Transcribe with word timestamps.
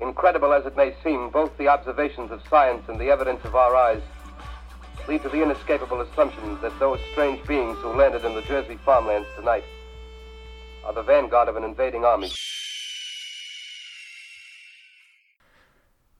Incredible 0.00 0.52
as 0.52 0.66
it 0.66 0.76
may 0.76 0.94
seem, 1.02 1.30
both 1.30 1.56
the 1.56 1.68
observations 1.68 2.30
of 2.30 2.42
science 2.50 2.82
and 2.88 3.00
the 3.00 3.08
evidence 3.08 3.40
of 3.44 3.54
our 3.54 3.74
eyes 3.74 4.02
lead 5.08 5.22
to 5.22 5.28
the 5.28 5.42
inescapable 5.42 6.00
assumption 6.02 6.60
that 6.60 6.78
those 6.78 7.00
strange 7.12 7.46
beings 7.46 7.78
who 7.78 7.88
landed 7.88 8.24
in 8.24 8.34
the 8.34 8.42
Jersey 8.42 8.78
farmlands 8.84 9.28
tonight 9.36 9.64
are 10.84 10.92
the 10.92 11.02
vanguard 11.02 11.48
of 11.48 11.56
an 11.56 11.64
invading 11.64 12.04
army. 12.04 12.30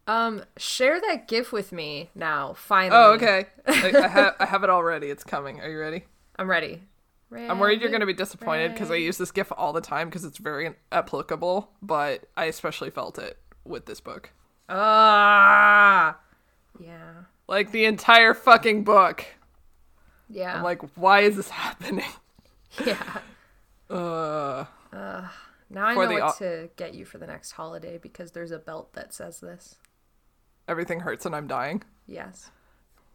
Um, 0.07 0.45
share 0.57 1.01
that 1.01 1.27
GIF 1.27 1.53
with 1.53 1.73
me 1.73 2.11
now, 2.15 2.55
finally. 2.55 2.97
Oh, 2.97 3.13
okay. 3.15 3.47
I, 3.67 3.93
I, 4.05 4.09
ha- 4.09 4.35
I 4.39 4.47
have 4.47 4.63
it 4.63 4.71
already. 4.71 5.09
It's 5.09 5.25
coming. 5.25 5.61
Are 5.61 5.69
you 5.69 5.79
ready? 5.79 6.05
I'm 6.39 6.49
ready. 6.49 6.83
I'm 7.33 7.59
worried 7.59 7.81
you're 7.81 7.91
going 7.91 8.01
to 8.01 8.07
be 8.07 8.13
disappointed 8.15 8.73
because 8.73 8.91
I 8.91 8.95
use 8.95 9.19
this 9.19 9.33
GIF 9.33 9.51
all 9.57 9.73
the 9.73 9.81
time 9.81 10.09
because 10.09 10.25
it's 10.25 10.39
very 10.39 10.75
applicable, 10.93 11.71
but 11.83 12.25
I 12.37 12.45
especially 12.45 12.91
felt 12.91 13.19
it 13.19 13.37
with 13.69 13.87
this 13.87 14.01
book. 14.01 14.31
Ah! 14.69 16.19
Yeah. 16.79 17.13
Like 17.49 17.71
the 17.73 17.85
entire 17.85 18.35
fucking 18.35 18.85
book. 18.85 19.25
Yeah. 20.29 20.57
I'm 20.57 20.63
like, 20.63 20.83
why 20.97 21.21
is 21.21 21.37
this 21.37 21.49
happening? 21.63 22.05
yeah. 22.85 23.19
Uh, 23.89 24.65
Now 25.71 25.87
I 25.87 25.95
know 25.95 26.25
what 26.25 26.39
to 26.39 26.71
get 26.77 26.95
you 26.95 27.05
for 27.05 27.19
the 27.19 27.27
next 27.29 27.53
holiday 27.53 27.99
because 27.99 28.33
there's 28.33 28.51
a 28.51 28.59
belt 28.59 28.95
that 28.95 29.15
says 29.15 29.39
this. 29.39 29.77
everything 30.67 31.01
hurts 31.01 31.25
and 31.25 31.37
I'm 31.37 31.47
dying. 31.47 31.85
Yes. 32.09 32.51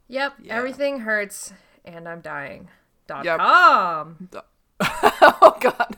Yep. 0.07 0.35
Yeah. 0.43 0.55
Everything 0.55 0.99
hurts 1.01 1.51
and 1.83 2.07
I'm 2.07 2.21
dying. 2.21 2.69
Dot 3.07 3.25
Yep. 3.25 3.37
com. 3.39 4.29
oh 4.81 5.57
god. 5.59 5.97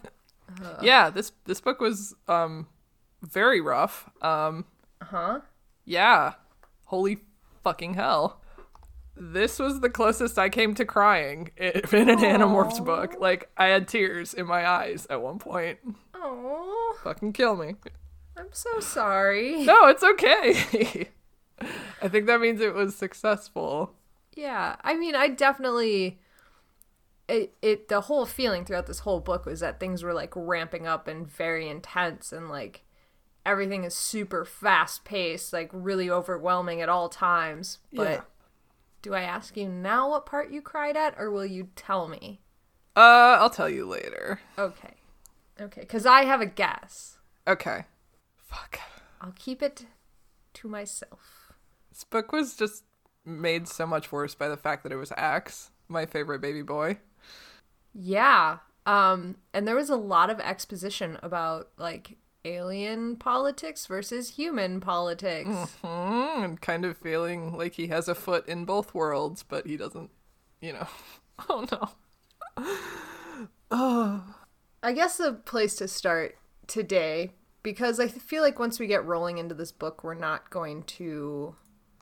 Yeah, 0.82 1.12
this 1.12 1.32
this 1.46 1.62
book 1.62 1.80
was 1.80 2.16
um 2.28 2.66
very 3.24 3.62
rough. 3.62 4.10
Um 4.22 4.66
Huh? 5.02 5.42
yeah. 5.86 6.34
Holy 6.86 7.18
fucking 7.64 7.96
hell. 7.96 8.40
This 9.16 9.60
was 9.60 9.80
the 9.82 9.90
closest 9.90 10.40
I 10.40 10.50
came 10.50 10.74
to 10.76 10.86
crying 10.86 11.52
in 11.58 12.10
an 12.10 12.20
Animorphs 12.20 12.84
book. 12.84 13.16
Like 13.20 13.50
I 13.58 13.68
had 13.68 13.88
tears 13.88 14.34
in 14.34 14.46
my 14.48 14.68
eyes 14.68 15.06
at 15.10 15.22
one 15.22 15.40
point. 15.40 15.80
Oh, 16.16 16.96
Fucking 17.04 17.34
kill 17.34 17.56
me. 17.56 17.76
I'm 18.38 18.48
so 18.52 18.80
sorry. 18.80 19.64
No, 19.66 19.88
it's 19.88 20.04
okay. 20.04 21.10
I 22.02 22.08
think 22.08 22.26
that 22.28 22.42
means 22.42 22.60
it 22.62 22.74
was 22.74 22.96
successful. 22.96 23.94
Yeah. 24.36 24.78
I 24.84 24.96
mean, 24.96 25.16
I 25.16 25.28
definitely 25.28 26.20
it 27.28 27.54
it 27.62 27.88
the 27.88 28.02
whole 28.02 28.26
feeling 28.26 28.66
throughout 28.66 28.88
this 28.88 29.00
whole 29.00 29.20
book 29.20 29.46
was 29.46 29.60
that 29.62 29.80
things 29.80 30.02
were 30.04 30.14
like 30.14 30.34
ramping 30.36 30.88
up 30.88 31.08
and 31.08 31.28
very 31.28 31.70
intense 31.70 32.32
and 32.34 32.50
like 32.50 32.84
everything 33.46 33.84
is 33.84 33.94
super 33.94 34.46
fast 34.46 35.04
paced, 35.04 35.54
like 35.54 35.70
really 35.74 36.10
overwhelming 36.10 36.82
at 36.82 36.90
all 36.90 37.10
times. 37.10 37.80
But 37.94 38.10
Yeah. 38.10 38.22
do 39.02 39.14
I 39.14 39.22
ask 39.24 39.58
you 39.58 39.68
now 39.68 40.10
what 40.12 40.26
part 40.26 40.50
you 40.52 40.62
cried 40.62 40.96
at 40.96 41.16
or 41.20 41.30
will 41.30 41.46
you 41.46 41.70
tell 41.76 42.08
me? 42.08 42.42
Uh, 42.96 43.38
I'll 43.40 43.50
tell 43.50 43.70
you 43.70 43.86
later. 43.86 44.40
Okay. 44.58 44.94
Okay, 45.60 45.86
cuz 45.86 46.06
I 46.06 46.24
have 46.26 46.42
a 46.42 46.46
guess. 46.46 47.18
Okay. 47.48 47.86
Fuck. 48.38 48.80
I'll 49.22 49.34
keep 49.36 49.62
it 49.62 49.86
to 50.54 50.68
myself. 50.68 51.54
This 51.90 52.04
book 52.04 52.32
was 52.32 52.56
just 52.56 52.84
made 53.26 53.68
so 53.68 53.86
much 53.86 54.12
worse 54.12 54.36
by 54.36 54.48
the 54.48 54.58
fact 54.58 54.84
that 54.84 54.92
it 54.92 54.98
was 54.98 55.12
Ax, 55.18 55.72
my 55.88 56.06
favorite 56.06 56.40
baby 56.42 56.62
boy. 56.62 57.00
Yeah. 57.94 58.60
Um 58.86 59.38
and 59.54 59.68
there 59.68 59.76
was 59.76 59.90
a 59.90 59.96
lot 59.96 60.30
of 60.30 60.40
exposition 60.40 61.18
about 61.24 61.70
like 61.78 62.18
alien 62.46 63.16
politics 63.16 63.86
versus 63.86 64.36
human 64.36 64.80
politics. 64.80 65.50
Mm, 65.84 66.44
and 66.44 66.62
kind 66.62 66.86
of 66.86 66.98
feeling 66.98 67.58
like 67.58 67.76
he 67.76 67.88
has 67.88 68.08
a 68.08 68.16
foot 68.16 68.48
in 68.48 68.66
both 68.66 68.94
worlds, 68.94 69.44
but 69.44 69.66
he 69.68 69.78
doesn't, 69.78 70.10
you 70.62 70.74
know. 70.74 70.88
Oh 71.50 71.66
no. 71.72 72.70
oh. 73.72 74.24
I 74.84 74.92
guess 74.92 75.18
the 75.18 75.34
place 75.34 75.76
to 75.78 75.88
start 75.88 76.38
today 76.68 77.32
because 77.64 78.00
I 78.00 78.08
feel 78.08 78.44
like 78.44 78.60
once 78.60 78.80
we 78.80 78.86
get 78.86 79.04
rolling 79.04 79.40
into 79.40 79.56
this 79.56 79.72
book 79.72 80.04
we're 80.04 80.14
not 80.14 80.52
going 80.52 80.84
to 80.84 81.56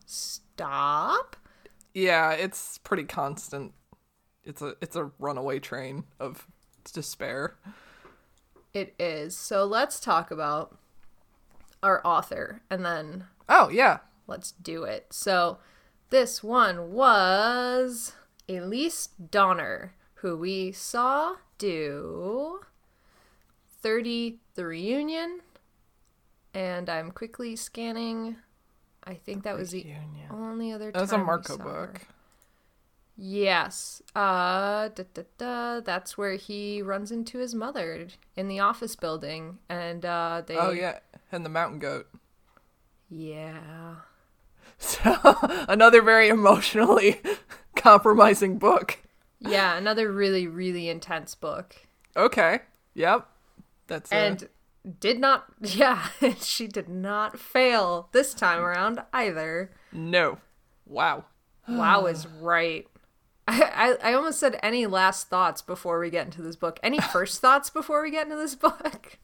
stop. 0.05 1.37
Yeah, 1.93 2.31
it's 2.31 2.77
pretty 2.79 3.05
constant. 3.05 3.73
It's 4.43 4.61
a 4.61 4.75
it's 4.81 4.97
a 4.97 5.11
runaway 5.17 5.59
train 5.59 6.03
of 6.19 6.45
despair. 6.93 7.55
It 8.73 8.93
is. 8.99 9.37
So 9.37 9.65
let's 9.65 9.99
talk 9.99 10.31
about 10.31 10.77
our 11.83 12.01
author 12.05 12.61
and 12.69 12.85
then 12.85 13.25
Oh, 13.49 13.69
yeah. 13.69 13.97
Let's 14.27 14.53
do 14.53 14.83
it. 14.83 15.07
So, 15.11 15.57
this 16.09 16.41
one 16.41 16.93
was 16.93 18.13
Elise 18.47 19.09
Donner, 19.29 19.93
who 20.15 20.37
we 20.37 20.71
saw 20.71 21.35
do 21.57 22.61
30 23.81 24.37
The 24.55 24.65
Reunion. 24.65 25.41
And 26.53 26.89
I'm 26.89 27.11
quickly 27.11 27.57
scanning. 27.57 28.37
I 29.03 29.15
think 29.15 29.43
that 29.43 29.57
was 29.57 29.71
the 29.71 29.83
Reunion. 29.83 30.29
only 30.31 30.71
other 30.71 30.91
time. 30.91 30.99
That 30.99 31.01
was 31.01 31.11
a 31.11 31.17
Marco 31.17 31.57
book. 31.57 31.97
her. 31.97 32.07
Yes. 33.23 34.01
Uh, 34.15 34.89
da, 34.89 35.03
da, 35.13 35.21
da, 35.37 35.79
that's 35.79 36.17
where 36.17 36.37
he 36.37 36.81
runs 36.81 37.11
into 37.11 37.37
his 37.37 37.53
mother 37.53 38.07
in 38.35 38.47
the 38.47 38.59
office 38.59 38.95
building. 38.95 39.59
And 39.69 40.03
uh, 40.03 40.41
they. 40.43 40.55
Oh 40.57 40.71
yeah, 40.71 40.99
and 41.31 41.45
the 41.45 41.49
mountain 41.49 41.77
goat. 41.79 42.07
Yeah. 43.09 43.59
So 44.83 44.99
another 45.69 46.01
very 46.01 46.29
emotionally 46.29 47.21
compromising 47.75 48.57
book. 48.57 48.97
Yeah, 49.39 49.77
another 49.77 50.11
really, 50.11 50.47
really 50.47 50.89
intense 50.89 51.35
book. 51.35 51.75
Okay. 52.17 52.61
Yep. 52.95 53.27
That's 53.85 54.11
and 54.11 54.49
did 54.99 55.19
not 55.19 55.45
yeah 55.61 56.07
she 56.39 56.65
did 56.65 56.89
not 56.89 57.37
fail 57.37 58.09
this 58.11 58.33
time 58.33 58.59
around 58.59 59.03
either 59.13 59.69
no. 59.91 60.39
Wow. 60.87 61.25
wow 61.67 62.07
is 62.07 62.25
right 62.25 62.87
I, 63.47 63.97
I 64.03 64.11
i 64.11 64.13
almost 64.13 64.39
said 64.39 64.59
any 64.61 64.85
last 64.85 65.29
thoughts 65.29 65.61
before 65.61 65.99
we 65.99 66.09
get 66.09 66.25
into 66.25 66.41
this 66.41 66.55
book 66.55 66.79
any 66.83 66.99
first 67.13 67.41
thoughts 67.41 67.69
before 67.69 68.01
we 68.01 68.11
get 68.11 68.25
into 68.27 68.37
this 68.37 68.55
book 68.55 69.19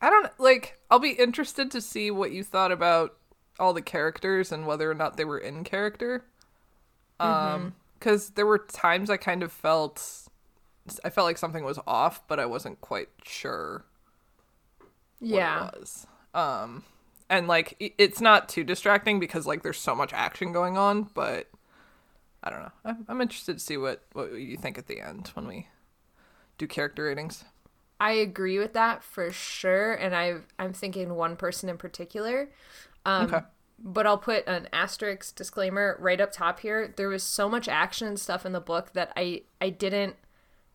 I 0.00 0.10
don't 0.10 0.30
like. 0.38 0.78
I'll 0.90 0.98
be 0.98 1.10
interested 1.10 1.70
to 1.72 1.80
see 1.80 2.10
what 2.10 2.30
you 2.30 2.44
thought 2.44 2.72
about 2.72 3.16
all 3.58 3.72
the 3.72 3.82
characters 3.82 4.52
and 4.52 4.66
whether 4.66 4.90
or 4.90 4.94
not 4.94 5.16
they 5.16 5.24
were 5.24 5.38
in 5.38 5.64
character. 5.64 6.24
Um, 7.18 7.74
because 7.98 8.30
there 8.30 8.46
were 8.46 8.58
times 8.58 9.10
I 9.10 9.16
kind 9.16 9.42
of 9.42 9.50
felt, 9.50 10.28
I 11.04 11.10
felt 11.10 11.24
like 11.24 11.38
something 11.38 11.64
was 11.64 11.80
off, 11.84 12.26
but 12.28 12.38
I 12.38 12.46
wasn't 12.46 12.80
quite 12.80 13.08
sure 13.24 13.84
what 15.18 15.30
yeah 15.30 15.66
it 15.66 15.80
was. 15.80 16.06
Um, 16.32 16.84
and 17.28 17.48
like 17.48 17.74
it's 17.98 18.20
not 18.20 18.48
too 18.48 18.62
distracting 18.62 19.18
because 19.18 19.48
like 19.48 19.64
there's 19.64 19.78
so 19.78 19.96
much 19.96 20.12
action 20.12 20.52
going 20.52 20.78
on, 20.78 21.10
but 21.12 21.48
I 22.42 22.50
don't 22.50 22.60
know. 22.62 22.72
I'm, 22.84 23.04
I'm 23.08 23.20
interested 23.20 23.54
to 23.54 23.64
see 23.64 23.76
what 23.76 24.04
what 24.12 24.32
you 24.32 24.56
think 24.56 24.78
at 24.78 24.86
the 24.86 25.00
end 25.00 25.28
when 25.34 25.46
we 25.46 25.68
do 26.58 26.66
character 26.66 27.04
ratings. 27.04 27.44
i 28.00 28.12
agree 28.12 28.58
with 28.58 28.72
that 28.74 29.02
for 29.02 29.30
sure 29.32 29.94
and 29.94 30.14
i 30.14 30.34
i'm 30.58 30.72
thinking 30.72 31.14
one 31.14 31.36
person 31.36 31.68
in 31.68 31.76
particular 31.78 32.50
um 33.06 33.28
Okay. 33.28 33.42
but 33.82 34.06
I'll 34.06 34.18
put 34.18 34.46
an 34.46 34.68
asterisk 34.74 35.36
disclaimer 35.36 35.96
right 36.00 36.20
up 36.20 36.32
top 36.32 36.60
here. 36.60 36.94
There 36.96 37.08
was 37.08 37.22
so 37.22 37.48
much 37.48 37.68
action 37.68 38.08
and 38.08 38.20
stuff 38.20 38.46
in 38.46 38.52
the 38.52 38.60
book 38.60 38.92
that 38.94 39.12
I 39.16 39.42
I 39.60 39.70
didn't 39.70 40.16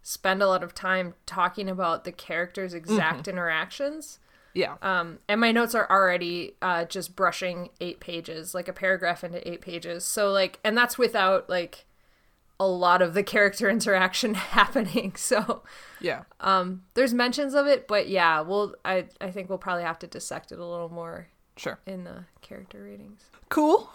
spend 0.03 0.41
a 0.43 0.47
lot 0.47 0.63
of 0.63 0.75
time 0.75 1.15
talking 1.25 1.69
about 1.69 2.05
the 2.05 2.11
characters' 2.13 2.73
exact 2.73 3.27
interactions. 3.27 4.19
Yeah. 4.53 4.75
Um, 4.81 5.19
and 5.27 5.41
my 5.41 5.51
notes 5.51 5.73
are 5.73 5.89
already 5.89 6.55
uh, 6.61 6.85
just 6.85 7.15
brushing 7.15 7.69
eight 7.81 7.99
pages, 7.99 8.53
like 8.53 8.67
a 8.67 8.73
paragraph 8.73 9.23
into 9.23 9.47
eight 9.49 9.61
pages. 9.61 10.05
So 10.05 10.31
like, 10.31 10.59
and 10.63 10.77
that's 10.77 10.97
without 10.97 11.49
like 11.49 11.85
a 12.59 12.67
lot 12.67 13.01
of 13.01 13.13
the 13.15 13.23
character 13.33 13.67
interaction 13.69 14.33
happening. 14.35 15.13
So 15.15 15.63
Yeah. 15.99 16.23
um, 16.39 16.83
there's 16.93 17.13
mentions 17.13 17.53
of 17.55 17.65
it, 17.67 17.87
but 17.87 18.07
yeah, 18.07 18.41
we'll 18.41 18.75
I 18.85 19.05
I 19.19 19.31
think 19.31 19.49
we'll 19.49 19.57
probably 19.57 19.83
have 19.83 19.97
to 19.99 20.07
dissect 20.07 20.51
it 20.51 20.59
a 20.59 20.65
little 20.65 20.89
more 20.89 21.27
Sure. 21.57 21.79
in 21.85 22.03
the 22.03 22.25
character 22.41 22.83
ratings. 22.83 23.23
Cool. 23.49 23.89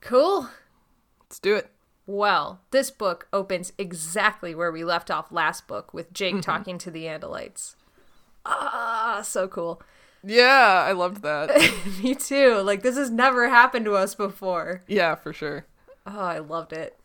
Cool. 0.00 0.48
Let's 1.20 1.38
do 1.38 1.54
it. 1.54 1.70
Well, 2.06 2.60
this 2.72 2.90
book 2.90 3.28
opens 3.32 3.72
exactly 3.78 4.54
where 4.54 4.72
we 4.72 4.84
left 4.84 5.10
off 5.10 5.30
last 5.30 5.68
book 5.68 5.94
with 5.94 6.12
Jake 6.12 6.40
talking 6.42 6.76
to 6.78 6.90
the 6.90 7.04
Andalites. 7.04 7.76
Ah, 8.44 9.22
so 9.24 9.48
cool. 9.48 9.82
Yeah, 10.24 10.84
I 10.86 10.92
loved 10.92 11.22
that. 11.22 11.50
Me 12.02 12.14
too. 12.14 12.56
Like 12.62 12.82
this 12.82 12.96
has 12.96 13.10
never 13.10 13.48
happened 13.48 13.84
to 13.86 13.94
us 13.94 14.14
before. 14.14 14.82
yeah, 14.86 15.14
for 15.14 15.32
sure. 15.32 15.66
Oh, 16.06 16.20
I 16.20 16.38
loved 16.38 16.72
it. 16.72 16.98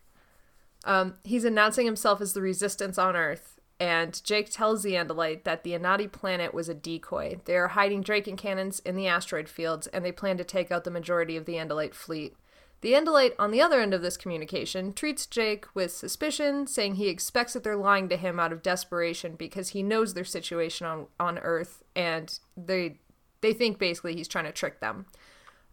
Um, 0.84 1.16
he's 1.24 1.44
announcing 1.46 1.86
himself 1.86 2.22
as 2.22 2.34
the 2.34 2.42
resistance 2.42 2.98
on 2.98 3.16
Earth, 3.16 3.60
and 3.80 4.24
Jake 4.24 4.50
tells 4.50 4.84
the 4.84 4.94
Andalite 4.94 5.44
that 5.44 5.64
the 5.64 5.72
Anati 5.74 6.12
planet 6.12 6.54
was 6.54 6.70
a 6.70 6.74
decoy. 6.74 7.40
They 7.46 7.58
are 7.58 7.70
hiding 7.70 8.04
Dracon 8.04 8.38
cannons 8.38 8.80
in 8.80 8.96
the 8.96 9.08
asteroid 9.08 9.50
fields, 9.50 9.88
and 9.88 10.06
they 10.06 10.12
plan 10.12 10.38
to 10.38 10.44
take 10.44 10.72
out 10.72 10.84
the 10.84 10.92
majority 10.92 11.36
of 11.36 11.46
the 11.46 11.56
Andalite 11.56 11.94
fleet. 11.94 12.36
The 12.82 12.94
Andalite, 12.94 13.34
on 13.40 13.52
the 13.52 13.62
other 13.62 13.82
end 13.82 13.94
of 13.94 14.04
this 14.04 14.18
communication, 14.18 14.94
treats 14.94 15.26
Jake 15.26 15.66
with 15.74 15.92
suspicion, 15.92 16.68
saying 16.68 16.96
he 16.96 17.08
expects 17.08 17.54
that 17.54 17.64
they're 17.64 17.76
lying 17.76 18.08
to 18.10 18.18
him 18.18 18.40
out 18.40 18.54
of 18.54 18.62
desperation 18.62 19.36
because 19.36 19.70
he 19.70 19.82
knows 19.82 20.14
their 20.14 20.24
situation 20.24 20.86
on, 20.86 21.08
on 21.20 21.40
Earth, 21.40 21.84
and 21.96 22.40
they 22.56 23.00
they 23.42 23.54
think 23.54 23.78
basically 23.78 24.16
he's 24.16 24.28
trying 24.28 24.46
to 24.46 24.52
trick 24.52 24.80
them. 24.80 25.06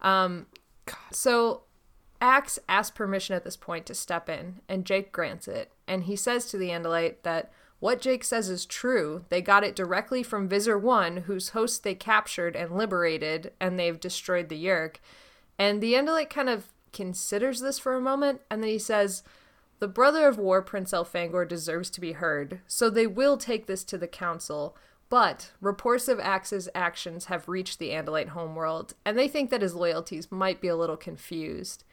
Um, 0.03 0.47
so 1.11 1.63
Ax 2.21 2.59
asks 2.69 2.95
permission 2.95 3.35
at 3.35 3.45
this 3.45 3.57
point 3.57 3.87
to 3.87 3.95
step 3.95 4.29
in, 4.29 4.61
and 4.69 4.85
Jake 4.85 5.13
grants 5.13 5.49
it. 5.49 5.73
And 5.87 6.05
he 6.05 6.17
says 6.17 6.47
to 6.47 6.59
the 6.59 6.69
Andalite 6.69 7.17
that 7.23 7.51
what 7.81 8.01
Jake 8.01 8.25
says 8.25 8.49
is 8.49 8.65
true. 8.65 9.25
They 9.29 9.43
got 9.43 9.65
it 9.65 9.77
directly 9.77 10.23
from 10.23 10.49
Visser 10.49 10.79
1, 10.79 11.19
whose 11.19 11.51
host 11.51 11.85
they 11.85 11.95
captured 11.95 12.57
and 12.57 12.77
liberated, 12.77 13.53
and 13.61 13.79
they've 13.79 14.01
destroyed 14.01 14.49
the 14.49 14.63
Yeerk. 14.63 14.97
And 15.59 15.83
the 15.83 15.95
Andalite 15.95 16.31
kind 16.31 16.49
of 16.49 16.69
considers 16.95 17.61
this 17.61 17.79
for 17.79 17.95
a 17.95 18.01
moment, 18.01 18.41
and 18.51 18.63
then 18.63 18.71
he 18.71 18.79
says, 18.79 19.23
The 19.81 19.89
brother 19.89 20.27
of 20.27 20.39
war, 20.39 20.63
Prince 20.63 20.93
Elfangor, 20.93 21.47
deserves 21.47 21.91
to 21.91 22.01
be 22.01 22.13
heard, 22.13 22.61
so 22.67 22.89
they 22.89 23.07
will 23.07 23.37
take 23.37 23.67
this 23.67 23.85
to 23.85 23.99
the 23.99 24.09
council. 24.09 24.77
But 25.11 25.53
reports 25.61 26.09
of 26.09 26.19
Ax's 26.19 26.69
actions 26.75 27.27
have 27.27 27.49
reached 27.49 27.79
the 27.79 27.91
Andalite 27.91 28.29
homeworld, 28.29 28.95
and 29.05 29.19
they 29.19 29.29
think 29.29 29.51
that 29.51 29.63
his 29.63 29.75
loyalties 29.75 30.33
might 30.33 30.61
be 30.61 30.69
a 30.69 30.77
little 30.77 30.97
confused. 30.97 31.85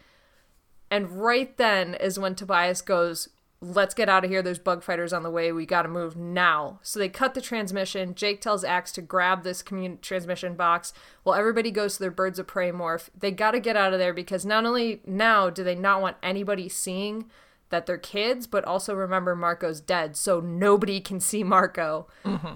And 0.89 1.21
right 1.21 1.55
then 1.57 1.95
is 1.95 2.17
when 2.17 2.35
Tobias 2.35 2.81
goes, 2.81 3.29
Let's 3.63 3.93
get 3.93 4.09
out 4.09 4.23
of 4.23 4.31
here. 4.31 4.41
There's 4.41 4.57
bug 4.57 4.81
fighters 4.81 5.13
on 5.13 5.21
the 5.21 5.29
way. 5.29 5.51
We 5.51 5.67
got 5.67 5.83
to 5.83 5.87
move 5.87 6.15
now. 6.15 6.79
So 6.81 6.97
they 6.97 7.09
cut 7.09 7.35
the 7.35 7.41
transmission. 7.41 8.15
Jake 8.15 8.41
tells 8.41 8.63
Ax 8.63 8.91
to 8.93 9.03
grab 9.03 9.43
this 9.43 9.61
commun- 9.61 9.99
transmission 10.01 10.55
box 10.55 10.93
while 11.21 11.37
everybody 11.37 11.69
goes 11.69 11.93
to 11.93 11.99
their 11.99 12.09
birds 12.09 12.39
of 12.39 12.47
prey 12.47 12.71
morph. 12.71 13.09
They 13.17 13.29
got 13.29 13.51
to 13.51 13.59
get 13.59 13.77
out 13.77 13.93
of 13.93 13.99
there 13.99 14.13
because 14.13 14.45
not 14.47 14.65
only 14.65 15.01
now 15.05 15.51
do 15.51 15.63
they 15.63 15.75
not 15.75 16.01
want 16.01 16.17
anybody 16.23 16.69
seeing 16.69 17.29
that 17.69 17.85
they're 17.85 17.99
kids, 17.99 18.47
but 18.47 18.65
also 18.65 18.95
remember 18.95 19.35
Marco's 19.35 19.79
dead. 19.79 20.17
So 20.17 20.39
nobody 20.39 20.99
can 20.99 21.19
see 21.19 21.43
Marco. 21.43 22.07
Mm-hmm. 22.25 22.55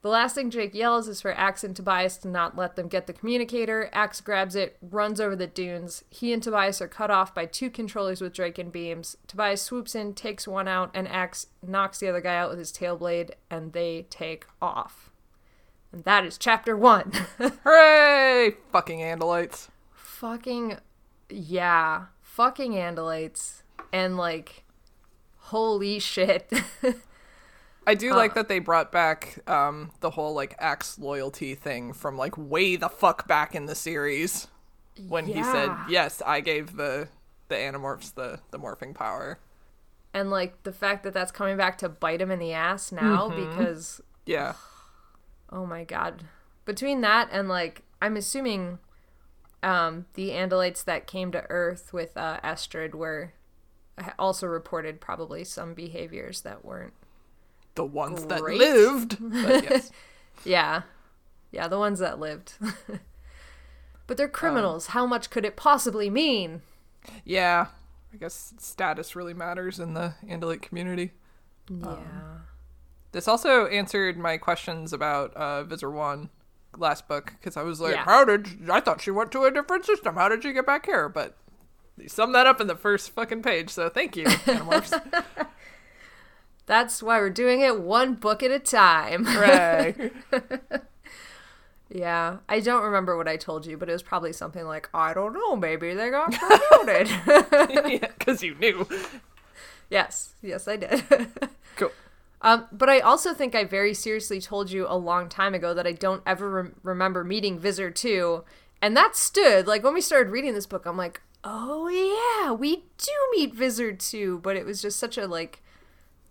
The 0.00 0.08
last 0.08 0.36
thing 0.36 0.50
Jake 0.50 0.74
yells 0.74 1.08
is 1.08 1.20
for 1.20 1.32
Ax 1.32 1.64
and 1.64 1.74
Tobias 1.74 2.16
to 2.18 2.28
not 2.28 2.56
let 2.56 2.76
them 2.76 2.86
get 2.86 3.08
the 3.08 3.12
communicator. 3.12 3.90
Ax 3.92 4.20
grabs 4.20 4.54
it, 4.54 4.76
runs 4.80 5.20
over 5.20 5.34
the 5.34 5.48
dunes. 5.48 6.04
He 6.08 6.32
and 6.32 6.40
Tobias 6.40 6.80
are 6.80 6.86
cut 6.86 7.10
off 7.10 7.34
by 7.34 7.46
two 7.46 7.68
controllers 7.68 8.20
with 8.20 8.32
Dracon 8.32 8.70
beams. 8.70 9.16
Tobias 9.26 9.60
swoops 9.60 9.96
in, 9.96 10.14
takes 10.14 10.46
one 10.46 10.68
out, 10.68 10.90
and 10.94 11.08
Ax 11.08 11.48
knocks 11.66 11.98
the 11.98 12.08
other 12.08 12.20
guy 12.20 12.36
out 12.36 12.50
with 12.50 12.60
his 12.60 12.70
tail 12.70 12.96
blade, 12.96 13.34
and 13.50 13.72
they 13.72 14.06
take 14.08 14.46
off. 14.62 15.10
And 15.90 16.04
that 16.04 16.24
is 16.24 16.38
chapter 16.38 16.76
one. 16.76 17.12
Hooray! 17.64 18.54
Fucking 18.70 19.00
Andalites. 19.00 19.68
fucking 19.92 20.78
yeah. 21.28 22.06
Fucking 22.22 22.72
Andalites. 22.72 23.62
And 23.92 24.16
like 24.16 24.64
holy 25.36 25.98
shit. 25.98 26.52
I 27.88 27.94
do 27.94 28.12
like 28.12 28.34
that 28.34 28.48
they 28.48 28.58
brought 28.58 28.92
back 28.92 29.38
um, 29.48 29.90
the 30.00 30.10
whole 30.10 30.34
like 30.34 30.54
Ax 30.58 30.98
loyalty 30.98 31.54
thing 31.54 31.92
from 31.92 32.16
like 32.16 32.36
way 32.36 32.76
the 32.76 32.88
fuck 32.88 33.26
back 33.26 33.54
in 33.54 33.66
the 33.66 33.74
series 33.74 34.46
when 35.08 35.26
he 35.26 35.42
said, 35.42 35.70
"Yes, 35.88 36.22
I 36.24 36.40
gave 36.40 36.76
the 36.76 37.08
the 37.48 37.54
animorphs 37.54 38.14
the 38.14 38.40
the 38.50 38.58
morphing 38.58 38.94
power." 38.94 39.38
and 40.14 40.30
like 40.30 40.62
the 40.62 40.72
fact 40.72 41.02
that 41.04 41.14
that's 41.14 41.30
coming 41.30 41.56
back 41.56 41.78
to 41.78 41.88
bite 41.88 42.20
him 42.20 42.30
in 42.30 42.38
the 42.38 42.52
ass 42.52 42.92
now 42.92 43.28
because 43.28 44.00
Yeah, 44.26 44.54
Oh 45.50 45.66
my 45.66 45.84
god. 45.84 46.24
Between 46.64 47.00
that 47.02 47.28
and 47.32 47.48
like 47.48 47.82
I'm 48.00 48.16
assuming 48.16 48.78
um 49.62 50.06
the 50.14 50.30
Andalites 50.30 50.84
that 50.84 51.06
came 51.06 51.32
to 51.32 51.44
Earth 51.48 51.92
with 51.92 52.16
uh 52.16 52.38
Estrid 52.42 52.94
were 52.94 53.32
also 54.18 54.46
reported 54.46 55.00
probably 55.00 55.44
some 55.44 55.74
behaviors 55.74 56.42
that 56.42 56.64
weren't 56.64 56.94
the 57.78 57.84
ones 57.84 58.26
that 58.26 58.42
lived. 58.42 59.16
But 59.20 59.64
yes, 59.64 59.90
Yeah. 60.44 60.82
Yeah, 61.50 61.68
the 61.68 61.78
ones 61.78 62.00
that 62.00 62.18
lived. 62.20 62.52
but 64.06 64.16
they're 64.16 64.28
criminals. 64.28 64.88
How 64.88 65.06
much 65.06 65.30
could 65.30 65.44
it 65.46 65.56
possibly 65.56 66.10
mean? 66.10 66.60
yeah. 67.24 67.68
I 68.12 68.16
guess 68.16 68.54
status 68.58 69.14
really 69.14 69.34
matters 69.34 69.78
in 69.78 69.92
the 69.94 70.14
Andalite 70.26 70.62
community. 70.62 71.12
Yeah. 71.70 71.96
This 73.12 73.28
also 73.28 73.66
answered 73.66 74.16
my 74.16 74.38
questions 74.38 74.92
about 74.94 75.34
uh, 75.34 75.62
Visser 75.64 75.90
One 75.90 76.30
last 76.76 77.06
book 77.06 77.34
because 77.38 77.56
I 77.58 77.62
was 77.62 77.80
like, 77.82 77.94
Yeah. 77.94 78.04
"How 78.04 78.24
did 78.24 78.70
I 78.70 78.80
thought 78.80 79.02
she 79.02 79.10
went 79.10 79.30
to 79.32 79.44
a 79.44 79.50
different 79.50 79.84
system? 79.84 80.14
How 80.14 80.28
did 80.30 80.42
she 80.42 80.54
get 80.54 80.64
back 80.64 80.86
here?" 80.86 81.06
But 81.10 81.36
you 81.98 82.08
summed 82.08 82.34
that 82.34 82.46
up 82.46 82.62
in 82.62 82.66
the 82.66 82.76
first 82.76 83.10
fucking 83.10 83.42
page, 83.42 83.68
so 83.68 83.90
thank 83.90 84.16
you, 84.16 84.24
Animorphs. 84.48 84.98
That's 86.68 87.02
why 87.02 87.18
we're 87.18 87.30
doing 87.30 87.62
it 87.62 87.80
one 87.80 88.14
book 88.14 88.42
at 88.42 88.50
a 88.50 88.58
time. 88.58 89.24
Right. 89.24 90.12
yeah. 91.88 92.36
I 92.46 92.60
don't 92.60 92.84
remember 92.84 93.16
what 93.16 93.26
I 93.26 93.38
told 93.38 93.64
you, 93.64 93.78
but 93.78 93.88
it 93.88 93.92
was 93.92 94.02
probably 94.02 94.34
something 94.34 94.66
like, 94.66 94.90
I 94.92 95.14
don't 95.14 95.32
know, 95.32 95.56
maybe 95.56 95.94
they 95.94 96.10
got 96.10 96.30
promoted. 96.30 97.08
yeah, 97.90 98.08
because 98.18 98.42
you 98.42 98.54
knew. 98.56 98.86
yes. 99.88 100.34
Yes, 100.42 100.68
I 100.68 100.76
did. 100.76 101.02
Cool. 101.76 101.92
Um, 102.42 102.66
but 102.72 102.90
I 102.90 102.98
also 102.98 103.32
think 103.32 103.54
I 103.54 103.62
very 103.62 103.94
seriously 103.94 104.40
told 104.40 104.70
you 104.70 104.84
a 104.88 104.96
long 104.96 105.28
time 105.28 105.54
ago 105.54 105.72
that 105.72 105.86
I 105.86 105.92
don't 105.92 106.22
ever 106.26 106.50
rem- 106.50 106.74
remember 106.82 107.22
meeting 107.22 107.56
Visser 107.58 107.90
2. 107.90 108.44
And 108.82 108.96
that 108.96 109.14
stood, 109.14 109.66
like, 109.68 109.84
when 109.84 109.94
we 109.94 110.00
started 110.00 110.30
reading 110.30 110.54
this 110.54 110.66
book, 110.66 110.84
I'm 110.84 110.96
like, 110.96 111.20
oh 111.44 111.88
yeah, 111.88 112.52
we 112.52 112.84
do 112.98 113.12
meet 113.30 113.54
Visser 113.54 113.92
2. 113.92 114.40
But 114.42 114.56
it 114.56 114.66
was 114.66 114.82
just 114.82 114.98
such 114.98 115.16
a, 115.16 115.28
like, 115.28 115.62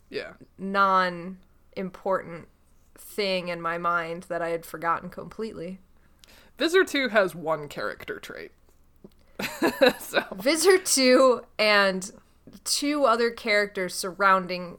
Yeah. 0.09 0.33
non 0.57 1.37
important 1.75 2.47
thing 2.95 3.49
in 3.49 3.61
my 3.61 3.77
mind 3.77 4.23
that 4.23 4.41
I 4.41 4.49
had 4.49 4.65
forgotten 4.65 5.09
completely. 5.09 5.79
Visser 6.57 6.83
2 6.83 7.09
has 7.09 7.35
one 7.35 7.67
character 7.67 8.19
trait. 8.19 8.51
so, 9.99 10.23
Visser 10.35 10.77
2 10.79 11.41
and 11.59 12.11
two 12.63 13.05
other 13.05 13.29
characters 13.29 13.93
surrounding 13.93 14.77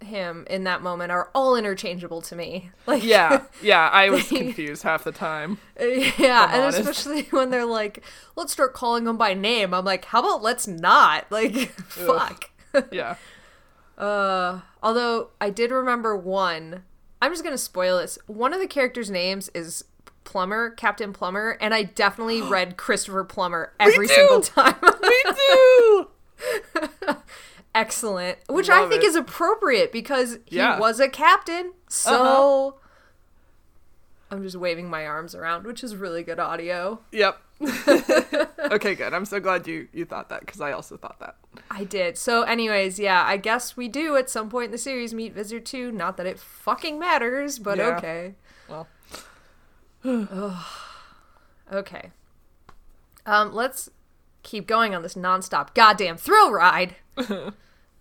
him 0.00 0.46
in 0.50 0.64
that 0.64 0.82
moment 0.82 1.10
are 1.12 1.30
all 1.34 1.56
interchangeable 1.56 2.20
to 2.22 2.36
me. 2.36 2.70
Like, 2.86 3.02
yeah, 3.02 3.44
yeah, 3.62 3.88
I 3.88 4.10
was 4.10 4.28
confused 4.28 4.82
half 4.82 5.04
the 5.04 5.12
time. 5.12 5.58
Yeah, 5.80 6.52
and 6.52 6.64
honest. 6.64 6.80
especially 6.80 7.22
when 7.30 7.48
they're 7.48 7.64
like, 7.64 8.04
let's 8.36 8.52
start 8.52 8.74
calling 8.74 9.04
them 9.04 9.16
by 9.16 9.32
name. 9.32 9.72
I'm 9.72 9.86
like, 9.86 10.04
how 10.04 10.20
about 10.20 10.42
let's 10.42 10.66
not? 10.68 11.30
Like, 11.30 11.70
fuck. 11.88 12.50
Yeah. 12.92 13.16
Uh, 13.98 14.60
although 14.82 15.30
I 15.40 15.50
did 15.50 15.70
remember 15.70 16.16
one. 16.16 16.82
I'm 17.22 17.32
just 17.32 17.42
gonna 17.44 17.56
spoil 17.58 17.98
this. 17.98 18.18
One 18.26 18.52
of 18.52 18.60
the 18.60 18.66
characters' 18.66 19.10
names 19.10 19.48
is 19.54 19.84
Plumber, 20.24 20.70
Captain 20.70 21.12
Plumber, 21.12 21.56
and 21.60 21.72
I 21.74 21.82
definitely 21.84 22.42
read 22.50 22.76
Christopher 22.76 23.24
Plummer 23.24 23.72
every 23.80 24.08
single 24.08 24.40
time. 24.42 24.74
we 25.02 25.22
do. 25.32 26.08
Excellent, 27.74 28.38
which 28.48 28.68
I 28.70 28.88
think 28.88 29.02
it. 29.02 29.06
is 29.06 29.16
appropriate 29.16 29.90
because 29.90 30.38
he 30.44 30.56
Yeah. 30.56 30.78
was 30.78 31.00
a 31.00 31.08
captain. 31.08 31.72
So 31.88 32.68
Uh-huh. 32.68 32.78
I'm 34.30 34.42
just 34.42 34.56
waving 34.56 34.88
my 34.88 35.06
arms 35.06 35.34
around, 35.34 35.64
which 35.66 35.82
is 35.82 35.96
really 35.96 36.22
good 36.22 36.38
audio. 36.38 37.00
Yep. 37.12 37.38
okay, 38.72 38.94
good. 38.94 39.12
I'm 39.14 39.24
so 39.24 39.40
glad 39.40 39.66
you 39.66 39.88
you 39.92 40.04
thought 40.04 40.28
that 40.28 40.40
because 40.40 40.60
I 40.60 40.72
also 40.72 40.96
thought 40.96 41.18
that. 41.20 41.36
I 41.70 41.84
did. 41.84 42.16
So, 42.18 42.42
anyways, 42.42 42.98
yeah, 42.98 43.22
I 43.26 43.36
guess 43.36 43.76
we 43.76 43.88
do 43.88 44.16
at 44.16 44.28
some 44.30 44.48
point 44.50 44.66
in 44.66 44.70
the 44.72 44.78
series 44.78 45.14
meet 45.14 45.34
Visser 45.34 45.60
2. 45.60 45.92
Not 45.92 46.16
that 46.16 46.26
it 46.26 46.38
fucking 46.38 46.98
matters, 46.98 47.58
but 47.58 47.78
Yeah. 47.78 47.96
okay. 47.96 48.34
Well, 48.68 48.88
Okay. 51.72 52.10
Um, 53.26 53.54
let's 53.54 53.88
keep 54.42 54.66
going 54.66 54.94
on 54.94 55.02
this 55.02 55.14
nonstop 55.14 55.74
goddamn 55.74 56.16
thrill 56.16 56.52
ride. 56.52 56.96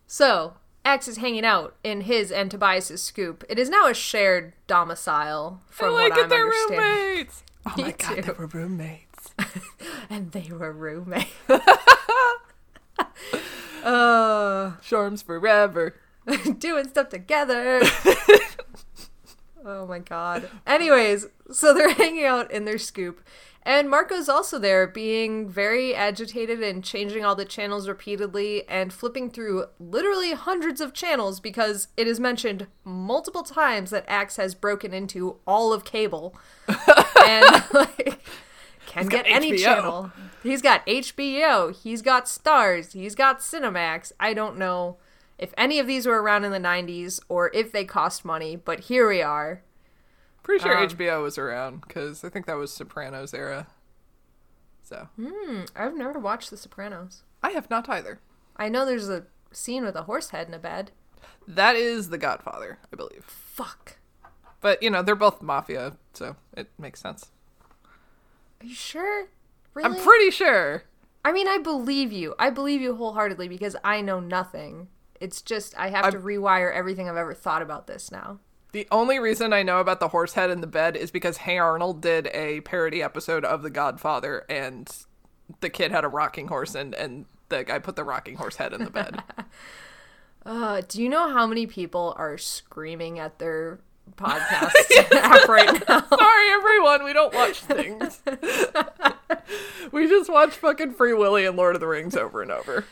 So, 0.06 0.56
Ax 0.86 1.08
is 1.08 1.18
hanging 1.18 1.46
out 1.46 1.76
in 1.84 2.02
his 2.02 2.32
and 2.32 2.52
Tobias's 2.52 3.02
scoop. 3.02 3.44
It 3.50 3.58
is 3.58 3.70
now 3.70 3.88
a 3.88 3.94
shared 3.96 4.54
domicile, 4.68 5.62
from 5.70 5.88
I 5.88 5.90
like 5.92 6.10
what 6.12 6.20
it. 6.20 6.24
I'm 6.26 6.30
They're 6.30 6.44
understanding. 6.44 6.80
roommates. 6.80 7.44
Oh 7.66 7.74
Me 7.78 7.84
my 7.84 7.92
god, 7.92 8.16
too. 8.18 8.22
they 8.22 8.32
were 8.34 8.46
roommates. 8.48 9.13
And 10.10 10.32
they 10.32 10.50
were 10.52 10.72
roommates. 10.72 11.32
uh, 13.84 14.74
Charms 14.82 15.22
forever. 15.22 15.96
doing 16.58 16.88
stuff 16.90 17.10
together. 17.10 17.82
oh 19.66 19.88
my 19.88 20.00
god. 20.00 20.50
Anyways, 20.68 21.28
so 21.52 21.74
they're 21.74 21.94
hanging 21.94 22.26
out 22.26 22.52
in 22.52 22.66
their 22.66 22.78
scoop. 22.78 23.22
And 23.66 23.90
Marco's 23.90 24.28
also 24.28 24.60
there, 24.60 24.86
being 24.88 25.50
very 25.50 25.96
agitated 25.96 26.62
and 26.62 26.84
changing 26.84 27.24
all 27.24 27.36
the 27.36 27.46
channels 27.46 27.88
repeatedly 27.88 28.68
and 28.68 28.92
flipping 28.92 29.30
through 29.30 29.68
literally 29.80 30.34
hundreds 30.34 30.82
of 30.82 30.94
channels 30.94 31.40
because 31.40 31.88
it 31.96 32.06
is 32.06 32.20
mentioned 32.20 32.68
multiple 32.84 33.44
times 33.44 33.90
that 33.92 34.04
Ax 34.10 34.36
has 34.36 34.54
broken 34.54 34.94
into 34.94 35.38
all 35.48 35.72
of 35.72 35.86
cable 35.86 36.36
and 37.26 37.64
like 37.74 38.20
can 39.02 39.08
get 39.10 39.26
any 39.28 39.52
HBO. 39.54 39.64
channel. 39.64 40.12
He's 40.42 40.62
got 40.62 40.86
HBO, 40.86 41.74
he's 41.76 42.02
got 42.02 42.26
Starz, 42.26 42.92
he's 42.94 43.16
got 43.16 43.40
Cinemax. 43.40 44.12
I 44.20 44.34
don't 44.34 44.58
know 44.58 44.98
if 45.38 45.54
any 45.58 45.80
of 45.80 45.88
these 45.88 46.06
were 46.06 46.22
around 46.22 46.44
in 46.44 46.52
the 46.52 46.60
90s 46.60 47.20
or 47.30 47.50
if 47.54 47.72
they 47.72 47.86
cost 47.86 48.24
money, 48.26 48.56
but 48.56 48.82
here 48.82 49.08
we 49.08 49.22
are. 49.22 49.62
Pretty 50.44 50.62
sure 50.64 50.78
Um, 50.78 50.88
HBO 50.88 51.24
was 51.24 51.38
around 51.38 51.82
because 51.82 52.24
I 52.26 52.30
think 52.30 52.46
that 52.48 52.56
was 52.58 52.74
Sopranos 52.74 53.34
era. 53.34 53.68
So 54.84 55.08
I've 55.76 55.96
never 55.96 56.20
watched 56.20 56.50
The 56.50 56.58
Sopranos. 56.58 57.24
I 57.42 57.52
have 57.52 57.70
not 57.70 57.88
either. 57.90 58.20
I 58.58 58.68
know 58.70 58.86
there's 58.86 59.10
a 59.10 59.24
scene 59.52 59.86
with 59.86 59.96
a 59.96 60.04
horse 60.04 60.30
head 60.32 60.48
in 60.48 60.54
a 60.54 60.60
bed. 60.60 60.92
That 61.48 61.76
is 61.78 62.10
The 62.10 62.18
Godfather, 62.18 62.80
I 62.92 62.96
believe. 62.98 63.24
Fuck. 63.26 63.98
But 64.60 64.84
you 64.84 64.90
know 64.90 65.02
they're 65.02 65.16
both 65.16 65.42
mafia, 65.42 65.98
so 66.14 66.36
it 66.56 66.70
makes 66.78 67.00
sense. 67.02 67.32
Are 68.64 68.66
you 68.66 68.74
sure? 68.76 69.28
Really? 69.74 69.86
I'm 69.90 70.02
pretty 70.04 70.32
sure. 70.32 70.84
I 71.26 71.32
mean, 71.32 71.48
I 71.48 71.58
believe 71.58 72.12
you. 72.12 72.34
I 72.40 72.50
believe 72.50 72.82
you 72.82 72.96
wholeheartedly 72.96 73.48
because 73.48 73.76
I 73.84 74.02
know 74.02 74.20
nothing. 74.20 74.88
It's 75.20 75.42
just 75.42 75.78
I 75.78 75.90
have 75.90 76.10
to 76.12 76.18
I'm- 76.18 76.26
rewire 76.26 76.74
everything 76.74 77.10
I've 77.10 77.18
ever 77.18 77.34
thought 77.34 77.62
about 77.62 77.88
this 77.88 78.12
now. 78.12 78.40
The 78.72 78.88
only 78.92 79.20
reason 79.20 79.54
I 79.54 79.62
know 79.62 79.80
about 79.80 80.00
the 80.00 80.08
horse 80.08 80.34
head 80.34 80.50
in 80.50 80.62
the 80.62 80.68
bed 80.68 80.98
is 80.98 81.12
because 81.12 81.38
Hey 81.38 81.60
Arnold 81.60 82.02
did 82.02 82.28
a 82.34 82.62
parody 82.62 83.04
episode 83.04 83.46
of 83.46 83.62
The 83.62 83.70
Godfather, 83.70 84.46
and 84.50 84.90
the 85.60 85.70
kid 85.70 85.92
had 85.92 86.04
a 86.04 86.08
rocking 86.08 86.48
horse, 86.48 86.74
and 86.74 86.96
and 86.96 87.26
the 87.50 87.64
guy 87.64 87.78
put 87.78 87.96
the 87.96 88.04
rocking 88.04 88.38
horse 88.38 88.56
head 88.56 88.74
in 88.74 88.84
the 88.84 88.90
bed. 88.90 89.22
Uh, 90.46 90.82
do 90.90 91.02
you 91.02 91.08
know 91.08 91.32
how 91.32 91.48
many 91.48 91.66
people 91.66 92.14
are 92.18 92.38
screaming 92.38 93.18
at 93.18 93.40
their 93.40 93.80
podcast 94.16 94.74
app 95.14 95.48
right 95.48 95.88
now? 95.88 96.06
Sorry, 96.08 96.50
everyone, 96.52 97.04
we 97.04 97.14
don't 97.14 97.34
watch 97.34 97.62
things. 97.62 98.22
we 99.92 100.08
just 100.08 100.30
watch 100.30 100.52
fucking 100.52 100.94
Free 100.94 101.14
Willy 101.14 101.46
and 101.46 101.58
Lord 101.58 101.76
of 101.76 101.82
the 101.82 101.88
Rings 101.88 102.16
over 102.16 102.42
and 102.42 102.52
over, 102.52 102.86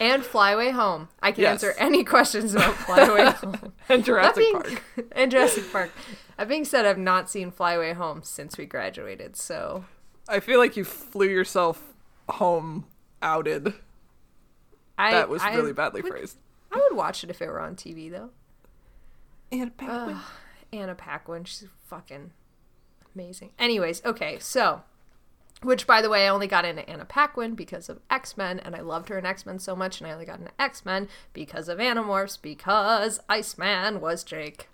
And 0.00 0.24
Fly 0.24 0.52
Away 0.52 0.70
Home. 0.70 1.08
I 1.22 1.32
can 1.32 1.42
Yes. 1.42 1.62
answer 1.64 1.74
any 1.78 2.04
questions 2.04 2.54
about 2.54 2.74
Fly 2.74 3.00
Away 3.06 3.30
Home. 3.30 3.72
and 3.88 4.04
Jurassic 4.04 4.36
being, 4.36 4.52
Park. 4.54 4.84
and 5.12 5.30
Jurassic 5.30 5.70
Park. 5.72 5.90
That 6.38 6.48
being 6.48 6.64
said, 6.64 6.84
I've 6.86 6.98
not 6.98 7.30
seen 7.30 7.50
Fly 7.50 7.74
Away 7.74 7.92
Home 7.92 8.22
since 8.22 8.58
we 8.58 8.66
graduated, 8.66 9.36
so 9.36 9.84
I 10.28 10.40
feel 10.40 10.58
like 10.58 10.76
you 10.76 10.84
flew 10.84 11.28
yourself 11.28 11.94
home 12.28 12.86
outed. 13.22 13.74
I 14.98 15.10
That 15.12 15.28
was 15.28 15.42
I 15.42 15.54
really 15.54 15.72
badly 15.72 16.02
would- 16.02 16.10
phrased. 16.12 16.38
I 16.72 16.76
would 16.88 16.96
watch 16.96 17.22
it 17.22 17.30
if 17.30 17.40
it 17.40 17.46
were 17.46 17.60
on 17.60 17.76
TV 17.76 18.10
though. 18.10 18.30
And 19.52 19.76
Penguin. 19.76 20.16
Anna 20.78 20.94
Paquin, 20.94 21.44
she's 21.44 21.68
fucking 21.86 22.32
amazing. 23.14 23.50
Anyways, 23.58 24.04
okay, 24.04 24.38
so 24.38 24.82
which 25.64 25.86
by 25.86 26.02
the 26.02 26.10
way, 26.10 26.26
I 26.26 26.28
only 26.28 26.46
got 26.46 26.64
into 26.64 26.88
Anna 26.88 27.04
Paquin 27.04 27.54
because 27.54 27.88
of 27.88 28.00
X 28.10 28.36
Men, 28.36 28.60
and 28.60 28.76
I 28.76 28.80
loved 28.80 29.08
her 29.08 29.18
in 29.18 29.26
X 29.26 29.46
Men 29.46 29.58
so 29.58 29.74
much, 29.74 30.00
and 30.00 30.08
I 30.08 30.12
only 30.12 30.26
got 30.26 30.38
into 30.38 30.52
X 30.60 30.84
Men 30.84 31.08
because 31.32 31.68
of 31.68 31.78
Animorphs, 31.78 32.40
because 32.40 33.20
Iceman 33.28 34.00
was 34.00 34.24
Jake. 34.24 34.68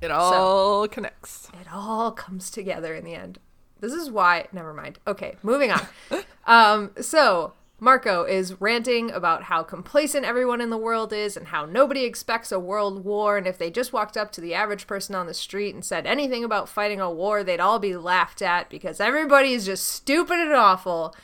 it 0.00 0.10
all 0.10 0.86
connects. 0.86 1.48
It 1.60 1.72
all 1.72 2.12
comes 2.12 2.50
together 2.50 2.94
in 2.94 3.04
the 3.04 3.14
end. 3.14 3.38
This 3.80 3.92
is 3.92 4.10
why. 4.10 4.46
Never 4.52 4.74
mind. 4.74 4.98
Okay, 5.06 5.36
moving 5.42 5.70
on. 5.70 5.86
um, 6.46 6.90
so 7.00 7.54
Marco 7.80 8.24
is 8.24 8.60
ranting 8.60 9.10
about 9.10 9.44
how 9.44 9.62
complacent 9.62 10.26
everyone 10.26 10.60
in 10.60 10.68
the 10.68 10.76
world 10.76 11.12
is 11.12 11.36
and 11.36 11.48
how 11.48 11.64
nobody 11.64 12.04
expects 12.04 12.52
a 12.52 12.60
world 12.60 13.04
war. 13.04 13.38
And 13.38 13.46
if 13.46 13.56
they 13.56 13.70
just 13.70 13.92
walked 13.92 14.18
up 14.18 14.30
to 14.32 14.40
the 14.40 14.54
average 14.54 14.86
person 14.86 15.14
on 15.14 15.26
the 15.26 15.34
street 15.34 15.74
and 15.74 15.84
said 15.84 16.06
anything 16.06 16.44
about 16.44 16.68
fighting 16.68 17.00
a 17.00 17.10
war, 17.10 17.42
they'd 17.42 17.58
all 17.58 17.78
be 17.78 17.96
laughed 17.96 18.42
at 18.42 18.68
because 18.68 19.00
everybody 19.00 19.54
is 19.54 19.64
just 19.64 19.86
stupid 19.86 20.38
and 20.38 20.52
awful. 20.52 21.16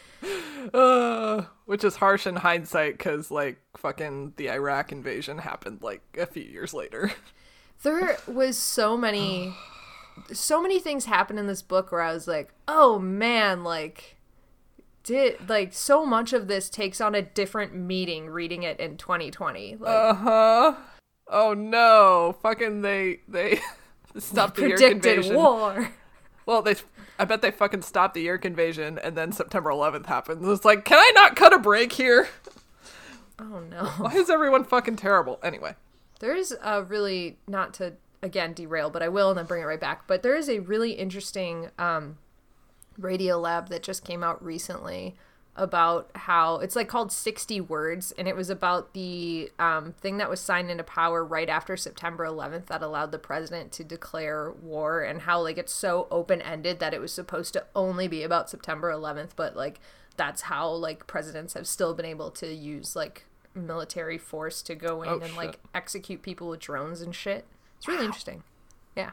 Uh, 0.73 1.45
which 1.67 1.85
is 1.85 1.97
harsh 1.97 2.27
in 2.27 2.37
hindsight 2.37 2.97
because, 2.97 3.31
like, 3.31 3.61
fucking 3.77 4.33
the 4.37 4.51
Iraq 4.51 4.91
invasion 4.91 5.39
happened, 5.39 5.83
like, 5.83 6.01
a 6.19 6.27
few 6.27 6.43
years 6.43 6.73
later. 6.73 7.13
There 7.83 8.17
was 8.27 8.57
so 8.57 8.97
many, 8.97 9.55
so 10.33 10.63
many 10.63 10.81
things 10.81 11.05
happened 11.05 11.39
in 11.39 11.47
this 11.47 11.61
book 11.61 11.93
where 11.93 12.01
I 12.01 12.15
was 12.15 12.27
like, 12.27 12.55
oh 12.67 12.99
man, 12.99 13.63
like, 13.63 14.16
did 15.07 15.49
like 15.49 15.73
so 15.73 16.05
much 16.05 16.33
of 16.33 16.49
this 16.49 16.69
takes 16.69 17.01
on 17.01 17.15
a 17.15 17.23
different 17.23 17.75
meaning 17.75 18.29
reading 18.29 18.65
it 18.65 18.79
in 18.81 18.97
2020. 18.97 19.77
Like, 19.77 19.89
Uh 19.89 20.15
huh. 20.15 20.75
Oh 21.29 21.55
no! 21.55 22.37
Fucking 22.43 22.83
they 22.83 23.21
they 23.27 23.61
stopped 24.19 24.57
the 24.57 24.63
predicted 24.63 25.07
invasion. 25.19 25.37
war. 25.37 25.91
Well, 26.45 26.63
they 26.63 26.75
I 27.19 27.25
bet 27.25 27.41
they 27.43 27.51
fucking 27.51 27.83
stopped 27.83 28.15
the 28.15 28.27
Yeerk 28.27 28.45
invasion, 28.45 28.99
and 28.99 29.17
then 29.17 29.33
September 29.33 29.71
11th 29.71 30.07
happens. 30.07 30.47
It's 30.47 30.65
like, 30.65 30.85
can 30.85 30.99
I 30.99 31.11
not 31.15 31.35
cut 31.35 31.53
a 31.55 31.59
break 31.59 31.93
here? 31.93 32.29
Oh 33.39 33.61
no. 33.71 33.85
Why 33.99 34.13
is 34.15 34.31
everyone 34.31 34.65
fucking 34.65 34.97
terrible? 34.97 35.39
Anyway, 35.43 35.75
There 36.21 36.35
is 36.35 36.55
a 36.63 36.83
really 36.83 37.39
not 37.49 37.75
to 37.75 37.95
again 38.23 38.55
derail, 38.55 38.91
but 38.91 39.03
I 39.03 39.09
will 39.09 39.29
and 39.31 39.39
then 39.39 39.47
bring 39.47 39.63
it 39.63 39.67
right 39.67 39.81
back. 39.81 40.07
But 40.07 40.23
there 40.23 40.37
is 40.37 40.49
a 40.49 40.61
really 40.61 40.93
interesting 40.93 41.71
um, 41.79 42.19
Radiolab 43.01 43.69
that 43.69 43.83
just 43.83 44.05
came 44.05 44.23
out 44.23 44.43
recently 44.45 45.15
about 45.59 46.11
how 46.15 46.57
it's 46.59 46.77
like 46.77 46.87
called 46.87 47.11
60 47.11 47.63
words 47.63 48.13
and 48.19 48.29
it 48.29 48.37
was 48.37 48.51
about 48.51 48.93
the 48.93 49.51
um, 49.59 49.95
thing 50.01 50.19
that 50.19 50.29
was 50.29 50.39
signed 50.39 50.71
into 50.71 50.85
power 50.85 51.25
right 51.25 51.49
after 51.49 51.79
september 51.79 52.27
11th 52.27 52.67
that 52.67 52.83
allowed 52.83 53.11
the 53.11 53.19
president 53.19 53.73
to 53.73 53.83
declare 53.83 54.53
war 54.61 55.01
and 55.01 55.23
how 55.23 55.41
like 55.41 55.57
it's 55.57 55.73
so 55.73 56.09
open-ended 56.11 56.79
that 56.79 56.93
it 56.93 57.01
was 57.01 57.11
supposed 57.11 57.55
to 57.55 57.65
only 57.75 58.07
be 58.07 58.23
about 58.23 58.51
september 58.51 58.93
11th 58.93 59.31
but 59.35 59.57
like 59.57 59.81
that's 60.19 60.43
how 60.43 60.69
like 60.69 61.07
presidents 61.07 61.55
have 61.55 61.67
still 61.67 61.95
been 61.95 62.05
able 62.05 62.31
to 62.31 62.53
use 62.53 62.95
like 62.95 63.25
military 63.55 64.19
force 64.19 64.61
to 64.63 64.75
go 64.75 65.03
in 65.03 65.09
Oh, 65.09 65.19
and 65.21 65.35
like 65.37 65.59
execute 65.75 66.23
people 66.23 66.49
with 66.49 66.61
drones 66.61 67.01
and 67.01 67.15
shit. 67.15 67.47
It's 67.79 67.89
really 67.89 68.05
interesting. 68.05 68.43
Yeah. 68.95 69.11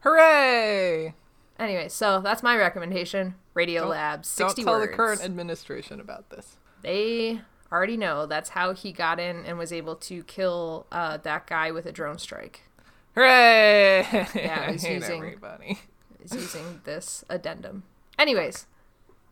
Hooray! 0.00 1.14
Anyway 1.60 1.88
so 1.88 2.20
that's 2.20 2.42
my 2.42 2.56
recommendation 2.56 3.34
Radiolab 3.54 4.24
60 4.24 4.62
Don't 4.62 4.64
tell 4.66 4.78
words 4.80 4.90
the 4.90 4.96
current 4.96 5.22
administration 5.22 6.00
about 6.00 6.30
this. 6.30 6.56
they 6.82 7.40
already 7.70 7.96
know 7.96 8.26
that's 8.26 8.48
how 8.50 8.72
he 8.74 8.90
got 8.90 9.20
in 9.20 9.44
and 9.44 9.56
was 9.58 9.72
able 9.72 9.94
to 9.94 10.24
kill 10.24 10.86
uh, 10.90 11.18
that 11.18 11.46
guy 11.46 11.70
with 11.70 11.86
a 11.86 11.92
drone 11.92 12.18
strike. 12.18 12.62
Hooray! 13.14 14.06
Yeah, 14.34 14.64
I 14.68 14.72
he's 14.72 14.84
using- 14.88 15.18
everybody. 15.18 15.78
Is 16.22 16.32
using 16.34 16.80
this 16.84 17.24
addendum. 17.30 17.84
Anyways, 18.18 18.66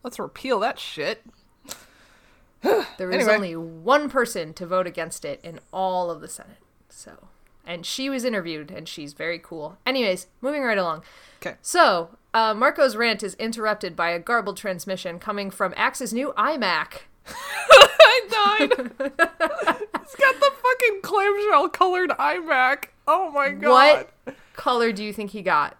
Let's 0.05 0.19
repeal 0.21 0.61
that 0.61 0.79
shit. 0.79 1.25
there 2.63 2.85
was 3.09 3.17
Anyway. 3.17 3.35
only 3.35 3.57
one 3.57 4.09
person 4.11 4.53
to 4.55 4.67
vote 4.67 4.87
against 4.87 5.25
it 5.25 5.41
in 5.43 5.61
all 5.73 6.11
of 6.11 6.21
the 6.21 6.29
Senate. 6.29 6.59
So, 6.89 7.29
and 7.67 7.85
she 7.85 8.09
was 8.09 8.25
interviewed, 8.25 8.71
and 8.71 8.89
she's 8.89 9.13
very 9.13 9.39
cool. 9.39 9.79
Anyways, 9.87 10.29
moving 10.41 10.63
right 10.63 10.79
along. 10.79 11.03
Okay. 11.43 11.57
So, 11.63 12.11
uh, 12.35 12.55
Marco's 12.55 12.97
rant 12.97 13.23
is 13.23 13.35
interrupted 13.35 13.97
by 13.97 14.11
a 14.11 14.19
garbled 14.19 14.57
transmission 14.57 15.19
coming 15.19 15.51
from 15.51 15.75
Ax's 15.77 16.13
new 16.13 16.33
iMac. 16.37 17.03
I 17.29 18.69
died. 18.69 18.91
It's 20.09 20.17
got 20.17 20.41
the 20.41 20.51
fucking 20.63 21.03
clamshell 21.03 21.69
colored 21.69 22.09
iMac. 22.11 22.85
Oh 23.07 23.31
my 23.31 23.51
god. 23.51 24.07
What 24.25 24.37
color 24.55 24.91
do 24.91 25.05
you 25.05 25.13
think 25.13 25.33
he 25.33 25.43
got? 25.43 25.77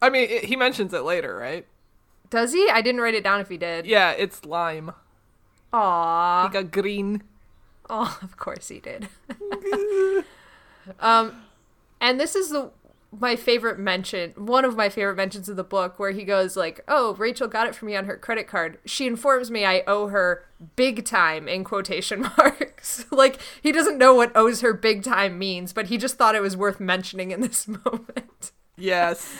I 0.00 0.08
mean, 0.08 0.30
it, 0.30 0.44
he 0.44 0.54
mentions 0.54 0.94
it 0.94 1.02
later, 1.02 1.36
right? 1.36 1.66
Does 2.30 2.52
he? 2.52 2.70
I 2.70 2.80
didn't 2.80 3.00
write 3.00 3.14
it 3.14 3.24
down 3.24 3.40
if 3.40 3.48
he 3.48 3.56
did. 3.56 3.86
Yeah, 3.86 4.12
it's 4.12 4.44
lime. 4.44 4.92
Aww. 5.72 6.46
He 6.46 6.52
got 6.52 6.70
green. 6.70 7.24
Oh, 7.90 8.16
of 8.22 8.36
course 8.36 8.68
he 8.68 8.78
did. 8.78 9.08
um, 11.00 11.42
and 12.00 12.20
this 12.20 12.36
is 12.36 12.50
the 12.50 12.70
my 13.18 13.36
favorite 13.36 13.78
mention, 13.78 14.32
one 14.36 14.64
of 14.64 14.74
my 14.76 14.88
favorite 14.88 15.16
mentions 15.16 15.48
of 15.48 15.56
the 15.56 15.64
book, 15.64 15.98
where 15.98 16.12
he 16.12 16.24
goes 16.24 16.56
like, 16.56 16.80
"Oh, 16.88 17.14
Rachel 17.14 17.48
got 17.48 17.66
it 17.66 17.74
for 17.74 17.84
me 17.84 17.94
on 17.96 18.06
her 18.06 18.16
credit 18.16 18.46
card. 18.48 18.78
She 18.86 19.06
informs 19.06 19.50
me 19.50 19.64
I 19.64 19.82
owe 19.86 20.08
her 20.08 20.44
big 20.76 21.04
time 21.04 21.48
in 21.48 21.64
quotation 21.64 22.22
marks. 22.38 23.04
like 23.10 23.38
he 23.62 23.72
doesn't 23.72 23.98
know 23.98 24.14
what 24.14 24.36
owes 24.36 24.60
her 24.62 24.72
big 24.72 25.02
time 25.02 25.38
means, 25.38 25.72
but 25.72 25.86
he 25.86 25.98
just 25.98 26.16
thought 26.16 26.34
it 26.34 26.42
was 26.42 26.56
worth 26.56 26.80
mentioning 26.80 27.30
in 27.30 27.40
this 27.40 27.68
moment. 27.84 28.52
Yes. 28.76 29.32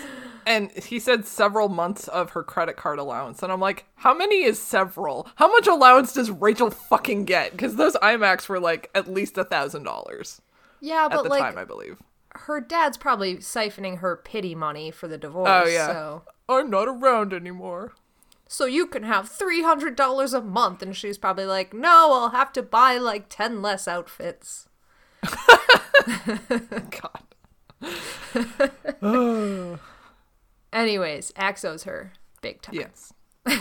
And 0.45 0.71
he 0.73 0.99
said 0.99 1.25
several 1.25 1.69
months 1.69 2.09
of 2.09 2.31
her 2.31 2.43
credit 2.43 2.77
card 2.77 2.99
allowance. 2.99 3.43
And 3.43 3.53
I'm 3.53 3.61
like, 3.61 3.87
how 3.95 4.13
many 4.13 4.43
is 4.43 4.61
several? 4.61 5.29
How 5.37 5.49
much 5.49 5.69
allowance 5.69 6.13
does 6.13 6.31
Rachel 6.31 6.71
fucking 6.71 7.25
get? 7.27 7.53
Because 7.53 7.77
those 7.77 7.95
iMacs 7.97 8.49
were 8.49 8.59
like 8.61 8.91
at 8.95 9.09
least 9.09 9.39
a 9.39 9.45
thousand 9.45 9.85
dollars 9.85 10.43
Yeah, 10.81 11.09
at 11.11 11.13
but 11.13 11.23
the 11.23 11.29
like 11.29 11.41
time, 11.41 11.59
I 11.59 11.65
believe. 11.65 11.99
Her 12.37 12.61
dad's 12.61 12.97
probably 12.97 13.37
siphoning 13.37 13.99
her 13.99 14.17
pity 14.17 14.55
money 14.55 14.91
for 14.91 15.07
the 15.09 15.19
divorce. 15.19 15.49
Oh, 15.51 15.67
yeah. 15.69 15.87
So, 15.87 16.23
I'm 16.49 16.71
not 16.71 16.89
around 16.89 17.33
anymore. 17.33 17.93
so 18.49 18.65
you 18.67 18.87
can 18.87 19.03
have 19.05 19.29
three 19.29 19.63
hundred 19.63 19.97
dollars 19.97 20.33
a 20.35 20.41
month, 20.43 20.83
and 20.83 20.95
she's 20.97 21.19
probably 21.19 21.47
like, 21.47 21.73
"No, 21.73 22.13
I'll 22.13 22.31
have 22.31 22.53
to 22.55 22.63
buy 22.63 22.97
like 22.99 23.27
ten 23.29 23.63
less 23.63 23.87
outfits." 23.89 24.69
God. 26.91 27.23
Anyways, 30.73 31.33
Axo's 31.33 31.85
her 31.85 32.13
big 32.41 32.63
time. 32.63 32.75
Yes. 32.75 33.13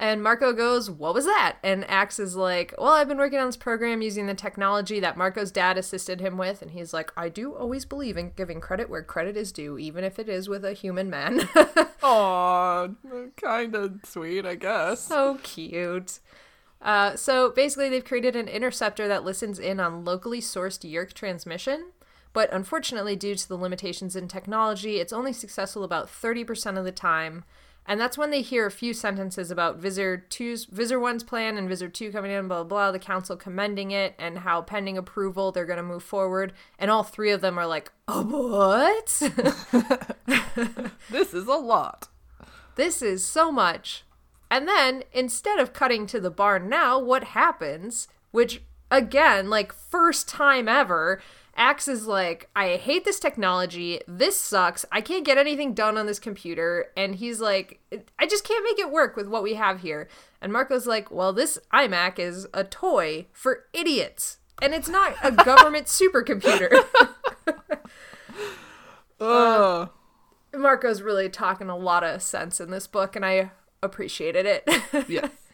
And 0.00 0.22
Marco 0.22 0.52
goes, 0.52 0.88
What 0.90 1.12
was 1.12 1.24
that? 1.24 1.56
And 1.62 1.84
Ax 1.90 2.18
is 2.20 2.36
like, 2.36 2.72
Well, 2.78 2.92
I've 2.92 3.08
been 3.08 3.18
working 3.18 3.40
on 3.40 3.46
this 3.46 3.56
program 3.56 4.00
using 4.00 4.26
the 4.26 4.34
technology 4.34 5.00
that 5.00 5.16
Marco's 5.16 5.50
dad 5.50 5.76
assisted 5.76 6.20
him 6.20 6.38
with. 6.38 6.62
And 6.62 6.70
he's 6.70 6.94
like, 6.94 7.12
I 7.16 7.28
do 7.28 7.54
always 7.54 7.84
believe 7.84 8.16
in 8.16 8.32
giving 8.36 8.60
credit 8.60 8.88
where 8.88 9.02
credit 9.02 9.36
is 9.36 9.50
due, 9.50 9.76
even 9.76 10.04
if 10.04 10.18
it 10.18 10.28
is 10.28 10.48
with 10.48 10.64
a 10.64 10.72
human 10.72 11.10
man. 11.10 11.48
Aw, 12.02 12.88
kind 13.36 13.74
of 13.74 14.00
sweet, 14.04 14.46
I 14.46 14.54
guess. 14.54 15.00
so 15.00 15.38
cute. 15.42 16.20
Uh, 16.80 17.16
so 17.16 17.50
basically, 17.50 17.88
they've 17.88 18.04
created 18.04 18.36
an 18.36 18.46
interceptor 18.46 19.08
that 19.08 19.24
listens 19.24 19.58
in 19.58 19.80
on 19.80 20.04
locally 20.04 20.40
sourced 20.40 20.88
Yeerk 20.88 21.12
transmission. 21.12 21.90
But 22.32 22.52
unfortunately, 22.52 23.16
due 23.16 23.34
to 23.34 23.48
the 23.48 23.56
limitations 23.56 24.14
in 24.14 24.28
technology, 24.28 25.00
it's 25.00 25.12
only 25.12 25.32
successful 25.32 25.82
about 25.82 26.06
30% 26.06 26.78
of 26.78 26.84
the 26.84 26.92
time. 26.92 27.42
And 27.88 27.98
that's 27.98 28.18
when 28.18 28.30
they 28.30 28.42
hear 28.42 28.66
a 28.66 28.70
few 28.70 28.92
sentences 28.92 29.50
about 29.50 29.78
Visser 29.78 30.26
2's 30.28 30.66
Visser 30.66 30.98
1's 30.98 31.24
plan 31.24 31.56
and 31.56 31.68
Visser 31.68 31.88
2 31.88 32.12
coming 32.12 32.30
in, 32.30 32.46
blah, 32.46 32.62
blah, 32.62 32.68
blah, 32.68 32.92
the 32.92 32.98
council 32.98 33.34
commending 33.34 33.90
it, 33.92 34.14
and 34.18 34.38
how 34.38 34.60
pending 34.60 34.98
approval 34.98 35.50
they're 35.50 35.64
going 35.64 35.78
to 35.78 35.82
move 35.82 36.02
forward. 36.02 36.52
And 36.78 36.90
all 36.90 37.02
three 37.02 37.30
of 37.30 37.40
them 37.40 37.58
are 37.58 37.66
like, 37.66 37.90
oh, 38.06 38.22
what? 38.24 39.22
This 41.10 41.32
is 41.32 41.46
a 41.46 41.54
lot. 41.54 42.08
this 42.76 43.00
is 43.00 43.24
so 43.24 43.50
much. 43.50 44.04
And 44.50 44.68
then 44.68 45.02
instead 45.12 45.58
of 45.58 45.72
cutting 45.72 46.06
to 46.08 46.20
the 46.20 46.30
barn 46.30 46.68
now, 46.68 46.98
what 46.98 47.24
happens? 47.24 48.08
Which 48.30 48.62
again, 48.90 49.48
like 49.48 49.72
first 49.72 50.28
time 50.28 50.68
ever, 50.68 51.20
Ax 51.58 51.88
is 51.88 52.06
like, 52.06 52.48
I 52.54 52.76
hate 52.76 53.04
this 53.04 53.18
technology. 53.18 54.00
This 54.06 54.38
sucks. 54.38 54.86
I 54.92 55.00
can't 55.00 55.24
get 55.24 55.36
anything 55.38 55.74
done 55.74 55.98
on 55.98 56.06
this 56.06 56.20
computer. 56.20 56.86
And 56.96 57.16
he's 57.16 57.40
like, 57.40 57.80
I 58.18 58.26
just 58.26 58.44
can't 58.44 58.64
make 58.64 58.78
it 58.78 58.92
work 58.92 59.16
with 59.16 59.26
what 59.26 59.42
we 59.42 59.54
have 59.54 59.80
here. 59.80 60.08
And 60.40 60.52
Marco's 60.52 60.86
like, 60.86 61.10
Well, 61.10 61.32
this 61.32 61.58
iMac 61.72 62.20
is 62.20 62.46
a 62.54 62.62
toy 62.62 63.26
for 63.32 63.64
idiots. 63.72 64.38
And 64.62 64.72
it's 64.72 64.88
not 64.88 65.16
a 65.22 65.32
government 65.44 65.86
supercomputer. 65.86 66.84
Ugh. 67.46 67.56
Uh, 69.20 69.88
Marco's 70.56 71.02
really 71.02 71.28
talking 71.28 71.68
a 71.68 71.76
lot 71.76 72.04
of 72.04 72.22
sense 72.22 72.60
in 72.60 72.70
this 72.70 72.86
book, 72.86 73.16
and 73.16 73.24
I 73.26 73.50
appreciated 73.82 74.46
it. 74.46 75.08
yes. 75.08 75.30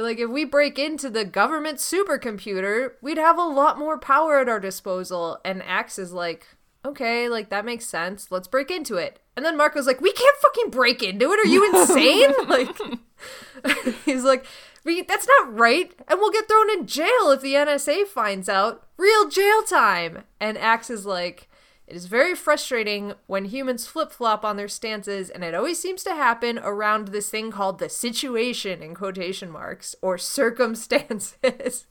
Like, 0.00 0.18
if 0.18 0.30
we 0.30 0.44
break 0.44 0.78
into 0.78 1.08
the 1.08 1.24
government 1.24 1.78
supercomputer, 1.78 2.92
we'd 3.00 3.18
have 3.18 3.38
a 3.38 3.42
lot 3.42 3.78
more 3.78 3.98
power 3.98 4.40
at 4.40 4.48
our 4.48 4.60
disposal. 4.60 5.38
And 5.44 5.62
Ax 5.62 5.98
is 5.98 6.12
like, 6.12 6.46
okay, 6.84 7.28
like 7.28 7.48
that 7.50 7.64
makes 7.64 7.86
sense. 7.86 8.30
Let's 8.30 8.48
break 8.48 8.70
into 8.70 8.96
it. 8.96 9.20
And 9.36 9.44
then 9.44 9.56
Marco's 9.56 9.86
like, 9.86 10.00
we 10.00 10.12
can't 10.12 10.36
fucking 10.38 10.70
break 10.70 11.02
into 11.02 11.32
it. 11.32 11.40
Are 11.40 11.48
you 11.48 11.68
insane? 11.74 12.32
like, 12.48 13.94
he's 14.04 14.24
like, 14.24 14.46
we, 14.84 15.02
that's 15.02 15.26
not 15.26 15.58
right. 15.58 15.92
And 16.08 16.20
we'll 16.20 16.30
get 16.30 16.46
thrown 16.46 16.70
in 16.70 16.86
jail 16.86 17.30
if 17.30 17.40
the 17.40 17.54
NSA 17.54 18.06
finds 18.06 18.48
out. 18.48 18.86
Real 18.96 19.28
jail 19.28 19.62
time. 19.62 20.24
And 20.40 20.58
Ax 20.58 20.90
is 20.90 21.06
like, 21.06 21.48
it 21.86 21.96
is 21.96 22.06
very 22.06 22.34
frustrating 22.34 23.12
when 23.26 23.44
humans 23.44 23.86
flip 23.86 24.10
flop 24.10 24.42
on 24.44 24.56
their 24.56 24.68
stances, 24.68 25.28
and 25.28 25.44
it 25.44 25.54
always 25.54 25.78
seems 25.78 26.02
to 26.04 26.14
happen 26.14 26.58
around 26.58 27.08
this 27.08 27.28
thing 27.28 27.50
called 27.50 27.78
the 27.78 27.90
situation 27.90 28.82
in 28.82 28.94
quotation 28.94 29.50
marks 29.50 29.94
or 30.00 30.16
circumstances. 30.18 31.86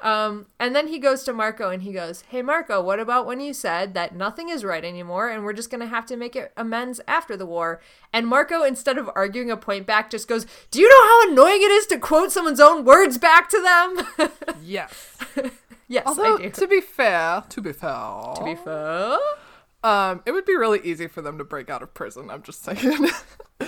Um, 0.00 0.46
and 0.60 0.76
then 0.76 0.88
he 0.88 0.98
goes 0.98 1.24
to 1.24 1.32
Marco 1.32 1.70
and 1.70 1.82
he 1.82 1.92
goes, 1.92 2.22
Hey, 2.28 2.42
Marco, 2.42 2.82
what 2.82 3.00
about 3.00 3.26
when 3.26 3.40
you 3.40 3.52
said 3.52 3.94
that 3.94 4.14
nothing 4.14 4.50
is 4.50 4.64
right 4.64 4.84
anymore 4.84 5.28
and 5.28 5.44
we're 5.44 5.52
just 5.52 5.70
going 5.70 5.80
to 5.80 5.86
have 5.86 6.06
to 6.06 6.16
make 6.16 6.36
it 6.36 6.52
amends 6.56 7.00
after 7.08 7.36
the 7.36 7.46
war? 7.46 7.80
And 8.12 8.26
Marco, 8.26 8.62
instead 8.62 8.98
of 8.98 9.10
arguing 9.14 9.50
a 9.50 9.56
point 9.56 9.86
back, 9.86 10.10
just 10.10 10.28
goes, 10.28 10.46
Do 10.70 10.80
you 10.80 10.88
know 10.88 11.04
how 11.04 11.32
annoying 11.32 11.62
it 11.62 11.70
is 11.70 11.86
to 11.86 11.98
quote 11.98 12.32
someone's 12.32 12.60
own 12.60 12.84
words 12.84 13.18
back 13.18 13.48
to 13.50 13.60
them? 13.60 14.30
Yes. 14.62 15.16
Yes, 15.88 16.04
Although, 16.06 16.36
I 16.38 16.42
do. 16.42 16.50
to 16.50 16.66
be 16.66 16.80
fair, 16.80 17.42
to 17.48 17.60
be 17.60 17.72
fair, 17.72 17.90
To 18.36 18.42
be 18.44 18.54
fair. 18.54 19.18
um, 19.82 20.22
it 20.26 20.32
would 20.32 20.44
be 20.44 20.56
really 20.56 20.80
easy 20.84 21.06
for 21.06 21.22
them 21.22 21.38
to 21.38 21.44
break 21.44 21.68
out 21.70 21.82
of 21.82 21.94
prison. 21.94 22.30
I'm 22.30 22.42
just 22.42 22.62
saying. 22.62 23.08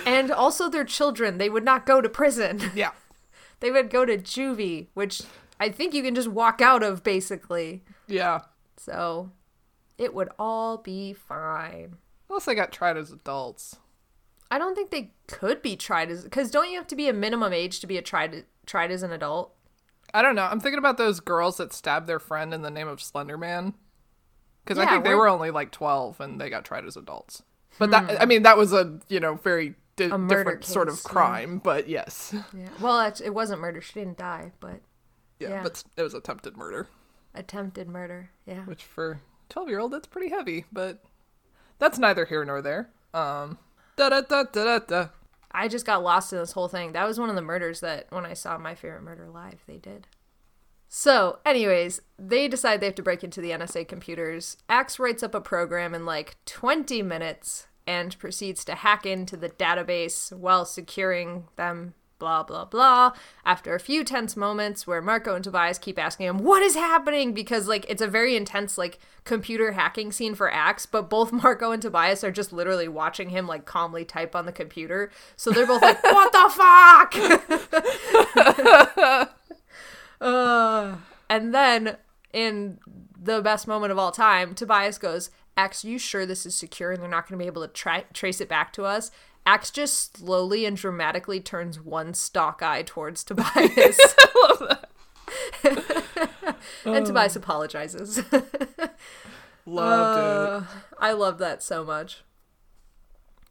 And 0.05 0.31
also 0.31 0.69
their 0.69 0.83
children. 0.83 1.37
They 1.37 1.49
would 1.49 1.63
not 1.63 1.85
go 1.85 2.01
to 2.01 2.09
prison. 2.09 2.61
yeah. 2.75 2.91
They 3.61 3.71
would 3.71 3.89
go 3.89 4.05
to 4.05 4.17
juvie, 4.17 4.87
which 4.93 5.21
I 5.59 5.69
think 5.69 5.93
you 5.93 6.03
can 6.03 6.13
just 6.13 6.27
walk 6.27 6.61
out 6.61 6.83
of 6.83 7.03
basically. 7.03 7.83
Yeah. 8.05 8.41
So 8.77 9.31
it 9.97 10.13
would 10.13 10.29
all 10.37 10.77
be 10.77 11.13
fine. 11.13 11.95
Unless 12.29 12.45
they 12.45 12.53
got 12.55 12.71
tried 12.71 12.97
as 12.97 13.11
adults. 13.11 13.77
I 14.51 14.57
don't 14.57 14.75
think 14.75 14.91
they 14.91 15.11
could 15.27 15.61
be 15.61 15.75
tried 15.75 16.09
as 16.11 16.23
because 16.23 16.51
don't 16.51 16.69
you 16.69 16.77
have 16.77 16.87
to 16.87 16.95
be 16.95 17.09
a 17.09 17.13
minimum 17.13 17.51
age 17.53 17.79
to 17.79 17.87
be 17.87 17.97
a 17.97 18.01
tried 18.01 18.45
tried 18.65 18.91
as 18.91 19.03
an 19.03 19.11
adult? 19.11 19.53
I 20.13 20.21
don't 20.21 20.35
know. 20.35 20.43
I'm 20.45 20.59
thinking 20.59 20.79
about 20.79 20.97
those 20.97 21.19
girls 21.19 21.57
that 21.57 21.73
stabbed 21.73 22.07
their 22.07 22.19
friend 22.19 22.53
in 22.53 22.61
the 22.61 22.71
name 22.71 22.87
of 22.87 23.01
Slender 23.01 23.37
Man. 23.37 23.73
Because 24.63 24.77
I 24.77 24.85
think 24.89 25.03
they 25.03 25.09
we're- 25.11 25.19
were 25.21 25.27
only 25.27 25.51
like 25.51 25.71
12 25.71 26.19
and 26.19 26.39
they 26.41 26.49
got 26.49 26.65
tried 26.65 26.85
as 26.85 26.97
adults. 26.97 27.41
But 27.79 27.91
that, 27.91 28.21
I 28.21 28.25
mean, 28.25 28.43
that 28.43 28.57
was 28.57 28.73
a, 28.73 28.99
you 29.07 29.19
know, 29.19 29.35
very 29.35 29.75
di- 29.95 30.09
Hmm. 30.09 30.27
different 30.27 30.65
sort 30.65 30.87
of 30.89 30.95
case, 30.95 31.03
yeah. 31.05 31.11
crime. 31.11 31.57
But 31.59 31.87
yes. 31.87 32.33
Yeah. 32.53 32.67
Well, 32.81 32.99
it, 33.01 33.21
it 33.23 33.33
wasn't 33.33 33.61
murder. 33.61 33.81
She 33.81 33.93
didn't 33.93 34.17
die, 34.17 34.51
but 34.59 34.81
Yeah, 35.39 35.49
Yeah. 35.49 35.63
But 35.63 35.83
it 35.95 36.01
was 36.01 36.13
attempted 36.13 36.57
murder. 36.57 36.87
attempted 37.35 37.87
murder. 37.87 38.31
Yeah. 38.45 38.61
Which 38.65 38.83
for 38.83 39.21
12 39.49 39.69
year 39.69 39.79
old, 39.79 39.91
that's 39.91 40.07
pretty 40.07 40.29
heavy. 40.29 40.65
But 40.71 41.03
that's 41.79 41.99
neither 41.99 42.25
here 42.25 42.43
nor 42.43 42.61
there. 42.61 42.89
Um, 43.13 43.59
da 43.95 44.09
da 44.09 44.21
da 44.21 44.43
da 44.43 44.63
da 44.65 44.79
da. 44.79 45.07
I 45.51 45.67
just 45.67 45.85
got 45.85 46.03
lost 46.03 46.33
in 46.33 46.39
this 46.39 46.51
whole 46.51 46.67
thing. 46.67 46.91
That 46.91 47.07
was 47.07 47.19
one 47.19 47.29
of 47.29 47.35
the 47.35 47.41
murders 47.41 47.79
that 47.79 48.07
when 48.09 48.25
I 48.25 48.33
saw 48.33 48.57
my 48.57 48.75
favorite 48.75 49.03
murder 49.03 49.29
live, 49.29 49.63
they 49.67 49.77
did. 49.77 50.07
So, 50.89 51.39
anyways, 51.45 52.01
they 52.17 52.47
decide 52.47 52.79
they 52.79 52.85
have 52.85 52.95
to 52.95 53.03
break 53.03 53.23
into 53.23 53.41
the 53.41 53.51
NSA 53.51 53.87
computers. 53.87 54.57
Ax 54.69 54.99
writes 54.99 55.23
up 55.23 55.35
a 55.35 55.41
program 55.41 55.93
in 55.93 56.05
like 56.05 56.37
20 56.45 57.01
minutes 57.01 57.67
and 57.85 58.17
proceeds 58.19 58.63
to 58.65 58.75
hack 58.75 59.05
into 59.05 59.35
the 59.37 59.49
database 59.49 60.31
while 60.31 60.65
securing 60.65 61.45
them, 61.55 61.93
blah, 62.19 62.43
blah, 62.43 62.65
blah. 62.65 63.13
After 63.45 63.73
a 63.75 63.79
few 63.79 64.03
tense 64.03 64.35
moments 64.35 64.85
where 64.85 65.01
Marco 65.01 65.35
and 65.35 65.43
Tobias 65.43 65.77
keep 65.77 65.99
asking 65.99 66.27
him, 66.27 66.37
What 66.39 66.61
is 66.63 66.75
happening? 66.75 67.33
Because, 67.33 67.67
like, 67.67 67.85
it's 67.89 68.01
a 68.01 68.07
very 68.07 68.35
intense, 68.35 68.77
like, 68.77 68.99
computer 69.23 69.73
hacking 69.73 70.11
scene 70.11 70.35
for 70.35 70.51
Ax, 70.51 70.85
but 70.85 71.09
both 71.09 71.31
Marco 71.43 71.71
and 71.71 71.81
Tobias 71.81 72.23
are 72.23 72.31
just 72.31 72.53
literally 72.53 72.87
watching 72.87 73.29
him, 73.29 73.47
like, 73.47 73.65
calmly 73.65 74.05
type 74.05 74.35
on 74.35 74.45
the 74.45 74.51
computer. 74.51 75.11
So 75.35 75.51
they're 75.51 75.67
both 75.67 75.81
like, 75.81 76.03
What 76.03 76.31
the 76.31 76.49
fuck? 79.15 79.33
Uh, 80.19 80.95
and 81.29 81.53
then 81.53 81.97
in 82.33 82.79
the 83.21 83.41
best 83.41 83.67
moment 83.67 83.91
of 83.91 83.97
all 83.97 84.11
time, 84.11 84.55
Tobias 84.55 84.97
goes, 84.97 85.29
Ax, 85.55 85.83
you 85.83 85.97
sure 85.97 86.25
this 86.25 86.45
is 86.45 86.55
secure 86.55 86.91
and 86.91 87.01
they're 87.01 87.09
not 87.09 87.27
going 87.27 87.37
to 87.37 87.43
be 87.43 87.47
able 87.47 87.63
to 87.63 87.67
tra- 87.67 88.05
trace 88.13 88.39
it 88.39 88.49
back 88.49 88.71
to 88.73 88.83
us? 88.85 89.11
Ax 89.47 89.71
just 89.71 90.17
slowly 90.17 90.65
and 90.65 90.75
dramatically 90.75 91.39
turns 91.39 91.79
one 91.79 92.13
stalk 92.13 92.61
eye 92.61 92.83
towards 92.83 93.23
Tobias. 93.23 93.97
and 96.83 97.05
Tobias 97.05 97.37
apologizes. 97.37 98.21
Loved 99.65 100.19
Uh, 100.19 100.63
I 100.99 101.13
love 101.13 101.37
that 101.37 101.63
so 101.63 101.85
much. 101.85 102.23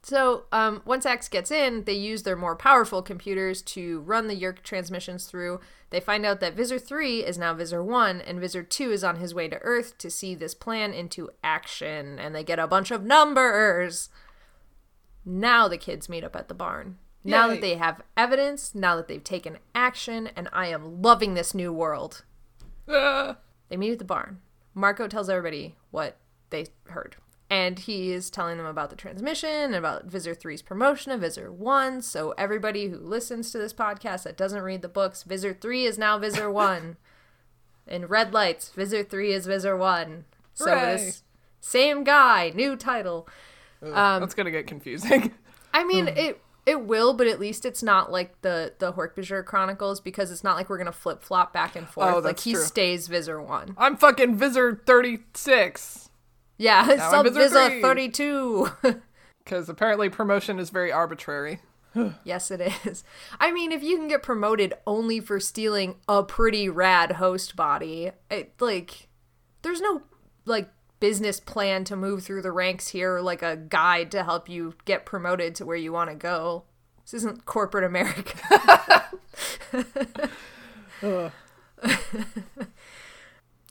So 0.03 0.43
um, 0.51 0.83
once 0.85 1.05
Ax 1.05 1.27
gets 1.27 1.49
in, 1.49 1.85
they 1.85 1.93
use 1.93 2.21
their 2.21 2.35
more 2.35 2.55
powerful 2.55 3.01
computers 3.01 3.63
to 3.63 4.01
run 4.01 4.27
the 4.27 4.39
Yeerk 4.39 4.61
transmissions 4.61 5.25
through. 5.25 5.59
They 5.89 5.99
find 5.99 6.25
out 6.27 6.39
that 6.41 6.53
Visser 6.53 6.77
3 6.77 7.25
is 7.25 7.39
now 7.39 7.55
Visser 7.55 7.83
1, 7.83 8.21
and 8.21 8.39
Visser 8.39 8.61
2 8.61 8.91
is 8.91 9.03
on 9.03 9.15
his 9.17 9.33
way 9.33 9.47
to 9.47 9.57
Earth 9.63 9.97
to 9.97 10.11
see 10.11 10.35
this 10.35 10.53
plan 10.53 10.93
into 10.93 11.31
action, 11.43 12.19
and 12.19 12.35
they 12.35 12.43
get 12.43 12.59
a 12.59 12.67
bunch 12.67 12.91
of 12.91 13.03
numbers. 13.03 14.09
Now 15.29 15.67
the 15.67 15.77
kids 15.77 16.07
meet 16.07 16.23
up 16.23 16.37
at 16.37 16.47
the 16.47 16.53
barn. 16.53 16.97
Now 17.23 17.47
Yay. 17.47 17.55
that 17.55 17.61
they 17.61 17.75
have 17.75 18.01
evidence, 18.15 18.73
now 18.73 18.95
that 18.95 19.09
they've 19.09 19.23
taken 19.23 19.57
action, 19.75 20.29
and 20.37 20.47
I 20.53 20.67
am 20.67 21.01
loving 21.01 21.33
this 21.33 21.53
new 21.53 21.73
world. 21.73 22.23
Ah. 22.87 23.35
They 23.67 23.75
meet 23.75 23.91
at 23.91 23.99
the 23.99 24.05
barn. 24.05 24.39
Marco 24.73 25.07
tells 25.09 25.29
everybody 25.29 25.75
what 25.91 26.15
they 26.49 26.67
heard. 26.85 27.17
And 27.49 27.79
he 27.79 28.11
is 28.11 28.29
telling 28.29 28.55
them 28.57 28.65
about 28.65 28.89
the 28.89 28.95
transmission 28.95 29.49
and 29.49 29.75
about 29.75 30.05
Visser 30.05 30.33
3's 30.33 30.61
promotion 30.61 31.11
of 31.11 31.19
Visser 31.21 31.51
1. 31.51 32.01
So, 32.01 32.33
everybody 32.37 32.87
who 32.87 32.97
listens 32.97 33.51
to 33.51 33.57
this 33.57 33.73
podcast 33.73 34.23
that 34.23 34.37
doesn't 34.37 34.61
read 34.63 34.81
the 34.81 34.87
books, 34.87 35.23
Visser 35.23 35.53
3 35.53 35.85
is 35.85 35.97
now 35.97 36.17
Visser 36.17 36.49
1. 36.51 36.95
In 37.87 38.05
red 38.05 38.33
lights, 38.33 38.69
Visser 38.69 39.03
3 39.03 39.33
is 39.33 39.45
Visser 39.47 39.75
1. 39.75 40.23
So, 40.53 40.65
Hooray. 40.69 40.95
this 40.95 41.23
same 41.59 42.03
guy, 42.05 42.51
new 42.55 42.75
title. 42.77 43.27
Um, 43.81 44.21
That's 44.21 44.33
gonna 44.33 44.51
get 44.51 44.67
confusing. 44.67 45.33
I 45.73 45.83
mean, 45.83 46.07
it 46.07 46.41
it 46.65 46.85
will, 46.85 47.13
but 47.13 47.27
at 47.27 47.39
least 47.39 47.65
it's 47.65 47.81
not 47.81 48.11
like 48.11 48.41
the 48.41 48.73
the 48.79 48.93
Hork-Bajir 48.93 49.45
Chronicles 49.45 50.01
because 50.01 50.31
it's 50.31 50.43
not 50.43 50.55
like 50.55 50.69
we're 50.69 50.77
gonna 50.77 50.91
flip 50.91 51.23
flop 51.23 51.53
back 51.53 51.75
and 51.75 51.87
forth. 51.87 52.15
Oh, 52.15 52.19
like 52.19 52.39
he 52.39 52.53
true. 52.53 52.63
stays 52.63 53.07
Visser 53.07 53.41
one. 53.41 53.75
I'm 53.77 53.95
fucking 53.95 54.35
Visser 54.35 54.81
36. 54.85 56.09
Yeah, 56.57 56.91
it's 56.91 57.03
Visser 57.03 57.29
Visser 57.29 57.81
thirty 57.81 58.09
two. 58.09 58.69
Because 59.43 59.69
apparently 59.69 60.09
promotion 60.09 60.59
is 60.59 60.69
very 60.69 60.91
arbitrary. 60.91 61.59
yes, 62.23 62.51
it 62.51 62.61
is. 62.85 63.03
I 63.39 63.51
mean, 63.51 63.71
if 63.71 63.83
you 63.83 63.97
can 63.97 64.07
get 64.07 64.23
promoted 64.23 64.73
only 64.85 65.19
for 65.19 65.39
stealing 65.39 65.95
a 66.07 66.23
pretty 66.23 66.69
rad 66.69 67.13
host 67.13 67.55
body, 67.55 68.11
it 68.29 68.53
like 68.59 69.07
there's 69.61 69.81
no 69.81 70.01
like 70.45 70.69
business 70.99 71.39
plan 71.39 71.83
to 71.85 71.95
move 71.95 72.23
through 72.23 72.41
the 72.41 72.51
ranks 72.51 72.89
here, 72.89 73.19
like 73.19 73.41
a 73.41 73.55
guide 73.55 74.11
to 74.11 74.23
help 74.23 74.49
you 74.49 74.73
get 74.85 75.05
promoted 75.05 75.55
to 75.55 75.65
where 75.65 75.77
you 75.77 75.91
want 75.91 76.09
to 76.09 76.15
go. 76.15 76.63
This 77.03 77.13
isn't 77.15 77.45
corporate 77.45 77.83
America. 77.83 79.05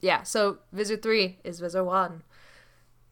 yeah, 0.00 0.22
so 0.22 0.58
Visser 0.72 0.96
3 0.96 1.38
is 1.44 1.60
Visser 1.60 1.84
1. 1.84 2.22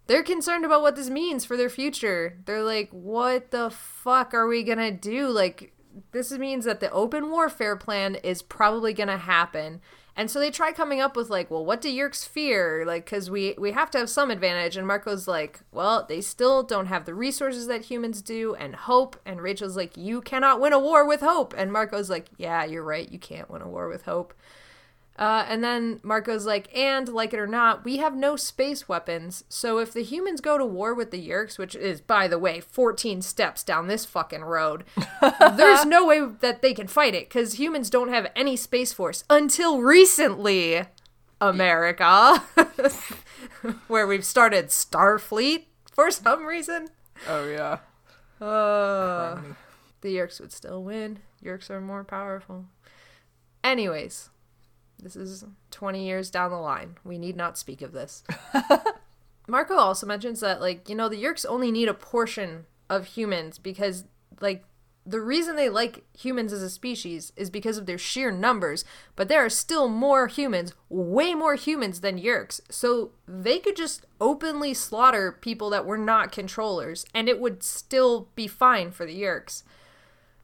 They're 0.06 0.22
concerned 0.22 0.64
about 0.64 0.82
what 0.82 0.96
this 0.96 1.08
means 1.08 1.44
for 1.44 1.56
their 1.56 1.70
future. 1.70 2.38
They're 2.44 2.62
like, 2.62 2.90
what 2.90 3.50
the 3.50 3.70
fuck 3.70 4.34
are 4.34 4.46
we 4.46 4.62
gonna 4.62 4.90
do? 4.90 5.28
Like, 5.28 5.72
this 6.12 6.30
means 6.32 6.64
that 6.64 6.80
the 6.80 6.90
open 6.90 7.30
warfare 7.30 7.76
plan 7.76 8.14
is 8.16 8.42
probably 8.42 8.92
gonna 8.92 9.18
happen. 9.18 9.80
And 10.16 10.30
so 10.30 10.38
they 10.38 10.50
try 10.50 10.70
coming 10.70 11.00
up 11.00 11.16
with 11.16 11.28
like, 11.28 11.50
well, 11.50 11.64
what 11.64 11.80
do 11.80 11.88
Yerks 11.88 12.26
fear? 12.26 12.84
Like, 12.86 13.04
because 13.04 13.30
we 13.30 13.54
we 13.58 13.72
have 13.72 13.90
to 13.92 13.98
have 13.98 14.08
some 14.08 14.30
advantage. 14.30 14.76
And 14.76 14.86
Marco's 14.86 15.26
like, 15.26 15.60
well, 15.72 16.06
they 16.08 16.20
still 16.20 16.62
don't 16.62 16.86
have 16.86 17.04
the 17.04 17.14
resources 17.14 17.66
that 17.66 17.86
humans 17.86 18.22
do, 18.22 18.54
and 18.54 18.76
hope. 18.76 19.16
And 19.26 19.40
Rachel's 19.40 19.76
like, 19.76 19.96
you 19.96 20.20
cannot 20.20 20.60
win 20.60 20.72
a 20.72 20.78
war 20.78 21.06
with 21.06 21.20
hope. 21.20 21.52
And 21.56 21.72
Marco's 21.72 22.10
like, 22.10 22.26
yeah, 22.36 22.64
you're 22.64 22.84
right, 22.84 23.10
you 23.10 23.18
can't 23.18 23.50
win 23.50 23.62
a 23.62 23.68
war 23.68 23.88
with 23.88 24.04
hope. 24.04 24.34
Uh, 25.16 25.44
and 25.48 25.62
then 25.62 26.00
Marco's 26.02 26.44
like, 26.44 26.74
and 26.76 27.08
like 27.08 27.32
it 27.32 27.38
or 27.38 27.46
not, 27.46 27.84
we 27.84 27.98
have 27.98 28.16
no 28.16 28.34
space 28.34 28.88
weapons. 28.88 29.44
So 29.48 29.78
if 29.78 29.92
the 29.92 30.02
humans 30.02 30.40
go 30.40 30.58
to 30.58 30.64
war 30.64 30.92
with 30.92 31.12
the 31.12 31.28
Yerks, 31.28 31.56
which 31.56 31.76
is, 31.76 32.00
by 32.00 32.26
the 32.26 32.38
way, 32.38 32.60
14 32.60 33.22
steps 33.22 33.62
down 33.62 33.86
this 33.86 34.04
fucking 34.04 34.42
road, 34.42 34.84
there's 35.56 35.84
no 35.84 36.04
way 36.04 36.20
that 36.40 36.62
they 36.62 36.74
can 36.74 36.88
fight 36.88 37.14
it 37.14 37.28
because 37.28 37.60
humans 37.60 37.90
don't 37.90 38.08
have 38.08 38.30
any 38.34 38.56
space 38.56 38.92
force 38.92 39.22
until 39.30 39.80
recently, 39.80 40.82
America, 41.40 42.42
where 43.86 44.06
we've 44.08 44.24
started 44.24 44.66
Starfleet 44.66 45.66
for 45.92 46.10
some 46.10 46.44
reason. 46.44 46.88
Oh 47.28 47.46
yeah. 47.46 47.78
Uh, 48.44 49.40
the 50.00 50.16
Yerks 50.16 50.40
would 50.40 50.52
still 50.52 50.82
win. 50.82 51.20
Yerks 51.42 51.70
are 51.70 51.80
more 51.80 52.02
powerful. 52.02 52.66
Anyways, 53.62 54.30
this 55.04 55.16
is 55.16 55.44
20 55.70 56.04
years 56.04 56.30
down 56.30 56.50
the 56.50 56.56
line. 56.56 56.96
We 57.04 57.18
need 57.18 57.36
not 57.36 57.58
speak 57.58 57.82
of 57.82 57.92
this. 57.92 58.24
Marco 59.46 59.74
also 59.74 60.06
mentions 60.06 60.40
that, 60.40 60.60
like, 60.60 60.88
you 60.88 60.94
know, 60.94 61.10
the 61.10 61.22
Yerks 61.22 61.44
only 61.46 61.70
need 61.70 61.88
a 61.88 61.94
portion 61.94 62.64
of 62.88 63.04
humans 63.08 63.58
because, 63.58 64.04
like, 64.40 64.64
the 65.06 65.20
reason 65.20 65.56
they 65.56 65.68
like 65.68 66.04
humans 66.18 66.50
as 66.50 66.62
a 66.62 66.70
species 66.70 67.32
is 67.36 67.50
because 67.50 67.76
of 67.76 67.84
their 67.84 67.98
sheer 67.98 68.30
numbers, 68.30 68.86
but 69.16 69.28
there 69.28 69.44
are 69.44 69.50
still 69.50 69.86
more 69.86 70.28
humans, 70.28 70.72
way 70.88 71.34
more 71.34 71.56
humans 71.56 72.00
than 72.00 72.18
Yerks. 72.18 72.62
So 72.70 73.10
they 73.28 73.58
could 73.58 73.76
just 73.76 74.06
openly 74.18 74.72
slaughter 74.72 75.30
people 75.30 75.68
that 75.70 75.84
were 75.84 75.98
not 75.98 76.32
controllers, 76.32 77.04
and 77.12 77.28
it 77.28 77.38
would 77.38 77.62
still 77.62 78.28
be 78.34 78.46
fine 78.46 78.90
for 78.90 79.04
the 79.04 79.20
Yerks. 79.20 79.62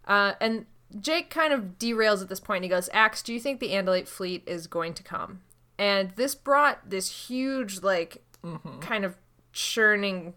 Uh, 0.07 0.35
and 0.43 0.67
Jake 0.99 1.31
kind 1.31 1.53
of 1.53 1.79
derails 1.79 2.23
at 2.23 2.29
this 2.29 2.41
point. 2.41 2.65
He 2.65 2.71
goes, 2.71 2.89
Ax, 2.93 3.23
do 3.23 3.33
you 3.33 3.41
think 3.41 3.61
the 3.61 3.71
Andalite 3.71 4.09
fleet 4.09 4.43
is 4.47 4.67
going 4.67 4.95
to 4.95 5.03
come? 5.03 5.41
And 5.79 6.11
this 6.13 6.35
brought 6.35 6.89
this 6.89 7.29
huge, 7.29 7.83
like, 7.83 8.23
mm-hmm. 8.45 8.81
kind 8.81 9.05
of 9.05 9.17
churning 9.53 10.35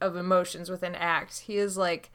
of 0.00 0.16
emotions 0.16 0.70
within 0.70 0.94
Ax. 0.94 1.40
He 1.40 1.56
is 1.56 1.76
like, 1.76 2.10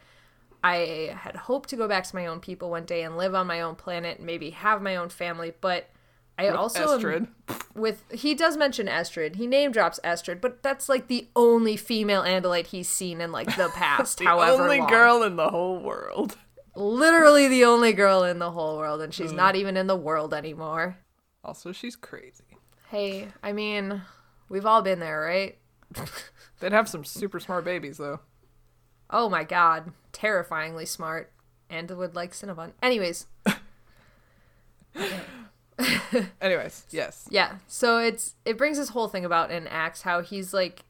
I 0.63 1.15
had 1.17 1.35
hoped 1.35 1.69
to 1.69 1.75
go 1.75 1.87
back 1.87 2.03
to 2.05 2.15
my 2.15 2.27
own 2.27 2.39
people 2.39 2.69
one 2.69 2.85
day 2.85 3.03
and 3.03 3.17
live 3.17 3.33
on 3.33 3.47
my 3.47 3.61
own 3.61 3.75
planet 3.75 4.17
and 4.17 4.25
maybe 4.25 4.51
have 4.51 4.81
my 4.81 4.95
own 4.95 5.09
family, 5.09 5.53
but 5.59 5.89
I 6.37 6.49
also 6.49 6.93
am- 6.93 6.99
Estrid. 6.99 7.27
with 7.75 8.03
he 8.11 8.33
does 8.33 8.57
mention 8.57 8.87
Estrid. 8.87 9.35
He 9.35 9.47
name 9.47 9.71
drops 9.71 9.99
Estrid, 10.03 10.41
but 10.41 10.63
that's 10.63 10.87
like 10.89 11.07
the 11.07 11.27
only 11.35 11.77
female 11.77 12.23
Andalite 12.23 12.67
he's 12.67 12.89
seen 12.89 13.21
in 13.21 13.31
like 13.31 13.55
the 13.57 13.69
past. 13.75 14.21
However, 14.21 14.39
the 14.39 14.47
however 14.47 14.63
only 14.63 14.79
long. 14.79 14.89
girl 14.89 15.23
in 15.23 15.35
the 15.35 15.49
whole 15.49 15.79
world. 15.79 16.37
Literally 16.75 17.47
the 17.47 17.65
only 17.65 17.93
girl 17.93 18.23
in 18.23 18.39
the 18.39 18.51
whole 18.51 18.77
world, 18.77 19.01
and 19.01 19.13
she's 19.13 19.31
mm. 19.31 19.35
not 19.35 19.55
even 19.55 19.75
in 19.75 19.87
the 19.87 19.95
world 19.95 20.33
anymore. 20.33 20.97
Also, 21.43 21.71
she's 21.71 21.95
crazy. 21.95 22.43
Hey, 22.89 23.27
I 23.43 23.51
mean, 23.51 24.01
we've 24.49 24.65
all 24.65 24.81
been 24.81 24.99
there, 24.99 25.21
right? 25.21 25.57
They'd 26.59 26.71
have 26.71 26.87
some 26.87 27.03
super 27.03 27.39
smart 27.39 27.65
babies 27.65 27.97
though. 27.97 28.21
Oh 29.09 29.27
my 29.27 29.43
god, 29.43 29.91
terrifyingly 30.13 30.85
smart, 30.85 31.31
and 31.69 31.89
would 31.91 32.15
like 32.15 32.31
Cinnabon. 32.31 32.71
Anyways, 32.81 33.27
Anyways, 36.41 36.85
yes. 36.91 37.27
yeah. 37.29 37.55
So 37.67 37.97
it's 37.97 38.35
it 38.45 38.57
brings 38.57 38.77
this 38.77 38.89
whole 38.89 39.07
thing 39.07 39.25
about 39.25 39.51
in 39.51 39.67
Ax 39.67 40.01
how 40.03 40.21
he's 40.21 40.53
like 40.53 40.83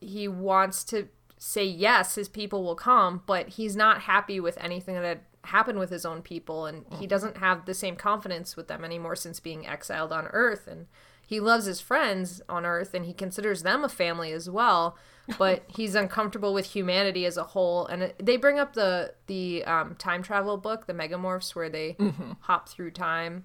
he 0.00 0.28
wants 0.28 0.84
to 0.84 1.08
say 1.44 1.64
yes, 1.64 2.14
his 2.14 2.28
people 2.28 2.62
will 2.62 2.76
come, 2.76 3.20
but 3.26 3.48
he's 3.48 3.74
not 3.74 4.02
happy 4.02 4.38
with 4.38 4.56
anything 4.60 4.94
that 4.94 5.02
had 5.02 5.20
happened 5.42 5.76
with 5.76 5.90
his 5.90 6.06
own 6.06 6.22
people, 6.22 6.66
and 6.66 6.84
he 7.00 7.06
doesn't 7.06 7.38
have 7.38 7.66
the 7.66 7.74
same 7.74 7.96
confidence 7.96 8.56
with 8.56 8.68
them 8.68 8.84
anymore 8.84 9.16
since 9.16 9.40
being 9.40 9.66
exiled 9.66 10.12
on 10.12 10.28
Earth, 10.28 10.68
and 10.68 10.86
he 11.26 11.40
loves 11.40 11.64
his 11.64 11.80
friends 11.80 12.40
on 12.48 12.64
Earth, 12.64 12.94
and 12.94 13.06
he 13.06 13.12
considers 13.12 13.64
them 13.64 13.82
a 13.82 13.88
family 13.88 14.30
as 14.32 14.48
well. 14.48 14.96
But 15.38 15.62
he's 15.68 15.94
uncomfortable 15.94 16.52
with 16.52 16.66
humanity 16.66 17.24
as 17.26 17.36
a 17.36 17.44
whole, 17.44 17.86
and 17.86 18.12
they 18.18 18.36
bring 18.36 18.58
up 18.58 18.74
the 18.74 19.14
the 19.28 19.64
um, 19.64 19.94
time 19.94 20.20
travel 20.20 20.56
book, 20.56 20.86
the 20.86 20.92
Megamorphs, 20.92 21.54
where 21.54 21.70
they 21.70 21.96
hop 22.40 22.68
through 22.68 22.90
time. 22.90 23.44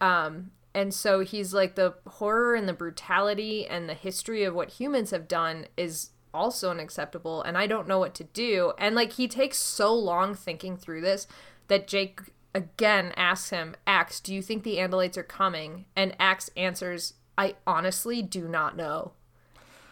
Um, 0.00 0.52
and 0.74 0.94
so 0.94 1.20
he's 1.20 1.52
like 1.52 1.74
the 1.74 1.94
horror 2.06 2.54
and 2.54 2.68
the 2.68 2.72
brutality 2.72 3.66
and 3.66 3.88
the 3.88 3.94
history 3.94 4.44
of 4.44 4.54
what 4.54 4.70
humans 4.70 5.10
have 5.10 5.26
done 5.26 5.66
is 5.76 6.10
also 6.38 6.70
unacceptable 6.70 7.42
and 7.42 7.58
I 7.58 7.66
don't 7.66 7.88
know 7.88 7.98
what 7.98 8.14
to 8.14 8.24
do. 8.24 8.72
And 8.78 8.94
like 8.94 9.14
he 9.14 9.28
takes 9.28 9.58
so 9.58 9.92
long 9.92 10.34
thinking 10.34 10.76
through 10.76 11.00
this 11.00 11.26
that 11.66 11.88
Jake 11.88 12.20
again 12.54 13.12
asks 13.16 13.50
him, 13.50 13.74
Ax, 13.86 14.20
do 14.20 14.34
you 14.34 14.42
think 14.42 14.62
the 14.62 14.76
Andalites 14.76 15.16
are 15.16 15.22
coming? 15.22 15.84
And 15.96 16.16
Ax 16.18 16.50
answers, 16.56 17.14
I 17.36 17.54
honestly 17.66 18.22
do 18.22 18.48
not 18.48 18.76
know. 18.76 19.12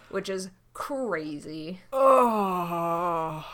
Which 0.08 0.28
is 0.28 0.50
crazy. 0.72 1.80
Oh. 1.92 3.44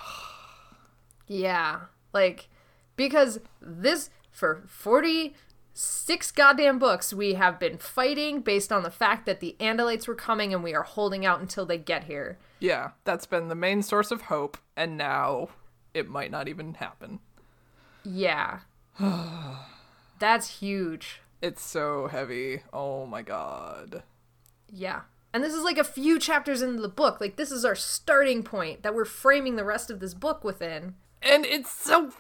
Yeah. 1.26 1.80
Like, 2.12 2.48
because 2.96 3.40
this, 3.60 4.10
for 4.30 4.62
46 4.66 6.30
goddamn 6.32 6.78
books, 6.78 7.12
we 7.12 7.34
have 7.34 7.58
been 7.58 7.78
fighting 7.78 8.40
based 8.40 8.72
on 8.72 8.82
the 8.82 8.90
fact 8.90 9.26
that 9.26 9.40
the 9.40 9.56
Andalites 9.60 10.06
were 10.06 10.14
coming 10.14 10.52
and 10.52 10.62
we 10.62 10.74
are 10.74 10.82
holding 10.82 11.24
out 11.24 11.40
until 11.40 11.64
they 11.66 11.78
get 11.78 12.04
here. 12.04 12.38
Yeah, 12.62 12.90
that's 13.02 13.26
been 13.26 13.48
the 13.48 13.56
main 13.56 13.82
source 13.82 14.12
of 14.12 14.22
hope, 14.22 14.56
and 14.76 14.96
now 14.96 15.48
it 15.94 16.08
might 16.08 16.30
not 16.30 16.46
even 16.46 16.74
happen. 16.74 17.18
Yeah. 18.04 18.60
That's 20.20 20.60
huge. 20.60 21.22
It's 21.40 21.60
so 21.60 22.06
heavy. 22.06 22.62
Oh 22.72 23.04
my 23.04 23.22
god. 23.22 24.04
Yeah. 24.70 25.00
And 25.34 25.42
this 25.42 25.54
is 25.54 25.64
like 25.64 25.76
a 25.76 25.82
few 25.82 26.20
chapters 26.20 26.62
into 26.62 26.80
the 26.80 26.88
book. 26.88 27.20
Like 27.20 27.34
this 27.34 27.50
is 27.50 27.64
our 27.64 27.74
starting 27.74 28.44
point 28.44 28.84
that 28.84 28.94
we're 28.94 29.06
framing 29.06 29.56
the 29.56 29.64
rest 29.64 29.90
of 29.90 29.98
this 29.98 30.14
book 30.14 30.44
within. 30.44 30.94
And 31.20 31.44
it's 31.44 31.72
so 31.72 32.12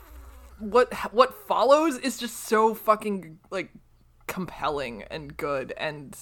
what 0.58 0.92
what 1.12 1.34
follows 1.46 1.98
is 1.98 2.18
just 2.18 2.36
so 2.40 2.74
fucking 2.74 3.38
like 3.50 3.70
compelling 4.26 5.04
and 5.04 5.36
good 5.36 5.72
and 5.76 6.16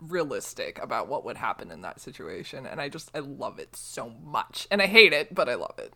realistic 0.00 0.78
about 0.82 1.08
what 1.08 1.24
would 1.24 1.36
happen 1.36 1.70
in 1.70 1.82
that 1.82 2.00
situation 2.00 2.66
and 2.66 2.80
I 2.80 2.88
just 2.88 3.10
I 3.14 3.20
love 3.20 3.58
it 3.58 3.76
so 3.76 4.10
much. 4.24 4.66
And 4.70 4.80
I 4.80 4.86
hate 4.86 5.12
it, 5.12 5.34
but 5.34 5.48
I 5.48 5.54
love 5.54 5.78
it. 5.78 5.94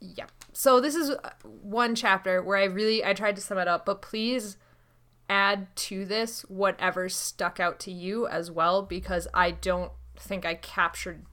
Yeah. 0.00 0.26
So 0.52 0.80
this 0.80 0.94
is 0.94 1.10
uh, 1.10 1.30
one 1.42 1.94
chapter 1.94 2.42
where 2.42 2.58
I 2.58 2.64
really 2.64 3.04
I 3.04 3.14
tried 3.14 3.36
to 3.36 3.42
sum 3.42 3.58
it 3.58 3.68
up, 3.68 3.86
but 3.86 4.02
please 4.02 4.56
add 5.28 5.74
to 5.74 6.04
this 6.04 6.42
whatever 6.42 7.08
stuck 7.08 7.58
out 7.58 7.80
to 7.80 7.90
you 7.90 8.26
as 8.26 8.50
well 8.50 8.82
because 8.82 9.26
I 9.34 9.50
don't 9.50 9.92
think 10.16 10.46
I 10.46 10.54
captured 10.54 11.24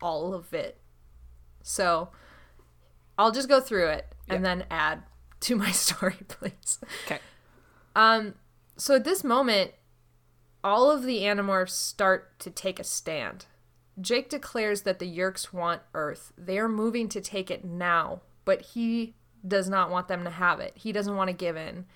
all 0.00 0.32
of 0.34 0.54
it. 0.54 0.78
So 1.62 2.10
I'll 3.18 3.32
just 3.32 3.48
go 3.48 3.60
through 3.60 3.88
it 3.88 4.14
and 4.28 4.44
then 4.44 4.64
add 4.70 5.02
to 5.40 5.56
my 5.56 5.70
story, 5.72 6.16
please. 6.28 6.78
Okay. 7.06 7.18
Um 7.94 8.34
so 8.76 8.94
at 8.94 9.04
this 9.04 9.24
moment 9.24 9.72
all 10.62 10.90
of 10.90 11.04
the 11.04 11.20
animorphs 11.20 11.70
start 11.70 12.38
to 12.40 12.50
take 12.50 12.78
a 12.78 12.84
stand. 12.84 13.46
Jake 14.00 14.28
declares 14.28 14.82
that 14.82 14.98
the 14.98 15.18
Yeerks 15.18 15.52
want 15.52 15.82
Earth. 15.94 16.32
They 16.36 16.58
are 16.58 16.68
moving 16.68 17.08
to 17.08 17.20
take 17.20 17.50
it 17.50 17.64
now, 17.64 18.22
but 18.44 18.62
he 18.62 19.14
does 19.46 19.68
not 19.68 19.90
want 19.90 20.08
them 20.08 20.24
to 20.24 20.30
have 20.30 20.60
it. 20.60 20.72
He 20.76 20.92
doesn't 20.92 21.16
want 21.16 21.28
to 21.28 21.34
give 21.34 21.56
in. 21.56 21.86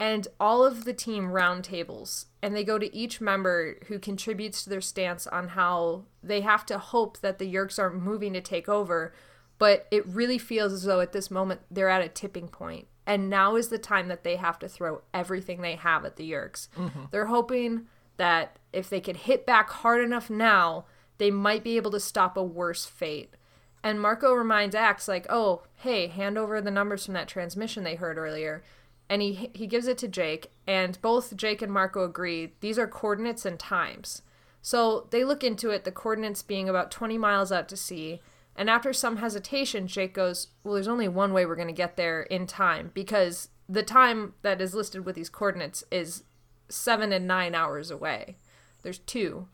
And 0.00 0.26
all 0.40 0.64
of 0.64 0.84
the 0.84 0.92
team 0.92 1.28
roundtables, 1.28 2.26
and 2.42 2.54
they 2.54 2.64
go 2.64 2.78
to 2.78 2.94
each 2.94 3.20
member 3.20 3.76
who 3.86 3.98
contributes 4.00 4.64
to 4.64 4.70
their 4.70 4.80
stance 4.80 5.26
on 5.28 5.48
how 5.48 6.04
they 6.22 6.40
have 6.40 6.66
to 6.66 6.78
hope 6.78 7.20
that 7.20 7.38
the 7.38 7.52
Yeerks 7.52 7.78
aren't 7.78 8.02
moving 8.02 8.32
to 8.32 8.40
take 8.40 8.68
over, 8.68 9.14
but 9.58 9.86
it 9.92 10.04
really 10.06 10.38
feels 10.38 10.72
as 10.72 10.82
though 10.82 11.00
at 11.00 11.12
this 11.12 11.30
moment 11.30 11.60
they're 11.70 11.88
at 11.88 12.02
a 12.02 12.08
tipping 12.08 12.48
point. 12.48 12.88
And 13.06 13.30
now 13.30 13.54
is 13.54 13.68
the 13.68 13.78
time 13.78 14.08
that 14.08 14.24
they 14.24 14.36
have 14.36 14.58
to 14.60 14.68
throw 14.68 15.02
everything 15.12 15.60
they 15.60 15.76
have 15.76 16.04
at 16.04 16.16
the 16.16 16.28
Yeerks. 16.30 16.68
Mm-hmm. 16.76 17.04
They're 17.10 17.26
hoping 17.26 17.86
that 18.16 18.58
if 18.72 18.88
they 18.88 19.00
could 19.00 19.18
hit 19.18 19.46
back 19.46 19.70
hard 19.70 20.02
enough 20.02 20.30
now, 20.30 20.84
they 21.18 21.30
might 21.30 21.64
be 21.64 21.76
able 21.76 21.90
to 21.92 22.00
stop 22.00 22.36
a 22.36 22.42
worse 22.42 22.84
fate. 22.84 23.34
And 23.82 24.00
Marco 24.00 24.32
reminds 24.32 24.74
Ax, 24.74 25.08
like, 25.08 25.26
oh, 25.28 25.62
hey, 25.76 26.06
hand 26.06 26.38
over 26.38 26.60
the 26.60 26.70
numbers 26.70 27.04
from 27.04 27.14
that 27.14 27.28
transmission 27.28 27.84
they 27.84 27.96
heard 27.96 28.16
earlier. 28.16 28.62
And 29.08 29.20
he 29.20 29.50
he 29.52 29.66
gives 29.66 29.86
it 29.86 29.98
to 29.98 30.08
Jake, 30.08 30.50
and 30.66 30.98
both 31.02 31.36
Jake 31.36 31.60
and 31.60 31.70
Marco 31.70 32.02
agree 32.04 32.54
these 32.60 32.78
are 32.78 32.86
coordinates 32.86 33.44
and 33.44 33.60
times. 33.60 34.22
So 34.62 35.06
they 35.10 35.24
look 35.24 35.44
into 35.44 35.68
it, 35.68 35.84
the 35.84 35.92
coordinates 35.92 36.42
being 36.42 36.70
about 36.70 36.90
20 36.90 37.18
miles 37.18 37.52
out 37.52 37.68
to 37.68 37.76
sea. 37.76 38.22
And 38.56 38.70
after 38.70 38.94
some 38.94 39.18
hesitation, 39.18 39.86
Jake 39.86 40.14
goes, 40.14 40.48
Well, 40.62 40.72
there's 40.72 40.88
only 40.88 41.06
one 41.06 41.34
way 41.34 41.44
we're 41.44 41.54
going 41.54 41.68
to 41.68 41.74
get 41.74 41.98
there 41.98 42.22
in 42.22 42.46
time 42.46 42.90
because 42.94 43.50
the 43.68 43.82
time 43.82 44.32
that 44.40 44.62
is 44.62 44.74
listed 44.74 45.04
with 45.04 45.16
these 45.16 45.28
coordinates 45.28 45.84
is 45.90 46.24
seven 46.68 47.12
and 47.12 47.26
nine 47.26 47.54
hours 47.54 47.90
away. 47.90 48.36
There's 48.82 48.98
two. 48.98 49.48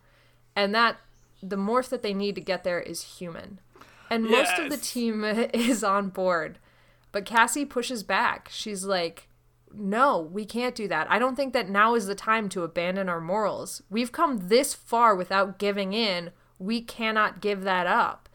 And 0.57 0.75
that, 0.75 0.99
the 1.43 1.57
morph 1.57 1.89
that 1.89 2.03
they 2.03 2.15
need 2.15 2.35
to 2.35 2.41
get 2.41 2.65
there 2.65 2.81
is 2.81 3.19
human. 3.19 3.61
And 4.11 4.25
most 4.25 4.59
of 4.59 4.71
the 4.71 4.77
team 4.77 5.25
is 5.55 5.85
on 5.85 6.09
board. 6.09 6.59
But 7.13 7.25
Cassie 7.25 7.65
pushes 7.65 8.03
back. 8.03 8.49
She's 8.51 8.85
like, 8.85 9.29
no, 9.73 10.21
we 10.21 10.45
can't 10.45 10.75
do 10.75 10.89
that. 10.89 11.11
I 11.11 11.19
don't 11.19 11.37
think 11.37 11.53
that 11.53 11.69
now 11.69 11.95
is 11.95 12.07
the 12.07 12.15
time 12.15 12.49
to 12.51 12.65
abandon 12.65 13.09
our 13.09 13.21
morals. 13.21 13.83
We've 13.89 14.13
come 14.13 14.49
this 14.49 14.75
far 14.75 15.15
without 15.15 15.59
giving 15.59 15.93
in. 15.93 16.31
We 16.59 16.83
cannot 16.83 17.41
give 17.41 17.63
that 17.63 17.87
up. 17.87 18.29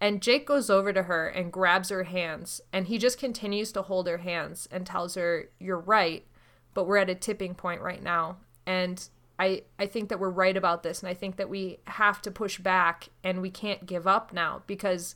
And 0.00 0.20
Jake 0.20 0.46
goes 0.46 0.68
over 0.68 0.92
to 0.92 1.04
her 1.04 1.28
and 1.28 1.52
grabs 1.52 1.90
her 1.90 2.04
hands, 2.04 2.60
and 2.72 2.88
he 2.88 2.98
just 2.98 3.18
continues 3.18 3.70
to 3.72 3.82
hold 3.82 4.08
her 4.08 4.18
hands 4.18 4.68
and 4.70 4.84
tells 4.84 5.14
her, 5.14 5.50
You're 5.60 5.78
right, 5.78 6.26
but 6.74 6.86
we're 6.86 6.96
at 6.96 7.10
a 7.10 7.14
tipping 7.14 7.54
point 7.54 7.80
right 7.80 8.02
now. 8.02 8.36
And 8.66 9.08
I, 9.38 9.62
I 9.78 9.86
think 9.86 10.08
that 10.08 10.20
we're 10.20 10.30
right 10.30 10.56
about 10.56 10.82
this, 10.82 11.00
and 11.00 11.08
I 11.08 11.14
think 11.14 11.36
that 11.36 11.48
we 11.48 11.78
have 11.86 12.22
to 12.22 12.30
push 12.30 12.58
back 12.58 13.08
and 13.24 13.42
we 13.42 13.50
can't 13.50 13.86
give 13.86 14.06
up 14.06 14.32
now 14.32 14.62
because 14.66 15.14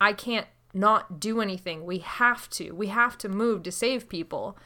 I 0.00 0.12
can't 0.12 0.46
not 0.74 1.20
do 1.20 1.40
anything. 1.40 1.84
We 1.84 1.98
have 1.98 2.48
to. 2.50 2.72
We 2.72 2.88
have 2.88 3.18
to 3.18 3.28
move 3.28 3.62
to 3.62 3.72
save 3.72 4.08
people. 4.08 4.56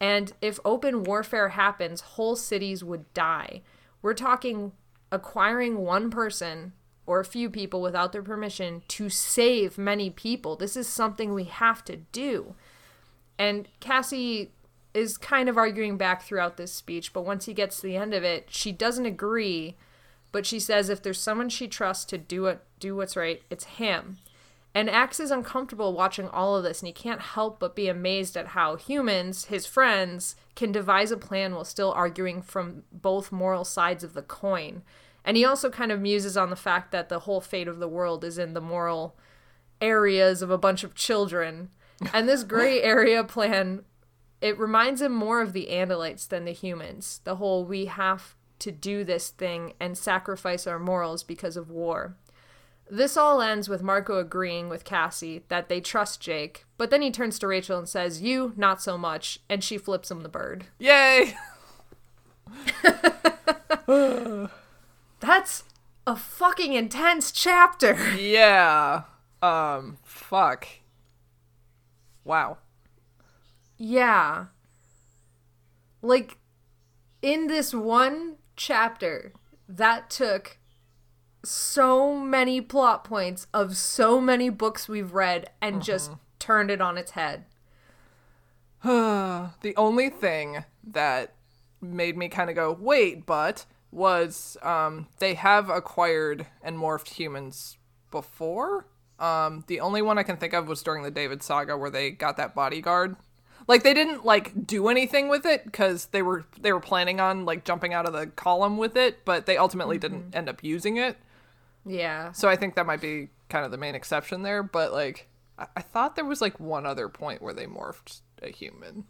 And 0.00 0.32
if 0.40 0.58
open 0.64 1.04
warfare 1.04 1.50
happens, 1.50 2.00
whole 2.00 2.36
cities 2.36 2.82
would 2.82 3.12
die. 3.14 3.62
We're 4.00 4.14
talking 4.14 4.72
acquiring 5.12 5.78
one 5.78 6.10
person 6.10 6.72
or 7.06 7.20
a 7.20 7.24
few 7.24 7.50
people 7.50 7.82
without 7.82 8.12
their 8.12 8.22
permission 8.22 8.82
to 8.88 9.08
save 9.08 9.76
many 9.76 10.10
people. 10.10 10.56
This 10.56 10.76
is 10.76 10.88
something 10.88 11.32
we 11.32 11.44
have 11.44 11.84
to 11.84 11.96
do. 11.96 12.54
And 13.38 13.68
Cassie 13.80 14.52
is 14.94 15.16
kind 15.16 15.48
of 15.48 15.56
arguing 15.56 15.96
back 15.96 16.22
throughout 16.22 16.56
this 16.56 16.72
speech, 16.72 17.12
but 17.12 17.24
once 17.24 17.46
he 17.46 17.54
gets 17.54 17.76
to 17.76 17.86
the 17.86 17.96
end 17.96 18.12
of 18.14 18.24
it, 18.24 18.48
she 18.50 18.72
doesn't 18.72 19.06
agree, 19.06 19.76
but 20.30 20.46
she 20.46 20.60
says 20.60 20.88
if 20.88 21.02
there's 21.02 21.20
someone 21.20 21.48
she 21.48 21.68
trusts 21.68 22.04
to 22.06 22.18
do 22.18 22.46
it 22.46 22.62
do 22.78 22.96
what's 22.96 23.16
right, 23.16 23.42
it's 23.48 23.64
him. 23.64 24.18
And 24.74 24.88
Ax 24.88 25.20
is 25.20 25.30
uncomfortable 25.30 25.92
watching 25.92 26.28
all 26.28 26.56
of 26.56 26.64
this, 26.64 26.80
and 26.80 26.86
he 26.86 26.92
can't 26.92 27.20
help 27.20 27.60
but 27.60 27.76
be 27.76 27.88
amazed 27.88 28.36
at 28.36 28.48
how 28.48 28.76
humans, 28.76 29.46
his 29.46 29.66
friends, 29.66 30.34
can 30.54 30.72
devise 30.72 31.10
a 31.10 31.16
plan 31.16 31.54
while 31.54 31.64
still 31.64 31.92
arguing 31.92 32.40
from 32.40 32.84
both 32.90 33.30
moral 33.30 33.64
sides 33.64 34.02
of 34.02 34.14
the 34.14 34.22
coin. 34.22 34.82
And 35.24 35.36
he 35.36 35.44
also 35.44 35.70
kind 35.70 35.92
of 35.92 36.00
muses 36.00 36.36
on 36.36 36.50
the 36.50 36.56
fact 36.56 36.90
that 36.90 37.08
the 37.08 37.20
whole 37.20 37.40
fate 37.40 37.68
of 37.68 37.78
the 37.78 37.88
world 37.88 38.24
is 38.24 38.38
in 38.38 38.54
the 38.54 38.60
moral 38.60 39.14
areas 39.80 40.42
of 40.42 40.50
a 40.50 40.58
bunch 40.58 40.84
of 40.84 40.94
children. 40.94 41.68
And 42.12 42.28
this 42.28 42.42
gray 42.42 42.82
area 42.82 43.22
plan, 43.22 43.84
it 44.42 44.58
reminds 44.58 45.00
him 45.00 45.12
more 45.14 45.40
of 45.40 45.52
the 45.52 45.68
Andalites 45.70 46.26
than 46.26 46.44
the 46.44 46.52
humans. 46.52 47.20
The 47.22 47.36
whole 47.36 47.64
we 47.64 47.86
have 47.86 48.34
to 48.58 48.72
do 48.72 49.04
this 49.04 49.30
thing 49.30 49.74
and 49.80 49.96
sacrifice 49.96 50.66
our 50.66 50.80
morals 50.80 51.22
because 51.22 51.56
of 51.56 51.70
war. 51.70 52.16
This 52.90 53.16
all 53.16 53.40
ends 53.40 53.68
with 53.68 53.82
Marco 53.82 54.18
agreeing 54.18 54.68
with 54.68 54.84
Cassie 54.84 55.44
that 55.48 55.68
they 55.68 55.80
trust 55.80 56.20
Jake, 56.20 56.64
but 56.76 56.90
then 56.90 57.00
he 57.02 57.10
turns 57.10 57.38
to 57.38 57.46
Rachel 57.46 57.78
and 57.78 57.88
says, 57.88 58.20
You, 58.20 58.52
not 58.56 58.82
so 58.82 58.98
much, 58.98 59.38
and 59.48 59.62
she 59.62 59.78
flips 59.78 60.10
him 60.10 60.22
the 60.22 60.28
bird. 60.28 60.66
Yay! 60.78 61.36
That's 65.20 65.64
a 66.06 66.16
fucking 66.16 66.72
intense 66.72 67.30
chapter. 67.30 68.16
Yeah. 68.16 69.04
Um 69.40 69.98
fuck. 70.02 70.66
Wow. 72.24 72.58
Yeah. 73.84 74.46
Like, 76.02 76.38
in 77.20 77.48
this 77.48 77.74
one 77.74 78.36
chapter, 78.54 79.32
that 79.68 80.08
took 80.08 80.58
so 81.44 82.14
many 82.16 82.60
plot 82.60 83.02
points 83.02 83.48
of 83.52 83.76
so 83.76 84.20
many 84.20 84.50
books 84.50 84.88
we've 84.88 85.12
read 85.12 85.50
and 85.60 85.82
just 85.82 86.12
turned 86.38 86.70
it 86.70 86.80
on 86.80 86.96
its 86.96 87.10
head. 87.12 87.44
the 88.84 89.74
only 89.76 90.10
thing 90.10 90.64
that 90.84 91.34
made 91.80 92.16
me 92.16 92.28
kind 92.28 92.50
of 92.50 92.54
go, 92.54 92.76
wait, 92.78 93.26
but 93.26 93.66
was 93.90 94.56
um, 94.62 95.08
they 95.18 95.34
have 95.34 95.68
acquired 95.68 96.46
and 96.62 96.78
morphed 96.78 97.14
humans 97.14 97.78
before. 98.12 98.86
Um, 99.18 99.64
the 99.66 99.80
only 99.80 100.02
one 100.02 100.18
I 100.18 100.22
can 100.22 100.36
think 100.36 100.52
of 100.52 100.68
was 100.68 100.84
during 100.84 101.02
the 101.02 101.10
David 101.10 101.42
saga 101.42 101.76
where 101.76 101.90
they 101.90 102.12
got 102.12 102.36
that 102.36 102.54
bodyguard. 102.54 103.16
Like 103.68 103.82
they 103.82 103.94
didn't 103.94 104.24
like 104.24 104.66
do 104.66 104.88
anything 104.88 105.28
with 105.28 105.46
it 105.46 105.64
because 105.64 106.06
they 106.06 106.22
were 106.22 106.44
they 106.60 106.72
were 106.72 106.80
planning 106.80 107.20
on 107.20 107.44
like 107.44 107.64
jumping 107.64 107.94
out 107.94 108.06
of 108.06 108.12
the 108.12 108.26
column 108.26 108.76
with 108.76 108.96
it, 108.96 109.24
but 109.24 109.46
they 109.46 109.56
ultimately 109.56 109.98
didn't 109.98 110.22
mm-hmm. 110.30 110.36
end 110.36 110.48
up 110.48 110.62
using 110.62 110.96
it. 110.96 111.16
Yeah. 111.84 112.32
So 112.32 112.48
I 112.48 112.56
think 112.56 112.74
that 112.74 112.86
might 112.86 113.00
be 113.00 113.28
kind 113.48 113.64
of 113.64 113.70
the 113.70 113.76
main 113.76 113.94
exception 113.94 114.42
there. 114.42 114.62
But 114.62 114.92
like, 114.92 115.28
I, 115.58 115.66
I 115.76 115.82
thought 115.82 116.16
there 116.16 116.24
was 116.24 116.40
like 116.40 116.58
one 116.60 116.86
other 116.86 117.08
point 117.08 117.42
where 117.42 117.54
they 117.54 117.66
morphed 117.66 118.20
a 118.42 118.48
human, 118.48 119.04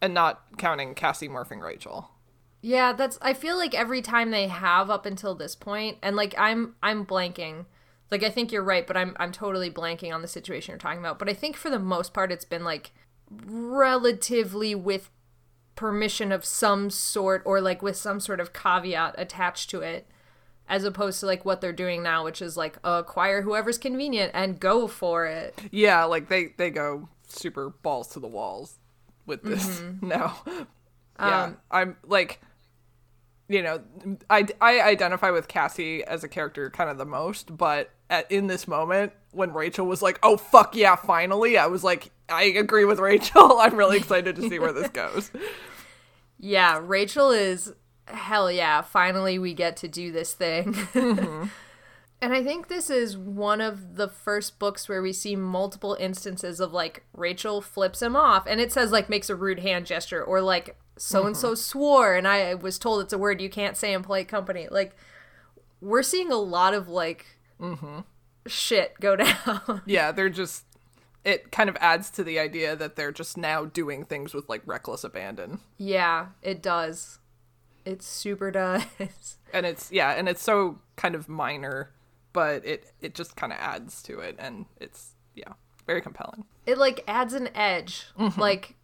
and 0.00 0.14
not 0.14 0.42
counting 0.58 0.94
Cassie 0.94 1.28
morphing 1.28 1.62
Rachel. 1.62 2.10
Yeah, 2.60 2.92
that's 2.92 3.18
I 3.22 3.34
feel 3.34 3.56
like 3.56 3.74
every 3.74 4.02
time 4.02 4.30
they 4.30 4.48
have 4.48 4.90
up 4.90 5.06
until 5.06 5.34
this 5.34 5.54
point 5.54 5.98
and 6.02 6.16
like 6.16 6.34
I'm 6.36 6.74
I'm 6.82 7.06
blanking. 7.06 7.66
Like 8.10 8.22
I 8.22 8.30
think 8.30 8.50
you're 8.52 8.64
right, 8.64 8.86
but 8.86 8.96
I'm 8.96 9.16
I'm 9.20 9.32
totally 9.32 9.70
blanking 9.70 10.14
on 10.14 10.22
the 10.22 10.28
situation 10.28 10.72
you're 10.72 10.78
talking 10.78 10.98
about. 10.98 11.18
But 11.18 11.28
I 11.28 11.34
think 11.34 11.56
for 11.56 11.70
the 11.70 11.78
most 11.78 12.12
part 12.12 12.32
it's 12.32 12.44
been 12.44 12.64
like 12.64 12.92
relatively 13.30 14.74
with 14.74 15.10
permission 15.74 16.32
of 16.32 16.44
some 16.44 16.90
sort 16.90 17.42
or 17.44 17.60
like 17.60 17.82
with 17.82 17.96
some 17.96 18.18
sort 18.20 18.40
of 18.40 18.52
caveat 18.52 19.14
attached 19.16 19.70
to 19.70 19.80
it 19.80 20.08
as 20.68 20.82
opposed 20.84 21.20
to 21.20 21.26
like 21.26 21.44
what 21.44 21.60
they're 21.60 21.72
doing 21.72 22.02
now 22.02 22.24
which 22.24 22.42
is 22.42 22.56
like 22.56 22.78
acquire 22.82 23.42
whoever's 23.42 23.78
convenient 23.78 24.30
and 24.34 24.58
go 24.60 24.86
for 24.88 25.26
it. 25.26 25.58
Yeah, 25.70 26.04
like 26.04 26.28
they 26.28 26.48
they 26.56 26.70
go 26.70 27.08
super 27.28 27.70
balls 27.70 28.08
to 28.08 28.20
the 28.20 28.26
walls 28.26 28.78
with 29.24 29.42
this 29.42 29.80
Mm-hmm. 29.80 30.08
now. 30.08 30.42
yeah, 31.18 31.42
Um, 31.44 31.56
I'm 31.70 31.96
like, 32.06 32.40
you 33.48 33.62
know, 33.62 33.80
I, 34.28 34.46
I 34.60 34.80
identify 34.82 35.30
with 35.30 35.48
Cassie 35.48 36.04
as 36.04 36.22
a 36.22 36.28
character 36.28 36.70
kind 36.70 36.90
of 36.90 36.98
the 36.98 37.06
most, 37.06 37.56
but 37.56 37.90
at, 38.10 38.30
in 38.30 38.46
this 38.46 38.68
moment 38.68 39.12
when 39.32 39.52
Rachel 39.52 39.86
was 39.86 40.02
like, 40.02 40.18
"Oh 40.22 40.36
fuck 40.36 40.76
yeah, 40.76 40.96
finally," 40.96 41.56
I 41.58 41.66
was 41.66 41.82
like, 41.82 42.10
I 42.28 42.44
agree 42.44 42.84
with 42.84 42.98
Rachel. 42.98 43.58
I'm 43.58 43.76
really 43.76 43.96
excited 43.96 44.36
to 44.36 44.48
see 44.48 44.58
where 44.58 44.72
this 44.72 44.88
goes. 44.88 45.30
Yeah, 46.38 46.80
Rachel 46.82 47.30
is 47.30 47.72
hell 48.06 48.50
yeah, 48.50 48.82
finally 48.82 49.38
we 49.38 49.54
get 49.54 49.76
to 49.78 49.88
do 49.88 50.12
this 50.12 50.34
thing. 50.34 50.74
Mm-hmm. 50.74 51.46
and 52.22 52.32
I 52.32 52.42
think 52.42 52.68
this 52.68 52.90
is 52.90 53.16
one 53.16 53.60
of 53.60 53.96
the 53.96 54.08
first 54.08 54.58
books 54.58 54.88
where 54.88 55.02
we 55.02 55.12
see 55.12 55.36
multiple 55.36 55.96
instances 55.98 56.60
of 56.60 56.72
like 56.72 57.04
Rachel 57.12 57.60
flips 57.60 58.02
him 58.02 58.16
off 58.16 58.46
and 58.46 58.60
it 58.60 58.72
says 58.72 58.92
like 58.92 59.08
makes 59.08 59.30
a 59.30 59.36
rude 59.36 59.60
hand 59.60 59.86
gesture 59.86 60.22
or 60.22 60.40
like 60.40 60.76
so 60.98 61.26
and 61.26 61.36
so 61.36 61.54
swore 61.54 62.14
and 62.14 62.26
I 62.26 62.54
was 62.54 62.78
told 62.78 63.02
it's 63.02 63.12
a 63.12 63.18
word 63.18 63.40
you 63.40 63.48
can't 63.48 63.76
say 63.76 63.92
in 63.92 64.02
polite 64.02 64.28
company. 64.28 64.68
Like 64.70 64.96
we're 65.80 66.02
seeing 66.02 66.30
a 66.30 66.36
lot 66.36 66.74
of 66.74 66.88
like 66.88 67.26
mm-hmm. 67.60 68.00
shit 68.46 68.98
go 69.00 69.16
down. 69.16 69.82
Yeah, 69.86 70.12
they're 70.12 70.30
just 70.30 70.64
it 71.24 71.50
kind 71.50 71.68
of 71.68 71.76
adds 71.80 72.10
to 72.10 72.24
the 72.24 72.38
idea 72.38 72.76
that 72.76 72.96
they're 72.96 73.12
just 73.12 73.36
now 73.36 73.64
doing 73.64 74.04
things 74.04 74.32
with 74.32 74.48
like 74.48 74.62
reckless 74.64 75.04
abandon. 75.04 75.60
yeah, 75.76 76.28
it 76.42 76.62
does. 76.62 77.18
It 77.84 78.02
super 78.02 78.50
does. 78.50 79.38
And 79.52 79.66
it's 79.66 79.90
yeah, 79.90 80.10
and 80.10 80.28
it's 80.28 80.42
so 80.42 80.80
kind 80.96 81.14
of 81.14 81.28
minor, 81.28 81.92
but 82.32 82.64
it 82.64 82.92
it 83.00 83.14
just 83.14 83.36
kind 83.36 83.52
of 83.52 83.58
adds 83.58 84.02
to 84.04 84.20
it 84.20 84.36
and 84.38 84.66
it's 84.80 85.14
yeah, 85.34 85.52
very 85.86 86.00
compelling. 86.00 86.44
it 86.66 86.78
like 86.78 87.04
adds 87.06 87.32
an 87.32 87.48
edge 87.54 88.06
like 88.36 88.74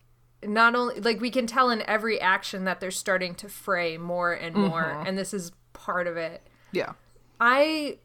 not 0.47 0.75
only 0.75 1.01
like 1.01 1.21
we 1.21 1.31
can 1.31 1.47
tell 1.47 1.71
in 1.71 1.83
every 1.83 2.21
action 2.21 2.65
that 2.65 2.81
they're 2.81 2.91
starting 2.91 3.35
to 3.35 3.49
fray 3.49 3.97
more 3.97 4.33
and 4.33 4.55
more 4.55 4.85
mm-hmm. 4.85 5.07
and 5.07 5.19
this 5.19 5.33
is 5.35 5.53
part 5.73 6.07
of 6.07 6.17
it 6.17 6.43
Yeah. 6.73 6.93
i 7.41 7.99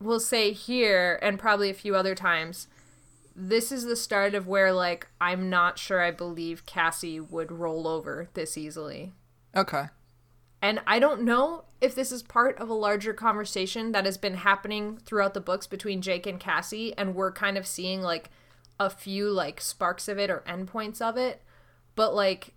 will 0.00 0.20
say 0.20 0.52
here 0.52 1.18
and 1.22 1.38
probably 1.38 1.70
a 1.70 1.74
few 1.74 1.94
other 1.94 2.14
times 2.14 2.68
this 3.36 3.70
is 3.72 3.84
the 3.84 3.96
start 3.96 4.34
of 4.34 4.46
where 4.46 4.72
like 4.72 5.06
i'm 5.20 5.48
not 5.50 5.78
sure 5.78 6.00
i 6.00 6.10
believe 6.10 6.66
cassie 6.66 7.20
would 7.20 7.50
roll 7.52 7.86
over 7.86 8.28
this 8.34 8.56
easily 8.58 9.12
Okay. 9.56 9.86
and 10.62 10.80
I 10.86 11.00
don't 11.00 11.22
know 11.22 11.64
if 11.80 11.94
this 11.96 12.12
is 12.12 12.22
part 12.22 12.56
of 12.58 12.68
a 12.68 12.74
larger 12.74 13.12
conversation 13.12 13.90
that 13.92 14.04
has 14.04 14.16
been 14.16 14.34
happening 14.34 14.98
throughout 15.04 15.34
the 15.34 15.40
books 15.40 15.66
between 15.66 16.02
Jake 16.02 16.26
and 16.26 16.38
Cassie, 16.38 16.96
and 16.96 17.14
we're 17.16 17.32
kind 17.32 17.56
of 17.58 17.66
seeing 17.66 18.00
like 18.02 18.30
a 18.78 18.90
few 18.90 19.30
like 19.30 19.60
sparks 19.60 20.06
of 20.06 20.18
it 20.18 20.30
or 20.30 20.44
endpoints 20.46 21.00
of 21.00 21.16
it. 21.16 21.42
But 21.96 22.14
like 22.14 22.54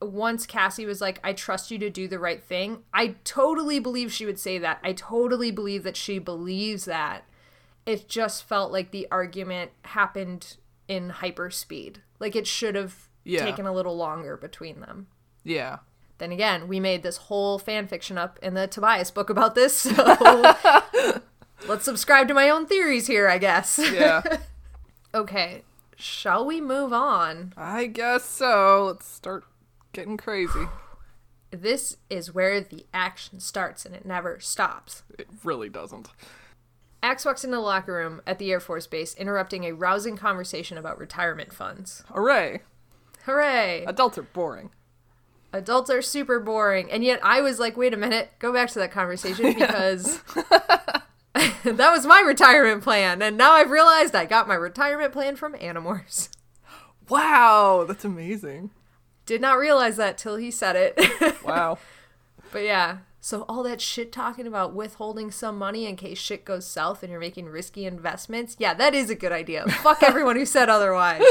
once 0.00 0.46
Cassie 0.46 0.86
was 0.86 1.00
like, 1.00 1.18
I 1.24 1.32
trust 1.32 1.70
you 1.70 1.78
to 1.78 1.90
do 1.90 2.06
the 2.08 2.18
right 2.18 2.42
thing, 2.42 2.82
I 2.92 3.16
totally 3.24 3.78
believe 3.78 4.12
she 4.12 4.26
would 4.26 4.38
say 4.38 4.58
that. 4.58 4.78
I 4.82 4.92
totally 4.92 5.50
believe 5.50 5.82
that 5.84 5.96
she 5.96 6.18
believes 6.18 6.84
that. 6.84 7.24
It 7.86 8.08
just 8.08 8.44
felt 8.44 8.72
like 8.72 8.90
the 8.90 9.06
argument 9.10 9.70
happened 9.82 10.56
in 10.88 11.10
hyper 11.10 11.50
speed. 11.50 12.00
Like 12.18 12.36
it 12.36 12.46
should 12.46 12.74
have 12.74 13.08
Yeah. 13.24 13.44
taken 13.44 13.66
a 13.66 13.72
little 13.72 13.96
longer 13.96 14.36
between 14.36 14.80
them. 14.80 15.06
Yeah. 15.42 15.78
Then 16.18 16.30
again, 16.32 16.68
we 16.68 16.78
made 16.80 17.02
this 17.02 17.16
whole 17.16 17.58
fan 17.58 17.88
fiction 17.88 18.16
up 18.18 18.38
in 18.42 18.54
the 18.54 18.66
Tobias 18.66 19.10
book 19.10 19.30
about 19.30 19.54
this, 19.54 19.76
so 19.78 19.92
let's 21.68 21.84
subscribe 21.84 22.28
to 22.28 22.34
my 22.34 22.48
own 22.50 22.66
theories 22.66 23.06
here, 23.06 23.28
I 23.28 23.38
guess. 23.38 23.78
Yeah. 23.82 24.22
okay, 25.14 25.62
shall 25.96 26.44
we 26.44 26.60
move 26.60 26.92
on? 26.92 27.52
I 27.56 27.86
guess 27.86 28.24
so. 28.24 28.86
Let's 28.86 29.06
start 29.06 29.44
getting 29.92 30.16
crazy. 30.16 30.66
This 31.50 31.98
is 32.10 32.34
where 32.34 32.60
the 32.60 32.84
action 32.92 33.38
starts 33.38 33.86
and 33.86 33.94
it 33.94 34.04
never 34.04 34.40
stops. 34.40 35.04
It 35.16 35.28
really 35.44 35.68
doesn't. 35.68 36.08
Ax 37.00 37.24
walks 37.24 37.44
into 37.44 37.56
the 37.56 37.60
locker 37.60 37.92
room 37.92 38.22
at 38.26 38.40
the 38.40 38.50
Air 38.50 38.58
Force 38.58 38.88
Base, 38.88 39.14
interrupting 39.14 39.62
a 39.62 39.72
rousing 39.72 40.16
conversation 40.16 40.76
about 40.78 40.98
retirement 40.98 41.52
funds. 41.52 42.02
Hooray. 42.08 42.62
Hooray! 43.24 43.84
Adults 43.86 44.18
are 44.18 44.22
boring. 44.22 44.70
Adults 45.52 45.90
are 45.90 46.02
super 46.02 46.40
boring. 46.40 46.90
And 46.90 47.04
yet 47.04 47.20
I 47.22 47.40
was 47.40 47.60
like, 47.60 47.76
wait 47.76 47.94
a 47.94 47.96
minute, 47.96 48.32
go 48.40 48.52
back 48.52 48.70
to 48.70 48.80
that 48.80 48.90
conversation 48.90 49.52
because 49.54 50.20
that 51.64 51.90
was 51.92 52.06
my 52.06 52.20
retirement 52.20 52.82
plan. 52.82 53.20
And 53.20 53.36
now 53.36 53.52
I've 53.52 53.70
realized 53.70 54.14
I 54.14 54.24
got 54.24 54.48
my 54.48 54.54
retirement 54.54 55.12
plan 55.12 55.36
from 55.36 55.54
Animorphs. 55.54 56.28
Wow, 57.10 57.84
that's 57.86 58.06
amazing. 58.06 58.70
Did 59.26 59.42
not 59.42 59.58
realize 59.58 59.98
that 59.98 60.16
till 60.16 60.36
he 60.36 60.50
said 60.50 60.74
it. 60.74 61.36
Wow. 61.44 61.76
but 62.50 62.62
yeah. 62.62 62.98
So 63.20 63.42
all 63.42 63.62
that 63.64 63.82
shit 63.82 64.10
talking 64.10 64.46
about 64.46 64.74
withholding 64.74 65.30
some 65.30 65.58
money 65.58 65.84
in 65.84 65.96
case 65.96 66.16
shit 66.16 66.46
goes 66.46 66.66
south 66.66 67.02
and 67.02 67.10
you're 67.10 67.20
making 67.20 67.44
risky 67.50 67.84
investments. 67.84 68.56
Yeah, 68.58 68.72
that 68.72 68.94
is 68.94 69.10
a 69.10 69.14
good 69.14 69.32
idea. 69.32 69.66
Fuck 69.68 70.02
everyone 70.02 70.36
who 70.36 70.46
said 70.46 70.70
otherwise. 70.70 71.22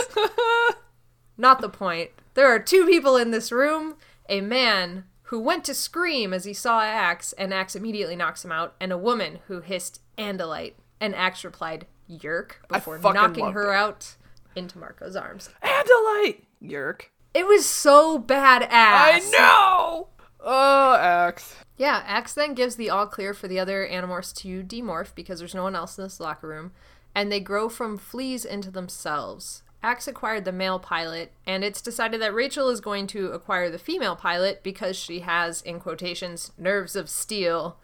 Not 1.38 1.60
the 1.60 1.70
point. 1.70 2.12
There 2.36 2.54
are 2.54 2.60
two 2.60 2.86
people 2.86 3.18
in 3.18 3.32
this 3.32 3.52
room 3.52 3.96
a 4.30 4.42
man 4.42 5.06
who 5.34 5.40
went 5.40 5.66
to 5.66 5.74
scream 5.74 6.32
as 6.32 6.46
he 6.46 6.54
saw 6.54 6.82
Ax, 6.82 7.34
and 7.34 7.52
Ax 7.52 7.76
immediately 7.76 8.16
knocks 8.16 8.46
him 8.46 8.52
out, 8.52 8.76
and 8.80 8.92
a 8.92 8.98
woman 9.00 9.40
who 9.48 9.62
hissed 9.62 10.00
Andalite, 10.16 10.76
and 11.02 11.16
Ax 11.16 11.44
replied, 11.44 11.88
Yeerk, 12.08 12.58
before 12.70 13.00
knocking 13.00 13.52
her 13.52 13.74
it. 13.74 13.76
out 13.76 14.16
into 14.56 14.78
Marco's 14.78 15.16
arms. 15.16 15.50
Andalite! 15.64 16.44
Yeerk. 16.62 17.06
It 17.34 17.48
was 17.48 17.66
so 17.66 18.20
badass. 18.20 18.68
I 18.70 19.22
know! 19.32 20.10
Oh, 20.40 20.94
Ax. 21.02 21.56
Yeah, 21.78 22.04
Ax 22.06 22.36
then 22.36 22.54
gives 22.54 22.76
the 22.76 22.92
all 22.92 23.08
clear 23.08 23.34
for 23.34 23.48
the 23.48 23.60
other 23.60 23.90
Animorphs 23.92 24.36
to 24.36 24.62
demorph 24.62 25.16
because 25.16 25.40
there's 25.40 25.56
no 25.56 25.64
one 25.64 25.76
else 25.76 25.98
in 25.98 26.04
this 26.04 26.20
locker 26.20 26.48
room, 26.48 26.74
and 27.16 27.32
they 27.32 27.40
grow 27.40 27.70
from 27.70 27.98
fleas 27.98 28.46
into 28.46 28.70
themselves. 28.70 29.63
Ax 29.84 30.08
acquired 30.08 30.46
the 30.46 30.54
male 30.54 30.80
pilot, 30.80 31.34
and 31.46 31.64
it's 31.64 31.82
decided 31.82 32.22
that 32.22 32.34
Rachel 32.34 32.70
is 32.70 32.80
going 32.80 33.06
to 33.08 33.32
acquire 33.32 33.70
the 33.70 33.78
female 33.78 34.16
pilot 34.16 34.64
because 34.64 34.96
she 34.96 35.20
has, 35.20 35.62
in 35.62 35.82
quotations, 35.82 36.54
nerves 36.58 36.96
of 36.96 37.10
steel, 37.10 37.78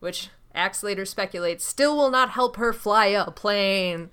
which 0.00 0.30
Ax 0.52 0.82
later 0.82 1.04
speculates 1.04 1.64
still 1.64 1.96
will 1.96 2.10
not 2.10 2.30
help 2.30 2.56
her 2.56 2.72
fly 2.72 3.06
a 3.06 3.30
plane. 3.30 4.10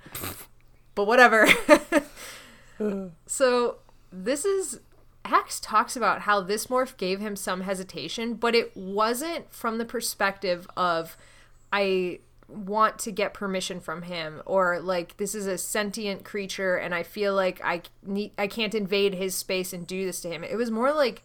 but 0.94 1.08
whatever. 1.08 1.48
so 3.26 3.78
this 4.12 4.46
is 4.46 4.80
Ax 5.26 5.60
talks 5.60 5.96
about 5.96 6.22
how 6.22 6.42
this 6.42 6.68
morph 6.68 6.96
gave 6.98 7.20
him 7.20 7.36
some 7.36 7.62
hesitation, 7.62 8.36
but 8.36 8.54
it 8.54 8.76
wasn't 8.78 9.52
from 9.52 9.78
the 9.80 9.86
perspective 9.86 10.68
of 10.78 11.18
I 11.74 12.20
want 12.52 13.00
to 13.00 13.12
get 13.12 13.34
permission 13.34 13.80
from 13.80 14.04
him 14.04 14.42
or 14.46 14.80
like 14.80 15.18
this 15.18 15.34
is 15.34 15.48
a 15.48 15.58
sentient 15.58 16.24
creature 16.24 16.76
and 16.76 16.94
I 16.94 17.04
feel 17.04 17.34
like 17.34 17.62
I 17.64 17.82
need 18.04 18.32
I 18.38 18.48
can't 18.48 18.76
invade 18.76 19.16
his 19.16 19.36
space 19.36 19.74
and 19.74 19.88
do 19.88 20.06
this 20.06 20.22
to 20.22 20.30
him. 20.30 20.44
It 20.44 20.56
was 20.56 20.72
more 20.72 20.92
like 20.92 21.24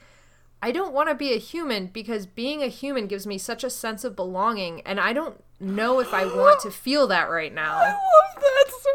I 0.63 0.73
don't 0.73 0.93
want 0.93 1.09
to 1.09 1.15
be 1.15 1.33
a 1.33 1.39
human 1.39 1.87
because 1.89 2.27
being 2.27 2.63
a 2.63 2.69
human 2.69 3.07
gives 3.07 3.27
me 3.27 3.39
such 3.39 3.65
a 3.65 3.71
sense 3.71 4.05
of 4.05 4.17
belonging 4.17 4.81
and 4.83 4.99
I 5.01 5.13
don't 5.13 5.43
know 5.61 6.01
if 6.01 6.15
I 6.15 6.25
want 6.25 6.61
to 6.63 6.71
feel 6.73 7.07
that 7.09 7.31
right 7.31 7.53
now. 7.53 7.77
I 7.77 7.91
love 7.91 8.41
that 8.41 8.67
so 8.71 8.91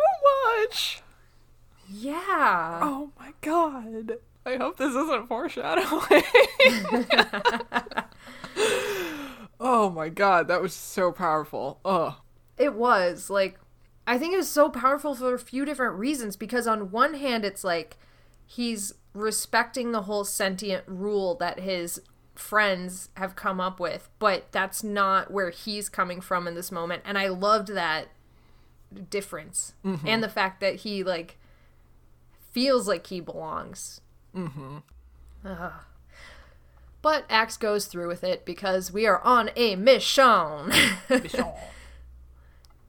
much. 0.70 1.02
Yeah. 1.90 2.80
Oh 2.82 3.12
my 3.20 3.34
god. 3.42 4.18
I 4.46 4.56
hope 4.56 4.78
this 4.78 4.96
isn't 4.96 5.28
foreshadowing. 5.28 6.24
oh 9.64 9.90
my 9.90 10.10
god, 10.10 10.48
that 10.50 10.62
was 10.62 10.74
so 10.74 11.12
powerful. 11.12 11.80
Oh. 11.86 12.20
It 12.58 12.74
was 12.74 13.30
like 13.30 13.58
I 14.08 14.18
think 14.18 14.34
it 14.34 14.38
was 14.38 14.50
so 14.50 14.68
powerful 14.70 15.16
for 15.16 15.34
a 15.34 15.40
few 15.40 15.64
different 15.64 15.98
reasons 15.98 16.36
because 16.36 16.68
on 16.68 16.92
one 16.92 17.14
hand 17.14 17.46
it's 17.46 17.64
like 17.64 17.98
he's 18.46 18.94
respecting 19.14 19.92
the 19.92 20.02
whole 20.04 20.26
sentient 20.26 20.84
rule 20.88 21.36
that 21.36 21.60
his 21.60 22.02
friends 22.34 23.10
have 23.16 23.36
come 23.36 23.60
up 23.62 23.80
with, 23.80 24.10
but 24.18 24.52
that's 24.52 24.84
not 24.84 25.32
where 25.32 25.52
he's 25.52 25.88
coming 25.90 26.20
from 26.22 26.48
in 26.48 26.56
this 26.56 26.72
moment 26.72 27.04
and 27.06 27.18
I 27.18 27.28
loved 27.28 27.68
that 27.70 28.08
difference 29.10 29.74
and 30.06 30.24
the 30.24 30.30
fact 30.30 30.60
that 30.62 30.78
he 30.78 31.04
like 31.04 31.38
feels 32.52 32.88
like 32.88 33.08
he 33.08 33.20
belongs. 33.22 34.02
Mhm. 34.36 34.82
But 37.02 37.26
Ax 37.30 37.58
goes 37.58 37.86
through 37.86 38.08
with 38.08 38.24
it 38.24 38.46
because 38.46 38.92
we 38.92 39.08
are 39.08 39.22
on 39.22 39.50
a 39.56 39.76
mission. 39.78 40.72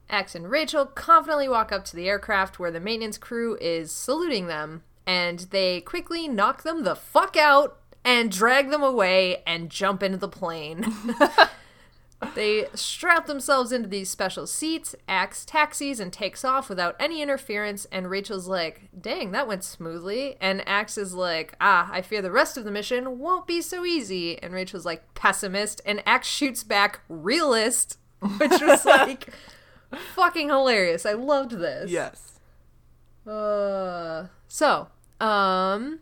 Ax 0.09 0.35
and 0.35 0.51
Rachel 0.51 0.85
confidently 0.85 1.49
walk 1.49 1.71
up 1.71 1.85
to 1.85 1.95
the 1.95 2.07
aircraft 2.07 2.59
where 2.59 2.71
the 2.71 2.79
maintenance 2.79 3.17
crew 3.17 3.57
is 3.59 3.91
saluting 3.91 4.47
them, 4.47 4.83
and 5.07 5.39
they 5.49 5.81
quickly 5.81 6.27
knock 6.27 6.63
them 6.63 6.83
the 6.83 6.95
fuck 6.95 7.35
out 7.35 7.79
and 8.05 8.31
drag 8.31 8.69
them 8.69 8.83
away 8.83 9.41
and 9.47 9.69
jump 9.69 10.03
into 10.03 10.17
the 10.17 10.27
plane. 10.27 10.85
They 12.35 12.67
strap 12.73 13.25
themselves 13.25 13.71
into 13.71 13.87
these 13.87 14.09
special 14.09 14.47
seats, 14.47 14.95
Ax 15.07 15.45
taxis, 15.45 15.99
and 15.99 16.11
takes 16.11 16.43
off 16.43 16.69
without 16.69 16.95
any 16.99 17.21
interference. 17.21 17.85
And 17.91 18.09
Rachel's 18.09 18.47
like, 18.47 18.89
dang, 18.99 19.31
that 19.31 19.47
went 19.47 19.63
smoothly. 19.63 20.37
And 20.41 20.67
Ax 20.67 20.97
is 20.97 21.13
like, 21.13 21.55
ah, 21.61 21.89
I 21.91 22.01
fear 22.01 22.21
the 22.21 22.31
rest 22.31 22.57
of 22.57 22.65
the 22.65 22.71
mission 22.71 23.19
won't 23.19 23.47
be 23.47 23.61
so 23.61 23.85
easy. 23.85 24.41
And 24.41 24.53
Rachel's 24.53 24.85
like, 24.85 25.13
pessimist. 25.13 25.81
And 25.85 26.03
Ax 26.05 26.27
shoots 26.27 26.63
back, 26.63 27.01
realist, 27.09 27.97
which 28.37 28.61
was 28.61 28.85
like 28.85 29.29
fucking 30.15 30.49
hilarious. 30.49 31.05
I 31.05 31.13
loved 31.13 31.51
this. 31.51 31.89
Yes. 31.91 32.39
Uh, 33.27 34.27
so, 34.47 34.87
um, 35.19 35.99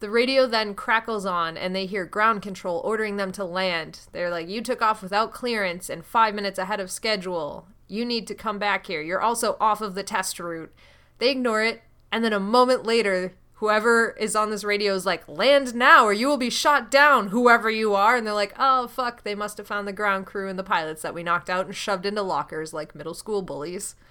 the 0.00 0.10
radio 0.10 0.46
then 0.46 0.74
crackles 0.74 1.24
on 1.24 1.56
and 1.56 1.74
they 1.74 1.86
hear 1.86 2.04
ground 2.04 2.42
control 2.42 2.80
ordering 2.84 3.16
them 3.16 3.32
to 3.32 3.44
land. 3.44 4.00
They're 4.12 4.30
like, 4.30 4.48
You 4.48 4.60
took 4.60 4.82
off 4.82 5.02
without 5.02 5.32
clearance 5.32 5.88
and 5.88 6.04
five 6.04 6.34
minutes 6.34 6.58
ahead 6.58 6.80
of 6.80 6.90
schedule. 6.90 7.66
You 7.88 8.04
need 8.04 8.26
to 8.26 8.34
come 8.34 8.58
back 8.58 8.86
here. 8.86 9.00
You're 9.00 9.20
also 9.20 9.56
off 9.60 9.80
of 9.80 9.94
the 9.94 10.02
test 10.02 10.38
route. 10.38 10.72
They 11.18 11.30
ignore 11.30 11.62
it, 11.62 11.82
and 12.12 12.22
then 12.24 12.32
a 12.32 12.40
moment 12.40 12.84
later, 12.84 13.34
whoever 13.54 14.10
is 14.18 14.36
on 14.36 14.50
this 14.50 14.64
radio 14.64 14.94
is 14.94 15.06
like, 15.06 15.26
Land 15.28 15.74
now 15.74 16.04
or 16.04 16.12
you 16.12 16.26
will 16.26 16.36
be 16.36 16.50
shot 16.50 16.90
down, 16.90 17.28
whoever 17.28 17.70
you 17.70 17.94
are. 17.94 18.16
And 18.16 18.26
they're 18.26 18.34
like, 18.34 18.54
Oh, 18.58 18.88
fuck, 18.88 19.22
they 19.22 19.34
must 19.34 19.56
have 19.56 19.66
found 19.66 19.88
the 19.88 19.92
ground 19.92 20.26
crew 20.26 20.48
and 20.48 20.58
the 20.58 20.64
pilots 20.64 21.02
that 21.02 21.14
we 21.14 21.22
knocked 21.22 21.48
out 21.48 21.66
and 21.66 21.74
shoved 21.74 22.04
into 22.04 22.22
lockers 22.22 22.74
like 22.74 22.94
middle 22.94 23.14
school 23.14 23.42
bullies. 23.42 23.94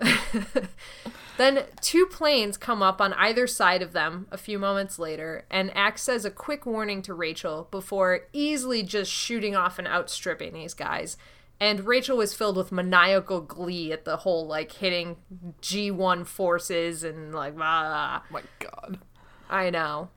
Then 1.42 1.64
two 1.80 2.06
planes 2.06 2.56
come 2.56 2.84
up 2.84 3.00
on 3.00 3.14
either 3.14 3.48
side 3.48 3.82
of 3.82 3.92
them 3.92 4.28
a 4.30 4.38
few 4.38 4.60
moments 4.60 4.96
later, 4.96 5.44
and 5.50 5.76
Ax 5.76 6.00
says 6.00 6.24
a 6.24 6.30
quick 6.30 6.64
warning 6.64 7.02
to 7.02 7.14
Rachel 7.14 7.66
before 7.72 8.28
easily 8.32 8.84
just 8.84 9.10
shooting 9.10 9.56
off 9.56 9.76
and 9.76 9.88
outstripping 9.88 10.52
these 10.52 10.72
guys. 10.72 11.16
And 11.58 11.84
Rachel 11.84 12.16
was 12.16 12.32
filled 12.32 12.56
with 12.56 12.70
maniacal 12.70 13.40
glee 13.40 13.90
at 13.90 14.04
the 14.04 14.18
whole 14.18 14.46
like 14.46 14.70
hitting 14.70 15.16
G1 15.60 16.28
forces 16.28 17.02
and 17.02 17.34
like 17.34 17.54
ah. 17.58 18.22
My 18.30 18.42
God. 18.60 19.00
I 19.50 19.68
know. 19.70 20.10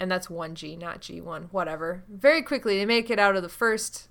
And 0.00 0.10
that's 0.10 0.28
1G, 0.28 0.78
not 0.78 1.02
G1, 1.02 1.48
whatever. 1.50 2.02
Very 2.08 2.40
quickly, 2.40 2.78
they 2.78 2.86
make 2.86 3.10
it 3.10 3.18
out 3.18 3.36
of 3.36 3.42
the 3.42 3.50
first 3.50 4.08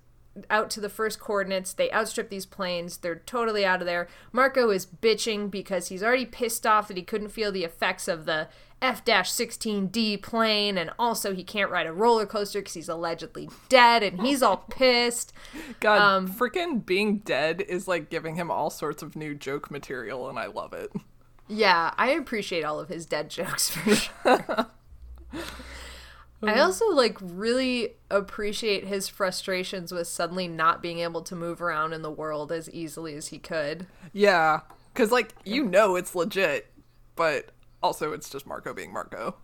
out 0.49 0.69
to 0.71 0.79
the 0.79 0.89
first 0.89 1.19
coordinates. 1.19 1.73
They 1.73 1.91
outstrip 1.91 2.29
these 2.29 2.45
planes. 2.45 2.97
They're 2.97 3.15
totally 3.25 3.65
out 3.65 3.81
of 3.81 3.85
there. 3.85 4.07
Marco 4.31 4.69
is 4.69 4.85
bitching 4.85 5.51
because 5.51 5.87
he's 5.87 6.03
already 6.03 6.25
pissed 6.25 6.65
off 6.65 6.87
that 6.87 6.97
he 6.97 7.03
couldn't 7.03 7.29
feel 7.29 7.51
the 7.51 7.63
effects 7.63 8.07
of 8.07 8.25
the 8.25 8.47
F 8.81 9.05
16D 9.05 10.23
plane, 10.23 10.77
and 10.77 10.89
also 10.97 11.35
he 11.35 11.43
can't 11.43 11.69
ride 11.69 11.85
a 11.85 11.93
roller 11.93 12.25
coaster 12.25 12.59
because 12.59 12.73
he's 12.73 12.89
allegedly 12.89 13.47
dead, 13.69 14.01
and 14.01 14.21
he's 14.21 14.41
all 14.41 14.57
pissed. 14.69 15.33
God, 15.79 15.99
um, 15.99 16.27
freaking 16.27 16.83
being 16.83 17.19
dead 17.19 17.61
is 17.61 17.87
like 17.87 18.09
giving 18.09 18.35
him 18.35 18.49
all 18.49 18.71
sorts 18.71 19.03
of 19.03 19.15
new 19.15 19.35
joke 19.35 19.69
material, 19.69 20.27
and 20.29 20.39
I 20.39 20.47
love 20.47 20.73
it. 20.73 20.91
Yeah, 21.47 21.93
I 21.97 22.11
appreciate 22.11 22.63
all 22.63 22.79
of 22.79 22.89
his 22.89 23.05
dead 23.05 23.29
jokes 23.29 23.69
for 23.69 23.95
sure. 23.95 24.67
I 26.43 26.59
also 26.59 26.89
like 26.89 27.17
really 27.21 27.95
appreciate 28.09 28.85
his 28.85 29.07
frustrations 29.07 29.91
with 29.91 30.07
suddenly 30.07 30.47
not 30.47 30.81
being 30.81 30.99
able 30.99 31.21
to 31.21 31.35
move 31.35 31.61
around 31.61 31.93
in 31.93 32.01
the 32.01 32.11
world 32.11 32.51
as 32.51 32.69
easily 32.71 33.15
as 33.15 33.27
he 33.27 33.37
could. 33.37 33.85
Yeah, 34.11 34.61
cuz 34.93 35.11
like 35.11 35.35
you 35.45 35.63
know 35.63 35.95
it's 35.95 36.15
legit, 36.15 36.71
but 37.15 37.51
also 37.83 38.11
it's 38.11 38.29
just 38.29 38.47
Marco 38.47 38.73
being 38.73 38.91
Marco. 38.91 39.35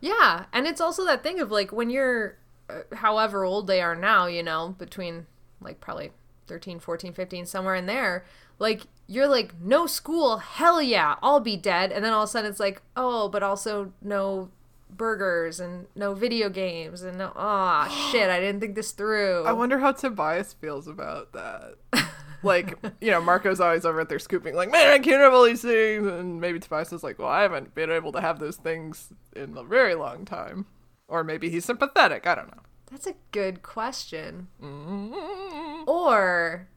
Yeah, 0.00 0.46
and 0.52 0.66
it's 0.66 0.80
also 0.80 1.04
that 1.06 1.22
thing 1.22 1.40
of 1.40 1.50
like 1.50 1.72
when 1.72 1.88
you're 1.88 2.36
uh, 2.68 2.96
however 2.96 3.44
old 3.44 3.66
they 3.66 3.80
are 3.80 3.96
now, 3.96 4.26
you 4.26 4.42
know, 4.42 4.74
between 4.78 5.26
like 5.60 5.80
probably 5.80 6.12
13, 6.46 6.80
14, 6.80 7.12
15 7.12 7.46
somewhere 7.46 7.74
in 7.74 7.86
there, 7.86 8.24
like 8.58 8.82
you're 9.06 9.28
like 9.28 9.58
no 9.60 9.86
school, 9.86 10.38
hell 10.38 10.82
yeah, 10.82 11.16
I'll 11.22 11.40
be 11.40 11.56
dead, 11.56 11.92
and 11.92 12.04
then 12.04 12.12
all 12.12 12.24
of 12.24 12.28
a 12.28 12.32
sudden 12.32 12.50
it's 12.50 12.60
like, 12.60 12.82
"Oh, 12.96 13.28
but 13.28 13.42
also 13.42 13.92
no 14.02 14.50
burgers 14.96 15.58
and 15.60 15.86
no 15.94 16.14
video 16.14 16.48
games 16.48 17.02
and 17.02 17.18
no 17.18 17.32
oh 17.34 18.08
shit 18.10 18.28
i 18.30 18.38
didn't 18.40 18.60
think 18.60 18.74
this 18.74 18.92
through. 18.92 19.44
I 19.44 19.52
wonder 19.52 19.78
how 19.78 19.92
tobias 19.92 20.52
feels 20.52 20.86
about 20.86 21.32
that. 21.32 21.74
Like 22.44 22.76
you 23.00 23.12
know 23.12 23.20
marco's 23.20 23.60
always 23.60 23.84
over 23.84 24.04
there 24.04 24.18
scooping 24.18 24.56
like 24.56 24.68
man 24.68 24.88
i 24.90 24.98
can't 24.98 25.20
have 25.20 25.32
all 25.32 25.44
these 25.44 25.62
things. 25.62 26.04
And 26.08 26.40
maybe 26.40 26.58
tobias 26.58 26.92
is 26.92 27.04
like 27.04 27.20
well 27.20 27.28
i 27.28 27.42
haven't 27.42 27.72
been 27.72 27.88
able 27.88 28.10
to 28.10 28.20
have 28.20 28.40
those 28.40 28.56
things 28.56 29.12
in 29.36 29.56
a 29.56 29.62
very 29.62 29.94
long 29.94 30.24
time. 30.24 30.66
Or 31.06 31.22
maybe 31.22 31.50
he's 31.50 31.64
sympathetic 31.64 32.26
i 32.26 32.34
don't 32.34 32.48
know. 32.48 32.62
That's 32.90 33.06
a 33.06 33.14
good 33.30 33.62
question. 33.62 34.48
Mm-hmm. 34.60 35.88
or 35.88 36.68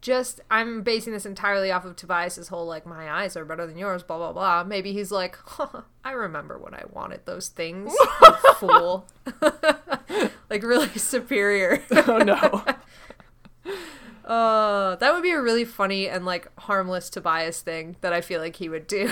just 0.00 0.40
I'm 0.50 0.82
basing 0.82 1.12
this 1.12 1.26
entirely 1.26 1.70
off 1.70 1.84
of 1.84 1.96
Tobias's 1.96 2.48
whole 2.48 2.66
like 2.66 2.86
my 2.86 3.10
eyes 3.10 3.36
are 3.36 3.44
better 3.44 3.66
than 3.66 3.76
yours, 3.76 4.02
blah 4.02 4.18
blah 4.18 4.32
blah. 4.32 4.64
Maybe 4.64 4.92
he's 4.92 5.10
like, 5.12 5.36
huh, 5.44 5.82
I 6.04 6.12
remember 6.12 6.58
when 6.58 6.74
I 6.74 6.84
wanted 6.90 7.26
those 7.26 7.48
things, 7.48 7.92
fool. 8.56 9.06
like 10.50 10.62
really 10.62 10.88
superior. 10.98 11.82
oh 11.90 12.18
no. 12.18 12.64
Uh, 14.24 14.96
that 14.96 15.12
would 15.12 15.22
be 15.22 15.32
a 15.32 15.40
really 15.40 15.64
funny 15.64 16.08
and 16.08 16.24
like 16.24 16.48
harmless 16.60 17.10
Tobias 17.10 17.60
thing 17.60 17.96
that 18.00 18.12
I 18.12 18.20
feel 18.20 18.40
like 18.40 18.56
he 18.56 18.68
would 18.68 18.86
do. 18.86 19.08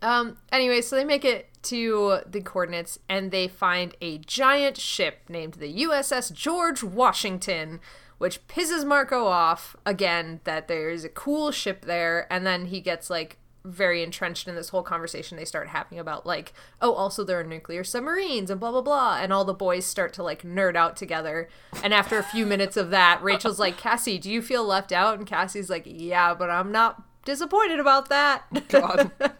um. 0.00 0.38
Anyway, 0.52 0.80
so 0.80 0.96
they 0.96 1.04
make 1.04 1.24
it 1.24 1.48
to 1.62 2.20
the 2.26 2.40
coordinates 2.40 2.98
and 3.08 3.30
they 3.30 3.46
find 3.46 3.94
a 4.00 4.18
giant 4.18 4.78
ship 4.78 5.18
named 5.28 5.54
the 5.54 5.84
USS 5.84 6.32
George 6.32 6.82
Washington 6.82 7.80
which 8.20 8.46
pisses 8.48 8.84
Marco 8.84 9.24
off 9.24 9.74
again 9.86 10.40
that 10.44 10.68
there's 10.68 11.04
a 11.04 11.08
cool 11.08 11.50
ship 11.50 11.86
there, 11.86 12.30
and 12.30 12.46
then 12.46 12.66
he 12.66 12.78
gets 12.82 13.08
like 13.08 13.38
very 13.64 14.02
entrenched 14.02 14.46
in 14.46 14.54
this 14.54 14.68
whole 14.70 14.82
conversation 14.82 15.36
they 15.36 15.44
start 15.44 15.68
having 15.68 15.98
about 15.98 16.24
like 16.24 16.54
oh 16.80 16.94
also 16.94 17.22
there 17.22 17.38
are 17.38 17.44
nuclear 17.44 17.84
submarines 17.84 18.50
and 18.50 18.58
blah 18.58 18.70
blah 18.70 18.80
blah 18.80 19.18
and 19.20 19.34
all 19.34 19.44
the 19.44 19.52
boys 19.52 19.84
start 19.84 20.14
to 20.14 20.22
like 20.22 20.42
nerd 20.42 20.76
out 20.76 20.96
together. 20.96 21.48
And 21.82 21.92
after 21.92 22.18
a 22.18 22.22
few 22.22 22.46
minutes 22.46 22.76
of 22.76 22.90
that 22.90 23.22
rachel's 23.22 23.58
like 23.58 23.76
cassie 23.76 24.18
do 24.18 24.30
you 24.30 24.42
feel 24.42 24.64
left 24.64 24.92
out? 24.92 25.18
And 25.18 25.26
cassie's 25.26 25.68
like 25.68 25.84
yeah 25.86 26.34
but 26.34 26.48
i'm 26.50 26.72
not 26.72 27.02
disappointed 27.24 27.80
about 27.80 28.08
that. 28.08 28.44
God. 28.68 29.10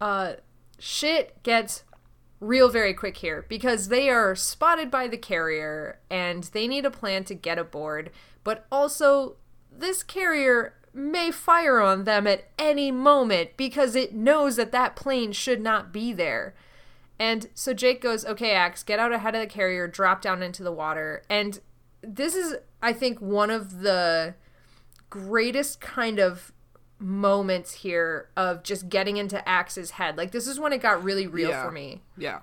Uh 0.00 0.32
shit 0.80 1.40
gets 1.44 1.84
real 2.42 2.68
very 2.68 2.92
quick 2.92 3.18
here 3.18 3.46
because 3.48 3.88
they 3.88 4.10
are 4.10 4.34
spotted 4.34 4.90
by 4.90 5.06
the 5.06 5.16
carrier 5.16 6.00
and 6.10 6.44
they 6.52 6.66
need 6.66 6.84
a 6.84 6.90
plan 6.90 7.24
to 7.24 7.34
get 7.34 7.58
aboard, 7.58 8.10
but 8.42 8.66
also 8.70 9.36
this 9.70 10.02
carrier 10.02 10.74
may 10.92 11.30
fire 11.30 11.80
on 11.80 12.04
them 12.04 12.26
at 12.26 12.48
any 12.58 12.90
moment 12.90 13.50
because 13.56 13.94
it 13.94 14.12
knows 14.12 14.56
that 14.56 14.72
that 14.72 14.96
plane 14.96 15.32
should 15.32 15.60
not 15.60 15.92
be 15.92 16.12
there. 16.12 16.54
And 17.18 17.46
so 17.54 17.72
Jake 17.72 18.02
goes, 18.02 18.26
"Okay, 18.26 18.50
Ax, 18.50 18.82
get 18.82 18.98
out 18.98 19.12
ahead 19.12 19.34
of 19.34 19.40
the 19.40 19.46
carrier, 19.46 19.86
drop 19.86 20.20
down 20.20 20.42
into 20.42 20.62
the 20.64 20.72
water." 20.72 21.22
And 21.30 21.60
this 22.02 22.34
is 22.34 22.56
I 22.82 22.92
think 22.92 23.20
one 23.20 23.50
of 23.50 23.80
the 23.80 24.34
greatest 25.08 25.80
kind 25.80 26.18
of 26.18 26.51
moments 27.02 27.72
here 27.74 28.28
of 28.36 28.62
just 28.62 28.88
getting 28.88 29.16
into 29.16 29.46
Ax's 29.48 29.92
head. 29.92 30.16
Like 30.16 30.30
this 30.30 30.46
is 30.46 30.58
when 30.58 30.72
it 30.72 30.80
got 30.80 31.02
really 31.02 31.26
real 31.26 31.50
yeah. 31.50 31.64
for 31.64 31.70
me. 31.70 32.02
Yeah. 32.16 32.40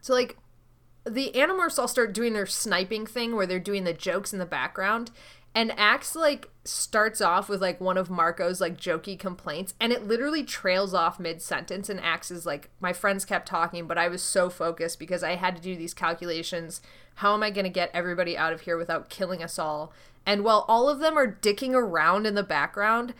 So 0.00 0.12
like 0.14 0.36
the 1.04 1.30
Animorphs 1.34 1.78
all 1.78 1.88
start 1.88 2.12
doing 2.12 2.32
their 2.32 2.46
sniping 2.46 3.06
thing 3.06 3.36
where 3.36 3.46
they're 3.46 3.60
doing 3.60 3.84
the 3.84 3.92
jokes 3.92 4.32
in 4.32 4.38
the 4.38 4.46
background. 4.46 5.10
And 5.54 5.72
Ax 5.78 6.14
like 6.14 6.50
starts 6.64 7.20
off 7.20 7.48
with 7.48 7.62
like 7.62 7.80
one 7.80 7.96
of 7.96 8.10
Marco's 8.10 8.60
like 8.60 8.76
jokey 8.76 9.18
complaints 9.18 9.72
and 9.80 9.92
it 9.92 10.06
literally 10.06 10.42
trails 10.42 10.92
off 10.92 11.20
mid 11.20 11.40
sentence 11.40 11.88
and 11.88 12.00
Ax 12.00 12.30
is 12.30 12.44
like 12.44 12.68
my 12.80 12.92
friends 12.92 13.24
kept 13.24 13.48
talking 13.48 13.86
but 13.86 13.96
I 13.96 14.08
was 14.08 14.22
so 14.22 14.50
focused 14.50 14.98
because 14.98 15.22
I 15.22 15.36
had 15.36 15.56
to 15.56 15.62
do 15.62 15.76
these 15.76 15.94
calculations. 15.94 16.82
How 17.16 17.32
am 17.32 17.42
I 17.42 17.50
going 17.50 17.64
to 17.64 17.70
get 17.70 17.90
everybody 17.94 18.36
out 18.36 18.52
of 18.52 18.62
here 18.62 18.76
without 18.76 19.08
killing 19.08 19.42
us 19.42 19.58
all? 19.58 19.92
And 20.26 20.42
while 20.44 20.64
all 20.68 20.88
of 20.88 20.98
them 20.98 21.16
are 21.16 21.38
dicking 21.40 21.72
around 21.72 22.26
in 22.26 22.34
the 22.34 22.42
background, 22.42 23.14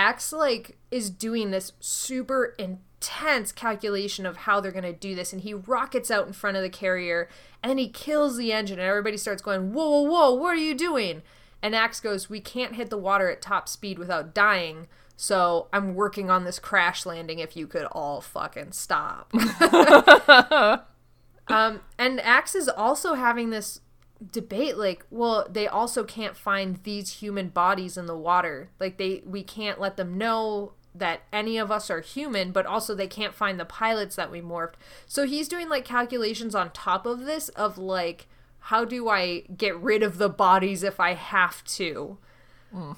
Ax 0.00 0.32
like 0.32 0.78
is 0.90 1.10
doing 1.10 1.50
this 1.50 1.74
super 1.78 2.54
intense 2.58 3.52
calculation 3.52 4.24
of 4.24 4.38
how 4.38 4.58
they're 4.58 4.72
gonna 4.72 4.94
do 4.94 5.14
this, 5.14 5.30
and 5.34 5.42
he 5.42 5.52
rockets 5.52 6.10
out 6.10 6.26
in 6.26 6.32
front 6.32 6.56
of 6.56 6.62
the 6.62 6.70
carrier, 6.70 7.28
and 7.62 7.78
he 7.78 7.86
kills 7.86 8.38
the 8.38 8.50
engine, 8.50 8.78
and 8.78 8.88
everybody 8.88 9.18
starts 9.18 9.42
going, 9.42 9.74
"Whoa, 9.74 9.86
whoa, 9.86 10.02
whoa! 10.02 10.32
What 10.32 10.54
are 10.54 10.56
you 10.56 10.74
doing?" 10.74 11.20
And 11.60 11.74
Ax 11.74 12.00
goes, 12.00 12.30
"We 12.30 12.40
can't 12.40 12.76
hit 12.76 12.88
the 12.88 12.96
water 12.96 13.28
at 13.28 13.42
top 13.42 13.68
speed 13.68 13.98
without 13.98 14.32
dying." 14.32 14.88
So 15.18 15.68
I'm 15.70 15.94
working 15.94 16.30
on 16.30 16.44
this 16.44 16.58
crash 16.58 17.04
landing. 17.04 17.38
If 17.38 17.54
you 17.54 17.66
could 17.66 17.84
all 17.92 18.22
fucking 18.22 18.72
stop. 18.72 19.30
um, 21.48 21.80
and 21.98 22.20
Ax 22.20 22.54
is 22.54 22.70
also 22.70 23.12
having 23.12 23.50
this 23.50 23.82
debate 24.32 24.76
like 24.76 25.06
well 25.10 25.46
they 25.50 25.66
also 25.66 26.04
can't 26.04 26.36
find 26.36 26.80
these 26.82 27.20
human 27.20 27.48
bodies 27.48 27.96
in 27.96 28.04
the 28.04 28.16
water 28.16 28.68
like 28.78 28.98
they 28.98 29.22
we 29.24 29.42
can't 29.42 29.80
let 29.80 29.96
them 29.96 30.18
know 30.18 30.72
that 30.94 31.22
any 31.32 31.56
of 31.56 31.70
us 31.70 31.90
are 31.90 32.00
human, 32.00 32.52
but 32.52 32.66
also 32.66 32.94
they 32.94 33.06
can't 33.06 33.34
find 33.34 33.58
the 33.58 33.64
pilots 33.64 34.16
that 34.16 34.30
we 34.30 34.40
morphed. 34.40 34.74
So 35.06 35.26
he's 35.26 35.48
doing 35.48 35.68
like 35.68 35.84
calculations 35.84 36.54
on 36.54 36.70
top 36.72 37.06
of 37.06 37.20
this 37.20 37.48
of 37.50 37.78
like 37.78 38.26
how 38.64 38.84
do 38.84 39.08
I 39.08 39.44
get 39.56 39.76
rid 39.78 40.02
of 40.02 40.18
the 40.18 40.28
bodies 40.28 40.82
if 40.82 41.00
I 41.00 41.14
have 41.14 41.64
to? 41.64 42.18
Mm. 42.74 42.96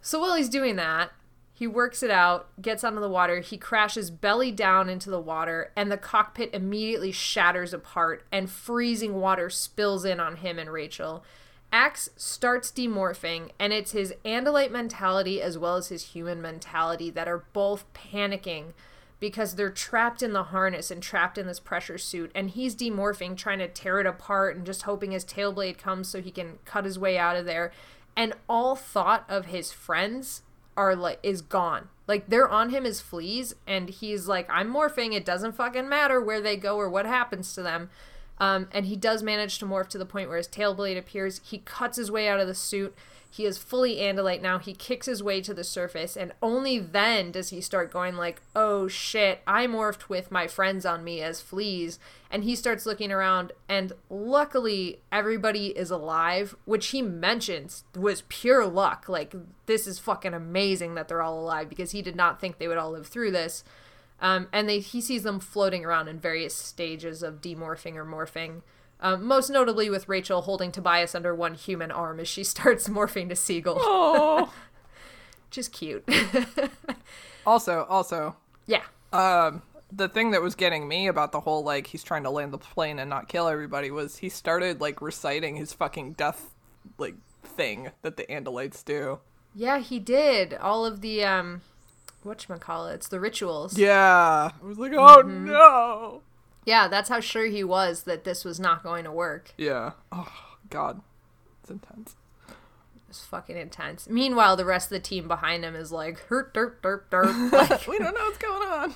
So 0.00 0.18
while 0.18 0.34
he's 0.34 0.48
doing 0.48 0.76
that, 0.76 1.12
he 1.60 1.66
works 1.66 2.02
it 2.02 2.10
out, 2.10 2.48
gets 2.62 2.82
onto 2.82 3.00
the 3.00 3.08
water, 3.10 3.40
he 3.40 3.58
crashes 3.58 4.10
belly 4.10 4.50
down 4.50 4.88
into 4.88 5.10
the 5.10 5.20
water, 5.20 5.72
and 5.76 5.92
the 5.92 5.98
cockpit 5.98 6.48
immediately 6.54 7.12
shatters 7.12 7.74
apart, 7.74 8.24
and 8.32 8.48
freezing 8.48 9.20
water 9.20 9.50
spills 9.50 10.06
in 10.06 10.20
on 10.20 10.36
him 10.36 10.58
and 10.58 10.72
Rachel. 10.72 11.22
Ax 11.70 12.08
starts 12.16 12.72
demorphing, 12.72 13.50
and 13.58 13.74
it's 13.74 13.92
his 13.92 14.14
Andalite 14.24 14.70
mentality 14.70 15.42
as 15.42 15.58
well 15.58 15.76
as 15.76 15.88
his 15.88 16.12
human 16.14 16.40
mentality 16.40 17.10
that 17.10 17.28
are 17.28 17.44
both 17.52 17.84
panicking 17.92 18.72
because 19.18 19.56
they're 19.56 19.68
trapped 19.68 20.22
in 20.22 20.32
the 20.32 20.44
harness 20.44 20.90
and 20.90 21.02
trapped 21.02 21.36
in 21.36 21.46
this 21.46 21.60
pressure 21.60 21.98
suit. 21.98 22.32
And 22.34 22.48
he's 22.48 22.74
demorphing, 22.74 23.36
trying 23.36 23.58
to 23.58 23.68
tear 23.68 24.00
it 24.00 24.06
apart 24.06 24.56
and 24.56 24.64
just 24.64 24.84
hoping 24.84 25.10
his 25.10 25.24
tail 25.24 25.52
blade 25.52 25.76
comes 25.76 26.08
so 26.08 26.22
he 26.22 26.30
can 26.30 26.58
cut 26.64 26.86
his 26.86 26.98
way 26.98 27.18
out 27.18 27.36
of 27.36 27.44
there. 27.44 27.70
And 28.16 28.32
all 28.48 28.76
thought 28.76 29.26
of 29.28 29.44
his 29.44 29.72
friends 29.72 30.40
are 30.76 30.94
like 30.96 31.18
is 31.22 31.42
gone. 31.42 31.88
Like 32.06 32.28
they're 32.28 32.48
on 32.48 32.70
him 32.70 32.84
as 32.84 33.00
fleas, 33.00 33.54
and 33.66 33.88
he's 33.88 34.26
like, 34.26 34.48
I'm 34.50 34.72
morphing. 34.72 35.14
It 35.14 35.24
doesn't 35.24 35.52
fucking 35.52 35.88
matter 35.88 36.20
where 36.20 36.40
they 36.40 36.56
go 36.56 36.76
or 36.76 36.88
what 36.88 37.06
happens 37.06 37.54
to 37.54 37.62
them. 37.62 37.90
Um, 38.38 38.68
and 38.72 38.86
he 38.86 38.96
does 38.96 39.22
manage 39.22 39.58
to 39.58 39.66
morph 39.66 39.88
to 39.88 39.98
the 39.98 40.06
point 40.06 40.28
where 40.28 40.38
his 40.38 40.46
tail 40.46 40.74
blade 40.74 40.96
appears. 40.96 41.40
He 41.44 41.58
cuts 41.58 41.98
his 41.98 42.10
way 42.10 42.26
out 42.26 42.40
of 42.40 42.46
the 42.46 42.54
suit. 42.54 42.96
He 43.32 43.46
is 43.46 43.58
fully 43.58 43.96
Andalite 43.96 44.42
now. 44.42 44.58
He 44.58 44.74
kicks 44.74 45.06
his 45.06 45.22
way 45.22 45.40
to 45.42 45.54
the 45.54 45.62
surface, 45.62 46.16
and 46.16 46.32
only 46.42 46.80
then 46.80 47.30
does 47.30 47.50
he 47.50 47.60
start 47.60 47.92
going 47.92 48.16
like, 48.16 48.42
"Oh 48.56 48.88
shit! 48.88 49.40
I 49.46 49.68
morphed 49.68 50.08
with 50.08 50.32
my 50.32 50.48
friends 50.48 50.84
on 50.84 51.04
me 51.04 51.22
as 51.22 51.40
fleas." 51.40 52.00
And 52.28 52.42
he 52.42 52.56
starts 52.56 52.86
looking 52.86 53.12
around, 53.12 53.52
and 53.68 53.92
luckily 54.08 55.00
everybody 55.12 55.68
is 55.68 55.92
alive, 55.92 56.56
which 56.64 56.88
he 56.88 57.02
mentions 57.02 57.84
was 57.96 58.24
pure 58.28 58.66
luck. 58.66 59.08
Like 59.08 59.34
this 59.66 59.86
is 59.86 60.00
fucking 60.00 60.34
amazing 60.34 60.94
that 60.96 61.06
they're 61.06 61.22
all 61.22 61.40
alive 61.40 61.68
because 61.68 61.92
he 61.92 62.02
did 62.02 62.16
not 62.16 62.40
think 62.40 62.58
they 62.58 62.66
would 62.66 62.78
all 62.78 62.90
live 62.90 63.06
through 63.06 63.30
this. 63.30 63.62
Um, 64.20 64.48
and 64.52 64.68
they, 64.68 64.80
he 64.80 65.00
sees 65.00 65.22
them 65.22 65.40
floating 65.40 65.84
around 65.84 66.08
in 66.08 66.18
various 66.18 66.54
stages 66.54 67.22
of 67.22 67.40
demorphing 67.40 67.94
or 67.94 68.04
morphing. 68.04 68.62
Um, 69.02 69.24
most 69.24 69.48
notably 69.50 69.88
with 69.88 70.08
Rachel 70.08 70.42
holding 70.42 70.70
Tobias 70.72 71.14
under 71.14 71.34
one 71.34 71.54
human 71.54 71.90
arm 71.90 72.20
as 72.20 72.28
she 72.28 72.44
starts 72.54 72.88
morphing 72.88 73.28
to 73.30 73.36
Seagull, 73.36 73.78
Oh. 73.80 74.52
which 75.48 75.58
is 75.58 75.68
cute. 75.68 76.06
also, 77.46 77.84
also, 77.88 78.36
yeah. 78.66 78.82
um, 79.12 79.62
the 79.92 80.08
thing 80.08 80.30
that 80.32 80.42
was 80.42 80.54
getting 80.54 80.86
me 80.86 81.06
about 81.08 81.32
the 81.32 81.40
whole 81.40 81.64
like 81.64 81.88
he's 81.88 82.02
trying 82.04 82.22
to 82.24 82.30
land 82.30 82.52
the 82.52 82.58
plane 82.58 82.98
and 82.98 83.10
not 83.10 83.28
kill 83.28 83.48
everybody 83.48 83.90
was 83.90 84.18
he 84.18 84.28
started 84.28 84.80
like 84.80 85.00
reciting 85.02 85.56
his 85.56 85.72
fucking 85.72 86.12
death 86.12 86.54
like 86.98 87.14
thing 87.42 87.90
that 88.02 88.16
the 88.16 88.24
Andalites 88.24 88.84
do. 88.84 89.18
Yeah, 89.54 89.78
he 89.80 89.98
did. 89.98 90.54
All 90.54 90.84
of 90.86 91.00
the, 91.00 91.24
um, 91.24 91.62
whatchamacallits, 92.24 93.08
the 93.08 93.18
rituals. 93.18 93.76
Yeah, 93.76 94.50
I 94.52 94.64
was 94.64 94.78
like, 94.78 94.92
oh 94.92 95.22
Mm-hmm. 95.24 95.46
no. 95.46 96.22
Yeah, 96.64 96.88
that's 96.88 97.08
how 97.08 97.20
sure 97.20 97.46
he 97.46 97.64
was 97.64 98.04
that 98.04 98.24
this 98.24 98.44
was 98.44 98.60
not 98.60 98.82
going 98.82 99.04
to 99.04 99.12
work. 99.12 99.54
Yeah. 99.56 99.92
Oh 100.12 100.32
God, 100.68 101.00
it's 101.62 101.70
intense. 101.70 102.16
It's 103.08 103.24
fucking 103.24 103.56
intense. 103.56 104.08
Meanwhile, 104.08 104.56
the 104.56 104.64
rest 104.64 104.86
of 104.86 104.90
the 104.90 105.00
team 105.00 105.26
behind 105.26 105.64
him 105.64 105.74
is 105.74 105.90
like, 105.90 106.18
hurt, 106.26 106.54
dirt, 106.54 106.80
dirt, 106.80 107.10
dirt. 107.10 107.26
Like, 107.52 107.88
we 107.88 107.98
don't 107.98 108.14
know 108.14 108.24
what's 108.24 108.38
going 108.38 108.68
on. 108.68 108.94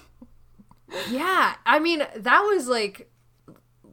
Yeah, 1.11 1.55
I 1.67 1.79
mean 1.79 2.07
that 2.15 2.41
was 2.41 2.69
like 2.69 3.11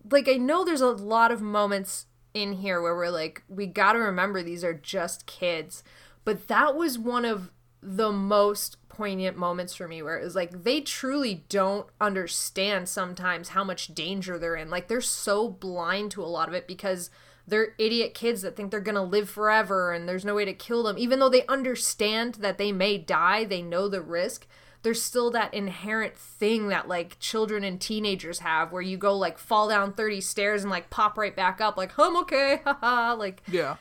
like 0.10 0.28
I 0.28 0.34
know 0.34 0.64
there's 0.64 0.82
a 0.82 0.92
lot 0.92 1.32
of 1.32 1.42
moments 1.42 2.06
in 2.34 2.54
here 2.54 2.82
where 2.82 2.96
we're 2.96 3.10
like 3.10 3.44
we 3.48 3.66
got 3.66 3.94
to 3.94 4.00
remember 4.00 4.44
these 4.44 4.64
are 4.64 4.74
just 4.74 5.26
kids, 5.26 5.84
but 6.24 6.48
that 6.48 6.76
was 6.76 7.00
one 7.00 7.26
of 7.26 7.52
the 7.82 8.12
most 8.12 8.78
poignant 8.92 9.38
moments 9.38 9.74
for 9.74 9.88
me 9.88 10.02
where 10.02 10.18
it 10.20 10.24
was 10.24 10.36
like 10.36 10.64
they 10.64 10.82
truly 10.82 11.44
don't 11.50 11.88
understand 12.00 12.90
sometimes 12.90 13.50
how 13.50 13.64
much 13.64 13.94
danger 13.94 14.38
they're 14.38 14.56
in. 14.56 14.70
Like 14.70 14.88
they're 14.88 15.02
so 15.02 15.50
blind 15.50 16.12
to 16.12 16.24
a 16.24 16.26
lot 16.26 16.48
of 16.48 16.54
it 16.54 16.68
because 16.68 17.10
they're 17.48 17.74
idiot 17.78 18.14
kids 18.14 18.42
that 18.42 18.56
think 18.56 18.72
they're 18.72 18.80
going 18.80 18.96
to 18.96 19.02
live 19.02 19.30
forever 19.30 19.92
and 19.92 20.08
there's 20.08 20.26
no 20.26 20.36
way 20.36 20.46
to 20.46 20.54
kill 20.54 20.84
them 20.84 20.98
even 20.98 21.20
though 21.20 21.30
they 21.30 21.46
understand 21.48 22.36
that 22.36 22.58
they 22.58 22.72
may 22.72 22.98
die, 22.98 23.44
they 23.44 23.62
know 23.62 23.88
the 23.88 24.02
risk 24.02 24.48
there's 24.84 25.02
still 25.02 25.30
that 25.32 25.54
inherent 25.54 26.18
thing 26.18 26.70
that 26.70 26.88
like 26.88 27.20
children 27.20 27.64
and 27.64 27.80
teenagers 27.80 28.40
have 28.40 28.72
where 28.72 28.82
you 28.82 28.98
go 28.98 29.16
like 29.16 29.38
fall 29.38 29.70
down 29.70 29.94
30 29.94 30.22
stairs 30.22 30.64
and 30.64 30.72
like 30.72 30.90
pop 30.90 31.18
right 31.18 31.36
back 31.36 31.62
up 31.62 31.78
like 31.78 31.98
I'm 31.98 32.18
okay 32.18 32.62
haha 32.66 33.14
like 33.14 33.44
Yeah. 33.48 33.78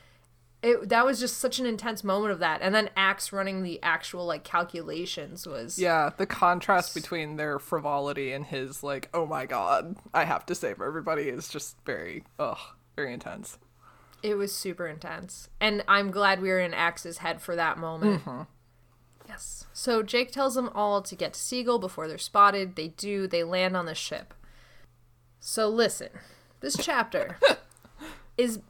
It 0.62 0.90
that 0.90 1.06
was 1.06 1.18
just 1.20 1.38
such 1.38 1.58
an 1.58 1.66
intense 1.66 2.04
moment 2.04 2.32
of 2.32 2.38
that. 2.40 2.60
And 2.62 2.74
then 2.74 2.90
Ax 2.96 3.32
running 3.32 3.62
the 3.62 3.82
actual 3.82 4.26
like 4.26 4.44
calculations 4.44 5.46
was 5.46 5.78
Yeah, 5.78 6.10
the 6.16 6.26
contrast 6.26 6.94
between 6.94 7.36
their 7.36 7.58
frivolity 7.58 8.32
and 8.32 8.44
his 8.44 8.82
like, 8.82 9.08
oh 9.14 9.24
my 9.24 9.46
god, 9.46 9.96
I 10.12 10.24
have 10.24 10.44
to 10.46 10.54
save 10.54 10.80
everybody 10.80 11.28
is 11.28 11.48
just 11.48 11.76
very, 11.86 12.24
ugh, 12.38 12.58
very 12.96 13.12
intense. 13.14 13.58
it 14.22 14.34
was 14.34 14.54
super 14.54 14.86
intense. 14.86 15.48
And 15.60 15.82
I'm 15.88 16.10
glad 16.10 16.42
we 16.42 16.50
were 16.50 16.60
in 16.60 16.74
Ax's 16.74 17.18
head 17.18 17.40
for 17.40 17.56
that 17.56 17.78
moment. 17.78 18.24
Mm-hmm. 18.24 18.42
Yes. 19.26 19.64
So 19.72 20.02
Jake 20.02 20.30
tells 20.30 20.56
them 20.56 20.70
all 20.74 21.00
to 21.02 21.14
get 21.14 21.32
to 21.34 21.40
Seagull 21.40 21.78
before 21.78 22.06
they're 22.06 22.18
spotted. 22.18 22.76
They 22.76 22.88
do. 22.88 23.26
They 23.26 23.44
land 23.44 23.76
on 23.76 23.86
the 23.86 23.94
ship. 23.94 24.34
So 25.38 25.68
listen 25.68 26.10
this 26.60 26.76
chapter 26.76 27.38
is 28.36 28.60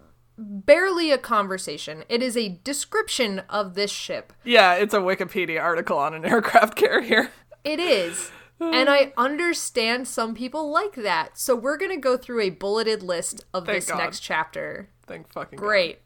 barely 0.40 1.10
a 1.10 1.18
conversation. 1.18 2.04
It 2.08 2.22
is 2.22 2.36
a 2.36 2.60
description 2.64 3.40
of 3.50 3.74
this 3.74 3.90
ship. 3.90 4.32
Yeah, 4.44 4.74
it's 4.74 4.94
a 4.94 4.98
Wikipedia 4.98 5.62
article 5.62 5.98
on 5.98 6.14
an 6.14 6.24
aircraft 6.24 6.76
carrier. 6.76 7.30
It 7.62 7.78
is. 7.78 8.30
And 8.60 8.90
I 8.90 9.14
understand 9.16 10.06
some 10.06 10.34
people 10.34 10.70
like 10.70 10.94
that. 10.96 11.38
So 11.38 11.56
we're 11.56 11.78
going 11.78 11.92
to 11.92 11.96
go 11.96 12.18
through 12.18 12.42
a 12.42 12.50
bulleted 12.50 13.02
list 13.02 13.42
of 13.54 13.64
Thank 13.64 13.78
this 13.78 13.88
God. 13.88 13.96
next 13.98 14.20
chapter. 14.20 14.90
Thank 15.06 15.32
fucking 15.32 15.56
God. 15.58 15.64
Great. 15.64 16.00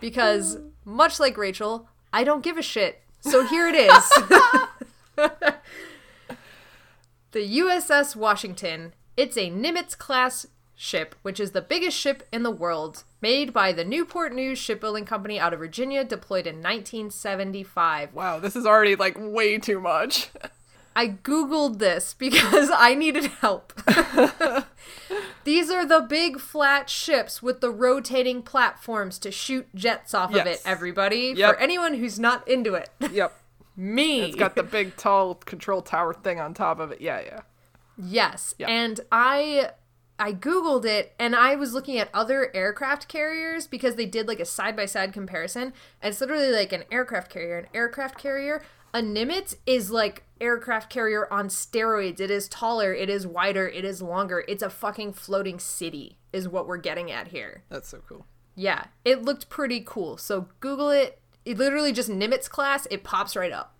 Because 0.00 0.58
much 0.84 1.18
like 1.18 1.38
Rachel, 1.38 1.88
I 2.12 2.24
don't 2.24 2.42
give 2.42 2.58
a 2.58 2.62
shit. 2.62 3.00
So 3.20 3.46
here 3.46 3.68
it 3.68 3.74
is. 3.74 4.10
the 7.32 7.58
USS 7.58 8.14
Washington. 8.14 8.92
It's 9.16 9.38
a 9.38 9.50
Nimitz 9.50 9.96
class 9.96 10.46
ship, 10.76 11.14
which 11.22 11.38
is 11.40 11.52
the 11.52 11.62
biggest 11.62 11.96
ship 11.96 12.26
in 12.32 12.42
the 12.42 12.50
world, 12.50 13.04
made 13.20 13.52
by 13.52 13.72
the 13.72 13.84
Newport 13.84 14.34
News 14.34 14.58
Shipbuilding 14.58 15.04
Company 15.04 15.38
out 15.38 15.52
of 15.52 15.58
Virginia, 15.58 16.04
deployed 16.04 16.46
in 16.46 16.56
1975. 16.56 18.14
Wow, 18.14 18.38
this 18.40 18.56
is 18.56 18.66
already 18.66 18.96
like 18.96 19.16
way 19.18 19.58
too 19.58 19.80
much. 19.80 20.30
I 20.96 21.08
googled 21.08 21.78
this 21.78 22.14
because 22.14 22.70
I 22.74 22.94
needed 22.94 23.26
help. 23.26 23.72
These 25.44 25.70
are 25.70 25.84
the 25.84 26.00
big 26.00 26.38
flat 26.38 26.88
ships 26.88 27.42
with 27.42 27.60
the 27.60 27.70
rotating 27.70 28.42
platforms 28.42 29.18
to 29.20 29.30
shoot 29.30 29.66
jets 29.74 30.14
off 30.14 30.34
of 30.34 30.46
it, 30.46 30.62
everybody. 30.64 31.34
Yep. 31.36 31.54
For 31.54 31.60
anyone 31.60 31.94
who's 31.94 32.18
not 32.18 32.46
into 32.48 32.74
it. 32.74 32.90
yep. 33.12 33.36
Me. 33.76 34.22
It's 34.22 34.36
got 34.36 34.54
the 34.54 34.62
big 34.62 34.96
tall 34.96 35.34
control 35.34 35.82
tower 35.82 36.14
thing 36.14 36.38
on 36.38 36.54
top 36.54 36.78
of 36.78 36.92
it. 36.92 37.00
Yeah, 37.00 37.20
yeah. 37.20 37.40
Yes. 37.98 38.54
Yeah. 38.58 38.68
And 38.68 39.00
I 39.10 39.70
I 40.18 40.32
googled 40.32 40.84
it 40.84 41.12
and 41.18 41.34
I 41.34 41.56
was 41.56 41.72
looking 41.72 41.98
at 41.98 42.08
other 42.14 42.54
aircraft 42.54 43.08
carriers 43.08 43.66
because 43.66 43.96
they 43.96 44.06
did 44.06 44.28
like 44.28 44.40
a 44.40 44.44
side-by-side 44.44 45.12
comparison 45.12 45.72
and 46.00 46.12
it's 46.12 46.20
literally 46.20 46.52
like 46.52 46.72
an 46.72 46.84
aircraft 46.90 47.30
carrier, 47.30 47.58
an 47.58 47.66
aircraft 47.74 48.18
carrier. 48.18 48.62
A 48.92 48.98
Nimitz 48.98 49.56
is 49.66 49.90
like 49.90 50.22
aircraft 50.40 50.88
carrier 50.88 51.26
on 51.32 51.48
steroids. 51.48 52.20
It 52.20 52.30
is 52.30 52.48
taller, 52.48 52.94
it 52.94 53.10
is 53.10 53.26
wider, 53.26 53.66
it 53.68 53.84
is 53.84 54.00
longer. 54.00 54.44
It's 54.46 54.62
a 54.62 54.70
fucking 54.70 55.14
floating 55.14 55.58
city 55.58 56.18
is 56.32 56.48
what 56.48 56.68
we're 56.68 56.76
getting 56.76 57.10
at 57.10 57.28
here. 57.28 57.64
That's 57.68 57.88
so 57.88 58.00
cool. 58.08 58.26
Yeah, 58.54 58.84
it 59.04 59.22
looked 59.22 59.48
pretty 59.48 59.82
cool. 59.84 60.16
So 60.16 60.48
Google 60.60 60.90
it. 60.90 61.20
It 61.44 61.58
literally 61.58 61.92
just 61.92 62.08
Nimitz 62.08 62.48
class. 62.48 62.86
It 62.90 63.02
pops 63.02 63.34
right 63.34 63.52
up. 63.52 63.73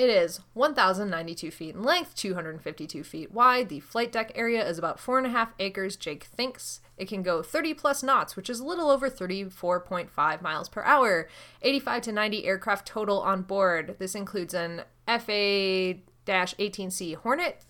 It 0.00 0.08
is 0.08 0.40
1,092 0.54 1.50
feet 1.50 1.74
in 1.74 1.82
length, 1.82 2.14
252 2.14 3.04
feet 3.04 3.32
wide. 3.32 3.68
The 3.68 3.80
flight 3.80 4.10
deck 4.10 4.32
area 4.34 4.66
is 4.66 4.78
about 4.78 4.98
four 4.98 5.18
and 5.18 5.26
a 5.26 5.30
half 5.30 5.52
acres. 5.58 5.94
Jake 5.94 6.24
thinks 6.24 6.80
it 6.96 7.06
can 7.06 7.22
go 7.22 7.42
30 7.42 7.74
plus 7.74 8.02
knots, 8.02 8.34
which 8.34 8.48
is 8.48 8.60
a 8.60 8.64
little 8.64 8.90
over 8.90 9.10
34.5 9.10 10.40
miles 10.40 10.70
per 10.70 10.82
hour. 10.84 11.28
85 11.60 12.02
to 12.04 12.12
90 12.12 12.46
aircraft 12.46 12.86
total 12.86 13.20
on 13.20 13.42
board. 13.42 13.96
This 13.98 14.14
includes 14.14 14.54
an 14.54 14.84
FA-18C 15.06 17.16
Hornet, 17.16 17.62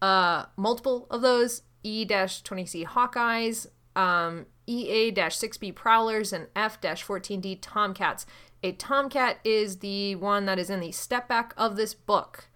uh, 0.00 0.46
multiple 0.56 1.06
of 1.10 1.20
those 1.20 1.64
E-20C 1.82 2.86
Hawkeyes, 2.86 3.66
um, 3.94 4.46
EA-6B 4.66 5.74
Prowlers, 5.74 6.32
and 6.32 6.46
F-14D 6.56 7.58
Tomcats. 7.60 8.24
A 8.64 8.72
Tomcat 8.72 9.40
is 9.44 9.80
the 9.80 10.14
one 10.16 10.46
that 10.46 10.58
is 10.58 10.70
in 10.70 10.80
the 10.80 10.90
step 10.90 11.28
back 11.28 11.52
of 11.58 11.76
this 11.76 11.92
book. 11.92 12.48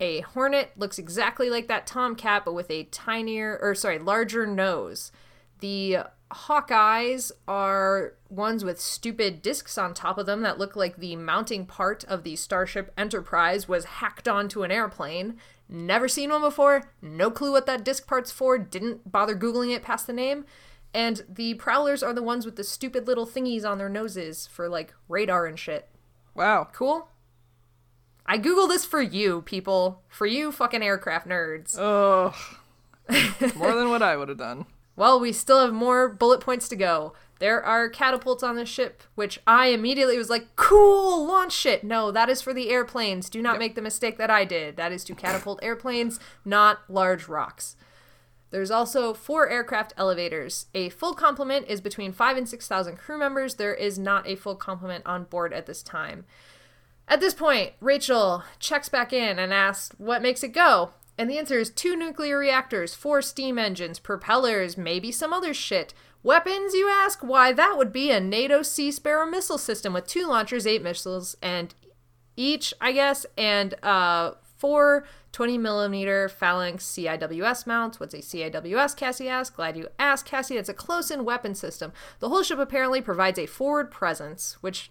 A 0.00 0.20
Hornet 0.20 0.70
looks 0.78 0.98
exactly 0.98 1.50
like 1.50 1.68
that 1.68 1.86
Tomcat, 1.86 2.46
but 2.46 2.54
with 2.54 2.70
a 2.70 2.84
tinier, 2.84 3.58
or 3.60 3.74
sorry, 3.74 3.98
larger 3.98 4.46
nose. 4.46 5.12
The 5.60 5.98
Hawkeyes 6.32 7.32
are 7.46 8.14
ones 8.30 8.64
with 8.64 8.80
stupid 8.80 9.42
discs 9.42 9.76
on 9.76 9.92
top 9.92 10.16
of 10.16 10.24
them 10.24 10.40
that 10.40 10.58
look 10.58 10.74
like 10.74 10.96
the 10.96 11.16
mounting 11.16 11.66
part 11.66 12.02
of 12.04 12.24
the 12.24 12.34
Starship 12.34 12.90
Enterprise 12.96 13.68
was 13.68 13.84
hacked 13.84 14.26
onto 14.26 14.62
an 14.62 14.70
airplane. 14.70 15.36
Never 15.68 16.08
seen 16.08 16.30
one 16.30 16.40
before, 16.40 16.90
no 17.02 17.30
clue 17.30 17.52
what 17.52 17.66
that 17.66 17.84
disc 17.84 18.06
part's 18.06 18.32
for, 18.32 18.56
didn't 18.56 19.12
bother 19.12 19.36
Googling 19.36 19.76
it 19.76 19.82
past 19.82 20.06
the 20.06 20.14
name. 20.14 20.46
And 20.94 21.24
the 21.28 21.54
Prowlers 21.54 22.02
are 22.02 22.12
the 22.12 22.22
ones 22.22 22.44
with 22.44 22.56
the 22.56 22.64
stupid 22.64 23.06
little 23.06 23.26
thingies 23.26 23.64
on 23.64 23.78
their 23.78 23.88
noses 23.88 24.46
for 24.46 24.68
like 24.68 24.94
radar 25.08 25.46
and 25.46 25.58
shit. 25.58 25.88
Wow. 26.34 26.68
Cool? 26.72 27.08
I 28.26 28.38
Google 28.38 28.66
this 28.66 28.84
for 28.84 29.00
you, 29.02 29.42
people. 29.42 30.02
For 30.08 30.26
you 30.26 30.52
fucking 30.52 30.82
aircraft 30.82 31.26
nerds. 31.26 31.76
Oh, 31.78 32.34
more 33.56 33.74
than 33.74 33.88
what 33.88 34.02
I 34.02 34.16
would 34.16 34.28
have 34.28 34.38
done. 34.38 34.66
Well, 34.94 35.18
we 35.18 35.32
still 35.32 35.60
have 35.60 35.72
more 35.72 36.08
bullet 36.08 36.40
points 36.40 36.68
to 36.68 36.76
go. 36.76 37.14
There 37.38 37.62
are 37.64 37.88
catapults 37.88 38.44
on 38.44 38.54
the 38.54 38.64
ship, 38.64 39.02
which 39.16 39.40
I 39.46 39.68
immediately 39.68 40.16
was 40.16 40.30
like, 40.30 40.54
cool, 40.54 41.26
launch 41.26 41.52
shit. 41.52 41.82
No, 41.82 42.12
that 42.12 42.28
is 42.28 42.40
for 42.40 42.54
the 42.54 42.70
airplanes. 42.70 43.28
Do 43.28 43.42
not 43.42 43.58
make 43.58 43.74
the 43.74 43.82
mistake 43.82 44.16
that 44.18 44.30
I 44.30 44.44
did. 44.44 44.76
That 44.76 44.92
is 44.92 45.02
to 45.04 45.14
catapult 45.14 45.58
airplanes, 45.60 46.20
not 46.44 46.88
large 46.88 47.26
rocks. 47.26 47.74
There's 48.52 48.70
also 48.70 49.14
four 49.14 49.48
aircraft 49.48 49.94
elevators. 49.96 50.66
A 50.74 50.90
full 50.90 51.14
complement 51.14 51.66
is 51.68 51.80
between 51.80 52.12
five 52.12 52.36
and 52.36 52.46
6,000 52.46 52.96
crew 52.96 53.18
members. 53.18 53.54
There 53.54 53.74
is 53.74 53.98
not 53.98 54.28
a 54.28 54.36
full 54.36 54.56
complement 54.56 55.04
on 55.06 55.24
board 55.24 55.54
at 55.54 55.64
this 55.64 55.82
time. 55.82 56.26
At 57.08 57.20
this 57.20 57.32
point, 57.32 57.72
Rachel 57.80 58.44
checks 58.58 58.90
back 58.90 59.10
in 59.12 59.38
and 59.38 59.54
asks 59.54 59.96
what 59.98 60.20
makes 60.20 60.44
it 60.44 60.52
go. 60.52 60.90
And 61.16 61.30
the 61.30 61.38
answer 61.38 61.58
is 61.58 61.70
two 61.70 61.96
nuclear 61.96 62.38
reactors, 62.38 62.94
four 62.94 63.22
steam 63.22 63.58
engines, 63.58 63.98
propellers, 63.98 64.76
maybe 64.76 65.10
some 65.10 65.32
other 65.32 65.54
shit. 65.54 65.94
Weapons, 66.22 66.74
you 66.74 66.88
ask? 66.88 67.20
Why, 67.22 67.52
that 67.52 67.78
would 67.78 67.92
be 67.92 68.10
a 68.10 68.20
NATO 68.20 68.62
Sea 68.62 68.92
Sparrow 68.92 69.26
missile 69.26 69.58
system 69.58 69.94
with 69.94 70.06
two 70.06 70.26
launchers, 70.26 70.66
eight 70.66 70.82
missiles, 70.82 71.36
and 71.42 71.74
each, 72.36 72.74
I 72.80 72.92
guess, 72.92 73.24
and 73.36 73.74
uh, 73.82 74.32
four 74.58 75.04
20 75.32 75.58
millimeter 75.58 76.28
phalanx 76.28 76.84
CIWS 76.84 77.66
mounts. 77.66 77.98
What's 77.98 78.14
a 78.14 78.18
CIWS, 78.18 78.96
Cassie 78.96 79.28
asked. 79.28 79.56
Glad 79.56 79.76
you 79.76 79.88
asked, 79.98 80.26
Cassie. 80.26 80.56
It's 80.56 80.68
a 80.68 80.74
close 80.74 81.10
in 81.10 81.24
weapon 81.24 81.54
system. 81.54 81.92
The 82.18 82.28
whole 82.28 82.42
ship 82.42 82.58
apparently 82.58 83.00
provides 83.00 83.38
a 83.38 83.46
forward 83.46 83.90
presence, 83.90 84.58
which 84.60 84.90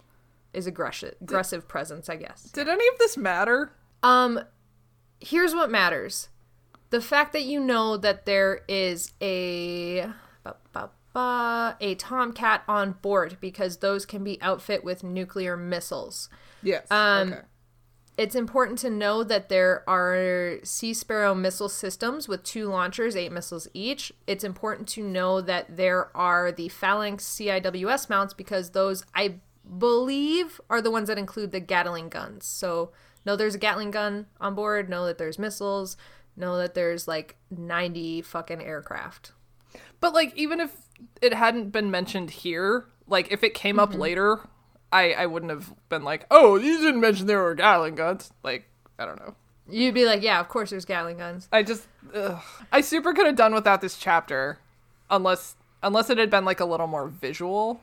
is 0.53 0.67
aggressive, 0.67 1.15
aggressive 1.21 1.67
presence, 1.67 2.09
I 2.09 2.17
guess. 2.17 2.43
Did 2.43 2.67
any 2.67 2.87
of 2.87 2.97
this 2.97 3.15
matter? 3.17 3.71
Um, 4.03 4.41
here's 5.19 5.53
what 5.53 5.69
matters: 5.69 6.29
the 6.89 7.01
fact 7.01 7.33
that 7.33 7.43
you 7.43 7.59
know 7.59 7.95
that 7.97 8.25
there 8.25 8.61
is 8.67 9.13
a 9.21 10.11
a 11.15 11.95
Tomcat 11.97 12.63
on 12.67 12.93
board 13.01 13.37
because 13.41 13.77
those 13.77 14.05
can 14.05 14.23
be 14.23 14.41
outfit 14.41 14.83
with 14.83 15.03
nuclear 15.03 15.57
missiles. 15.57 16.29
Yes. 16.63 16.89
Um, 16.89 17.33
okay. 17.33 17.41
It's 18.21 18.35
important 18.35 18.77
to 18.79 18.91
know 18.91 19.23
that 19.23 19.49
there 19.49 19.83
are 19.89 20.59
Sea 20.63 20.93
Sparrow 20.93 21.33
missile 21.33 21.67
systems 21.67 22.27
with 22.27 22.43
two 22.43 22.67
launchers, 22.67 23.15
eight 23.15 23.31
missiles 23.31 23.67
each. 23.73 24.13
It's 24.27 24.43
important 24.43 24.87
to 24.89 25.01
know 25.01 25.41
that 25.41 25.75
there 25.75 26.15
are 26.15 26.51
the 26.51 26.69
Phalanx 26.69 27.25
CIWS 27.25 28.11
mounts 28.11 28.35
because 28.35 28.69
those, 28.69 29.03
I 29.15 29.37
believe, 29.75 30.61
are 30.69 30.83
the 30.83 30.91
ones 30.91 31.07
that 31.07 31.17
include 31.17 31.51
the 31.51 31.59
Gatling 31.59 32.09
guns. 32.09 32.45
So, 32.45 32.91
know 33.25 33.35
there's 33.35 33.55
a 33.55 33.57
Gatling 33.57 33.89
gun 33.89 34.27
on 34.39 34.53
board, 34.53 34.87
know 34.87 35.07
that 35.07 35.17
there's 35.17 35.39
missiles, 35.39 35.97
know 36.37 36.59
that 36.59 36.75
there's 36.75 37.07
like 37.07 37.37
90 37.49 38.21
fucking 38.21 38.61
aircraft. 38.61 39.31
But 39.99 40.13
like, 40.13 40.37
even 40.37 40.59
if 40.59 40.75
it 41.23 41.33
hadn't 41.33 41.71
been 41.71 41.89
mentioned 41.89 42.29
here, 42.29 42.85
like 43.07 43.31
if 43.31 43.43
it 43.43 43.55
came 43.55 43.79
up 43.79 43.89
mm-hmm. 43.89 44.01
later, 44.01 44.39
I 44.91 45.13
I 45.13 45.25
wouldn't 45.25 45.51
have 45.51 45.73
been 45.89 46.03
like, 46.03 46.25
oh, 46.31 46.55
you 46.55 46.79
didn't 46.79 47.01
mention 47.01 47.27
there 47.27 47.41
were 47.41 47.55
Gatling 47.55 47.95
guns. 47.95 48.31
Like, 48.43 48.65
I 48.99 49.05
don't 49.05 49.19
know. 49.19 49.35
You'd 49.69 49.93
be 49.93 50.05
like, 50.05 50.21
yeah, 50.21 50.39
of 50.39 50.49
course 50.49 50.71
there's 50.71 50.85
Gatling 50.85 51.17
guns. 51.17 51.47
I 51.51 51.63
just, 51.63 51.87
ugh. 52.13 52.41
I 52.71 52.81
super 52.81 53.13
could 53.13 53.25
have 53.25 53.35
done 53.35 53.53
without 53.53 53.81
this 53.81 53.97
chapter, 53.97 54.59
unless 55.09 55.55
unless 55.81 56.09
it 56.09 56.17
had 56.17 56.29
been 56.29 56.45
like 56.45 56.59
a 56.59 56.65
little 56.65 56.87
more 56.87 57.07
visual, 57.07 57.81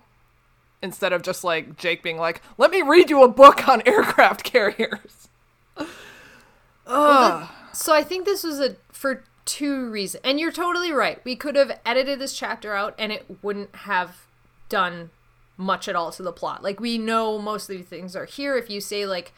instead 0.82 1.12
of 1.12 1.22
just 1.22 1.44
like 1.44 1.76
Jake 1.76 2.02
being 2.02 2.18
like, 2.18 2.42
let 2.56 2.70
me 2.70 2.82
read 2.82 3.10
you 3.10 3.22
a 3.22 3.28
book 3.28 3.68
on 3.68 3.82
aircraft 3.86 4.44
carriers. 4.44 5.28
Ugh. 6.86 7.48
So 7.72 7.94
I 7.94 8.02
think 8.02 8.24
this 8.24 8.42
was 8.42 8.60
a 8.60 8.76
for 8.92 9.24
two 9.44 9.88
reasons. 9.90 10.20
And 10.24 10.38
you're 10.38 10.52
totally 10.52 10.92
right. 10.92 11.24
We 11.24 11.36
could 11.36 11.56
have 11.56 11.78
edited 11.84 12.18
this 12.18 12.36
chapter 12.36 12.74
out 12.74 12.94
and 12.98 13.12
it 13.12 13.42
wouldn't 13.42 13.74
have 13.76 14.26
done 14.68 15.10
much 15.58 15.88
at 15.88 15.96
all 15.96 16.10
to 16.12 16.22
the 16.22 16.32
plot. 16.32 16.62
Like 16.62 16.80
we 16.80 16.96
know 16.96 17.38
most 17.38 17.68
of 17.68 17.76
these 17.76 17.86
things 17.86 18.16
are 18.16 18.24
here 18.24 18.56
if 18.56 18.70
you 18.70 18.80
say 18.80 19.04
like 19.04 19.34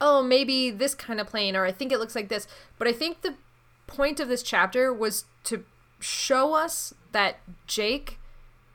oh, 0.00 0.22
maybe 0.22 0.70
this 0.70 0.94
kind 0.94 1.20
of 1.20 1.26
plane 1.26 1.56
or 1.56 1.64
I 1.64 1.72
think 1.72 1.90
it 1.92 1.98
looks 1.98 2.14
like 2.14 2.28
this. 2.28 2.46
But 2.78 2.86
I 2.88 2.92
think 2.92 3.22
the 3.22 3.34
point 3.88 4.20
of 4.20 4.28
this 4.28 4.42
chapter 4.42 4.92
was 4.92 5.24
to 5.44 5.64
show 6.00 6.54
us 6.54 6.94
that 7.12 7.38
Jake 7.66 8.18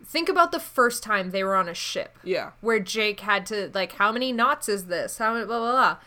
think 0.05 0.27
about 0.27 0.51
the 0.51 0.59
first 0.59 1.01
time 1.01 1.31
they 1.31 1.43
were 1.43 1.55
on 1.55 1.69
a 1.69 1.73
ship 1.73 2.19
yeah. 2.25 2.51
where 2.59 2.79
Jake 2.79 3.21
had 3.21 3.45
to 3.47 3.71
like 3.73 3.93
how 3.93 4.11
many 4.11 4.31
knots 4.31 4.67
is 4.67 4.85
this? 4.85 5.17
How 5.17 5.33
many 5.33 5.45
blah 5.45 5.59
blah 5.59 5.71
blah. 5.71 5.97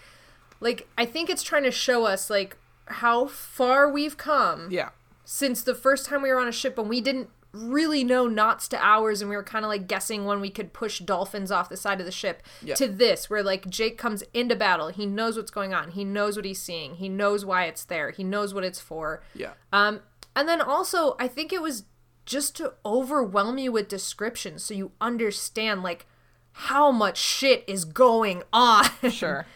Like 0.60 0.86
I 0.98 1.06
think 1.06 1.30
it's 1.30 1.42
trying 1.42 1.64
to 1.64 1.70
show 1.70 2.04
us 2.04 2.28
like 2.28 2.56
how 2.86 3.26
far 3.26 3.90
we've 3.90 4.16
come 4.16 4.68
Yeah. 4.70 4.90
since 5.24 5.62
the 5.62 5.74
first 5.74 6.06
time 6.06 6.22
we 6.22 6.28
were 6.30 6.38
on 6.38 6.46
a 6.48 6.52
ship 6.52 6.78
and 6.78 6.88
we 6.88 7.00
didn't 7.00 7.30
really 7.56 8.04
no 8.04 8.26
knots 8.26 8.68
to 8.68 8.84
hours 8.84 9.20
and 9.20 9.30
we 9.30 9.36
were 9.36 9.42
kind 9.42 9.64
of 9.64 9.68
like 9.68 9.86
guessing 9.88 10.24
when 10.24 10.40
we 10.40 10.50
could 10.50 10.72
push 10.72 10.98
dolphins 11.00 11.50
off 11.50 11.68
the 11.68 11.76
side 11.76 11.98
of 12.00 12.06
the 12.06 12.12
ship 12.12 12.42
Yeah. 12.62 12.74
to 12.76 12.86
this 12.86 13.28
where 13.30 13.42
like 13.42 13.68
Jake 13.68 13.96
comes 13.98 14.22
into 14.34 14.54
battle 14.56 14.88
he 14.88 15.06
knows 15.06 15.36
what's 15.36 15.50
going 15.50 15.72
on 15.74 15.92
he 15.92 16.04
knows 16.04 16.36
what 16.36 16.44
he's 16.44 16.60
seeing 16.60 16.96
he 16.96 17.08
knows 17.08 17.44
why 17.44 17.64
it's 17.64 17.84
there 17.84 18.10
he 18.10 18.22
knows 18.24 18.52
what 18.54 18.64
it's 18.64 18.80
for 18.80 19.22
Yeah. 19.34 19.52
um 19.72 20.00
and 20.34 20.48
then 20.48 20.60
also 20.60 21.16
I 21.18 21.28
think 21.28 21.52
it 21.52 21.62
was 21.62 21.84
just 22.26 22.56
to 22.56 22.74
overwhelm 22.84 23.56
you 23.58 23.72
with 23.72 23.88
descriptions 23.88 24.62
so 24.64 24.74
you 24.74 24.92
understand 25.00 25.82
like 25.82 26.06
how 26.52 26.90
much 26.90 27.16
shit 27.18 27.64
is 27.66 27.84
going 27.84 28.42
on 28.52 28.84
Sure. 29.10 29.46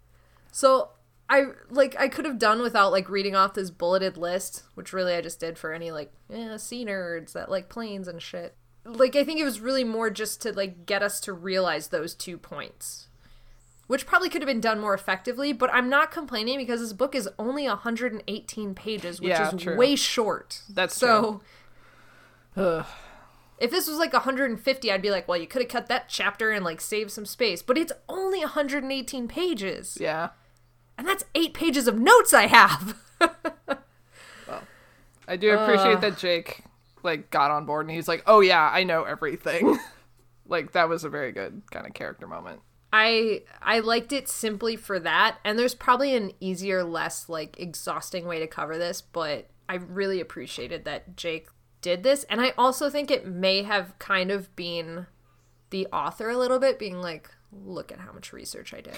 so 0.52 0.90
I 1.30 1.46
like 1.68 1.94
I 1.98 2.08
could 2.08 2.24
have 2.24 2.38
done 2.38 2.62
without 2.62 2.90
like 2.92 3.08
reading 3.10 3.36
off 3.36 3.54
this 3.54 3.70
bulleted 3.70 4.16
list, 4.16 4.62
which 4.74 4.92
really 4.92 5.14
I 5.14 5.20
just 5.20 5.40
did 5.40 5.58
for 5.58 5.72
any 5.72 5.90
like 5.90 6.12
eh, 6.32 6.56
sea 6.56 6.84
nerds 6.84 7.32
that 7.32 7.50
like 7.50 7.68
planes 7.68 8.08
and 8.08 8.22
shit. 8.22 8.54
Like 8.84 9.14
I 9.14 9.24
think 9.24 9.38
it 9.38 9.44
was 9.44 9.60
really 9.60 9.84
more 9.84 10.08
just 10.08 10.40
to 10.42 10.52
like 10.52 10.86
get 10.86 11.02
us 11.02 11.20
to 11.20 11.32
realize 11.32 11.88
those 11.88 12.14
two 12.14 12.38
points. 12.38 13.08
Which 13.88 14.06
probably 14.06 14.28
could 14.28 14.42
have 14.42 14.46
been 14.46 14.60
done 14.60 14.80
more 14.80 14.92
effectively, 14.92 15.52
but 15.54 15.72
I'm 15.72 15.88
not 15.88 16.10
complaining 16.10 16.58
because 16.58 16.80
this 16.80 16.92
book 16.92 17.14
is 17.14 17.26
only 17.38 17.66
118 17.66 18.74
pages, 18.74 19.18
which 19.20 19.30
Yeah, 19.30 19.54
is 19.54 19.62
true. 19.62 19.76
way 19.78 19.96
short. 19.96 20.60
That's 20.68 20.94
so 20.94 21.40
if 22.56 23.70
this 23.70 23.88
was 23.88 23.98
like 23.98 24.12
150, 24.12 24.92
I'd 24.92 25.02
be 25.02 25.10
like, 25.10 25.26
well, 25.26 25.38
you 25.38 25.46
could 25.46 25.62
have 25.62 25.70
cut 25.70 25.86
that 25.88 26.08
chapter 26.08 26.50
and 26.50 26.64
like 26.64 26.80
save 26.80 27.10
some 27.10 27.24
space. 27.26 27.62
But 27.62 27.78
it's 27.78 27.92
only 28.08 28.40
118 28.40 29.26
pages. 29.28 29.96
Yeah. 30.00 30.30
And 30.98 31.06
that's 31.06 31.24
eight 31.34 31.54
pages 31.54 31.86
of 31.86 31.98
notes 31.98 32.34
I 32.34 32.48
have. 32.48 33.00
well, 33.20 34.62
I 35.26 35.36
do 35.36 35.52
appreciate 35.52 36.00
that 36.02 36.18
Jake 36.18 36.64
like 37.04 37.30
got 37.30 37.50
on 37.50 37.64
board 37.64 37.86
and 37.86 37.94
he's 37.94 38.08
like, 38.08 38.22
"Oh 38.26 38.40
yeah, 38.40 38.68
I 38.70 38.82
know 38.82 39.04
everything." 39.04 39.78
like 40.46 40.72
that 40.72 40.88
was 40.88 41.04
a 41.04 41.08
very 41.08 41.32
good 41.32 41.62
kind 41.70 41.86
of 41.86 41.94
character 41.94 42.26
moment. 42.26 42.60
I 42.92 43.42
I 43.62 43.80
liked 43.80 44.12
it 44.12 44.28
simply 44.28 44.76
for 44.76 44.98
that. 44.98 45.38
And 45.44 45.58
there's 45.58 45.74
probably 45.74 46.16
an 46.16 46.32
easier, 46.40 46.82
less 46.82 47.28
like 47.28 47.58
exhausting 47.60 48.26
way 48.26 48.40
to 48.40 48.46
cover 48.46 48.76
this, 48.76 49.00
but 49.00 49.48
I 49.68 49.74
really 49.76 50.20
appreciated 50.20 50.84
that 50.84 51.16
Jake 51.16 51.48
did 51.80 52.02
this. 52.02 52.24
And 52.24 52.40
I 52.40 52.54
also 52.58 52.90
think 52.90 53.10
it 53.10 53.26
may 53.26 53.62
have 53.62 53.98
kind 53.98 54.30
of 54.30 54.54
been 54.56 55.06
the 55.70 55.86
author 55.92 56.30
a 56.30 56.38
little 56.38 56.58
bit 56.58 56.78
being 56.78 57.00
like, 57.00 57.30
look 57.52 57.92
at 57.92 58.00
how 58.00 58.12
much 58.12 58.32
research 58.32 58.72
I 58.72 58.80
did. 58.80 58.96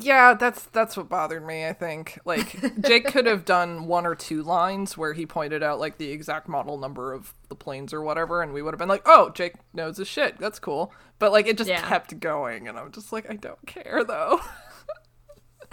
Yeah, 0.00 0.34
that's 0.34 0.64
that's 0.66 0.96
what 0.96 1.08
bothered 1.08 1.44
me, 1.46 1.66
I 1.66 1.72
think. 1.72 2.18
Like 2.24 2.80
Jake 2.82 3.06
could 3.06 3.26
have 3.26 3.44
done 3.44 3.86
one 3.86 4.06
or 4.06 4.14
two 4.14 4.42
lines 4.42 4.96
where 4.96 5.12
he 5.12 5.26
pointed 5.26 5.62
out 5.62 5.80
like 5.80 5.98
the 5.98 6.10
exact 6.12 6.48
model 6.48 6.78
number 6.78 7.12
of 7.12 7.34
the 7.48 7.54
planes 7.56 7.92
or 7.92 8.00
whatever 8.02 8.40
and 8.42 8.52
we 8.52 8.62
would 8.62 8.74
have 8.74 8.78
been 8.78 8.88
like, 8.88 9.02
"Oh, 9.06 9.30
Jake 9.30 9.54
knows 9.72 9.96
his 9.96 10.06
shit. 10.06 10.38
That's 10.38 10.58
cool." 10.58 10.92
But 11.18 11.32
like 11.32 11.46
it 11.46 11.56
just 11.58 11.68
Yeah. 11.70 11.80
kept 11.82 12.20
going 12.20 12.68
and 12.68 12.78
I'm 12.78 12.92
just 12.92 13.12
like, 13.12 13.28
"I 13.30 13.34
don't 13.36 13.66
care 13.66 14.04
though." 14.04 14.40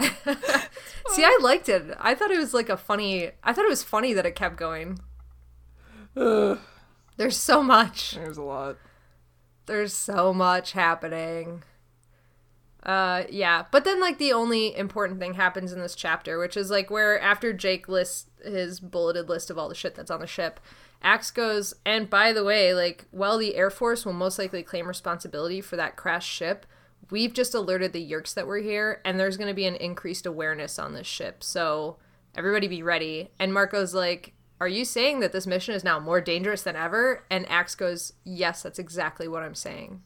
See, 0.00 1.24
I 1.24 1.38
liked 1.40 1.68
it. 1.68 1.96
I 1.98 2.14
thought 2.14 2.30
it 2.30 2.38
was 2.38 2.52
like 2.52 2.68
a 2.68 2.76
funny 2.76 3.30
I 3.44 3.52
thought 3.52 3.64
it 3.64 3.70
was 3.70 3.82
funny 3.82 4.12
that 4.12 4.26
it 4.26 4.34
kept 4.34 4.56
going. 4.56 4.98
Ugh, 6.16 6.58
There's 7.16 7.36
so 7.36 7.62
much. 7.62 8.12
there's 8.12 8.36
a 8.38 8.42
lot. 8.42 8.76
There's 9.66 9.94
so 9.94 10.34
much 10.34 10.72
happening. 10.72 11.62
Uh, 12.86 13.24
yeah. 13.28 13.64
But 13.72 13.84
then, 13.84 14.00
like, 14.00 14.18
the 14.18 14.32
only 14.32 14.74
important 14.76 15.18
thing 15.18 15.34
happens 15.34 15.72
in 15.72 15.80
this 15.80 15.96
chapter, 15.96 16.38
which 16.38 16.56
is 16.56 16.70
like 16.70 16.88
where 16.88 17.20
after 17.20 17.52
Jake 17.52 17.88
lists 17.88 18.30
his 18.44 18.78
bulleted 18.78 19.28
list 19.28 19.50
of 19.50 19.58
all 19.58 19.68
the 19.68 19.74
shit 19.74 19.96
that's 19.96 20.10
on 20.10 20.20
the 20.20 20.26
ship, 20.26 20.60
Ax 21.02 21.30
goes, 21.32 21.74
and 21.84 22.08
by 22.08 22.32
the 22.32 22.44
way, 22.44 22.72
like, 22.72 23.06
while 23.10 23.38
the 23.38 23.56
Air 23.56 23.70
Force 23.70 24.06
will 24.06 24.12
most 24.12 24.38
likely 24.38 24.62
claim 24.62 24.86
responsibility 24.86 25.60
for 25.60 25.76
that 25.76 25.96
crashed 25.96 26.30
ship, 26.30 26.64
we've 27.10 27.34
just 27.34 27.54
alerted 27.54 27.92
the 27.92 28.10
Yeerks 28.10 28.34
that 28.34 28.46
we're 28.46 28.62
here, 28.62 29.00
and 29.04 29.18
there's 29.18 29.36
going 29.36 29.48
to 29.48 29.54
be 29.54 29.66
an 29.66 29.76
increased 29.76 30.24
awareness 30.24 30.78
on 30.78 30.94
this 30.94 31.06
ship. 31.06 31.42
So 31.42 31.96
everybody 32.36 32.68
be 32.68 32.82
ready. 32.82 33.30
And 33.38 33.52
Marco's 33.52 33.94
like, 33.94 34.32
Are 34.60 34.68
you 34.68 34.84
saying 34.84 35.20
that 35.20 35.32
this 35.32 35.46
mission 35.46 35.74
is 35.74 35.84
now 35.84 35.98
more 35.98 36.20
dangerous 36.20 36.62
than 36.62 36.76
ever? 36.76 37.24
And 37.30 37.48
Ax 37.48 37.74
goes, 37.74 38.12
Yes, 38.24 38.62
that's 38.62 38.78
exactly 38.78 39.26
what 39.26 39.42
I'm 39.42 39.54
saying. 39.56 40.02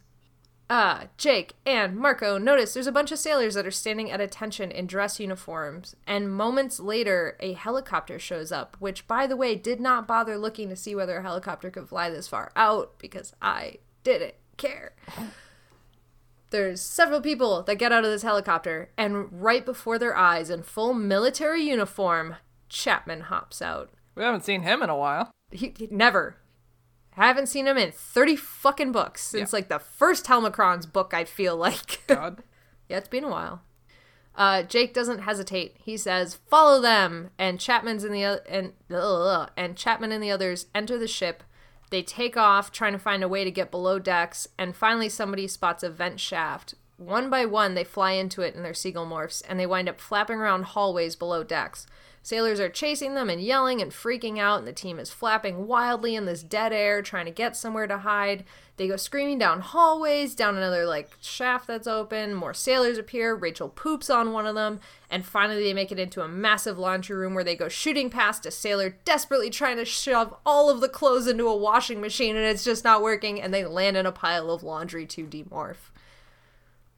Ah, 0.72 1.08
Jake 1.16 1.54
and 1.66 1.96
Marco 1.96 2.38
notice 2.38 2.72
there's 2.72 2.86
a 2.86 2.92
bunch 2.92 3.10
of 3.10 3.18
sailors 3.18 3.54
that 3.54 3.66
are 3.66 3.72
standing 3.72 4.08
at 4.08 4.20
attention 4.20 4.70
in 4.70 4.86
dress 4.86 5.18
uniforms, 5.18 5.96
and 6.06 6.32
moments 6.32 6.78
later, 6.78 7.36
a 7.40 7.54
helicopter 7.54 8.20
shows 8.20 8.52
up, 8.52 8.76
which, 8.78 9.08
by 9.08 9.26
the 9.26 9.36
way, 9.36 9.56
did 9.56 9.80
not 9.80 10.06
bother 10.06 10.38
looking 10.38 10.68
to 10.68 10.76
see 10.76 10.94
whether 10.94 11.18
a 11.18 11.22
helicopter 11.22 11.70
could 11.70 11.88
fly 11.88 12.08
this 12.08 12.28
far 12.28 12.52
out 12.54 13.00
because 13.00 13.34
I 13.42 13.78
didn't 14.04 14.34
care. 14.58 14.92
There's 16.50 16.80
several 16.80 17.20
people 17.20 17.64
that 17.64 17.74
get 17.74 17.90
out 17.90 18.04
of 18.04 18.10
this 18.12 18.22
helicopter, 18.22 18.90
and 18.96 19.42
right 19.42 19.66
before 19.66 19.98
their 19.98 20.16
eyes, 20.16 20.50
in 20.50 20.62
full 20.62 20.94
military 20.94 21.62
uniform, 21.64 22.36
Chapman 22.68 23.22
hops 23.22 23.60
out. 23.60 23.90
We 24.14 24.22
haven't 24.22 24.44
seen 24.44 24.62
him 24.62 24.82
in 24.82 24.90
a 24.90 24.96
while. 24.96 25.32
He, 25.50 25.74
he 25.76 25.88
never. 25.90 26.36
Haven't 27.26 27.46
seen 27.48 27.66
him 27.66 27.76
in 27.76 27.92
30 27.92 28.36
fucking 28.36 28.92
books 28.92 29.22
since 29.22 29.52
Yeah. 29.52 29.56
like 29.56 29.68
the 29.68 29.78
first 29.78 30.26
Helmacron's 30.26 30.86
book, 30.86 31.12
I 31.14 31.24
feel 31.24 31.56
like. 31.56 32.02
God. 32.06 32.42
yeah, 32.88 32.98
it's 32.98 33.08
been 33.08 33.24
a 33.24 33.28
while. 33.30 33.62
Uh, 34.34 34.62
Jake 34.62 34.94
doesn't 34.94 35.20
hesitate. 35.20 35.76
He 35.82 35.96
says, 35.96 36.38
"Follow 36.48 36.80
them." 36.80 37.30
And 37.38 37.58
Chapman's 37.60 38.04
in 38.04 38.12
the 38.12 38.24
o- 38.24 38.40
and 38.48 38.72
and 39.56 39.76
Chapman 39.76 40.12
and 40.12 40.22
the 40.22 40.30
others 40.30 40.66
enter 40.74 40.96
the 40.98 41.08
ship. 41.08 41.42
They 41.90 42.02
take 42.02 42.36
off, 42.36 42.70
trying 42.70 42.92
to 42.92 42.98
find 43.00 43.24
a 43.24 43.28
way 43.28 43.42
to 43.42 43.50
get 43.50 43.72
below 43.72 43.98
decks, 43.98 44.46
and 44.56 44.76
finally 44.76 45.08
somebody 45.08 45.48
spots 45.48 45.82
a 45.82 45.90
vent 45.90 46.20
shaft. 46.20 46.74
One 46.96 47.28
by 47.28 47.44
one, 47.44 47.74
they 47.74 47.82
fly 47.82 48.12
into 48.12 48.42
it 48.42 48.54
in 48.54 48.62
their 48.62 48.72
seagull 48.74 49.06
morphs, 49.06 49.42
and 49.48 49.58
they 49.58 49.66
wind 49.66 49.88
up 49.88 50.00
flapping 50.00 50.38
around 50.38 50.62
hallways 50.66 51.16
below 51.16 51.42
decks. 51.42 51.86
Sailors 52.22 52.60
are 52.60 52.68
chasing 52.68 53.14
them 53.14 53.30
and 53.30 53.40
yelling 53.40 53.80
and 53.80 53.90
freaking 53.90 54.38
out, 54.38 54.58
and 54.58 54.68
the 54.68 54.72
team 54.72 54.98
is 54.98 55.10
flapping 55.10 55.66
wildly 55.66 56.14
in 56.14 56.26
this 56.26 56.42
dead 56.42 56.72
air, 56.72 57.00
trying 57.00 57.24
to 57.24 57.30
get 57.30 57.56
somewhere 57.56 57.86
to 57.86 57.98
hide. 57.98 58.44
They 58.76 58.88
go 58.88 58.96
screaming 58.96 59.38
down 59.38 59.60
hallways, 59.60 60.34
down 60.34 60.56
another 60.56 60.86
like 60.86 61.10
shaft 61.20 61.66
that's 61.66 61.86
open. 61.86 62.34
More 62.34 62.52
sailors 62.52 62.98
appear. 62.98 63.34
Rachel 63.34 63.70
poops 63.70 64.10
on 64.10 64.32
one 64.32 64.46
of 64.46 64.54
them, 64.54 64.80
and 65.10 65.24
finally 65.24 65.62
they 65.62 65.74
make 65.74 65.90
it 65.90 65.98
into 65.98 66.22
a 66.22 66.28
massive 66.28 66.78
laundry 66.78 67.16
room 67.16 67.34
where 67.34 67.44
they 67.44 67.56
go 67.56 67.68
shooting 67.68 68.10
past 68.10 68.44
a 68.44 68.50
sailor 68.50 68.96
desperately 69.04 69.48
trying 69.48 69.78
to 69.78 69.84
shove 69.86 70.34
all 70.44 70.68
of 70.68 70.80
the 70.80 70.88
clothes 70.88 71.26
into 71.26 71.48
a 71.48 71.56
washing 71.56 72.00
machine, 72.02 72.36
and 72.36 72.44
it's 72.44 72.64
just 72.64 72.84
not 72.84 73.02
working. 73.02 73.40
And 73.40 73.52
they 73.52 73.64
land 73.64 73.96
in 73.96 74.06
a 74.06 74.12
pile 74.12 74.50
of 74.50 74.62
laundry 74.62 75.06
to 75.06 75.26
demorph. 75.26 75.90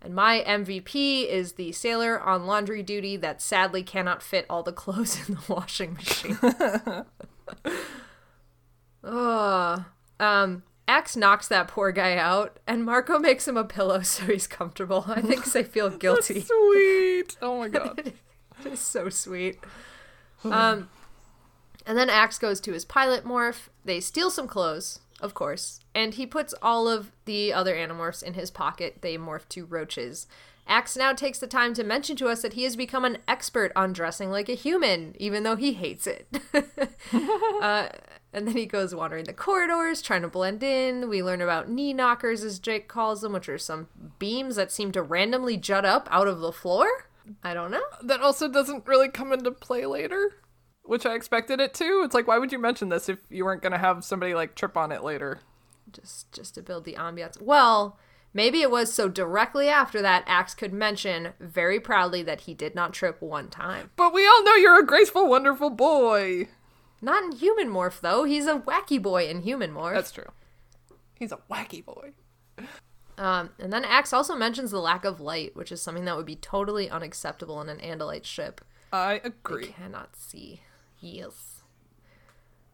And 0.04 0.14
my 0.14 0.44
MVP 0.46 1.28
is 1.28 1.52
the 1.52 1.70
sailor 1.72 2.20
on 2.20 2.46
laundry 2.46 2.82
duty 2.82 3.16
that 3.18 3.40
sadly 3.40 3.82
cannot 3.84 4.22
fit 4.22 4.44
all 4.50 4.62
the 4.62 4.72
clothes 4.72 5.28
in 5.28 5.36
the 5.36 5.42
washing 5.48 5.94
machine. 5.94 6.38
Ugh. 9.04 9.84
Um, 10.18 10.62
Ax 10.88 11.16
knocks 11.16 11.48
that 11.48 11.68
poor 11.68 11.92
guy 11.92 12.16
out, 12.16 12.58
and 12.66 12.84
Marco 12.84 13.18
makes 13.18 13.46
him 13.46 13.56
a 13.56 13.64
pillow 13.64 14.00
so 14.02 14.26
he's 14.26 14.46
comfortable. 14.46 15.04
I 15.08 15.20
think 15.20 15.44
they 15.52 15.62
feel 15.62 15.90
guilty. 15.98 16.40
Sweet. 16.40 17.36
Oh 17.40 17.58
my 17.58 17.68
god. 17.68 18.12
It's 18.64 18.80
so 18.80 19.08
sweet. 19.08 19.58
Um, 20.44 20.88
and 21.86 21.96
then 21.96 22.10
Ax 22.10 22.38
goes 22.38 22.60
to 22.60 22.72
his 22.72 22.84
pilot 22.84 23.24
morph. 23.24 23.68
They 23.84 24.00
steal 24.00 24.30
some 24.30 24.46
clothes, 24.48 25.00
of 25.22 25.34
course, 25.34 25.80
and 25.94 26.14
he 26.14 26.26
puts 26.26 26.54
all 26.60 26.88
of 26.88 27.12
the 27.24 27.52
other 27.52 27.74
animorphs 27.74 28.22
in 28.22 28.34
his 28.34 28.50
pocket. 28.50 28.98
They 29.00 29.16
morph 29.16 29.48
to 29.50 29.64
roaches. 29.64 30.26
Ax 30.66 30.96
now 30.96 31.12
takes 31.12 31.38
the 31.38 31.46
time 31.46 31.74
to 31.74 31.84
mention 31.84 32.16
to 32.16 32.28
us 32.28 32.42
that 32.42 32.52
he 32.52 32.64
has 32.64 32.76
become 32.76 33.04
an 33.04 33.18
expert 33.26 33.72
on 33.74 33.92
dressing 33.92 34.30
like 34.30 34.48
a 34.48 34.54
human, 34.54 35.14
even 35.18 35.42
though 35.42 35.56
he 35.56 35.72
hates 35.72 36.06
it. 36.06 36.28
uh, 37.60 37.88
and 38.32 38.46
then 38.46 38.56
he 38.56 38.66
goes 38.66 38.94
wandering 38.94 39.24
the 39.24 39.32
corridors, 39.32 40.00
trying 40.00 40.22
to 40.22 40.28
blend 40.28 40.62
in. 40.62 41.08
We 41.08 41.22
learn 41.22 41.40
about 41.40 41.68
knee 41.68 41.92
knockers, 41.92 42.44
as 42.44 42.58
Jake 42.58 42.88
calls 42.88 43.20
them, 43.20 43.32
which 43.32 43.48
are 43.48 43.58
some 43.58 43.88
beams 44.18 44.56
that 44.56 44.72
seem 44.72 44.92
to 44.92 45.02
randomly 45.02 45.56
jut 45.56 45.84
up 45.84 46.08
out 46.10 46.28
of 46.28 46.40
the 46.40 46.52
floor. 46.52 46.88
I 47.42 47.54
don't 47.54 47.70
know. 47.70 47.82
that 48.02 48.20
also 48.20 48.48
doesn't 48.48 48.86
really 48.86 49.08
come 49.08 49.32
into 49.32 49.50
play 49.50 49.86
later, 49.86 50.36
which 50.84 51.06
I 51.06 51.14
expected 51.14 51.60
it 51.60 51.74
to. 51.74 52.02
It's 52.04 52.14
like, 52.14 52.26
why 52.26 52.38
would 52.38 52.52
you 52.52 52.58
mention 52.58 52.88
this 52.88 53.08
if 53.08 53.18
you 53.30 53.44
weren't 53.44 53.62
going 53.62 53.72
to 53.72 53.78
have 53.78 54.04
somebody 54.04 54.34
like 54.34 54.54
trip 54.54 54.76
on 54.76 54.92
it 54.92 55.02
later? 55.02 55.40
just 55.92 56.32
just 56.32 56.54
to 56.54 56.62
build 56.62 56.84
the 56.84 56.94
ambiance. 56.94 57.40
Well, 57.40 57.98
maybe 58.32 58.62
it 58.62 58.70
was 58.70 58.92
so 58.92 59.08
directly 59.08 59.68
after 59.68 60.00
that 60.00 60.24
Ax 60.26 60.54
could 60.54 60.72
mention 60.72 61.34
very 61.40 61.78
proudly 61.80 62.22
that 62.22 62.42
he 62.42 62.54
did 62.54 62.74
not 62.74 62.92
trip 62.94 63.20
one 63.20 63.48
time. 63.48 63.90
But 63.96 64.14
we 64.14 64.26
all 64.26 64.42
know 64.44 64.54
you're 64.54 64.80
a 64.80 64.86
graceful, 64.86 65.28
wonderful 65.28 65.70
boy. 65.70 66.48
Not 67.02 67.24
in 67.24 67.32
human 67.32 67.68
morph 67.68 68.00
though. 68.00 68.24
He's 68.24 68.46
a 68.46 68.60
wacky 68.60 69.02
boy 69.02 69.26
in 69.28 69.42
human 69.42 69.72
morph. 69.72 69.94
That's 69.94 70.12
true. 70.12 70.30
He's 71.14 71.32
a 71.32 71.38
wacky 71.50 71.84
boy. 71.84 72.12
Um, 73.18 73.50
and 73.58 73.72
then 73.72 73.84
Ax 73.84 74.12
also 74.12 74.34
mentions 74.34 74.70
the 74.70 74.80
lack 74.80 75.04
of 75.04 75.20
light, 75.20 75.54
which 75.54 75.70
is 75.70 75.82
something 75.82 76.04
that 76.06 76.16
would 76.16 76.26
be 76.26 76.36
totally 76.36 76.88
unacceptable 76.88 77.60
in 77.60 77.68
an 77.68 77.78
Andalite 77.78 78.24
ship. 78.24 78.62
I 78.92 79.18
They 79.22 79.28
agree. 79.28 79.66
cannot 79.66 80.16
see. 80.16 80.62
Yes. 81.02 81.62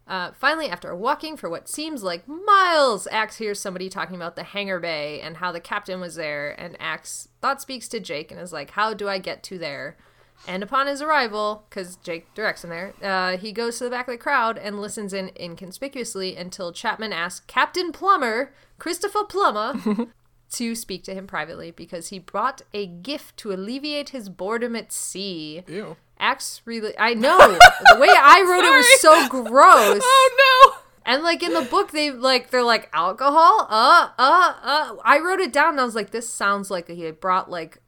Uh, 0.07 0.33
finally, 0.33 0.70
after 0.70 0.95
walking 0.95 1.37
for 1.37 1.51
what 1.51 1.68
seems 1.68 2.03
like 2.03 2.26
miles, 2.26 3.07
Ax 3.09 3.37
hears 3.37 3.61
somebody 3.61 3.91
talking 3.91 4.16
about 4.16 4.37
the 4.37 4.43
hangar 4.43 4.79
bay 4.79 5.20
and 5.20 5.37
how 5.37 5.53
the 5.53 5.61
captain 5.61 6.01
was 6.01 6.14
there. 6.14 6.59
And 6.59 6.81
Ax 6.81 7.29
thought 7.43 7.61
speaks 7.61 7.89
to 7.89 8.01
Jake 8.01 8.31
and 8.31 8.41
is 8.41 8.53
like, 8.53 8.70
"How 8.70 8.95
do 8.95 9.09
I 9.09 9.18
get 9.18 9.43
to 9.45 9.59
there?" 9.59 9.99
And 10.47 10.62
upon 10.62 10.87
his 10.87 11.03
arrival, 11.03 11.66
because 11.68 11.97
Jake 11.97 12.33
directs 12.35 12.64
him 12.64 12.70
there, 12.70 12.95
uh, 13.03 13.37
he 13.37 13.53
goes 13.53 13.79
to 13.79 13.85
the 13.85 13.91
back 13.91 14.09
of 14.09 14.12
the 14.12 14.18
crowd 14.18 14.57
and 14.57 14.81
listens 14.81 15.12
in 15.12 15.31
inconspicuously 15.39 16.37
until 16.37 16.72
Chapman 16.72 17.12
asks 17.12 17.45
Captain 17.47 17.93
Plummer, 17.93 18.55
Christopher 18.79 19.24
Plummer, 19.24 19.74
to 20.53 20.74
speak 20.74 21.05
to 21.05 21.14
him 21.14 21.26
privately 21.26 21.70
because 21.70 22.09
he 22.09 22.18
brought 22.18 22.62
a 22.72 22.87
gift 22.87 23.37
to 23.39 23.53
alleviate 23.53 24.11
his 24.11 24.29
boredom 24.29 24.74
at 24.76 24.93
sea. 24.93 25.64
Ew. 25.66 25.97
Ax 26.21 26.62
really 26.64 26.95
I 26.99 27.14
know. 27.27 27.39
the 27.39 27.99
way 27.99 28.09
I 28.11 28.43
wrote 28.49 28.64
it 28.64 28.77
was 28.77 29.01
so 29.01 29.29
gross. 29.29 30.01
Oh 30.03 30.73
no! 30.75 30.79
And 31.12 31.23
like 31.23 31.43
in 31.43 31.55
the 31.55 31.62
book 31.62 31.91
they 31.93 32.11
like 32.11 32.51
they're 32.51 32.62
like 32.62 32.91
alcohol? 32.93 33.66
Uh 33.71 34.09
uh 34.19 34.55
uh 34.62 34.97
I 35.05 35.19
wrote 35.21 35.41
it 35.41 35.53
down 35.53 35.71
and 35.71 35.81
I 35.81 35.85
was 35.85 35.95
like 35.95 36.11
this 36.11 36.29
sounds 36.29 36.71
like 36.71 36.89
he 36.89 37.03
had 37.05 37.21
brought 37.21 37.51
like 37.51 37.79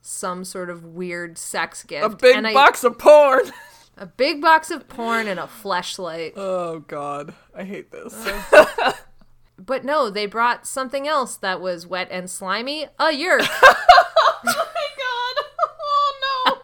some 0.00 0.44
sort 0.44 0.70
of 0.70 0.84
weird 0.84 1.38
sex 1.38 1.82
gift. 1.84 2.04
A 2.04 2.08
big 2.10 2.36
and 2.36 2.46
I- 2.46 2.52
box 2.54 2.82
of 2.84 2.98
porn. 2.98 3.52
a 3.96 4.06
big 4.06 4.40
box 4.42 4.70
of 4.70 4.88
porn 4.88 5.28
and 5.28 5.38
a 5.38 5.44
fleshlight. 5.44 6.32
Oh 6.36 6.80
god, 6.80 7.34
I 7.54 7.64
hate 7.64 7.90
this. 7.92 8.14
But 9.56 9.84
no, 9.84 10.10
they 10.10 10.26
brought 10.26 10.66
something 10.66 11.06
else 11.06 11.36
that 11.36 11.60
was 11.60 11.86
wet 11.86 12.08
and 12.10 12.28
slimy. 12.28 12.86
A 12.98 13.12
Yeerk. 13.12 13.46
oh 13.48 14.42
my 14.44 14.52
god! 14.98 15.44
Oh 15.80 16.60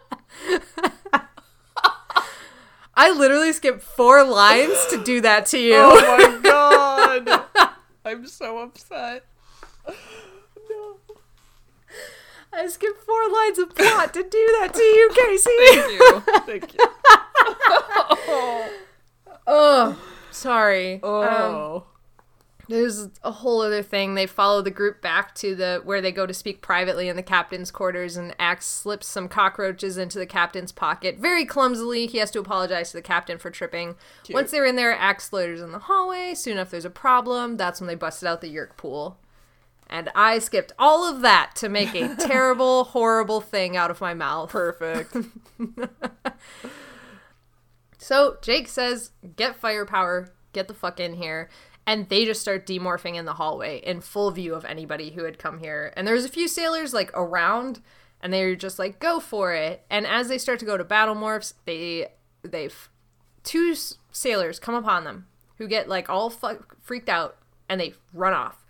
no! 0.51 0.59
I 3.03 3.09
literally 3.09 3.51
skipped 3.51 3.81
four 3.81 4.23
lines 4.23 4.77
to 4.91 5.03
do 5.03 5.21
that 5.21 5.47
to 5.47 5.57
you. 5.57 5.73
Oh 5.75 6.17
my 6.17 6.39
god! 6.43 7.73
I'm 8.05 8.27
so 8.27 8.59
upset. 8.59 9.25
No. 10.69 10.97
I 12.53 12.67
skipped 12.67 13.01
four 13.01 13.27
lines 13.27 13.57
of 13.57 13.73
plot 13.73 14.13
to 14.13 14.21
do 14.21 14.29
that 14.59 14.73
to 14.75 14.81
you, 14.83 15.09
Casey. 15.15 15.51
Thank 15.57 15.91
you. 15.91 16.19
Thank 16.45 16.73
you. 16.73 16.79
oh. 18.27 18.69
Oh, 19.47 19.97
sorry. 20.29 20.95
Um, 21.01 21.01
Oh. 21.03 21.83
There's 22.71 23.09
a 23.23 23.31
whole 23.31 23.61
other 23.61 23.83
thing. 23.83 24.15
They 24.15 24.25
follow 24.25 24.61
the 24.61 24.71
group 24.71 25.01
back 25.01 25.35
to 25.35 25.55
the 25.55 25.81
where 25.83 26.01
they 26.01 26.11
go 26.11 26.25
to 26.25 26.33
speak 26.33 26.61
privately 26.61 27.09
in 27.09 27.15
the 27.15 27.23
captain's 27.23 27.69
quarters, 27.69 28.15
and 28.15 28.33
Ax 28.39 28.65
slips 28.65 29.07
some 29.07 29.27
cockroaches 29.27 29.97
into 29.97 30.17
the 30.17 30.25
captain's 30.25 30.71
pocket 30.71 31.17
very 31.19 31.45
clumsily. 31.45 32.07
He 32.07 32.19
has 32.19 32.31
to 32.31 32.39
apologize 32.39 32.91
to 32.91 32.97
the 32.97 33.01
captain 33.01 33.37
for 33.37 33.51
tripping. 33.51 33.95
Once 34.29 34.51
they're 34.51 34.65
in 34.65 34.77
there, 34.77 34.93
Ax 34.93 35.31
loiters 35.31 35.61
in 35.61 35.71
the 35.71 35.79
hallway. 35.79 36.33
Soon 36.33 36.53
enough, 36.53 36.71
there's 36.71 36.85
a 36.85 36.89
problem. 36.89 37.57
That's 37.57 37.81
when 37.81 37.87
they 37.87 37.95
busted 37.95 38.27
out 38.27 38.41
the 38.41 38.53
Yeerk 38.53 38.77
pool. 38.77 39.17
And 39.89 40.09
I 40.15 40.39
skipped 40.39 40.71
all 40.79 41.03
of 41.03 41.21
that 41.21 41.51
to 41.57 41.67
make 41.67 41.93
a 41.93 42.15
terrible, 42.19 42.85
horrible 42.85 43.41
thing 43.41 43.75
out 43.75 43.91
of 43.91 43.99
my 43.99 44.13
mouth. 44.13 44.49
Perfect. 44.49 45.15
So 48.01 48.37
Jake 48.41 48.67
says, 48.67 49.11
"Get 49.35 49.55
firepower, 49.55 50.33
get 50.53 50.67
the 50.67 50.73
fuck 50.73 50.99
in 50.99 51.13
here." 51.13 51.49
And 51.85 52.07
they 52.09 52.25
just 52.25 52.41
start 52.41 52.67
demorphing 52.67 53.15
in 53.15 53.25
the 53.25 53.33
hallway 53.33 53.79
in 53.79 54.01
full 54.01 54.31
view 54.31 54.53
of 54.53 54.65
anybody 54.65 55.11
who 55.11 55.23
had 55.23 55.39
come 55.39 55.59
here. 55.59 55.91
And 55.95 56.07
there's 56.07 56.25
a 56.25 56.29
few 56.29 56.47
sailors 56.47 56.93
like 56.93 57.11
around, 57.13 57.81
and 58.21 58.31
they're 58.31 58.55
just 58.55 58.77
like, 58.79 58.99
"Go 58.99 59.19
for 59.19 59.53
it!" 59.53 59.83
And 59.89 60.05
as 60.05 60.27
they 60.27 60.37
start 60.37 60.59
to 60.59 60.65
go 60.65 60.77
to 60.77 60.83
battle 60.83 61.15
morphs, 61.15 61.53
they 61.65 62.09
they 62.43 62.69
two 63.43 63.75
sailors 64.11 64.59
come 64.59 64.75
upon 64.75 65.03
them 65.03 65.27
who 65.57 65.67
get 65.67 65.89
like 65.89 66.09
all 66.09 66.29
fu- 66.29 66.63
freaked 66.81 67.09
out 67.09 67.37
and 67.67 67.79
they 67.79 67.93
run 68.13 68.33
off. 68.33 68.65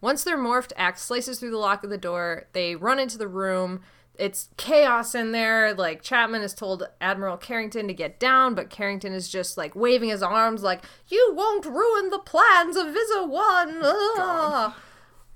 Once 0.00 0.22
they're 0.22 0.38
morphed, 0.38 0.72
Ax 0.76 1.02
slices 1.02 1.40
through 1.40 1.50
the 1.50 1.58
lock 1.58 1.82
of 1.82 1.90
the 1.90 1.98
door. 1.98 2.46
They 2.52 2.76
run 2.76 2.98
into 2.98 3.18
the 3.18 3.28
room. 3.28 3.80
It's 4.18 4.48
chaos 4.56 5.14
in 5.14 5.32
there. 5.32 5.72
Like 5.72 6.02
Chapman 6.02 6.42
has 6.42 6.52
told 6.54 6.88
Admiral 7.00 7.36
Carrington 7.36 7.86
to 7.86 7.94
get 7.94 8.18
down, 8.18 8.54
but 8.54 8.68
Carrington 8.68 9.12
is 9.12 9.28
just 9.28 9.56
like 9.56 9.76
waving 9.76 10.08
his 10.08 10.22
arms, 10.22 10.62
like 10.62 10.84
"You 11.06 11.32
won't 11.34 11.64
ruin 11.64 12.10
the 12.10 12.18
plans 12.18 12.76
of 12.76 12.86
Visser 12.92 13.24
One." 13.24 13.80
Ah. 13.82 14.76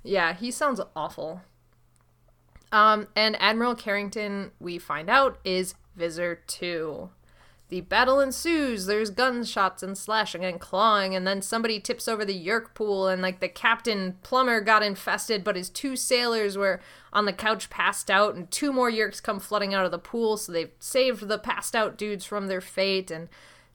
Yeah, 0.02 0.34
he 0.34 0.50
sounds 0.50 0.80
awful. 0.96 1.42
Um, 2.72 3.06
and 3.14 3.40
Admiral 3.40 3.74
Carrington, 3.76 4.50
we 4.58 4.78
find 4.78 5.08
out, 5.08 5.38
is 5.44 5.74
Visser 5.94 6.40
Two. 6.46 7.10
The 7.68 7.82
battle 7.82 8.20
ensues. 8.20 8.84
There's 8.86 9.08
gunshots 9.10 9.82
and 9.82 9.96
slashing 9.96 10.44
and 10.44 10.60
clawing, 10.60 11.14
and 11.14 11.26
then 11.26 11.40
somebody 11.40 11.80
tips 11.80 12.06
over 12.08 12.24
the 12.24 12.34
Yeerk 12.38 12.74
pool, 12.74 13.08
and 13.08 13.22
like 13.22 13.40
the 13.40 13.48
captain 13.48 14.18
Plummer 14.22 14.60
got 14.60 14.82
infested, 14.82 15.44
but 15.44 15.56
his 15.56 15.70
two 15.70 15.96
sailors 15.96 16.58
were 16.58 16.80
on 17.12 17.26
the 17.26 17.32
couch 17.32 17.70
passed 17.70 18.10
out, 18.10 18.34
and 18.34 18.50
two 18.50 18.72
more 18.72 18.90
Yeerks 18.90 19.22
come 19.22 19.38
flooding 19.38 19.74
out 19.74 19.84
of 19.84 19.90
the 19.90 19.98
pool, 19.98 20.36
so 20.36 20.52
they've 20.52 20.72
saved 20.78 21.28
the 21.28 21.38
passed 21.38 21.76
out 21.76 21.98
dudes 21.98 22.24
from 22.24 22.46
their 22.46 22.60
fate. 22.60 23.10
And 23.10 23.28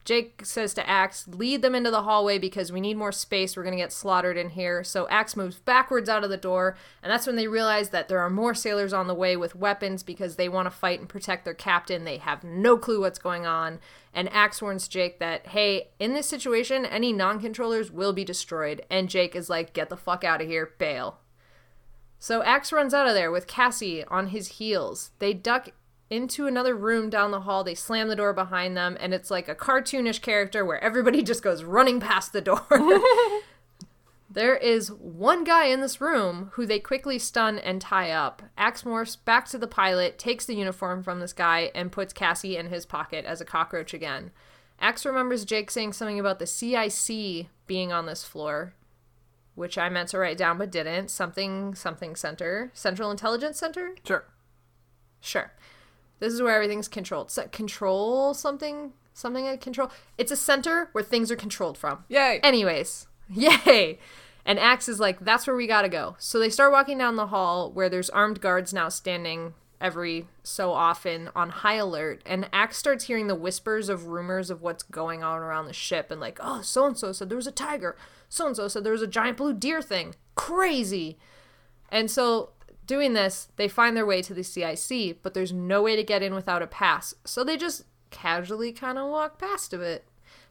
Jake 0.08 0.46
says 0.46 0.72
to 0.72 0.88
Ax, 0.88 1.28
lead 1.28 1.60
them 1.60 1.74
into 1.74 1.90
the 1.90 2.04
hallway 2.04 2.38
because 2.38 2.72
we 2.72 2.80
need 2.80 2.96
more 2.96 3.12
space. 3.12 3.54
We're 3.56 3.62
going 3.62 3.76
to 3.76 3.82
get 3.82 3.92
slaughtered 3.92 4.38
in 4.38 4.48
here. 4.48 4.82
So 4.82 5.06
Ax 5.08 5.36
moves 5.36 5.56
backwards 5.56 6.08
out 6.08 6.24
of 6.24 6.30
the 6.30 6.38
door, 6.38 6.76
and 7.02 7.12
that's 7.12 7.26
when 7.26 7.36
they 7.36 7.46
realize 7.46 7.90
that 7.90 8.08
there 8.08 8.20
are 8.20 8.30
more 8.30 8.54
sailors 8.54 8.94
on 8.94 9.06
the 9.06 9.14
way 9.14 9.36
with 9.36 9.54
weapons 9.54 10.02
because 10.02 10.36
they 10.36 10.48
want 10.48 10.64
to 10.64 10.70
fight 10.70 10.98
and 10.98 11.10
protect 11.10 11.44
their 11.44 11.52
captain. 11.52 12.04
They 12.04 12.16
have 12.16 12.42
no 12.42 12.78
clue 12.78 13.00
what's 13.00 13.18
going 13.18 13.44
on. 13.44 13.80
And 14.14 14.32
Ax 14.32 14.62
warns 14.62 14.88
Jake 14.88 15.18
that, 15.18 15.48
hey, 15.48 15.90
in 15.98 16.14
this 16.14 16.26
situation, 16.26 16.86
any 16.86 17.12
non 17.12 17.38
controllers 17.38 17.92
will 17.92 18.14
be 18.14 18.24
destroyed. 18.24 18.80
And 18.90 19.10
Jake 19.10 19.36
is 19.36 19.50
like, 19.50 19.74
get 19.74 19.90
the 19.90 19.96
fuck 19.96 20.24
out 20.24 20.40
of 20.40 20.48
here, 20.48 20.72
bail. 20.78 21.18
So 22.18 22.42
Ax 22.42 22.72
runs 22.72 22.92
out 22.92 23.06
of 23.06 23.14
there 23.14 23.30
with 23.30 23.46
Cassie 23.46 24.04
on 24.04 24.28
his 24.28 24.48
heels. 24.48 25.10
They 25.18 25.34
duck 25.34 25.70
into 26.10 26.46
another 26.46 26.74
room 26.74 27.10
down 27.10 27.30
the 27.30 27.40
hall. 27.40 27.62
They 27.62 27.74
slam 27.74 28.08
the 28.08 28.16
door 28.16 28.32
behind 28.32 28.76
them, 28.76 28.96
and 28.98 29.14
it's 29.14 29.30
like 29.30 29.48
a 29.48 29.54
cartoonish 29.54 30.20
character 30.20 30.64
where 30.64 30.82
everybody 30.82 31.22
just 31.24 31.42
goes 31.42 31.64
running 31.64 32.00
past 32.00 32.32
the 32.32 32.40
door. 32.40 32.66
there 34.30 34.56
is 34.56 34.90
one 34.90 35.44
guy 35.44 35.66
in 35.66 35.80
this 35.80 36.00
room 36.00 36.50
who 36.54 36.66
they 36.66 36.80
quickly 36.80 37.18
stun 37.18 37.58
and 37.58 37.80
tie 37.80 38.10
up. 38.10 38.42
Ax 38.56 38.82
morphs 38.82 39.16
back 39.24 39.46
to 39.48 39.58
the 39.58 39.66
pilot, 39.66 40.18
takes 40.18 40.44
the 40.44 40.56
uniform 40.56 41.02
from 41.02 41.20
this 41.20 41.32
guy, 41.32 41.70
and 41.74 41.92
puts 41.92 42.12
Cassie 42.12 42.56
in 42.56 42.66
his 42.66 42.86
pocket 42.86 43.24
as 43.24 43.40
a 43.40 43.46
cockroach 43.46 43.94
again. 43.94 44.30
Ax 44.80 45.04
remembers 45.04 45.44
Jake 45.44 45.70
saying 45.70 45.92
something 45.92 46.20
about 46.20 46.38
the 46.38 46.46
CIC 46.46 47.48
being 47.66 47.92
on 47.92 48.06
this 48.06 48.24
floor, 48.24 48.74
which 49.58 49.76
I 49.76 49.88
meant 49.88 50.10
to 50.10 50.18
write 50.18 50.38
down 50.38 50.56
but 50.56 50.70
didn't. 50.70 51.10
Something, 51.10 51.74
something 51.74 52.14
center. 52.14 52.70
Central 52.74 53.10
Intelligence 53.10 53.58
Center? 53.58 53.96
Sure. 54.06 54.24
Sure. 55.20 55.52
This 56.20 56.32
is 56.32 56.40
where 56.40 56.54
everything's 56.54 56.88
controlled. 56.88 57.30
So, 57.30 57.48
control 57.48 58.34
something? 58.34 58.92
Something 59.12 59.48
I 59.48 59.56
control? 59.56 59.90
It's 60.16 60.30
a 60.30 60.36
center 60.36 60.90
where 60.92 61.02
things 61.02 61.32
are 61.32 61.36
controlled 61.36 61.76
from. 61.76 62.04
Yay. 62.08 62.38
Anyways, 62.44 63.08
yay! 63.34 63.98
And 64.44 64.60
Ax 64.60 64.88
is 64.88 65.00
like, 65.00 65.18
that's 65.20 65.46
where 65.46 65.56
we 65.56 65.66
gotta 65.66 65.88
go. 65.88 66.14
So 66.18 66.38
they 66.38 66.50
start 66.50 66.72
walking 66.72 66.98
down 66.98 67.16
the 67.16 67.26
hall 67.26 67.70
where 67.72 67.88
there's 67.88 68.08
armed 68.10 68.40
guards 68.40 68.72
now 68.72 68.88
standing 68.88 69.54
every 69.80 70.26
so 70.42 70.72
often 70.72 71.30
on 71.34 71.50
high 71.50 71.74
alert. 71.74 72.22
And 72.24 72.48
Ax 72.52 72.76
starts 72.76 73.04
hearing 73.04 73.26
the 73.26 73.34
whispers 73.34 73.88
of 73.88 74.06
rumors 74.06 74.50
of 74.50 74.62
what's 74.62 74.82
going 74.84 75.22
on 75.22 75.40
around 75.40 75.66
the 75.66 75.72
ship 75.72 76.10
and 76.10 76.20
like, 76.20 76.38
oh, 76.40 76.62
so 76.62 76.86
and 76.86 76.96
so 76.96 77.12
said 77.12 77.28
there 77.28 77.36
was 77.36 77.46
a 77.46 77.52
tiger. 77.52 77.96
So 78.28 78.46
and 78.46 78.56
so 78.56 78.68
said 78.68 78.84
there 78.84 78.92
was 78.92 79.02
a 79.02 79.06
giant 79.06 79.36
blue 79.36 79.54
deer 79.54 79.82
thing. 79.82 80.14
Crazy. 80.34 81.18
And 81.90 82.10
so 82.10 82.50
doing 82.86 83.12
this, 83.12 83.48
they 83.56 83.68
find 83.68 83.96
their 83.96 84.06
way 84.06 84.22
to 84.22 84.34
the 84.34 84.42
CIC, 84.42 85.22
but 85.22 85.34
there's 85.34 85.52
no 85.52 85.82
way 85.82 85.96
to 85.96 86.02
get 86.02 86.22
in 86.22 86.34
without 86.34 86.62
a 86.62 86.66
pass. 86.66 87.14
So 87.24 87.44
they 87.44 87.56
just 87.56 87.84
casually 88.10 88.72
kind 88.72 88.98
of 88.98 89.08
walk 89.08 89.38
past 89.38 89.72
a 89.72 89.78
bit. 89.78 90.06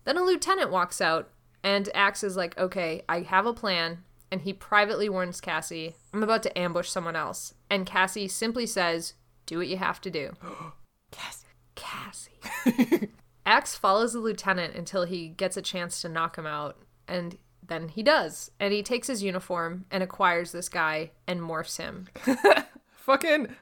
Then 0.05 0.17
a 0.17 0.23
lieutenant 0.23 0.71
walks 0.71 1.01
out, 1.01 1.29
and 1.63 1.89
Ax 1.93 2.23
is 2.23 2.37
like, 2.37 2.57
okay, 2.57 3.01
I 3.09 3.21
have 3.21 3.45
a 3.45 3.53
plan. 3.53 4.03
And 4.31 4.41
he 4.41 4.53
privately 4.53 5.07
warns 5.07 5.39
Cassie, 5.39 5.95
I'm 6.13 6.21
about 6.21 6.43
to 6.43 6.57
ambush 6.57 6.89
someone 6.89 7.15
else. 7.15 7.53
And 7.69 7.85
Cassie 7.85 8.27
simply 8.27 8.65
says, 8.65 9.13
do 9.45 9.57
what 9.57 9.67
you 9.67 9.77
have 9.77 10.01
to 10.01 10.11
do. 10.11 10.33
Yes. 11.17 11.45
Cassie. 11.75 13.09
Ax 13.45 13.75
follows 13.75 14.11
the 14.11 14.19
lieutenant 14.19 14.75
until 14.75 15.05
he 15.05 15.29
gets 15.29 15.55
a 15.55 15.61
chance 15.61 16.01
to 16.01 16.09
knock 16.09 16.37
him 16.37 16.45
out, 16.45 16.77
and 17.07 17.37
then 17.67 17.89
he 17.89 18.03
does. 18.03 18.51
And 18.59 18.73
he 18.73 18.81
takes 18.83 19.07
his 19.07 19.23
uniform 19.23 19.85
and 19.91 20.01
acquires 20.03 20.51
this 20.51 20.69
guy 20.69 21.11
and 21.27 21.39
morphs 21.41 21.77
him. 21.77 22.07
Fucking 22.95 23.55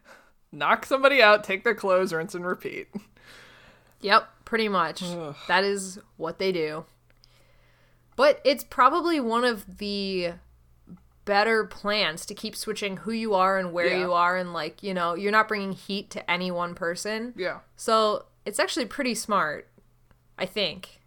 knock 0.51 0.85
somebody 0.85 1.21
out, 1.21 1.43
take 1.43 1.63
their 1.63 1.75
clothes, 1.75 2.13
rinse 2.13 2.35
and 2.35 2.45
repeat. 2.45 2.87
Yep, 4.01 4.27
pretty 4.45 4.69
much. 4.69 5.01
That 5.47 5.63
is 5.63 5.99
what 6.17 6.39
they 6.39 6.51
do. 6.51 6.85
But 8.15 8.39
it's 8.45 8.63
probably 8.63 9.19
one 9.19 9.43
of 9.43 9.77
the 9.77 10.33
better 11.25 11.65
plans 11.65 12.25
to 12.27 12.35
keep 12.35 12.55
switching 12.55 12.97
who 12.97 13.11
you 13.11 13.33
are 13.33 13.57
and 13.57 13.73
where 13.73 13.87
Yeah. 13.87 13.99
you 14.01 14.13
are 14.13 14.37
and 14.37 14.53
like, 14.53 14.83
you 14.83 14.93
know, 14.93 15.15
you're 15.15 15.31
not 15.31 15.47
bringing 15.47 15.71
heat 15.73 16.11
to 16.11 16.31
any 16.31 16.51
one 16.51 16.75
person. 16.75 17.33
Yeah. 17.35 17.59
So, 17.75 18.25
it's 18.45 18.59
actually 18.59 18.85
pretty 18.85 19.15
smart, 19.15 19.67
I 20.37 20.45
think. 20.45 21.01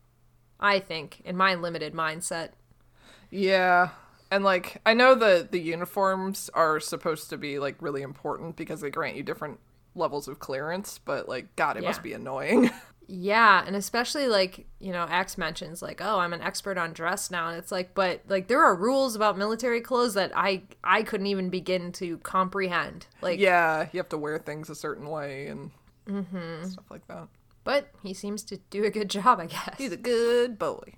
I 0.59 0.81
think 0.81 1.23
in 1.25 1.37
my 1.37 1.55
limited 1.55 1.95
mindset. 1.95 2.51
Yeah. 3.31 3.91
And 4.31 4.45
like 4.45 4.81
I 4.85 4.95
know 4.95 5.15
the 5.15 5.47
the 5.51 5.61
uniforms 5.61 6.51
are 6.55 6.81
supposed 6.81 7.31
to 7.31 7.39
be 7.39 7.59
like 7.59 7.77
really 7.81 8.03
important 8.03 8.57
because 8.57 8.81
they 8.81 8.91
grant 8.91 9.17
you 9.17 9.23
different 9.23 9.59
levels 9.95 10.29
of 10.29 10.39
clearance, 10.39 10.99
but 11.05 11.29
like 11.29 11.55
god, 11.57 11.77
it 11.77 11.83
must 11.85 12.03
be 12.03 12.13
annoying. 12.13 12.71
Yeah, 13.11 13.65
and 13.67 13.75
especially 13.75 14.29
like, 14.29 14.67
you 14.81 14.93
know, 14.93 15.07
Ax 15.09 15.39
mentions 15.39 15.81
like, 15.81 16.03
"Oh, 16.05 16.19
I'm 16.19 16.35
an 16.35 16.43
expert 16.43 16.77
on 16.77 16.93
dress 16.93 17.31
now." 17.31 17.49
And 17.49 17.57
it's 17.57 17.73
like, 17.73 17.95
but 17.95 18.21
like 18.29 18.49
there 18.49 18.63
are 18.63 18.75
rules 18.75 19.17
about 19.17 19.39
military 19.39 19.81
clothes 19.81 20.13
that 20.13 20.31
I 20.37 20.65
I 20.85 21.03
couldn't 21.05 21.27
even 21.29 21.49
begin 21.49 21.91
to 21.93 22.19
comprehend. 22.19 23.07
Like 23.23 23.39
yeah, 23.41 23.89
you 23.93 23.99
have 23.99 24.11
to 24.11 24.19
wear 24.19 24.39
things 24.39 24.69
a 24.69 24.75
certain 24.75 25.09
way 25.09 25.47
and 25.47 25.71
Mm-hmm. 26.07 26.65
stuff 26.69 26.85
like 26.91 27.07
that. 27.09 27.29
but 27.65 27.89
he 28.03 28.13
seems 28.13 28.43
to 28.45 28.59
do 28.69 28.85
a 28.85 28.91
good 28.91 29.09
job, 29.09 29.41
I 29.41 29.47
guess. 29.47 29.77
He's 29.79 29.93
a 29.93 29.97
good 29.97 30.59
boy. 30.59 30.93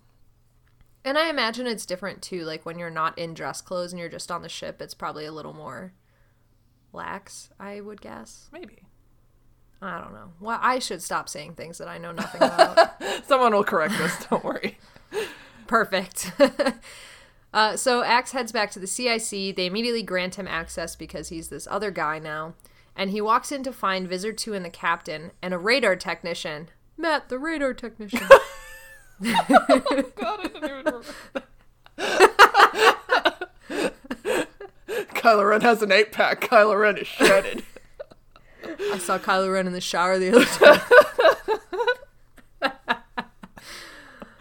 And 1.05 1.17
I 1.17 1.31
imagine 1.31 1.67
it's 1.67 1.87
different 1.87 2.21
too, 2.23 2.45
like 2.45 2.67
when 2.67 2.79
you're 2.79 2.91
not 2.91 3.19
in 3.19 3.35
dress 3.35 3.61
clothes 3.61 3.93
and 3.93 3.99
you're 3.99 4.09
just 4.09 4.31
on 4.31 4.43
the 4.43 4.49
ship, 4.49 4.83
it's 4.83 4.95
probably 4.95 5.25
a 5.25 5.33
little 5.33 5.55
more 5.55 5.93
lax, 6.93 7.51
I 7.59 7.81
would 7.81 8.01
guess. 8.01 8.49
Maybe. 8.53 8.83
I 9.83 9.99
don't 9.99 10.13
know. 10.13 10.33
Well, 10.41 10.59
I 10.61 10.79
should 10.79 11.03
stop 11.03 11.29
saying 11.29 11.55
things 11.55 11.79
that 11.79 11.89
I 11.89 11.99
know 11.99 12.13
nothing 12.13 12.43
about. 12.43 13.03
Someone 13.25 13.55
will 13.55 13.65
correct 13.65 13.99
us, 14.01 14.27
don't 14.27 14.45
worry. 14.45 14.79
Perfect. 15.67 16.33
uh, 17.55 17.77
so 17.77 18.03
Ax 18.03 18.33
heads 18.33 18.53
back 18.53 18.71
to 18.73 18.79
the 18.79 18.87
CIC. 18.87 19.57
They 19.57 19.67
immediately 19.67 20.03
grant 20.03 20.35
him 20.35 20.47
access 20.47 20.97
because 20.97 21.31
he's 21.31 21.49
this 21.49 21.67
other 21.71 21.91
guy 21.91 22.19
now. 22.19 22.55
And 22.95 23.11
he 23.11 23.23
walks 23.23 23.51
in 23.53 23.63
to 23.63 23.73
find 23.73 24.07
Visser 24.09 24.33
2 24.33 24.53
and 24.53 24.65
the 24.65 24.71
captain 24.71 25.31
and 25.41 25.55
a 25.55 25.59
radar 25.59 25.97
technician. 25.97 26.69
Matt, 26.99 27.31
the 27.31 27.39
radar 27.39 27.73
technician. 27.73 28.21
God, 29.23 29.45
I 29.49 30.43
didn't 30.43 30.65
even 30.65 30.71
remember. 30.71 31.05
Kylo 35.15 35.49
Ren 35.49 35.61
has 35.61 35.83
an 35.83 35.93
eight 35.93 36.13
pack. 36.13 36.41
Kylo 36.41 36.81
Ren 36.81 36.97
is 36.97 37.07
shredded. 37.07 37.63
I 38.65 38.99
saw 38.99 39.19
Kylo 39.19 39.53
Ren 39.53 39.67
in 39.67 39.73
the 39.73 39.81
shower 39.81 40.19
the 40.19 40.31
other 40.31 40.45
time. 40.47 40.81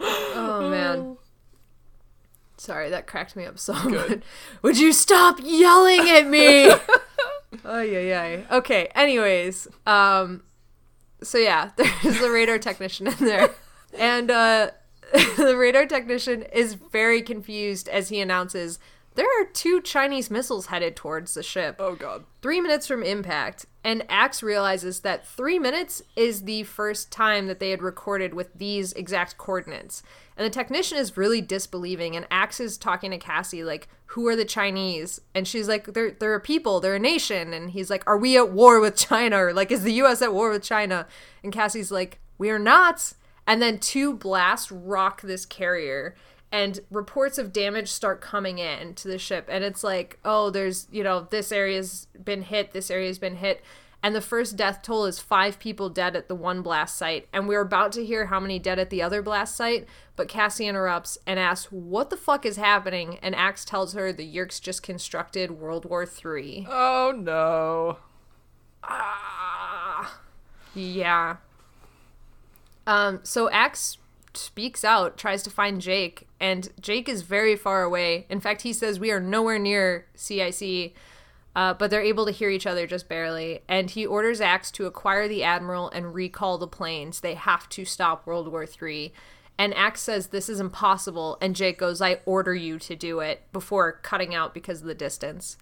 oh 0.00 0.68
man. 0.70 1.16
Sorry, 2.56 2.90
that 2.90 3.06
cracked 3.06 3.36
me 3.36 3.44
up 3.44 3.58
so 3.58 3.74
good. 3.88 4.22
Would 4.62 4.78
you 4.78 4.92
stop 4.92 5.38
yelling 5.42 6.08
at 6.08 6.26
me? 6.26 6.70
oh 7.64 7.82
yeah, 7.82 8.00
yeah. 8.00 8.42
Okay. 8.50 8.88
Anyways, 8.94 9.68
um, 9.86 10.42
so 11.22 11.38
yeah, 11.38 11.70
there's 11.76 12.20
the 12.20 12.30
radar 12.30 12.58
technician 12.58 13.06
in 13.06 13.16
there, 13.18 13.50
and 13.98 14.30
uh, 14.30 14.70
the 15.36 15.56
radar 15.56 15.86
technician 15.86 16.42
is 16.42 16.74
very 16.74 17.22
confused 17.22 17.88
as 17.88 18.08
he 18.08 18.20
announces 18.20 18.78
there 19.14 19.26
are 19.26 19.44
two 19.44 19.80
Chinese 19.80 20.30
missiles 20.30 20.66
headed 20.66 20.94
towards 20.94 21.34
the 21.34 21.42
ship. 21.42 21.76
Oh 21.78 21.94
god. 21.94 22.24
Three 22.42 22.60
minutes 22.60 22.86
from 22.86 23.02
impact, 23.02 23.66
And 23.82 24.04
Ax 24.08 24.42
realizes 24.42 25.00
that 25.00 25.26
three 25.26 25.58
minutes 25.58 26.02
is 26.16 26.44
the 26.44 26.62
first 26.62 27.10
time 27.10 27.46
that 27.46 27.58
they 27.60 27.70
had 27.70 27.82
recorded 27.82 28.34
with 28.34 28.54
these 28.54 28.92
exact 28.92 29.36
coordinates. 29.36 30.02
And 30.36 30.46
the 30.46 30.50
technician 30.50 30.96
is 30.96 31.16
really 31.16 31.40
disbelieving, 31.40 32.16
and 32.16 32.26
Ax 32.30 32.60
is 32.60 32.78
talking 32.78 33.10
to 33.10 33.18
Cassie, 33.18 33.64
like, 33.64 33.88
who 34.06 34.26
are 34.26 34.36
the 34.36 34.44
Chinese? 34.44 35.20
And 35.34 35.46
she's 35.46 35.68
like, 35.68 35.92
they're, 35.92 36.12
they're 36.12 36.34
a 36.34 36.40
people, 36.40 36.80
they're 36.80 36.94
a 36.94 37.00
nation. 37.00 37.52
And 37.52 37.70
he's 37.70 37.90
like, 37.90 38.04
are 38.06 38.16
we 38.16 38.38
at 38.38 38.50
war 38.50 38.80
with 38.80 38.96
China? 38.96 39.44
Or, 39.44 39.52
like, 39.52 39.70
is 39.70 39.82
the 39.82 39.92
US 40.04 40.22
at 40.22 40.32
war 40.32 40.50
with 40.50 40.62
China? 40.62 41.06
And 41.44 41.52
Cassie's 41.52 41.92
like, 41.92 42.20
we 42.38 42.48
are 42.48 42.58
not. 42.58 43.12
And 43.46 43.60
then 43.60 43.78
two 43.78 44.14
blasts 44.14 44.70
rock 44.70 45.22
this 45.22 45.44
carrier 45.44 46.14
and 46.52 46.80
reports 46.90 47.38
of 47.38 47.52
damage 47.52 47.88
start 47.88 48.20
coming 48.20 48.58
in 48.58 48.94
to 48.94 49.08
the 49.08 49.18
ship. 49.18 49.46
And 49.50 49.64
it's 49.64 49.84
like 49.84 50.18
oh 50.24 50.50
there's 50.50 50.86
you 50.90 51.02
know 51.02 51.26
this 51.30 51.52
area's 51.52 52.06
been 52.22 52.42
hit 52.42 52.72
this 52.72 52.90
area's 52.90 53.18
been 53.18 53.36
hit. 53.36 53.62
And 54.02 54.14
the 54.14 54.22
first 54.22 54.56
death 54.56 54.80
toll 54.80 55.04
is 55.04 55.18
five 55.18 55.58
people 55.58 55.90
dead 55.90 56.16
at 56.16 56.26
the 56.26 56.34
one 56.34 56.62
blast 56.62 56.96
site. 56.96 57.28
And 57.34 57.46
we're 57.46 57.60
about 57.60 57.92
to 57.92 58.04
hear 58.04 58.26
how 58.26 58.40
many 58.40 58.58
dead 58.58 58.78
at 58.78 58.88
the 58.88 59.02
other 59.02 59.20
blast 59.20 59.56
site 59.56 59.86
but 60.16 60.28
cassie 60.28 60.66
interrupts 60.66 61.18
and 61.26 61.38
asks 61.38 61.70
what 61.70 62.10
the 62.10 62.16
fuck 62.16 62.44
is 62.46 62.56
happening? 62.56 63.18
And 63.22 63.34
Ax 63.34 63.64
tells 63.64 63.92
her 63.94 64.12
the 64.12 64.34
Yeerks 64.34 64.60
just 64.60 64.82
constructed 64.82 65.52
world 65.52 65.84
war 65.84 66.06
three. 66.06 66.66
Oh 66.68 67.12
no. 67.16 67.98
ah. 68.82 70.18
Yeah 70.74 71.36
um 72.90 73.20
so 73.22 73.48
Ax 73.50 73.98
speaks 74.34 74.84
out 74.84 75.16
tries 75.16 75.42
to 75.42 75.50
find 75.50 75.80
jake 75.80 76.26
and 76.38 76.68
jake 76.80 77.08
is 77.08 77.22
very 77.22 77.56
far 77.56 77.82
away. 77.82 78.26
In 78.28 78.40
fact 78.40 78.62
he 78.62 78.72
says 78.72 79.00
we 79.00 79.10
are 79.10 79.20
nowhere 79.20 79.58
near 79.58 80.06
cic 80.14 80.94
uh, 81.56 81.74
but 81.74 81.90
they're 81.90 82.00
able 82.00 82.26
to 82.26 82.32
hear 82.32 82.48
each 82.48 82.66
other 82.66 82.86
just 82.86 83.08
barely. 83.08 83.60
And 83.68 83.90
he 83.90 84.06
orders 84.06 84.40
Ax 84.40 84.70
to 84.72 84.86
acquire 84.86 85.26
the 85.26 85.42
admiral 85.42 85.90
and 85.90 86.14
recall 86.14 86.58
the 86.58 86.68
planes. 86.68 87.20
They 87.20 87.34
have 87.34 87.68
to 87.70 87.84
stop 87.84 88.24
world 88.24 88.46
war 88.48 88.64
III. 88.64 89.12
and 89.58 89.74
Ax 89.74 90.00
says 90.00 90.28
this 90.28 90.48
is 90.48 90.60
impossible. 90.60 91.38
And 91.40 91.56
jake 91.56 91.78
goes 91.78 92.00
i 92.00 92.20
order 92.24 92.54
you 92.54 92.78
to 92.78 92.94
do 92.94 93.20
it 93.20 93.42
before 93.52 93.92
cutting 93.92 94.34
out 94.34 94.54
because 94.54 94.80
of 94.80 94.86
the 94.86 94.94
distance. 94.94 95.56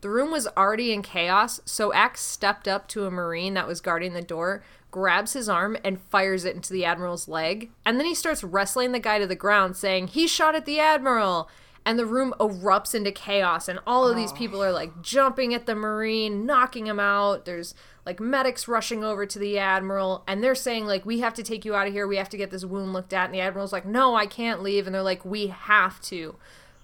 The 0.00 0.10
room 0.10 0.30
was 0.30 0.46
already 0.54 0.92
in 0.92 1.00
chaos, 1.00 1.60
so 1.64 1.90
Ax 1.94 2.20
stepped 2.20 2.68
up 2.68 2.88
to 2.88 3.06
a 3.06 3.10
Marine 3.10 3.54
that 3.54 3.66
was 3.66 3.80
guarding 3.80 4.12
the 4.12 4.20
door, 4.20 4.62
grabs 4.94 5.32
his 5.32 5.48
arm, 5.48 5.76
and 5.82 6.00
fires 6.02 6.44
it 6.44 6.54
into 6.54 6.72
the 6.72 6.84
Admiral's 6.84 7.26
leg. 7.26 7.72
And 7.84 7.98
then 7.98 8.06
he 8.06 8.14
starts 8.14 8.44
wrestling 8.44 8.92
the 8.92 9.00
guy 9.00 9.18
to 9.18 9.26
the 9.26 9.34
ground, 9.34 9.74
saying, 9.74 10.06
He 10.06 10.28
shot 10.28 10.54
at 10.54 10.66
the 10.66 10.78
Admiral! 10.78 11.50
And 11.84 11.98
the 11.98 12.06
room 12.06 12.32
erupts 12.38 12.94
into 12.94 13.10
chaos, 13.10 13.66
and 13.66 13.80
all 13.88 14.06
of 14.06 14.14
these 14.14 14.30
people 14.30 14.62
are 14.62 14.70
like 14.70 15.02
jumping 15.02 15.52
at 15.52 15.66
the 15.66 15.74
Marine, 15.74 16.46
knocking 16.46 16.86
him 16.86 17.00
out. 17.00 17.44
There's 17.44 17.74
like 18.06 18.20
medics 18.20 18.68
rushing 18.68 19.02
over 19.02 19.26
to 19.26 19.38
the 19.40 19.58
Admiral, 19.58 20.22
and 20.28 20.44
they're 20.44 20.54
saying, 20.54 20.86
like, 20.86 21.04
we 21.04 21.18
have 21.18 21.34
to 21.34 21.42
take 21.42 21.64
you 21.64 21.74
out 21.74 21.88
of 21.88 21.92
here, 21.92 22.06
we 22.06 22.16
have 22.16 22.28
to 22.28 22.36
get 22.36 22.52
this 22.52 22.64
wound 22.64 22.92
looked 22.92 23.12
at. 23.12 23.24
And 23.24 23.34
the 23.34 23.40
Admiral's 23.40 23.72
like, 23.72 23.84
No, 23.84 24.14
I 24.14 24.26
can't 24.26 24.62
leave. 24.62 24.86
And 24.86 24.94
they're 24.94 25.02
like, 25.02 25.24
We 25.24 25.48
have 25.48 26.00
to. 26.02 26.36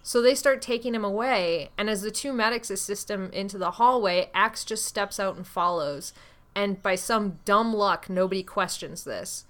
So 0.02 0.20
they 0.20 0.34
start 0.34 0.62
taking 0.62 0.96
him 0.96 1.04
away, 1.04 1.70
and 1.78 1.88
as 1.88 2.02
the 2.02 2.10
two 2.10 2.32
medics 2.32 2.70
assist 2.70 3.08
him 3.08 3.30
into 3.32 3.56
the 3.56 3.72
hallway, 3.72 4.30
Ax 4.34 4.64
just 4.64 4.84
steps 4.84 5.20
out 5.20 5.36
and 5.36 5.46
follows. 5.46 6.12
And 6.54 6.82
by 6.82 6.94
some 6.94 7.38
dumb 7.44 7.72
luck, 7.72 8.10
nobody 8.10 8.42
questions 8.42 9.04
this. 9.04 9.44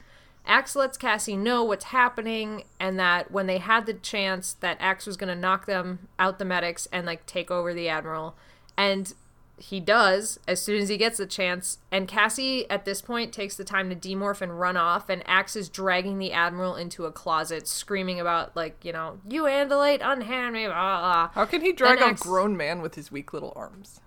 Ax 0.46 0.74
lets 0.74 0.96
Cassie 0.96 1.36
know 1.36 1.62
what's 1.62 1.86
happening, 1.86 2.64
and 2.78 2.98
that 2.98 3.30
when 3.30 3.46
they 3.46 3.59
had 3.59 3.86
the 3.86 3.94
chance, 3.94 4.55
that 4.55 4.78
Ax 4.80 5.07
was 5.07 5.16
going 5.16 5.32
to 5.32 5.40
knock 5.40 5.66
them 5.66 6.09
out 6.18 6.38
the 6.38 6.44
medics 6.44 6.88
and 6.92 7.07
like 7.07 7.26
take 7.26 7.51
over 7.51 7.74
the 7.74 7.88
admiral, 7.88 8.36
and 8.76 9.12
he 9.61 9.78
does 9.78 10.40
as 10.48 10.61
soon 10.62 10.80
as 10.80 10.88
he 10.88 10.96
gets 10.96 11.18
the 11.18 11.26
chance. 11.26 11.78
And 11.92 12.09
Cassie, 12.09 12.68
at 12.70 12.86
this 12.86 13.03
point, 13.03 13.32
takes 13.32 13.57
the 13.57 13.64
time 13.64 13.90
to 13.90 13.94
demorph 13.94 14.40
and 14.40 14.59
run 14.59 14.78
off. 14.78 15.11
And 15.11 15.22
Ax 15.26 15.55
is 15.55 15.68
dragging 15.68 16.18
the 16.18 16.32
admiral 16.32 16.76
into 16.76 17.05
a 17.05 17.12
closet, 17.12 17.68
screaming 17.68 18.18
about 18.18 18.57
like, 18.57 18.82
you 18.82 18.92
know, 18.92 19.18
you 19.28 19.42
Andalite, 19.42 20.01
unhand 20.03 20.55
me, 20.55 20.66
blah 20.66 21.01
blah. 21.01 21.30
How 21.34 21.44
can 21.44 21.61
he 21.61 21.72
drag 21.72 21.98
Then 21.98 22.09
a 22.09 22.11
Ax- 22.12 22.22
grown 22.22 22.57
man 22.57 22.80
with 22.80 22.94
his 22.94 23.12
weak 23.12 23.34
little 23.34 23.53
arms? 23.55 24.01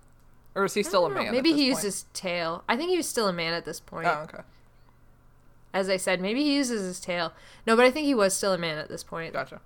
Or 0.54 0.64
is 0.64 0.74
he 0.74 0.82
still 0.82 1.06
a 1.06 1.10
man? 1.10 1.32
Maybe 1.32 1.50
he 1.50 1.54
point? 1.56 1.66
used 1.66 1.82
his 1.82 2.02
tail. 2.14 2.62
I 2.68 2.76
think 2.76 2.90
he 2.90 2.96
was 2.96 3.08
still 3.08 3.26
a 3.28 3.32
man 3.32 3.54
at 3.54 3.64
this 3.64 3.80
point. 3.80 4.06
Oh, 4.06 4.20
okay. 4.32 4.42
As 5.72 5.88
I 5.88 5.96
said, 5.96 6.20
maybe 6.20 6.42
he 6.44 6.54
uses 6.54 6.82
his 6.82 7.00
tail. 7.00 7.32
No, 7.66 7.74
but 7.74 7.84
I 7.84 7.90
think 7.90 8.06
he 8.06 8.14
was 8.14 8.34
still 8.36 8.52
a 8.52 8.58
man 8.58 8.78
at 8.78 8.88
this 8.88 9.02
point. 9.02 9.32
Gotcha. 9.32 9.60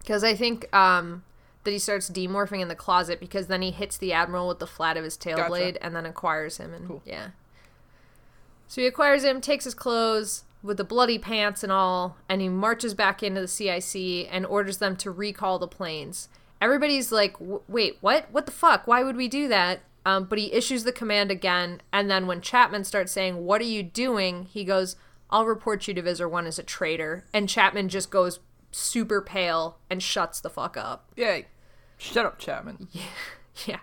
Because 0.00 0.24
I 0.24 0.34
think 0.34 0.74
um, 0.74 1.22
that 1.62 1.70
he 1.70 1.78
starts 1.78 2.10
demorphing 2.10 2.60
in 2.60 2.66
the 2.68 2.74
closet 2.74 3.20
because 3.20 3.46
then 3.46 3.62
he 3.62 3.70
hits 3.70 3.96
the 3.96 4.12
admiral 4.12 4.48
with 4.48 4.58
the 4.58 4.66
flat 4.66 4.96
of 4.96 5.04
his 5.04 5.16
tail 5.16 5.36
Gotcha. 5.36 5.48
blade 5.48 5.78
and 5.80 5.94
then 5.94 6.04
acquires 6.04 6.56
him. 6.56 6.74
And 6.74 6.88
Cool. 6.88 7.02
yeah. 7.04 7.28
So 8.66 8.80
he 8.80 8.86
acquires 8.88 9.22
him, 9.22 9.40
takes 9.40 9.64
his 9.64 9.74
clothes 9.74 10.42
with 10.64 10.78
the 10.78 10.84
bloody 10.84 11.18
pants 11.18 11.62
and 11.62 11.70
all, 11.70 12.16
and 12.28 12.40
he 12.40 12.48
marches 12.48 12.94
back 12.94 13.22
into 13.22 13.40
the 13.40 13.46
CIC 13.48 14.28
and 14.32 14.44
orders 14.46 14.78
them 14.78 14.96
to 14.96 15.10
recall 15.12 15.58
the 15.60 15.68
planes. 15.68 16.28
Everybody's 16.64 17.12
like, 17.12 17.36
wait, 17.68 17.98
what? 18.00 18.26
What 18.32 18.46
the 18.46 18.52
fuck? 18.52 18.86
Why 18.86 19.02
would 19.02 19.16
we 19.16 19.28
do 19.28 19.48
that? 19.48 19.80
Um, 20.06 20.24
but 20.24 20.38
he 20.38 20.50
issues 20.52 20.84
the 20.84 20.92
command 20.92 21.30
again, 21.30 21.82
and 21.92 22.10
then 22.10 22.26
when 22.26 22.40
Chapman 22.40 22.84
starts 22.84 23.12
saying, 23.12 23.44
What 23.44 23.60
are 23.60 23.64
you 23.64 23.82
doing? 23.82 24.44
he 24.44 24.64
goes, 24.64 24.96
I'll 25.28 25.44
report 25.46 25.86
you 25.88 25.92
to 25.94 26.00
Visser 26.02 26.28
1 26.28 26.46
as 26.46 26.58
a 26.58 26.62
traitor. 26.62 27.24
And 27.34 27.48
Chapman 27.48 27.88
just 27.90 28.10
goes 28.10 28.40
super 28.70 29.20
pale 29.20 29.78
and 29.90 30.02
shuts 30.02 30.40
the 30.40 30.48
fuck 30.50 30.76
up. 30.76 31.10
Yay. 31.16 31.46
Shut 31.98 32.24
up, 32.24 32.38
Chapman. 32.38 32.88
Yeah. 33.66 33.80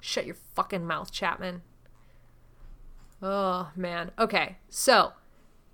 Shut 0.00 0.26
your 0.26 0.36
fucking 0.54 0.86
mouth, 0.86 1.10
Chapman. 1.10 1.62
Oh, 3.22 3.70
man. 3.74 4.10
Okay, 4.18 4.58
so 4.68 5.12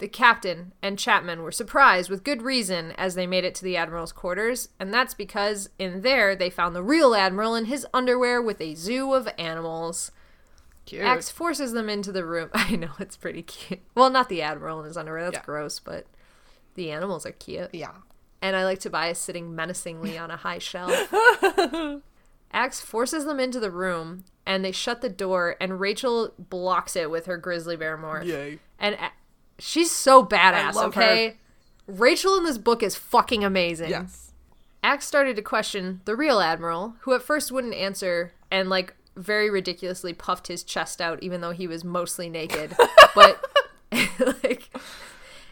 the 0.01 0.09
captain 0.09 0.72
and 0.82 0.98
Chapman 0.98 1.42
were 1.42 1.53
surprised 1.53 2.11
with 2.11 2.24
good 2.24 2.42
reason 2.42 2.92
as 2.92 3.14
they 3.14 3.26
made 3.26 3.44
it 3.44 3.55
to 3.57 3.64
the 3.64 3.76
Admiral's 3.76 4.12
quarters, 4.12 4.68
and 4.80 4.92
that's 4.92 5.14
because 5.14 5.70
in 5.78 6.03
there 6.03 6.34
they 6.34 6.51
found 6.51 6.74
the 6.74 6.82
real 6.82 7.14
Admiral 7.14 7.55
in 7.55 7.66
his 7.66 7.86
underwear 7.94 8.42
with 8.42 8.61
a 8.61 8.74
zoo 8.74 9.12
of 9.14 9.28
animals. 9.38 10.11
Cute. 10.86 11.03
Ax 11.03 11.30
forces 11.30 11.72
them 11.72 11.88
into 11.88 12.11
the 12.11 12.24
room. 12.24 12.51
I 12.55 12.74
know, 12.76 12.90
it's 12.98 13.16
pretty 13.16 13.42
cute. 13.42 13.80
Well, 13.94 14.11
not 14.11 14.28
the 14.28 14.42
Admiral 14.42 14.80
in 14.80 14.86
his 14.86 14.96
underwear, 14.96 15.24
that's 15.24 15.36
Yeah. 15.36 15.42
gross, 15.44 15.78
but 15.78 16.07
the 16.74 16.90
animals 16.90 17.24
are 17.24 17.32
cute. 17.32 17.70
Yeah. 17.74 17.92
And 18.42 18.57
I 18.57 18.64
like 18.64 18.80
Tobias 18.80 19.18
sitting 19.18 19.55
menacingly 19.55 20.16
on 20.18 20.30
a 20.30 20.36
high 20.38 20.59
shelf. 20.59 20.92
Ax 22.53 22.80
forces 22.80 23.24
them 23.26 23.38
into 23.38 23.61
the 23.61 23.70
room, 23.70 24.24
and 24.44 24.64
they 24.64 24.72
shut 24.72 25.03
the 25.03 25.09
door, 25.09 25.57
and 25.61 25.78
Rachel 25.78 26.32
blocks 26.38 26.96
it 26.96 27.11
with 27.11 27.26
her 27.26 27.36
grizzly 27.36 27.76
bear 27.76 27.96
morph. 27.96 28.24
Yay. 28.24 28.59
And 28.78 28.96
she's 29.61 29.90
so 29.90 30.24
badass, 30.24 30.76
okay? 30.84 31.36
Rachel 31.86 32.36
in 32.36 32.44
this 32.44 32.58
book 32.58 32.82
is 32.82 32.96
fucking 32.96 33.44
amazing. 33.44 33.90
Yes. 33.90 34.32
Ax 34.82 35.04
started 35.06 35.36
to 35.36 35.42
question 35.42 36.00
the 36.04 36.16
real 36.16 36.40
admiral, 36.40 36.94
who 37.00 37.12
at 37.12 37.22
first 37.22 37.52
wouldn't 37.52 37.74
answer 37.74 38.32
and 38.50 38.68
like 38.70 38.94
very 39.16 39.50
ridiculously 39.50 40.12
puffed 40.12 40.46
his 40.48 40.62
chest 40.62 41.00
out, 41.00 41.22
even 41.22 41.40
though 41.40 41.50
he 41.50 41.66
was 41.66 41.84
mostly 41.84 42.28
naked. 42.28 42.74
but 43.14 43.44
like, 44.42 44.70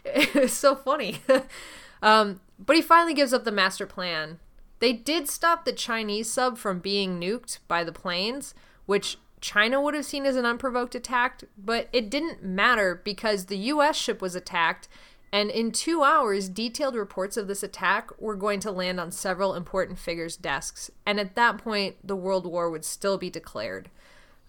it 0.03 0.33
was 0.33 0.53
so 0.53 0.75
funny. 0.75 1.21
um, 2.01 2.39
but 2.57 2.75
he 2.75 2.81
finally 2.81 3.13
gives 3.13 3.33
up 3.33 3.43
the 3.43 3.51
master 3.51 3.85
plan. 3.85 4.39
They 4.79 4.93
did 4.93 5.29
stop 5.29 5.65
the 5.65 5.73
Chinese 5.73 6.31
sub 6.31 6.57
from 6.57 6.79
being 6.79 7.19
nuked 7.19 7.59
by 7.67 7.83
the 7.83 7.91
planes, 7.91 8.53
which 8.85 9.17
China 9.41 9.81
would 9.81 9.93
have 9.93 10.05
seen 10.05 10.25
as 10.25 10.35
an 10.35 10.45
unprovoked 10.45 10.95
attack, 10.95 11.43
but 11.57 11.87
it 11.93 12.09
didn't 12.09 12.43
matter 12.43 13.01
because 13.03 13.45
the 13.45 13.57
US 13.57 13.95
ship 13.95 14.21
was 14.21 14.35
attacked, 14.35 14.87
and 15.31 15.49
in 15.49 15.71
two 15.71 16.03
hours, 16.03 16.49
detailed 16.49 16.95
reports 16.95 17.37
of 17.37 17.47
this 17.47 17.63
attack 17.63 18.09
were 18.19 18.35
going 18.35 18.59
to 18.61 18.71
land 18.71 18.99
on 18.99 19.11
several 19.11 19.53
important 19.53 19.99
figures' 19.99 20.35
desks, 20.35 20.89
and 21.05 21.19
at 21.19 21.35
that 21.35 21.57
point, 21.57 21.95
the 22.03 22.15
World 22.15 22.45
War 22.45 22.69
would 22.69 22.83
still 22.83 23.17
be 23.17 23.29
declared. 23.29 23.89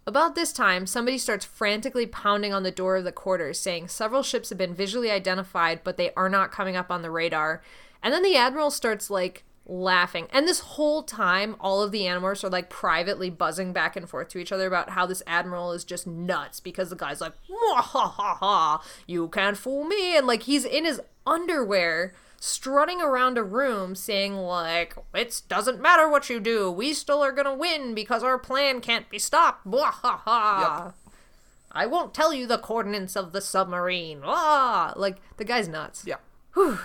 About 0.07 0.35
this 0.35 0.53
time, 0.53 0.87
somebody 0.87 1.19
starts 1.19 1.45
frantically 1.45 2.07
pounding 2.07 2.53
on 2.53 2.63
the 2.63 2.71
door 2.71 2.97
of 2.97 3.05
the 3.05 3.13
quarters, 3.13 3.61
saying 3.61 3.89
several 3.89 4.23
ships 4.23 4.49
have 4.49 4.59
been 4.59 4.75
visually 4.75 5.11
identified, 5.11 5.85
but 5.85 5.97
they 5.99 6.13
are 6.15 6.29
not 6.29 6.51
coming 6.51 6.75
up 6.75 6.91
on 6.91 7.03
the 7.03 7.11
radar. 7.11 7.63
And 8.03 8.13
then 8.15 8.23
the 8.23 8.37
admiral 8.37 8.71
starts 8.71 9.11
like 9.11 9.45
laughing. 9.71 10.27
And 10.31 10.47
this 10.47 10.61
whole 10.61 11.03
time, 11.03 11.57
all 11.61 11.83
of 11.83 11.93
the 11.93 12.07
animals 12.07 12.43
are 12.45 12.51
like 12.51 12.69
privately 12.69 13.31
buzzing 13.31 13.73
back 13.73 13.97
and 13.97 14.09
forth 14.09 14.29
to 14.31 14.39
each 14.39 14.53
other 14.53 14.67
about 14.67 14.91
how 14.91 15.07
this 15.07 15.23
admiral 15.27 15.73
is 15.73 15.85
just 15.85 16.07
nuts 16.07 16.61
because 16.61 16.91
the 16.91 16.97
guy's 16.97 17.21
like, 17.21 17.35
"Mwah, 17.49 17.77
ha 17.77 18.09
ha 18.09 18.35
ha, 18.35 18.85
you 19.07 19.29
can't 19.29 19.57
fool 19.57 19.85
me. 19.85 20.17
And 20.17 20.27
like 20.27 20.43
he's 20.43 20.65
in 20.65 20.85
his 20.85 21.01
underwear 21.27 22.13
strutting 22.43 23.01
around 23.03 23.37
a 23.37 23.43
room 23.43 23.95
saying 23.95 24.35
like 24.35 24.97
it 25.15 25.43
doesn't 25.49 25.81
matter 25.81 26.09
what 26.09 26.29
you 26.29 26.41
do. 26.41 26.71
We 26.71 26.93
still 26.93 27.23
are 27.23 27.33
gonna 27.33 27.55
win 27.55 27.95
because 27.95 28.25
our 28.25 28.39
plan 28.39 28.81
can't 28.81 29.09
be 29.09 29.19
stopped. 29.19 29.67
Mwah, 29.67 29.93
ha 29.93 30.23
ha. 30.25 30.93
I 31.73 31.87
won't 31.87 32.13
tell 32.13 32.35
you 32.35 32.49
the 32.49 32.59
coordinates 32.59 33.15
of 33.15 33.33
the 33.33 33.41
submarine. 33.41 34.23
Ah 34.25 34.93
like 34.97 35.19
the 35.37 35.45
guy's 35.45 35.69
nuts. 35.69 36.05
Yeah. 36.07 36.17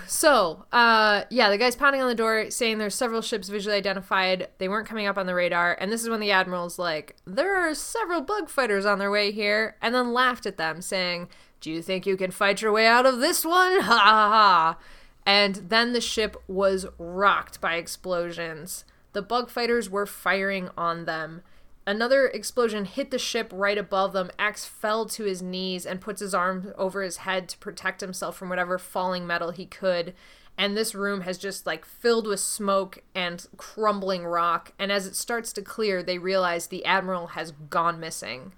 So, 0.06 0.64
uh, 0.72 1.24
yeah, 1.30 1.50
the 1.50 1.58
guy's 1.58 1.76
pounding 1.76 2.00
on 2.00 2.08
the 2.08 2.14
door 2.14 2.50
saying 2.50 2.78
there's 2.78 2.94
several 2.94 3.20
ships 3.20 3.48
visually 3.48 3.76
identified. 3.76 4.48
They 4.58 4.68
weren't 4.68 4.88
coming 4.88 5.06
up 5.06 5.18
on 5.18 5.26
the 5.26 5.34
radar. 5.34 5.76
And 5.80 5.90
this 5.90 6.02
is 6.02 6.08
when 6.08 6.20
the 6.20 6.30
admiral's 6.30 6.78
like, 6.78 7.16
there 7.24 7.56
are 7.56 7.74
several 7.74 8.20
bug 8.20 8.48
fighters 8.48 8.86
on 8.86 8.98
their 8.98 9.10
way 9.10 9.32
here. 9.32 9.76
And 9.82 9.94
then 9.94 10.12
laughed 10.12 10.46
at 10.46 10.56
them, 10.56 10.80
saying, 10.80 11.28
Do 11.60 11.70
you 11.70 11.82
think 11.82 12.06
you 12.06 12.16
can 12.16 12.30
fight 12.30 12.62
your 12.62 12.72
way 12.72 12.86
out 12.86 13.06
of 13.06 13.18
this 13.18 13.44
one? 13.44 13.80
Ha 13.80 13.98
ha 13.98 14.28
ha. 14.30 14.78
And 15.24 15.56
then 15.68 15.92
the 15.92 16.00
ship 16.00 16.36
was 16.46 16.86
rocked 16.98 17.60
by 17.60 17.74
explosions. 17.74 18.84
The 19.12 19.22
bug 19.22 19.50
fighters 19.50 19.90
were 19.90 20.06
firing 20.06 20.70
on 20.78 21.04
them. 21.04 21.42
Another 21.86 22.26
explosion 22.26 22.84
hit 22.84 23.12
the 23.12 23.18
ship 23.18 23.50
right 23.54 23.78
above 23.78 24.12
them. 24.12 24.30
Ax 24.38 24.64
fell 24.64 25.06
to 25.06 25.22
his 25.22 25.40
knees 25.40 25.86
and 25.86 26.00
puts 26.00 26.20
his 26.20 26.34
arm 26.34 26.72
over 26.76 27.02
his 27.02 27.18
head 27.18 27.48
to 27.48 27.58
protect 27.58 28.00
himself 28.00 28.36
from 28.36 28.48
whatever 28.48 28.76
falling 28.76 29.24
metal 29.26 29.52
he 29.52 29.66
could. 29.66 30.12
And 30.58 30.76
this 30.76 30.94
room 30.94 31.20
has 31.20 31.38
just 31.38 31.64
like 31.64 31.84
filled 31.84 32.26
with 32.26 32.40
smoke 32.40 33.02
and 33.14 33.46
crumbling 33.56 34.24
rock. 34.24 34.72
And 34.78 34.90
as 34.90 35.06
it 35.06 35.14
starts 35.14 35.52
to 35.52 35.62
clear, 35.62 36.02
they 36.02 36.18
realize 36.18 36.66
the 36.66 36.84
Admiral 36.84 37.28
has 37.28 37.52
gone 37.70 38.00
missing. 38.00 38.52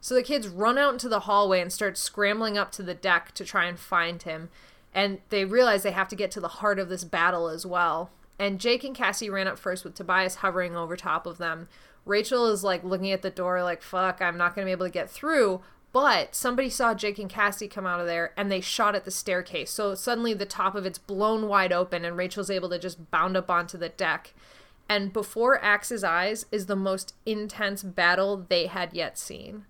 So 0.00 0.14
the 0.14 0.22
kids 0.22 0.48
run 0.48 0.78
out 0.78 0.94
into 0.94 1.08
the 1.08 1.20
hallway 1.20 1.60
and 1.60 1.72
start 1.72 1.98
scrambling 1.98 2.56
up 2.56 2.72
to 2.72 2.82
the 2.82 2.94
deck 2.94 3.32
to 3.34 3.44
try 3.44 3.66
and 3.66 3.78
find 3.78 4.22
him. 4.22 4.48
And 4.94 5.18
they 5.28 5.44
realize 5.44 5.82
they 5.82 5.92
have 5.92 6.08
to 6.08 6.16
get 6.16 6.30
to 6.32 6.40
the 6.40 6.48
heart 6.48 6.78
of 6.78 6.88
this 6.88 7.04
battle 7.04 7.48
as 7.48 7.66
well. 7.66 8.10
And 8.38 8.58
Jake 8.58 8.82
and 8.82 8.96
Cassie 8.96 9.30
ran 9.30 9.46
up 9.46 9.58
first 9.58 9.84
with 9.84 9.94
Tobias 9.94 10.36
hovering 10.36 10.74
over 10.74 10.96
top 10.96 11.26
of 11.26 11.38
them, 11.38 11.68
Rachel 12.04 12.46
is 12.46 12.64
like 12.64 12.84
looking 12.84 13.12
at 13.12 13.22
the 13.22 13.30
door, 13.30 13.62
like, 13.62 13.82
fuck, 13.82 14.20
I'm 14.20 14.36
not 14.36 14.54
going 14.54 14.64
to 14.64 14.68
be 14.68 14.72
able 14.72 14.86
to 14.86 14.92
get 14.92 15.10
through. 15.10 15.62
But 15.92 16.34
somebody 16.34 16.70
saw 16.70 16.94
Jake 16.94 17.18
and 17.18 17.28
Cassie 17.28 17.68
come 17.68 17.86
out 17.86 18.00
of 18.00 18.06
there 18.06 18.32
and 18.36 18.50
they 18.50 18.62
shot 18.62 18.94
at 18.94 19.04
the 19.04 19.10
staircase. 19.10 19.70
So 19.70 19.94
suddenly 19.94 20.32
the 20.32 20.46
top 20.46 20.74
of 20.74 20.86
it's 20.86 20.98
blown 20.98 21.48
wide 21.48 21.72
open 21.72 22.04
and 22.04 22.16
Rachel's 22.16 22.50
able 22.50 22.70
to 22.70 22.78
just 22.78 23.10
bound 23.10 23.36
up 23.36 23.50
onto 23.50 23.76
the 23.76 23.90
deck. 23.90 24.32
And 24.88 25.12
before 25.12 25.62
Ax's 25.62 26.02
eyes 26.02 26.46
is 26.50 26.64
the 26.66 26.76
most 26.76 27.14
intense 27.26 27.82
battle 27.82 28.46
they 28.48 28.66
had 28.66 28.94
yet 28.94 29.18
seen 29.18 29.66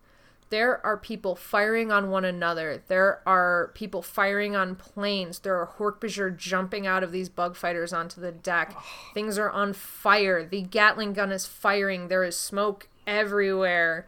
there 0.52 0.84
are 0.84 0.98
people 0.98 1.34
firing 1.34 1.90
on 1.90 2.10
one 2.10 2.26
another. 2.26 2.82
There 2.88 3.22
are 3.26 3.70
people 3.72 4.02
firing 4.02 4.54
on 4.54 4.76
planes. 4.76 5.38
There 5.38 5.56
are 5.56 5.66
Hork-Bajir 5.78 6.36
jumping 6.36 6.86
out 6.86 7.02
of 7.02 7.10
these 7.10 7.30
bug 7.30 7.56
fighters 7.56 7.90
onto 7.90 8.20
the 8.20 8.32
deck. 8.32 8.76
Things 9.14 9.38
are 9.38 9.48
on 9.48 9.72
fire. 9.72 10.44
The 10.44 10.60
Gatling 10.60 11.14
gun 11.14 11.32
is 11.32 11.46
firing. 11.46 12.08
There 12.08 12.22
is 12.22 12.36
smoke 12.36 12.90
everywhere. 13.06 14.06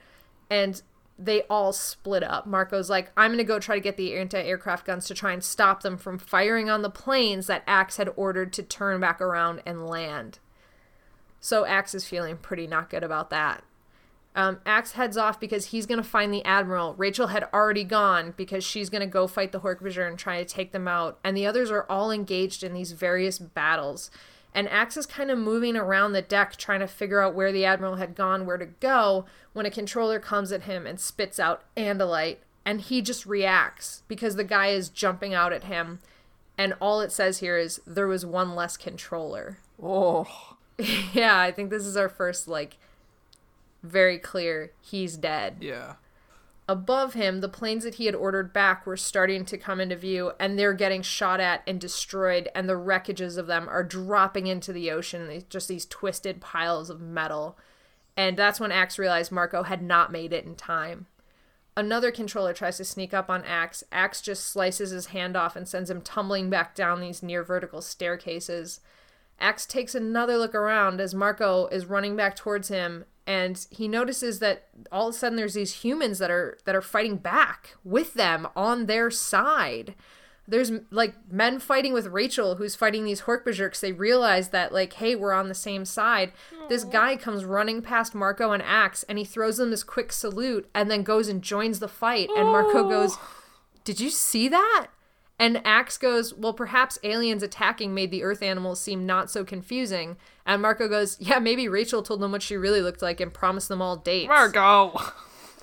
And 0.51 0.83
they 1.19 1.45
all 1.45 1.73
split 1.73 2.23
up. 2.23 2.47
Marco's 2.47 2.91
like, 2.91 3.11
I'm 3.17 3.31
going 3.31 3.39
to 3.39 3.45
go 3.45 3.59
try 3.59 3.77
to 3.77 3.81
get 3.81 3.97
the 3.97 4.15
anti 4.15 4.39
aircraft 4.39 4.85
guns 4.85 5.07
to 5.07 5.15
try 5.15 5.33
and 5.33 5.43
stop 5.43 5.81
them 5.81 5.97
from 5.97 6.19
firing 6.19 6.69
on 6.69 6.83
the 6.83 6.91
planes 6.91 7.47
that 7.47 7.65
Ax 7.67 7.97
had 7.97 8.11
ordered 8.17 8.53
to 8.53 8.63
turn 8.63 9.01
back 9.01 9.19
around 9.19 9.63
and 9.65 9.87
land. 9.87 10.41
So 11.41 11.65
Ax 11.65 11.95
is 11.95 12.07
feeling 12.07 12.37
pretty 12.37 12.67
not 12.67 12.91
good 12.91 13.03
about 13.03 13.31
that. 13.31 13.65
Um, 14.37 14.61
Ax 14.66 14.93
heads 14.93 15.16
off 15.16 15.39
because 15.39 15.66
he's 15.66 15.87
going 15.87 16.03
to 16.03 16.09
find 16.09 16.32
the 16.32 16.45
Admiral. 16.45 16.95
Rachel 16.95 17.28
had 17.28 17.49
already 17.53 17.85
gone 17.85 18.35
because 18.37 18.64
she's 18.64 18.91
going 18.91 19.01
to 19.01 19.07
go 19.07 19.28
fight 19.28 19.53
the 19.53 19.61
Hork-Bajir 19.61 20.09
and 20.09 20.18
try 20.18 20.43
to 20.43 20.45
take 20.45 20.72
them 20.72 20.89
out. 20.89 21.18
And 21.22 21.37
the 21.37 21.47
others 21.47 21.70
are 21.70 21.87
all 21.89 22.11
engaged 22.11 22.64
in 22.64 22.74
these 22.74 22.93
various 22.93 23.39
battles. 23.39 24.11
And 24.53 24.68
Ax 24.68 24.97
is 24.97 25.07
kind 25.07 25.30
of 25.30 25.39
moving 25.39 25.76
around 25.76 26.12
the 26.12 26.22
deck 26.22 26.57
trying 26.57 26.80
to 26.80 26.89
figure 26.89 27.20
out 27.20 27.35
where 27.35 27.53
the 27.53 27.64
Admiral 27.64 27.97
had 27.97 28.14
gone, 28.16 28.47
where 28.47 28.57
to 28.57 28.66
go, 28.66 29.24
when 29.53 29.66
a 29.66 29.70
controller 29.70 30.18
comes 30.18 30.51
at 30.51 30.62
him 30.62 30.87
and 30.87 30.99
spits 30.99 31.39
out 31.39 31.62
Andalite. 31.76 32.39
And 32.64 32.80
he 32.80 33.03
just 33.03 33.26
reacts 33.26 34.03
because 34.09 34.37
the 34.37 34.45
guy 34.45 34.68
is 34.68 34.89
jumping 34.89 35.35
out 35.35 35.53
at 35.53 35.64
him. 35.64 36.01
And 36.57 36.74
all 36.80 37.01
it 37.01 37.12
says 37.12 37.39
here 37.39 37.59
is 37.59 37.80
there 37.87 38.07
was 38.07 38.26
one 38.26 38.55
less 38.55 38.76
controller. 38.76 39.59
Oh. 39.82 40.57
yeah, 41.12 41.39
I 41.39 41.53
think 41.53 41.70
this 41.70 41.85
is 41.85 41.97
our 41.97 42.09
first, 42.09 42.49
like, 42.49 42.78
very 43.85 44.18
clear 44.18 44.72
he's 44.80 45.16
dead. 45.16 45.59
Yeah. 45.61 45.95
Above 46.66 47.12
him, 47.12 47.41
the 47.41 47.49
planes 47.49 47.85
that 47.85 47.97
he 47.97 48.07
had 48.07 48.14
ordered 48.14 48.53
back 48.53 48.87
were 48.87 48.97
starting 48.97 49.45
to 49.45 49.59
come 49.59 49.80
into 49.80 49.97
view, 49.97 50.32
and 50.41 50.59
they're 50.59 50.72
getting 50.72 51.03
shot 51.03 51.39
at 51.39 51.62
and 51.66 51.78
destroyed, 51.78 52.49
and 52.55 52.68
the 52.68 52.74
wreckages 52.74 53.37
of 53.37 53.47
them 53.47 53.68
are 53.68 53.85
dropping 53.85 54.47
into 54.47 54.72
the 54.72 54.91
ocean. 54.91 55.45
Just 55.51 55.68
these 55.68 55.85
twisted 55.85 56.41
piles 56.41 56.89
of 56.89 57.03
metal. 57.03 57.59
And 58.16 58.37
that's 58.37 58.61
when 58.61 58.72
Ax 58.72 58.99
realized 58.99 59.30
Marco 59.30 59.64
had 59.64 59.82
not 59.82 60.11
made 60.11 60.32
it 60.32 60.47
in 60.47 60.55
time. 60.55 61.07
Another 61.76 62.11
controller 62.11 62.55
tries 62.55 62.78
to 62.78 62.85
sneak 62.85 63.12
up 63.12 63.28
on 63.28 63.45
Ax. 63.45 63.85
Ax 63.93 64.22
just 64.22 64.47
slices 64.47 64.91
his 64.91 65.07
hand 65.07 65.37
off 65.37 65.57
and 65.57 65.68
sends 65.68 65.91
him 65.91 66.01
tumbling 66.01 66.49
back 66.49 66.74
down 66.74 67.01
these 67.01 67.22
near 67.22 67.43
vertical 67.43 67.82
staircases. 67.82 68.80
Ax 69.39 69.66
takes 69.66 69.95
another 69.95 70.39
look 70.39 70.55
around 70.55 71.01
as 71.01 71.14
Marco 71.14 71.66
is 71.66 71.87
running 71.87 72.16
back 72.16 72.37
towards 72.37 72.68
him 72.68 73.05
and 73.27 73.66
he 73.70 73.89
notices 73.89 74.39
that 74.41 74.68
all 74.93 75.09
of 75.09 75.14
a 75.14 75.18
sudden 75.18 75.37
there's 75.37 75.55
these 75.55 75.85
humans 75.85 76.18
that 76.18 76.31
are 76.31 76.59
that 76.64 76.75
are 76.75 76.83
fighting 76.83 77.16
back 77.16 77.77
with 77.85 78.14
them 78.14 78.47
on 78.55 78.87
their 78.87 79.11
side. 79.11 79.95
There's 80.47 80.70
like 80.91 81.14
men 81.31 81.59
fighting 81.59 81.95
with 81.95 82.07
Rachel 82.09 82.57
who's 82.57 82.75
fighting 82.75 83.05
these 83.05 83.22
Hork-Bajir 83.22 83.81
they 83.81 83.93
realize 83.93 84.51
that 84.51 84.72
like 84.72 84.95
hey 84.95 85.14
we're 85.14 85.33
on 85.33 85.49
the 85.49 85.55
same 85.55 85.85
side. 85.85 86.33
Aww. 86.55 86.68
this 86.68 86.85
guy 86.85 87.16
comes 87.16 87.45
running 87.45 87.81
past 87.81 88.14
Marco 88.14 88.53
and 88.53 88.62
Ax 88.62 89.05
and 89.05 89.16
he 89.16 89.25
throws 89.25 89.57
them 89.57 89.70
this 89.70 89.85
quick 89.85 90.12
salute 90.12 90.68
and 90.75 90.91
then 90.91 91.03
goes 91.03 91.29
and 91.29 91.41
joins 91.41 91.79
the 91.79 91.89
fight. 91.89 92.29
And 92.37 92.49
Marco 92.49 92.89
goes 92.89 93.16
did 93.85 94.01
you 94.01 94.11
see 94.11 94.49
that 94.49 94.89
and 95.39 95.61
Ax 95.64 95.99
goes, 95.99 96.32
Well, 96.32 96.53
perhaps 96.53 96.99
aliens 97.03 97.43
attacking 97.43 97.95
made 97.95 98.11
the 98.11 98.22
Earth 98.22 98.43
animals 98.43 98.80
seem 98.80 99.05
not 99.07 99.30
so 99.30 99.45
confusing. 99.45 100.16
And 100.47 100.62
Marco 100.62 100.89
goes, 100.89 101.16
Yeah, 101.20 101.39
maybe 101.39 101.68
Rachel 101.68 102.03
told 102.03 102.20
them 102.20 102.32
what 102.32 102.43
she 102.43 102.57
really 102.57 102.80
looked 102.80 103.03
like 103.03 103.20
and 103.20 103.32
promised 103.32 103.68
them 103.68 103.82
all 103.82 103.97
dates. 103.97 104.28
Marco! 104.28 105.01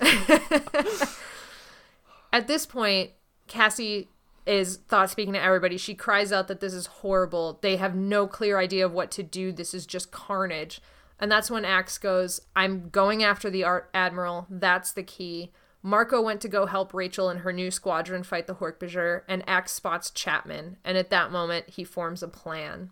At 2.32 2.46
this 2.46 2.66
point, 2.66 3.10
Cassie 3.46 4.08
is 4.44 4.78
thought 4.88 5.10
speaking 5.10 5.34
to 5.34 5.42
everybody. 5.42 5.78
She 5.78 5.94
cries 5.94 6.32
out 6.32 6.48
that 6.48 6.60
this 6.60 6.74
is 6.74 6.86
horrible. 6.86 7.58
They 7.62 7.76
have 7.76 7.94
no 7.94 8.26
clear 8.26 8.58
idea 8.58 8.84
of 8.84 8.92
what 8.92 9.10
to 9.12 9.22
do. 9.22 9.52
This 9.52 9.72
is 9.72 9.86
just 9.86 10.10
carnage. 10.10 10.80
And 11.20 11.30
that's 11.30 11.50
when 11.50 11.64
Ax 11.64 11.98
goes, 11.98 12.40
I'm 12.56 12.88
going 12.88 13.22
after 13.22 13.48
the 13.48 13.64
Art 13.64 13.88
Admiral. 13.94 14.46
That's 14.50 14.92
the 14.92 15.04
key. 15.04 15.52
Marco 15.82 16.22
went 16.22 16.40
to 16.40 16.48
go 16.48 16.66
help 16.66 16.94
Rachel 16.94 17.28
and 17.28 17.40
her 17.40 17.52
new 17.52 17.70
squadron 17.70 18.22
fight 18.22 18.46
the 18.46 18.54
Hork-Bajir, 18.54 19.22
and 19.28 19.42
Ax 19.48 19.72
spots 19.72 20.10
Chapman, 20.10 20.76
and 20.84 20.96
at 20.96 21.10
that 21.10 21.32
moment, 21.32 21.70
he 21.70 21.84
forms 21.84 22.22
a 22.22 22.28
plan. 22.28 22.90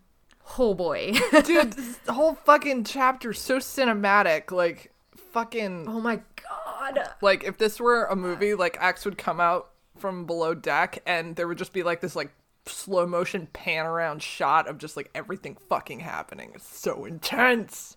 Oh 0.59 0.75
boy. 0.75 1.13
Dude, 1.45 1.75
this 1.75 1.99
whole 2.09 2.35
fucking 2.35 2.85
chapter 2.85 3.33
so 3.33 3.59
cinematic. 3.59 4.51
Like, 4.51 4.93
fucking. 5.17 5.87
Oh 5.89 6.01
my 6.01 6.21
god. 6.43 6.99
Like, 7.21 7.45
if 7.45 7.59
this 7.59 7.79
were 7.81 8.05
a 8.07 8.17
movie, 8.17 8.55
like, 8.55 8.77
Ax 8.81 9.05
would 9.05 9.19
come 9.19 9.41
out 9.41 9.71
from 9.97 10.25
below 10.27 10.55
deck, 10.55 11.03
and 11.07 11.37
there 11.37 11.47
would 11.47 11.59
just 11.59 11.73
be, 11.73 11.83
like, 11.83 12.01
this, 12.01 12.17
like, 12.17 12.33
slow 12.67 13.07
motion 13.07 13.47
pan 13.53 13.87
around 13.87 14.23
shot 14.23 14.67
of 14.67 14.79
just, 14.79 14.97
like, 14.97 15.11
everything 15.15 15.57
fucking 15.69 16.01
happening. 16.01 16.53
It's 16.55 16.67
so 16.79 17.05
intense. 17.05 17.97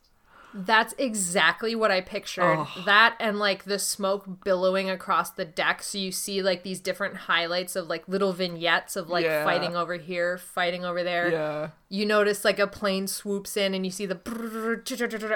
That's 0.53 0.93
exactly 0.97 1.75
what 1.75 1.91
I 1.91 2.01
pictured. 2.01 2.43
Oh. 2.43 2.83
That 2.85 3.15
and 3.19 3.39
like 3.39 3.63
the 3.63 3.79
smoke 3.79 4.43
billowing 4.43 4.89
across 4.89 5.31
the 5.31 5.45
deck. 5.45 5.81
So 5.81 5.97
you 5.97 6.11
see 6.11 6.41
like 6.41 6.63
these 6.63 6.79
different 6.79 7.15
highlights 7.15 7.75
of 7.75 7.87
like 7.87 8.07
little 8.07 8.33
vignettes 8.33 8.95
of 8.95 9.09
like 9.09 9.25
yeah. 9.25 9.43
fighting 9.43 9.75
over 9.75 9.95
here, 9.95 10.37
fighting 10.37 10.85
over 10.85 11.03
there. 11.03 11.31
Yeah. 11.31 11.69
You 11.89 12.05
notice 12.05 12.45
like 12.45 12.59
a 12.59 12.67
plane 12.67 13.07
swoops 13.07 13.57
in 13.57 13.73
and 13.73 13.85
you 13.85 13.91
see 13.91 14.05
the 14.05 14.19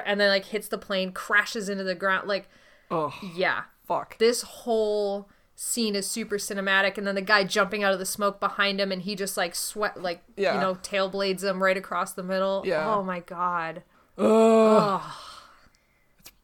and 0.06 0.20
then 0.20 0.30
like 0.30 0.46
hits 0.46 0.68
the 0.68 0.78
plane, 0.78 1.12
crashes 1.12 1.70
into 1.70 1.84
the 1.84 1.96
ground. 1.96 2.28
Like, 2.28 2.48
oh, 2.92 3.14
yeah. 3.36 3.64
Fuck. 3.88 4.18
This 4.18 4.42
whole 4.42 5.30
scene 5.60 5.96
is 5.96 6.08
super 6.08 6.36
cinematic 6.36 7.00
and 7.00 7.08
then 7.08 7.16
the 7.16 7.22
guy 7.22 7.44
jumping 7.44 7.84
out 7.84 7.92
of 7.92 7.98
the 7.98 8.06
smoke 8.06 8.40
behind 8.40 8.80
him 8.80 8.92
and 8.92 9.02
he 9.02 9.16
just 9.16 9.36
like 9.36 9.56
sweat 9.56 10.00
like 10.00 10.22
yeah. 10.36 10.54
you 10.54 10.62
know 10.62 10.78
tail 10.84 11.10
blades 11.10 11.44
him 11.44 11.64
right 11.64 11.78
across 11.78 12.14
the 12.14 12.22
middle 12.22 12.62
yeah 12.64 12.88
oh 12.94 13.02
my 13.02 13.20
god 13.22 13.82
Ugh. 14.18 15.02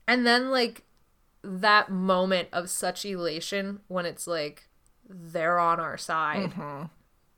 And 0.08 0.26
then 0.28 0.52
like 0.52 0.84
that 1.44 1.90
moment 1.92 2.50
of 2.54 2.70
such 2.70 3.06
elation 3.06 3.80
when 3.88 4.06
it's 4.06 4.28
like 4.28 4.70
they're 5.08 5.60
on 5.60 5.80
our 5.80 5.98
side. 5.98 6.52
Mm-hmm. 6.52 6.86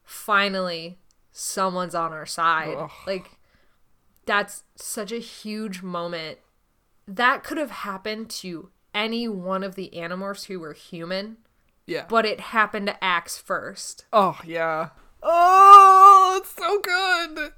Finally, 0.04 0.98
someone's 1.32 1.96
on 1.96 2.12
our 2.12 2.26
side. 2.26 2.76
Ugh. 2.78 2.92
Like 3.08 3.32
that's 4.26 4.64
such 4.76 5.12
a 5.12 5.20
huge 5.20 5.82
moment. 5.82 6.40
That 7.08 7.44
could 7.44 7.58
have 7.58 7.72
happened 7.72 8.30
to 8.32 8.70
any 8.94 9.28
one 9.28 9.64
of 9.64 9.76
the 9.76 9.92
animorphs 9.94 10.46
who 10.46 10.60
were 10.60 10.74
human. 10.74 11.38
Yeah. 11.86 12.06
But 12.10 12.26
it 12.26 12.40
happened 12.40 12.88
to 12.88 13.04
Ax 13.04 13.38
first. 13.38 14.06
Oh, 14.12 14.40
yeah. 14.44 14.90
Oh, 15.22 16.40
it's 16.42 16.56
so 16.56 16.80
good. 16.80 17.54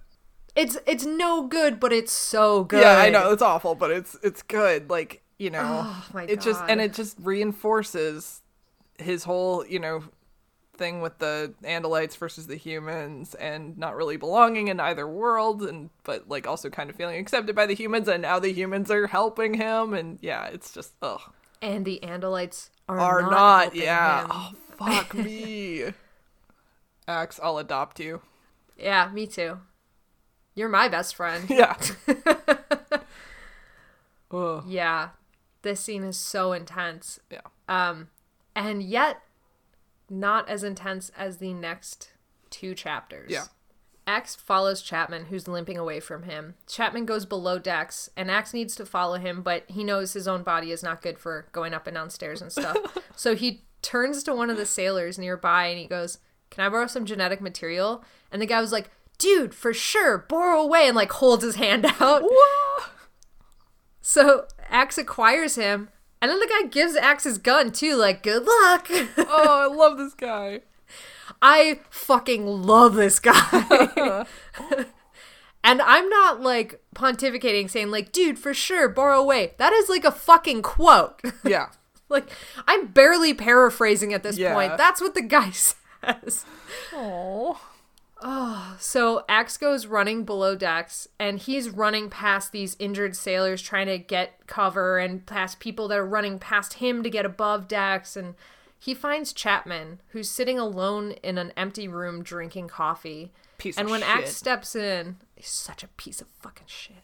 It's 0.57 0.75
it's 0.87 1.05
no 1.05 1.45
good, 1.45 1.79
but 1.79 1.93
it's 1.93 2.11
so 2.11 2.63
good. 2.63 2.81
Yeah, 2.81 2.97
I 2.97 3.11
know 3.11 3.31
it's 3.31 3.43
awful, 3.43 3.75
but 3.75 3.91
it's 3.91 4.17
it's 4.23 4.41
good. 4.41 4.89
Like 4.89 5.21
you 5.37 5.51
know, 5.51 5.83
oh, 5.85 6.05
my 6.13 6.23
it 6.23 6.37
God. 6.37 6.41
just 6.41 6.63
and 6.67 6.81
it 6.81 6.93
just 6.95 7.15
reinforces 7.21 8.41
his 8.97 9.23
whole 9.23 9.63
you 9.67 9.79
know 9.79 10.03
thing 10.75 11.01
with 11.01 11.19
the 11.19 11.53
Andalites 11.63 12.17
versus 12.17 12.47
the 12.47 12.55
humans 12.55 13.35
and 13.35 13.77
not 13.77 13.95
really 13.95 14.17
belonging 14.17 14.67
in 14.67 14.79
either 14.79 15.07
world 15.07 15.61
and 15.63 15.89
but 16.03 16.27
like 16.27 16.47
also 16.47 16.69
kind 16.69 16.89
of 16.89 16.95
feeling 16.95 17.19
accepted 17.19 17.55
by 17.55 17.65
the 17.65 17.73
humans 17.73 18.07
and 18.07 18.21
now 18.21 18.39
the 18.39 18.51
humans 18.51 18.89
are 18.89 19.07
helping 19.07 19.53
him 19.55 19.93
and 19.93 20.17
yeah, 20.21 20.45
it's 20.47 20.71
just 20.71 20.93
ugh. 21.03 21.21
And 21.61 21.85
the 21.85 21.99
Andalites 22.01 22.69
are, 22.89 22.99
Are 22.99 23.21
not, 23.21 23.31
not, 23.31 23.75
yeah. 23.75 24.23
him. 24.23 24.31
Oh 24.31 24.51
fuck 24.77 25.13
me. 25.13 25.85
Ax, 27.07 27.39
I'll 27.41 27.59
adopt 27.59 27.99
you. 27.99 28.21
Yeah, 28.77 29.09
me 29.13 29.27
too. 29.27 29.59
You're 30.57 30.69
my 30.69 30.89
best 30.89 31.15
friend. 31.15 31.47
Yeah. 31.49 31.77
Ugh. 34.31 34.63
yeah. 34.67 35.09
This 35.61 35.79
scene 35.79 36.03
is 36.03 36.17
so 36.17 36.51
intense. 36.51 37.19
Yeah. 37.31 37.41
Um 37.69 38.09
and 38.55 38.81
yet 38.81 39.21
not 40.09 40.49
as 40.49 40.63
intense 40.63 41.11
as 41.17 41.37
the 41.37 41.53
next 41.53 42.09
two 42.49 42.73
chapters. 42.73 43.31
Yeah. 43.31 43.45
Ax 44.07 44.35
follows 44.35 44.81
Chapman, 44.81 45.25
who's 45.25 45.47
limping 45.47 45.77
away 45.77 45.99
from 45.99 46.23
him. 46.23 46.55
Chapman 46.65 47.05
goes 47.05 47.25
below 47.25 47.59
decks, 47.59 48.09
and 48.15 48.31
Ax 48.31 48.53
needs 48.53 48.73
to 48.77 48.85
follow 48.85 49.17
him, 49.17 49.41
but 49.41 49.65
he 49.67 49.83
knows 49.83 50.13
his 50.13 50.29
own 50.29 50.43
body 50.43 50.71
is 50.71 50.81
not 50.81 51.01
good 51.01 51.19
for 51.19 51.47
going 51.51 51.73
up 51.73 51.87
and 51.87 51.95
down 51.95 52.09
stairs 52.09 52.41
and 52.41 52.49
stuff. 52.49 52.77
so 53.17 53.35
he 53.35 53.63
turns 53.81 54.23
to 54.23 54.33
one 54.33 54.49
of 54.49 54.55
the 54.55 54.65
sailors 54.65 55.19
nearby 55.19 55.65
and 55.65 55.77
he 55.77 55.87
goes, 55.87 56.19
Can 56.49 56.63
I 56.63 56.69
borrow 56.69 56.87
some 56.87 57.05
genetic 57.05 57.41
material? 57.41 58.03
And 58.31 58.41
the 58.41 58.45
guy 58.45 58.61
was 58.61 58.71
like, 58.71 58.89
Dude, 59.17 59.53
for 59.55 59.73
sure, 59.73 60.19
borrow 60.19 60.61
away, 60.61 60.87
and 60.87 60.95
like 60.95 61.11
holds 61.13 61.43
his 61.43 61.55
hand 61.55 61.85
out. 61.99 62.21
Whoa. 62.23 62.85
So 64.01 64.45
Ax 64.69 64.97
acquires 64.97 65.55
him, 65.55 65.89
and 66.21 66.29
then 66.31 66.39
the 66.39 66.47
guy 66.47 66.67
gives 66.67 66.95
Ax 66.95 67.23
his 67.23 67.37
gun 67.37 67.71
too, 67.71 67.95
like, 67.95 68.23
Good 68.23 68.45
luck. 68.45 68.89
Oh, 69.17 69.69
I 69.69 69.73
love 69.73 69.97
this 69.97 70.13
guy. 70.13 70.61
I 71.41 71.79
fucking 71.89 72.45
love 72.47 72.95
this 72.95 73.19
guy. 73.19 74.25
and 75.63 75.81
I'm 75.81 76.09
not 76.09 76.41
like 76.41 76.81
pontificating 76.95 77.69
saying 77.69 77.91
like, 77.91 78.11
dude, 78.11 78.39
for 78.39 78.53
sure, 78.53 78.87
borrow 78.89 79.19
away. 79.19 79.53
That 79.57 79.73
is 79.73 79.89
like 79.89 80.05
a 80.05 80.11
fucking 80.11 80.61
quote. 80.63 81.21
Yeah. 81.43 81.67
like 82.09 82.29
I'm 82.67 82.87
barely 82.87 83.33
paraphrasing 83.33 84.13
at 84.13 84.23
this 84.23 84.37
Yeah. 84.37 84.53
point. 84.53 84.77
That's 84.77 85.01
what 85.01 85.13
the 85.13 85.21
guy 85.21 85.51
says. 85.51 86.45
Oh. 86.93 87.59
Oh, 88.21 88.75
so 88.79 89.23
Ax 89.29 89.57
goes 89.57 89.85
running 89.85 90.23
below 90.23 90.55
decks 90.55 91.07
and 91.19 91.37
he's 91.37 91.69
running 91.69 92.09
past 92.09 92.51
these 92.51 92.75
injured 92.79 93.15
sailors 93.15 93.61
trying 93.61 93.87
to 93.87 93.99
get 93.99 94.47
cover 94.47 94.97
and 94.97 95.25
past 95.25 95.59
people 95.59 95.87
that 95.87 95.99
are 95.99 96.05
running 96.05 96.39
past 96.39 96.75
him 96.75 97.03
to 97.03 97.09
get 97.09 97.25
above 97.25 97.67
decks 97.67 98.17
and 98.17 98.33
he 98.79 98.93
finds 98.93 99.33
Chapman 99.33 100.01
who's 100.09 100.29
sitting 100.29 100.57
alone 100.57 101.11
in 101.23 101.37
an 101.37 101.51
empty 101.55 101.87
room 101.87 102.23
drinking 102.23 102.67
coffee. 102.69 103.31
Piece 103.57 103.77
and 103.77 103.89
when 103.89 104.01
shit. 104.01 104.09
Ax 104.09 104.35
steps 104.35 104.75
in, 104.75 105.17
he's 105.35 105.49
such 105.49 105.83
a 105.83 105.87
piece 105.89 106.21
of 106.21 106.27
fucking 106.41 106.67
shit. 106.67 107.03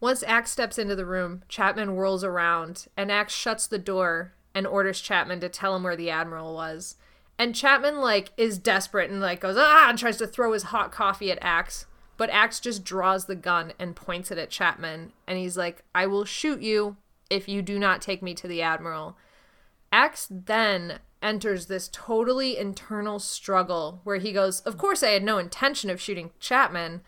Once 0.00 0.22
Ax 0.22 0.50
steps 0.50 0.78
into 0.78 0.96
the 0.96 1.04
room, 1.04 1.42
Chapman 1.48 1.90
whirls 1.90 2.24
around, 2.24 2.86
and 2.96 3.12
Ax 3.12 3.34
shuts 3.34 3.66
the 3.66 3.78
door 3.78 4.32
and 4.54 4.66
orders 4.66 5.00
Chapman 5.00 5.40
to 5.40 5.48
tell 5.48 5.76
him 5.76 5.82
where 5.82 5.96
the 5.96 6.10
Admiral 6.10 6.54
was. 6.54 6.96
And 7.40 7.54
Chapman, 7.54 8.02
like, 8.02 8.32
is 8.36 8.58
desperate 8.58 9.10
and, 9.10 9.18
like, 9.18 9.40
goes, 9.40 9.56
ah, 9.58 9.88
and 9.88 9.98
tries 9.98 10.18
to 10.18 10.26
throw 10.26 10.52
his 10.52 10.64
hot 10.64 10.92
coffee 10.92 11.30
at 11.30 11.38
Ax. 11.40 11.86
But 12.18 12.28
Ax 12.28 12.60
just 12.60 12.84
draws 12.84 13.24
the 13.24 13.34
gun 13.34 13.72
and 13.78 13.96
points 13.96 14.30
it 14.30 14.36
at 14.36 14.50
Chapman. 14.50 15.14
And 15.26 15.38
he's 15.38 15.56
like, 15.56 15.82
I 15.94 16.06
will 16.06 16.26
shoot 16.26 16.60
you 16.60 16.98
if 17.30 17.48
you 17.48 17.62
do 17.62 17.78
not 17.78 18.02
take 18.02 18.20
me 18.20 18.34
to 18.34 18.46
the 18.46 18.60
Admiral. 18.60 19.16
Ax 19.90 20.28
then 20.30 20.98
enters 21.22 21.64
this 21.64 21.88
totally 21.90 22.58
internal 22.58 23.18
struggle 23.18 24.02
where 24.04 24.18
he 24.18 24.32
goes, 24.32 24.60
Of 24.60 24.76
course, 24.76 25.02
I 25.02 25.08
had 25.08 25.22
no 25.22 25.38
intention 25.38 25.88
of 25.88 25.98
shooting 25.98 26.32
Chapman, 26.40 27.00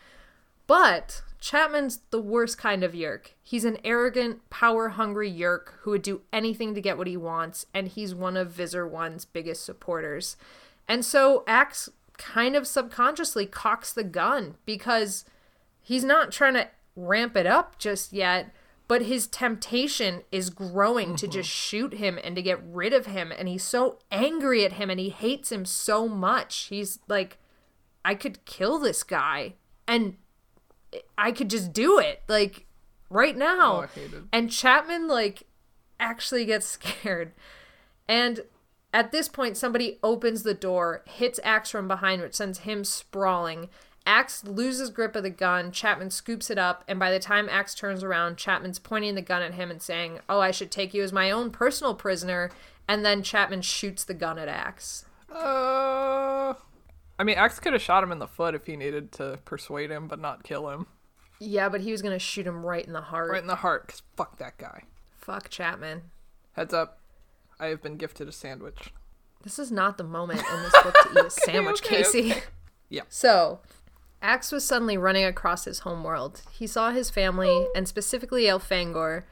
but 0.66 1.20
Chapman's 1.42 1.98
the 2.10 2.20
worst 2.20 2.56
kind 2.56 2.84
of 2.84 2.92
Yeerk. 2.92 3.32
He's 3.42 3.64
an 3.64 3.78
arrogant, 3.82 4.48
power 4.48 4.90
hungry 4.90 5.28
Yeerk 5.28 5.72
who 5.80 5.90
would 5.90 6.02
do 6.02 6.20
anything 6.32 6.72
to 6.72 6.80
get 6.80 6.96
what 6.96 7.08
he 7.08 7.16
wants, 7.16 7.66
and 7.74 7.88
he's 7.88 8.14
one 8.14 8.36
of 8.36 8.52
Visser 8.52 8.86
One's 8.86 9.24
biggest 9.24 9.64
supporters. 9.64 10.36
And 10.86 11.04
so 11.04 11.42
Ax 11.48 11.88
kind 12.16 12.54
of 12.54 12.68
subconsciously 12.68 13.46
cocks 13.46 13.92
the 13.92 14.04
gun 14.04 14.54
because 14.64 15.24
he's 15.80 16.04
not 16.04 16.30
trying 16.30 16.54
to 16.54 16.68
ramp 16.94 17.36
it 17.36 17.46
up 17.46 17.76
just 17.76 18.12
yet, 18.12 18.54
but 18.86 19.02
his 19.02 19.26
temptation 19.26 20.22
is 20.30 20.48
growing 20.48 21.16
to 21.16 21.26
mm-hmm. 21.26 21.32
just 21.32 21.50
shoot 21.50 21.94
him 21.94 22.20
and 22.22 22.36
to 22.36 22.42
get 22.42 22.62
rid 22.64 22.92
of 22.92 23.06
him. 23.06 23.32
And 23.36 23.48
he's 23.48 23.64
so 23.64 23.98
angry 24.12 24.64
at 24.64 24.74
him 24.74 24.90
and 24.90 25.00
he 25.00 25.08
hates 25.08 25.50
him 25.50 25.64
so 25.64 26.06
much. 26.06 26.66
He's 26.70 27.00
like, 27.08 27.38
I 28.04 28.14
could 28.14 28.44
kill 28.44 28.78
this 28.78 29.02
guy 29.02 29.54
and 29.88 30.16
I 31.16 31.32
could 31.32 31.50
just 31.50 31.72
do 31.72 31.98
it 31.98 32.22
like 32.28 32.66
right 33.10 33.36
now. 33.36 33.76
Oh, 33.76 33.80
I 33.82 33.86
hate 33.86 34.12
it. 34.12 34.24
And 34.32 34.50
Chapman 34.50 35.08
like 35.08 35.44
actually 36.00 36.44
gets 36.44 36.66
scared. 36.80 37.32
And 38.08 38.40
at 38.92 39.12
this 39.12 39.28
point 39.28 39.56
somebody 39.56 39.98
opens 40.02 40.42
the 40.42 40.54
door, 40.54 41.02
hits 41.06 41.40
Ax 41.42 41.70
from 41.70 41.88
behind 41.88 42.22
which 42.22 42.34
sends 42.34 42.60
him 42.60 42.84
sprawling. 42.84 43.68
Ax 44.04 44.44
loses 44.44 44.90
grip 44.90 45.14
of 45.14 45.22
the 45.22 45.30
gun, 45.30 45.70
Chapman 45.70 46.10
scoops 46.10 46.50
it 46.50 46.58
up, 46.58 46.82
and 46.88 46.98
by 46.98 47.12
the 47.12 47.20
time 47.20 47.48
Ax 47.48 47.72
turns 47.72 48.02
around, 48.02 48.36
Chapman's 48.36 48.80
pointing 48.80 49.14
the 49.14 49.22
gun 49.22 49.42
at 49.42 49.54
him 49.54 49.70
and 49.70 49.80
saying, 49.80 50.18
"Oh, 50.28 50.40
I 50.40 50.50
should 50.50 50.72
take 50.72 50.92
you 50.92 51.04
as 51.04 51.12
my 51.12 51.30
own 51.30 51.52
personal 51.52 51.94
prisoner." 51.94 52.50
And 52.88 53.04
then 53.04 53.22
Chapman 53.22 53.62
shoots 53.62 54.02
the 54.02 54.14
gun 54.14 54.40
at 54.40 54.48
Ax. 54.48 55.04
Uh, 55.32 56.54
I 57.22 57.24
mean, 57.24 57.36
Ax 57.36 57.60
could 57.60 57.72
have 57.72 57.80
shot 57.80 58.02
him 58.02 58.10
in 58.10 58.18
the 58.18 58.26
foot 58.26 58.52
if 58.52 58.66
he 58.66 58.74
needed 58.74 59.12
to 59.12 59.38
persuade 59.44 59.92
him, 59.92 60.08
but 60.08 60.18
not 60.18 60.42
kill 60.42 60.68
him. 60.70 60.88
Yeah, 61.38 61.68
but 61.68 61.80
he 61.80 61.92
was 61.92 62.02
going 62.02 62.16
to 62.16 62.18
shoot 62.18 62.48
him 62.48 62.66
right 62.66 62.84
in 62.84 62.92
the 62.92 63.00
heart. 63.00 63.30
Right 63.30 63.40
in 63.40 63.46
the 63.46 63.54
heart, 63.54 63.86
because 63.86 64.02
fuck 64.16 64.38
that 64.38 64.58
guy. 64.58 64.82
Fuck 65.18 65.48
Chapman. 65.48 66.02
Heads 66.54 66.74
up, 66.74 66.98
I 67.60 67.66
have 67.66 67.80
been 67.80 67.96
gifted 67.96 68.26
a 68.26 68.32
sandwich. 68.32 68.92
This 69.44 69.60
is 69.60 69.70
not 69.70 69.98
the 69.98 70.04
moment 70.04 70.40
in 70.52 70.62
this 70.64 70.72
book 70.82 70.96
to 71.00 71.10
eat 71.12 71.26
a 71.26 71.30
sandwich, 71.46 71.80
okay, 71.84 71.98
Casey. 71.98 72.30
okay. 72.32 72.42
Yeah. 72.88 73.02
So, 73.08 73.60
Ax 74.20 74.50
was 74.50 74.64
suddenly 74.64 74.98
running 74.98 75.24
across 75.24 75.64
his 75.64 75.80
homeworld. 75.80 76.42
He 76.50 76.66
saw 76.66 76.90
his 76.90 77.08
family, 77.08 77.68
and 77.76 77.86
specifically 77.86 78.46
Elfangor, 78.46 79.22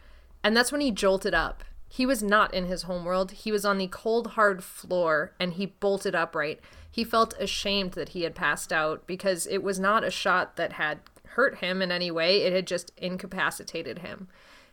and 0.45 0.57
that's 0.57 0.71
when 0.71 0.81
he 0.81 0.93
jolted 0.93 1.35
up. 1.35 1.65
He 1.89 2.07
was 2.07 2.23
not 2.23 2.55
in 2.55 2.67
his 2.67 2.83
homeworld. 2.83 3.33
He 3.33 3.51
was 3.51 3.65
on 3.65 3.79
the 3.79 3.89
cold, 3.89 4.29
hard 4.29 4.63
floor, 4.63 5.35
and 5.41 5.55
he 5.55 5.67
bolted 5.67 6.15
upright. 6.15 6.61
He 6.91 7.05
felt 7.05 7.35
ashamed 7.39 7.93
that 7.93 8.11
he 8.11 8.23
had 8.23 8.35
passed 8.35 8.73
out 8.73 9.07
because 9.07 9.47
it 9.47 9.63
was 9.63 9.79
not 9.79 10.05
a 10.05 10.11
shot 10.11 10.57
that 10.57 10.73
had 10.75 11.01
hurt 11.31 11.59
him 11.59 11.81
in 11.81 11.93
any 11.93 12.11
way, 12.11 12.43
it 12.43 12.53
had 12.53 12.67
just 12.67 12.93
incapacitated 12.97 14.01
him. 14.01 14.29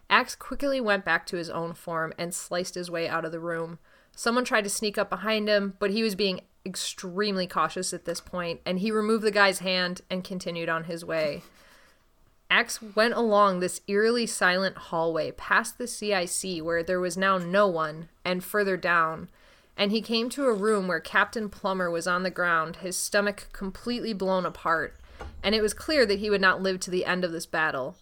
Ax 0.10 0.36
quickly 0.36 0.82
went 0.82 1.06
back 1.06 1.26
to 1.28 1.38
his 1.38 1.50
own 1.50 1.74
form 1.74 2.14
and 2.18 2.34
sliced 2.34 2.76
his 2.76 2.90
way 2.90 3.08
out 3.08 3.26
of 3.26 3.32
the 3.32 3.40
room. 3.40 3.78
Someone 4.16 4.46
tried 4.46 4.64
to 4.64 4.70
sneak 4.70 4.98
up 4.98 5.10
behind 5.10 5.48
him, 5.48 5.76
but 5.80 5.92
he 5.92 6.02
was 6.02 6.16
being 6.16 6.42
extremely 6.66 7.46
cautious 7.46 7.94
at 7.94 8.06
this 8.06 8.20
point, 8.20 8.62
and 8.66 8.80
he 8.80 8.90
removed 8.90 9.24
the 9.24 9.32
guy's 9.32 9.60
hand 9.60 10.02
and 10.10 10.24
continued 10.24 10.70
on 10.70 10.86
his 10.86 11.06
way. 11.06 11.44
Ax 12.50 12.82
went 12.96 13.14
along 13.14 13.60
this 13.60 13.82
eerily 13.88 14.26
silent 14.26 14.78
hallway 14.78 15.32
past 15.32 15.78
the 15.78 15.88
CIC 15.88 16.64
where 16.64 16.82
there 16.82 17.00
was 17.00 17.18
now 17.18 17.38
no 17.38 17.68
one, 17.68 18.10
and 18.24 18.44
further 18.44 18.78
down, 18.78 19.30
and 19.78 19.92
he 19.92 20.02
came 20.02 20.28
to 20.30 20.48
a 20.48 20.54
room 20.54 20.88
where 20.88 21.00
Captain 21.00 21.50
Plummer 21.50 21.90
was 21.90 22.08
on 22.08 22.24
the 22.24 22.32
ground, 22.32 22.78
his 22.78 22.98
stomach 22.98 23.48
completely 23.54 24.12
blown 24.12 24.46
apart, 24.46 24.96
and 25.44 25.54
it 25.54 25.62
was 25.62 25.74
clear 25.74 26.06
that 26.06 26.20
he 26.20 26.30
would 26.30 26.42
not 26.42 26.62
live 26.62 26.80
to 26.82 26.92
the 26.92 27.06
end 27.06 27.24
of 27.24 27.32
this 27.32 27.46
battle. 27.46 27.96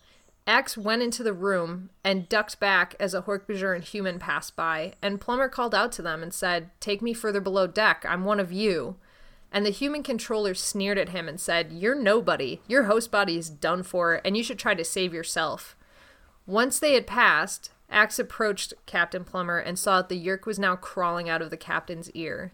Ax 0.48 0.78
went 0.78 1.02
into 1.02 1.24
the 1.24 1.34
room 1.34 1.90
and 2.04 2.30
ducked 2.30 2.60
back 2.60 2.96
as 3.00 3.14
a 3.14 3.24
Hork-Bajir 3.24 3.82
human 3.82 4.20
passed 4.20 4.56
by, 4.56 4.94
and 5.02 5.20
Plummer 5.20 5.50
called 5.50 5.76
out 5.76 5.92
to 5.94 6.02
them 6.02 6.24
and 6.24 6.34
said, 6.34 6.70
Take 6.80 7.02
me 7.02 7.14
further 7.14 7.42
below 7.42 7.68
deck, 7.68 8.06
I'm 8.08 8.24
one 8.24 8.40
of 8.40 8.52
you. 8.52 8.96
And 9.52 9.66
the 9.66 9.72
human 9.72 10.04
controller 10.04 10.54
sneered 10.54 10.98
at 10.98 11.10
him 11.10 11.28
and 11.28 11.40
said, 11.40 11.72
You're 11.72 11.96
nobody. 11.96 12.62
Your 12.68 12.84
host 12.84 13.10
body 13.10 13.38
is 13.38 13.50
done 13.50 13.84
for, 13.84 14.22
and 14.24 14.38
you 14.38 14.44
should 14.44 14.60
try 14.60 14.76
to 14.76 14.84
save 14.84 15.14
yourself. 15.14 15.76
Once 16.46 16.78
they 16.78 16.94
had 16.94 17.08
passed, 17.08 17.72
Ax 17.96 18.20
approached 18.20 18.74
Captain 18.86 19.24
Plummer 19.24 19.58
and 19.58 19.80
saw 19.80 20.02
that 20.02 20.10
the 20.10 20.24
Yeerk 20.24 20.46
was 20.46 20.60
now 20.60 20.76
crawling 20.76 21.30
out 21.30 21.42
of 21.42 21.50
the 21.50 21.58
captain's 21.58 22.12
ear. 22.12 22.52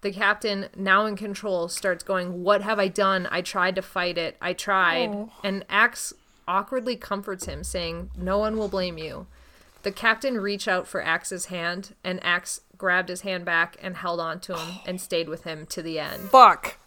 The 0.00 0.10
captain, 0.10 0.68
now 0.76 1.06
in 1.06 1.14
control, 1.14 1.68
starts 1.68 2.02
going, 2.02 2.42
What 2.42 2.62
have 2.62 2.80
I 2.80 2.88
done? 2.88 3.28
I 3.30 3.42
tried 3.42 3.76
to 3.76 3.82
fight 3.82 4.18
it. 4.18 4.36
I 4.42 4.52
tried. 4.52 5.10
Oh. 5.10 5.30
And 5.44 5.64
Ax 5.70 6.12
awkwardly 6.48 6.96
comforts 6.96 7.44
him, 7.46 7.62
saying, 7.62 8.10
No 8.16 8.38
one 8.38 8.58
will 8.58 8.66
blame 8.68 8.98
you. 8.98 9.28
The 9.84 9.92
captain 9.92 10.38
reached 10.38 10.66
out 10.66 10.88
for 10.88 11.00
Ax's 11.00 11.46
hand, 11.46 11.94
and 12.02 12.22
Ax 12.24 12.62
grabbed 12.76 13.08
his 13.08 13.20
hand 13.20 13.44
back 13.44 13.76
and 13.80 13.96
held 13.96 14.18
on 14.18 14.40
to 14.40 14.56
him 14.56 14.80
and 14.84 15.00
stayed 15.00 15.28
with 15.28 15.44
him 15.44 15.64
to 15.66 15.80
the 15.80 16.00
end. 16.00 16.30
Fuck. 16.30 16.78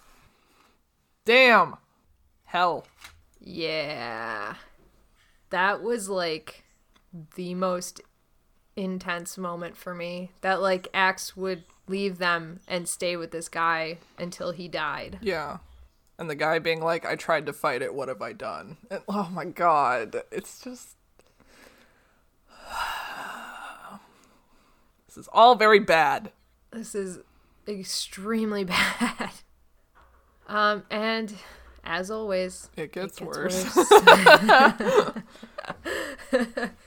Damn. 1.23 1.77
Hell. 2.43 2.85
Yeah. 3.39 4.55
That 5.49 5.81
was 5.81 6.09
like 6.09 6.64
the 7.35 7.53
most 7.53 8.01
intense 8.75 9.37
moment 9.37 9.77
for 9.77 9.93
me. 9.95 10.31
That 10.41 10.61
like 10.61 10.87
Ax 10.93 11.35
would 11.37 11.63
leave 11.87 12.17
them 12.17 12.59
and 12.67 12.87
stay 12.87 13.15
with 13.15 13.31
this 13.31 13.47
guy 13.47 13.99
until 14.17 14.51
he 14.51 14.67
died. 14.67 15.19
Yeah. 15.21 15.57
And 16.17 16.29
the 16.29 16.35
guy 16.35 16.59
being 16.59 16.81
like, 16.81 17.05
I 17.05 17.15
tried 17.15 17.45
to 17.45 17.53
fight 17.53 17.81
it, 17.81 17.93
what 17.93 18.07
have 18.07 18.21
I 18.21 18.31
done? 18.33 18.77
And 18.89 19.01
oh 19.07 19.29
my 19.31 19.45
god, 19.45 20.15
it's 20.31 20.61
just. 20.61 20.95
this 25.07 25.17
is 25.17 25.27
all 25.33 25.55
very 25.55 25.79
bad. 25.79 26.31
This 26.71 26.95
is 26.95 27.19
extremely 27.67 28.63
bad. 28.65 29.31
Um, 30.47 30.83
and 30.89 31.33
as 31.83 32.09
always, 32.11 32.69
It 32.77 32.91
gets, 32.91 33.19
gets 33.19 33.21
worse. 33.21 33.75
worse. 33.75 35.11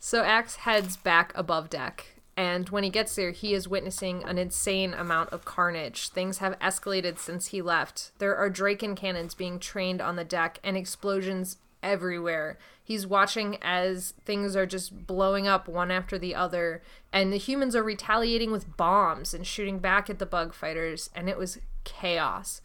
so 0.00 0.22
Ax 0.22 0.56
heads 0.56 0.96
back 0.96 1.32
above 1.36 1.70
deck, 1.70 2.06
and 2.36 2.70
when 2.70 2.82
he 2.82 2.90
gets 2.90 3.14
there, 3.14 3.32
he 3.32 3.52
is 3.52 3.68
witnessing 3.68 4.24
an 4.24 4.38
insane 4.38 4.94
amount 4.94 5.30
of 5.30 5.44
carnage. 5.44 6.08
Things 6.08 6.38
have 6.38 6.58
escalated 6.58 7.18
since 7.18 7.48
he 7.48 7.60
left. 7.60 8.12
There 8.18 8.34
are 8.34 8.50
Dracon 8.50 8.96
cannons 8.96 9.34
being 9.34 9.58
trained 9.58 10.00
on 10.00 10.16
the 10.16 10.24
deck, 10.24 10.58
and 10.64 10.76
explosions 10.76 11.58
everywhere. 11.82 12.58
He's 12.82 13.06
watching 13.06 13.58
as 13.62 14.14
things 14.24 14.56
are 14.56 14.66
just 14.66 15.06
blowing 15.06 15.46
up 15.46 15.68
one 15.68 15.90
after 15.90 16.18
the 16.18 16.34
other, 16.34 16.82
and 17.12 17.32
the 17.32 17.36
humans 17.36 17.76
are 17.76 17.82
retaliating 17.82 18.50
with 18.50 18.76
bombs 18.76 19.34
and 19.34 19.46
shooting 19.46 19.78
back 19.78 20.08
at 20.10 20.18
the 20.18 20.26
bug 20.26 20.54
fighters, 20.54 21.10
and 21.14 21.28
it 21.28 21.38
was 21.38 21.58
chaos. 21.84 22.60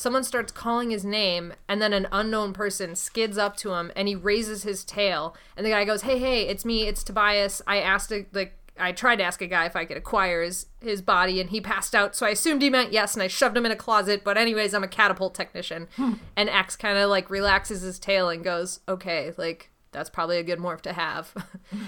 Someone 0.00 0.24
starts 0.24 0.50
calling 0.50 0.88
his 0.88 1.04
name, 1.04 1.52
and 1.68 1.82
then 1.82 1.92
an 1.92 2.08
unknown 2.10 2.54
person 2.54 2.96
skids 2.96 3.36
up 3.36 3.54
to 3.58 3.74
him, 3.74 3.92
and 3.94 4.08
he 4.08 4.14
raises 4.14 4.62
his 4.62 4.82
tail, 4.82 5.36
and 5.58 5.66
the 5.66 5.70
guy 5.70 5.84
goes, 5.84 6.00
"Hey, 6.00 6.18
hey, 6.18 6.48
it's 6.48 6.64
me, 6.64 6.86
it's 6.86 7.04
Tobias. 7.04 7.60
I 7.66 7.80
asked 7.80 8.10
a, 8.10 8.24
like 8.32 8.54
I 8.78 8.92
tried 8.92 9.16
to 9.16 9.24
ask 9.24 9.42
a 9.42 9.46
guy 9.46 9.66
if 9.66 9.76
I 9.76 9.84
could 9.84 9.98
acquire 9.98 10.42
his 10.42 10.64
his 10.80 11.02
body, 11.02 11.38
and 11.38 11.50
he 11.50 11.60
passed 11.60 11.94
out, 11.94 12.16
so 12.16 12.24
I 12.24 12.30
assumed 12.30 12.62
he 12.62 12.70
meant 12.70 12.94
yes, 12.94 13.12
and 13.12 13.22
I 13.22 13.26
shoved 13.26 13.54
him 13.54 13.66
in 13.66 13.72
a 13.72 13.76
closet. 13.76 14.24
But 14.24 14.38
anyways, 14.38 14.72
I'm 14.72 14.82
a 14.82 14.88
catapult 14.88 15.34
technician." 15.34 15.86
Hmm. 15.96 16.14
and 16.34 16.48
Ax 16.48 16.76
kind 16.76 16.96
of 16.96 17.10
like 17.10 17.28
relaxes 17.28 17.82
his 17.82 17.98
tail 17.98 18.30
and 18.30 18.42
goes, 18.42 18.80
"Okay, 18.88 19.34
like 19.36 19.68
that's 19.92 20.08
probably 20.08 20.38
a 20.38 20.42
good 20.42 20.60
morph 20.60 20.80
to 20.80 20.94
have." 20.94 21.34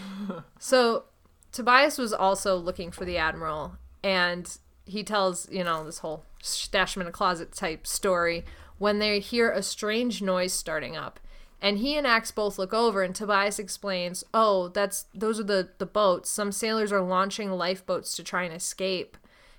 so 0.58 1.04
Tobias 1.50 1.96
was 1.96 2.12
also 2.12 2.56
looking 2.56 2.90
for 2.90 3.06
the 3.06 3.16
admiral, 3.16 3.78
and 4.04 4.58
he 4.84 5.02
tells 5.02 5.50
you 5.50 5.64
know 5.64 5.82
this 5.82 6.00
whole 6.00 6.26
stash 6.42 6.96
him 6.96 7.02
in 7.02 7.08
a 7.08 7.12
closet 7.12 7.52
type 7.52 7.86
story 7.86 8.44
when 8.78 8.98
they 8.98 9.20
hear 9.20 9.50
a 9.50 9.62
strange 9.62 10.20
noise 10.20 10.52
starting 10.52 10.96
up. 10.96 11.18
And 11.62 11.78
he 11.78 11.96
and 11.96 12.06
Ax 12.06 12.32
both 12.32 12.58
look 12.58 12.74
over 12.74 13.04
and 13.04 13.14
tobias 13.14 13.60
explains 13.60 14.24
oh 14.34 14.68
that's 14.68 15.06
those 15.14 15.38
are 15.38 15.44
the 15.44 15.68
the 15.78 15.86
boats. 15.86 16.28
Some 16.28 16.50
sailors 16.50 16.92
are 16.92 17.00
launching 17.00 17.52
lifeboats 17.52 18.16
to 18.16 18.24
try 18.24 18.42
and 18.42 18.52
escape. 18.52 19.16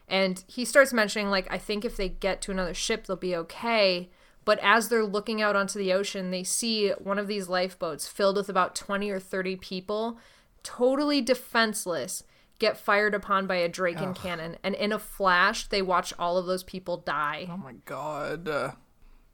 And 0.10 0.44
he 0.46 0.66
starts 0.66 0.94
mentioning 0.94 1.30
like 1.30 1.48
i 1.50 1.58
think 1.58 1.86
if 1.86 1.96
they 1.96 2.10
get 2.10 2.42
to 2.42 2.52
another 2.52 2.74
ship 2.74 3.08
they'll 3.08 3.16
be 3.16 3.36
okay. 3.38 4.10
But 4.46 4.60
as 4.60 4.90
they're 4.90 5.06
looking 5.06 5.42
out 5.42 5.56
onto 5.56 5.80
the 5.80 5.94
ocean 5.94 6.30
they 6.30 6.44
see 6.44 6.90
one 6.90 7.18
of 7.18 7.28
these 7.28 7.48
lifeboats 7.48 8.10
filled 8.10 8.36
with 8.36 8.50
about 8.50 8.76
20 8.76 9.10
or 9.10 9.20
30 9.20 9.56
people 9.56 10.18
totally 10.64 11.22
defenseless 11.22 12.24
get 12.64 12.78
fired 12.78 13.14
upon 13.14 13.46
by 13.46 13.56
a 13.58 13.70
Dracon 13.70 14.16
cannon, 14.16 14.58
and 14.64 14.74
in 14.76 14.92
a 14.92 15.00
flash, 15.00 15.68
they 15.68 15.82
watch 15.82 16.14
all 16.18 16.38
of 16.38 16.46
those 16.46 16.64
people 16.64 16.98
die. 16.98 17.48
Oh 17.52 17.58
my 17.58 17.74
god. 17.86 18.48
Uh, 18.48 18.72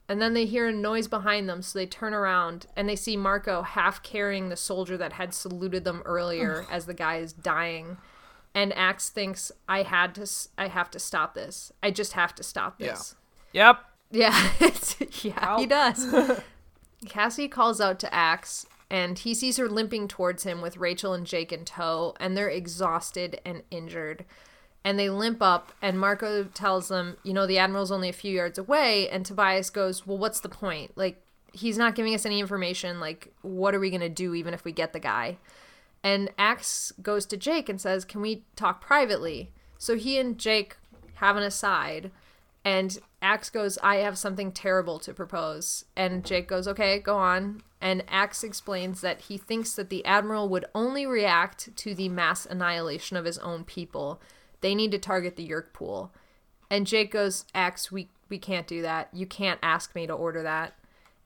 And 0.07 0.19
then 0.19 0.34
they 0.34 0.45
hear 0.45 0.68
a 0.68 0.72
noise 0.73 1.07
behind 1.07 1.47
them, 1.47 1.61
so 1.61 1.77
they 1.77 1.85
turn 1.85 2.14
around 2.15 2.65
and 2.76 2.89
they 2.89 2.95
see 2.95 3.15
Marco 3.15 3.61
half 3.61 4.01
carrying 4.01 4.49
the 4.49 4.56
soldier 4.56 4.97
that 4.97 5.14
had 5.14 5.34
saluted 5.35 5.84
them 5.84 6.01
earlier 6.06 6.65
as 6.72 6.88
the 6.88 6.95
guy 6.95 7.18
is 7.18 7.31
dying. 7.31 7.97
And 8.56 8.73
Ax 8.73 9.10
thinks, 9.11 9.51
"I 9.68 9.84
had 9.84 10.15
to. 10.15 10.27
I 10.57 10.68
have 10.68 10.89
to 10.91 10.99
stop 10.99 11.35
this. 11.35 11.72
I 11.84 11.91
just 11.91 12.14
have 12.14 12.34
to 12.35 12.43
stop 12.43 12.80
this." 12.80 13.15
yep. 13.53 13.77
Yeah, 14.11 14.49
it's, 14.60 14.95
yeah, 15.23 15.60
he 15.60 15.68
does. 15.68 15.99
Cassie 17.07 17.47
calls 17.47 17.80
out 17.80 17.99
to 17.99 18.11
Ax, 18.11 18.65
and 18.90 19.20
he 19.20 19.34
sees 19.34 19.57
her 19.57 19.70
limping 19.70 20.07
towards 20.07 20.44
him 20.44 20.61
with 20.61 20.78
Rachel 20.78 21.14
and 21.14 21.26
Jake 21.26 21.52
in 21.52 21.66
tow, 21.66 22.16
and 22.20 22.36
they're 22.36 22.49
exhausted 22.49 23.40
and 23.45 23.64
injured. 23.70 24.26
And 24.84 24.98
they 24.98 25.10
limp 25.10 25.41
up, 25.41 25.74
and 25.82 25.99
Marco 25.99 26.45
tells 26.45 26.88
them, 26.88 27.18
you 27.24 27.34
know, 27.34 27.45
the 27.45 27.57
Admiral's 27.57 27.91
only 27.91 28.10
a 28.10 28.14
few 28.14 28.34
yards 28.34 28.57
away, 28.57 29.10
and 29.10 29.26
Tobias 29.26 29.70
goes, 29.70 30.07
well, 30.07 30.18
what's 30.18 30.40
the 30.40 30.49
point? 30.49 30.91
Like, 30.95 31.22
he's 31.53 31.78
not 31.78 31.95
giving 31.95 32.16
us 32.16 32.26
any 32.26 32.40
information. 32.40 32.99
Like, 32.99 33.34
what 33.41 33.76
are 33.76 33.80
we 33.80 33.90
going 33.90 34.02
to 34.02 34.10
do 34.10 34.34
even 34.34 34.53
if 34.53 34.64
we 34.64 34.72
get 34.72 34.94
the 34.94 34.99
guy? 34.99 35.38
And 36.03 36.30
Ax 36.38 36.94
goes 37.02 37.26
to 37.28 37.38
Jake 37.38 37.68
and 37.70 37.80
says, 37.80 38.06
Can 38.06 38.22
we 38.22 38.44
talk 38.56 38.82
privately? 38.82 39.52
So 39.78 39.95
he 39.95 40.18
and 40.18 40.38
Jake 40.38 40.78
have 41.16 41.36
an 41.36 41.44
aside, 41.44 42.11
and 42.64 42.98
Ax 43.22 43.49
goes, 43.49 43.78
I 43.84 43.98
have 43.98 44.18
something 44.18 44.52
terrible 44.52 44.99
to 44.99 45.14
propose. 45.14 45.86
And 45.95 46.24
Jake 46.24 46.48
goes, 46.48 46.68
Okay, 46.68 46.99
go 46.99 47.18
on. 47.18 47.64
And 47.81 48.03
Ax 48.10 48.43
explains 48.43 49.01
that 49.01 49.22
he 49.22 49.38
thinks 49.38 49.73
that 49.73 49.89
the 49.89 50.06
Admiral 50.06 50.49
would 50.49 50.65
only 50.76 51.06
react 51.06 51.76
to 51.77 51.95
the 51.95 52.10
mass 52.10 52.45
annihilation 52.45 53.15
of 53.15 53.26
his 53.26 53.38
own 53.38 53.64
people. 53.64 54.22
They 54.61 54.76
need 54.76 54.91
to 54.91 54.99
target 54.99 55.38
the 55.38 55.47
Yeerk 55.47 55.72
pool. 55.72 56.11
And 56.69 56.85
Jake 56.85 57.11
goes, 57.11 57.45
Ax, 57.56 57.91
we, 57.91 58.10
we 58.27 58.38
can't 58.38 58.68
do 58.68 58.81
that. 58.81 59.10
You 59.14 59.26
can't 59.26 59.60
ask 59.64 59.95
me 59.95 60.06
to 60.07 60.14
order 60.14 60.43
that. 60.43 60.73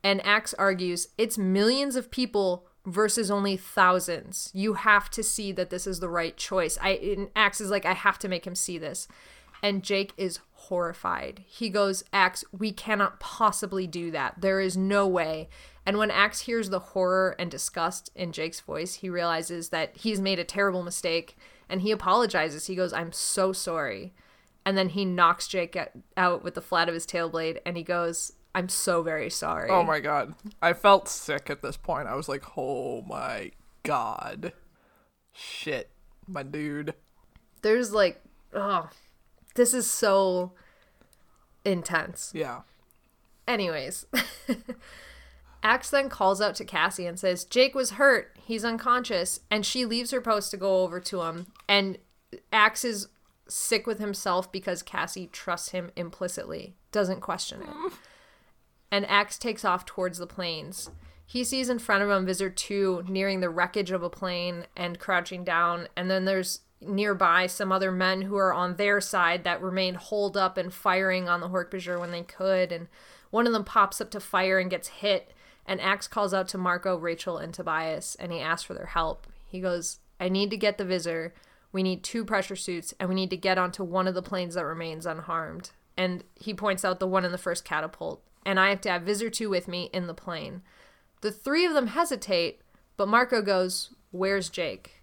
And 0.04 0.26
Ax 0.26 0.54
argues, 0.56 1.08
it's 1.18 1.38
millions 1.38 1.96
of 1.96 2.12
people 2.12 2.68
versus 2.86 3.32
only 3.32 3.58
thousands. 3.58 4.52
You 4.54 4.74
have 4.74 5.10
to 5.12 5.24
see 5.24 5.52
that 5.54 5.70
this 5.70 5.88
is 5.88 6.00
the 6.00 6.10
right 6.10 6.36
choice. 6.36 6.78
I 6.82 6.90
and 6.90 7.30
Ax 7.36 7.62
is 7.62 7.72
like, 7.72 7.86
I 7.86 7.94
have 7.94 8.20
to 8.20 8.28
make 8.28 8.46
him 8.46 8.56
see 8.56 8.78
this. 8.78 9.08
And 9.62 9.84
Jake 9.84 10.12
is 10.18 10.40
horrified. 10.68 11.44
He 11.46 11.70
goes, 11.70 12.04
Ax, 12.14 12.44
we 12.58 12.72
cannot 12.72 13.20
possibly 13.20 13.88
do 13.88 14.12
that. 14.12 14.36
There 14.40 14.60
is 14.60 14.78
no 14.78 15.08
way. 15.08 15.50
And 15.86 15.98
when 15.98 16.12
Ax 16.12 16.42
hears 16.42 16.70
the 16.70 16.80
horror 16.80 17.36
and 17.38 17.52
disgust 17.52 18.10
in 18.16 18.32
Jake's 18.32 18.62
voice, 18.62 18.96
he 18.96 19.10
realizes 19.10 19.70
that 19.70 19.98
he's 19.98 20.22
made 20.22 20.40
a 20.40 20.44
terrible 20.46 20.84
mistake 20.84 21.36
and 21.70 21.82
he 21.82 21.92
apologizes. 21.92 22.68
He 22.68 22.76
goes, 22.76 22.94
I'm 22.94 23.12
so 23.12 23.52
sorry. 23.52 24.14
And 24.66 24.78
then 24.78 24.90
he 24.90 25.04
knocks 25.04 25.48
Jake 25.48 25.78
out- 26.16 26.44
with 26.44 26.54
the 26.54 26.62
flat 26.62 26.88
of 26.88 26.94
his 26.94 27.06
tail 27.06 27.30
blade 27.30 27.60
and 27.66 27.76
he 27.76 27.84
goes, 27.84 28.34
I'm 28.56 28.70
so 28.70 29.02
very 29.02 29.30
sorry. 29.30 29.70
Oh 29.70 29.84
my 29.84 30.00
god. 30.00 30.36
I 30.62 30.74
felt 30.74 31.10
sick 31.10 31.50
at 31.50 31.62
this 31.62 31.76
point. 31.76 32.08
I 32.08 32.16
was 32.16 32.30
like, 32.30 32.44
oh 32.58 33.02
my 33.02 33.52
god. 33.84 34.54
Shit, 35.34 35.90
my 36.28 36.44
dude. 36.44 36.94
There's 37.62 37.92
like, 37.92 38.22
oh, 38.54 38.90
this 39.56 39.74
is 39.74 39.90
so 39.90 40.52
intense. 41.66 42.32
Yeah. 42.34 42.62
Anyways, 43.48 44.06
Ax 45.64 45.90
then 45.90 46.10
calls 46.10 46.42
out 46.42 46.56
to 46.56 46.66
Cassie 46.66 47.06
and 47.06 47.20
says, 47.20 47.44
Jake 47.44 47.76
was 47.76 47.92
hurt. 47.92 48.38
He's 48.42 48.66
unconscious. 48.66 49.42
And 49.52 49.66
she 49.66 49.86
leaves 49.86 50.12
her 50.12 50.22
post 50.22 50.52
to 50.52 50.58
go 50.58 50.82
over 50.82 51.00
to 51.02 51.22
him. 51.22 51.48
And 51.68 51.98
Ax 52.52 52.84
is 52.84 53.08
sick 53.48 53.86
with 53.86 54.00
himself 54.00 54.52
because 54.52 54.82
Cassie 54.82 55.28
trusts 55.28 55.70
him 55.70 55.92
implicitly, 55.96 56.76
doesn't 56.92 57.22
question 57.22 57.62
it. 57.62 57.94
And 58.92 59.10
Ax 59.10 59.40
takes 59.40 59.66
off 59.66 59.88
towards 59.88 60.20
the 60.20 60.28
planes. 60.28 60.92
He 61.26 61.44
sees 61.44 61.68
in 61.68 61.80
front 61.80 62.04
of 62.04 62.12
him 62.12 62.28
Visser 62.28 62.52
2 62.52 63.06
nearing 63.08 63.40
the 63.40 63.50
wreckage 63.50 63.90
of 63.90 64.04
a 64.04 64.10
plane 64.10 64.68
and 64.78 65.00
crouching 65.00 65.44
down. 65.44 65.88
And 65.98 66.12
then 66.12 66.26
there's 66.26 66.60
nearby 66.88 67.48
some 67.48 67.72
other 67.72 67.92
men 67.92 68.24
who 68.24 68.36
are 68.36 68.54
on 68.54 68.76
their 68.76 69.02
side 69.02 69.44
that 69.44 69.62
remain 69.62 69.96
holed 69.96 70.38
up 70.38 70.58
and 70.58 70.74
firing 70.74 71.28
on 71.28 71.42
the 71.42 71.50
Hork-Bajir 71.50 72.00
when 72.00 72.12
they 72.12 72.24
could. 72.24 72.72
And 72.72 72.88
one 73.32 73.48
of 73.48 73.54
them 73.54 73.64
pops 73.64 74.00
up 74.00 74.12
to 74.12 74.20
fire 74.20 74.60
and 74.60 74.70
gets 74.70 74.88
hit. 74.88 75.32
And 75.66 75.80
Ax 75.82 76.08
calls 76.08 76.34
out 76.34 76.48
to 76.50 76.58
Marco, 76.58 76.98
Rachel, 76.98 77.38
and 77.38 77.54
Tobias, 77.54 78.16
and 78.16 78.32
he 78.32 78.40
asks 78.40 78.64
for 78.64 78.74
their 78.74 78.88
help. 78.88 79.28
He 79.46 79.62
goes, 79.62 80.00
I 80.20 80.30
need 80.30 80.50
to 80.52 80.58
get 80.58 80.78
the 80.78 80.86
Visser. 80.86 81.34
We 81.72 81.84
need 81.84 82.04
two 82.04 82.26
pressure 82.26 82.56
suits, 82.56 82.94
and 83.00 83.10
we 83.10 83.16
need 83.16 83.30
to 83.30 83.38
get 83.38 83.58
onto 83.58 83.84
one 83.84 84.08
of 84.08 84.14
the 84.14 84.22
planes 84.22 84.56
that 84.56 84.66
remains 84.66 85.06
unharmed. 85.06 85.72
And 85.98 86.24
he 86.36 86.54
points 86.54 86.84
out 86.84 87.00
the 87.00 87.08
one 87.08 87.24
in 87.24 87.32
the 87.32 87.38
first 87.38 87.64
catapult. 87.66 88.22
And 88.46 88.60
I 88.60 88.70
have 88.70 88.82
to 88.82 88.92
have 88.92 89.04
Visser 89.04 89.30
2 89.30 89.50
with 89.50 89.68
me 89.68 89.90
in 89.94 90.08
the 90.08 90.14
plane. 90.14 90.62
The 91.22 91.32
three 91.32 91.66
of 91.66 91.74
them 91.74 91.88
hesitate, 91.88 92.62
but 92.98 93.08
Marco 93.08 93.42
goes, 93.42 93.94
Where's 94.12 94.50
Jake? 94.50 95.03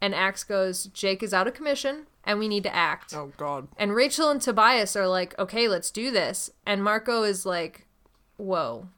And 0.00 0.14
Ax 0.14 0.44
goes, 0.44 0.84
Jake 0.86 1.22
is 1.22 1.34
out 1.34 1.48
of 1.48 1.54
commission, 1.54 2.06
and 2.24 2.38
we 2.38 2.46
need 2.46 2.62
to 2.62 2.74
act. 2.74 3.14
Oh 3.14 3.32
god. 3.36 3.68
And 3.76 3.94
Rachel 3.94 4.30
and 4.30 4.40
Tobias 4.40 4.94
are 4.94 5.08
like, 5.08 5.36
okay, 5.38 5.66
let's 5.66 5.90
do 5.90 6.10
this. 6.10 6.50
And 6.64 6.84
Marco 6.84 7.24
is 7.24 7.44
like, 7.44 7.86
whoa, 8.36 8.88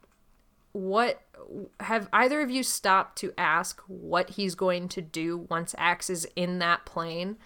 what? 0.73 1.21
Have 1.79 2.07
either 2.13 2.41
of 2.41 2.51
you 2.51 2.61
stopped 2.61 3.17
to 3.17 3.33
ask 3.37 3.81
what 3.87 4.31
he's 4.31 4.53
going 4.53 4.87
to 4.89 5.01
do 5.01 5.47
once 5.49 5.73
Ax 5.77 6.09
is 6.09 6.27
in 6.35 6.59
that 6.59 6.85
plane? 6.85 7.37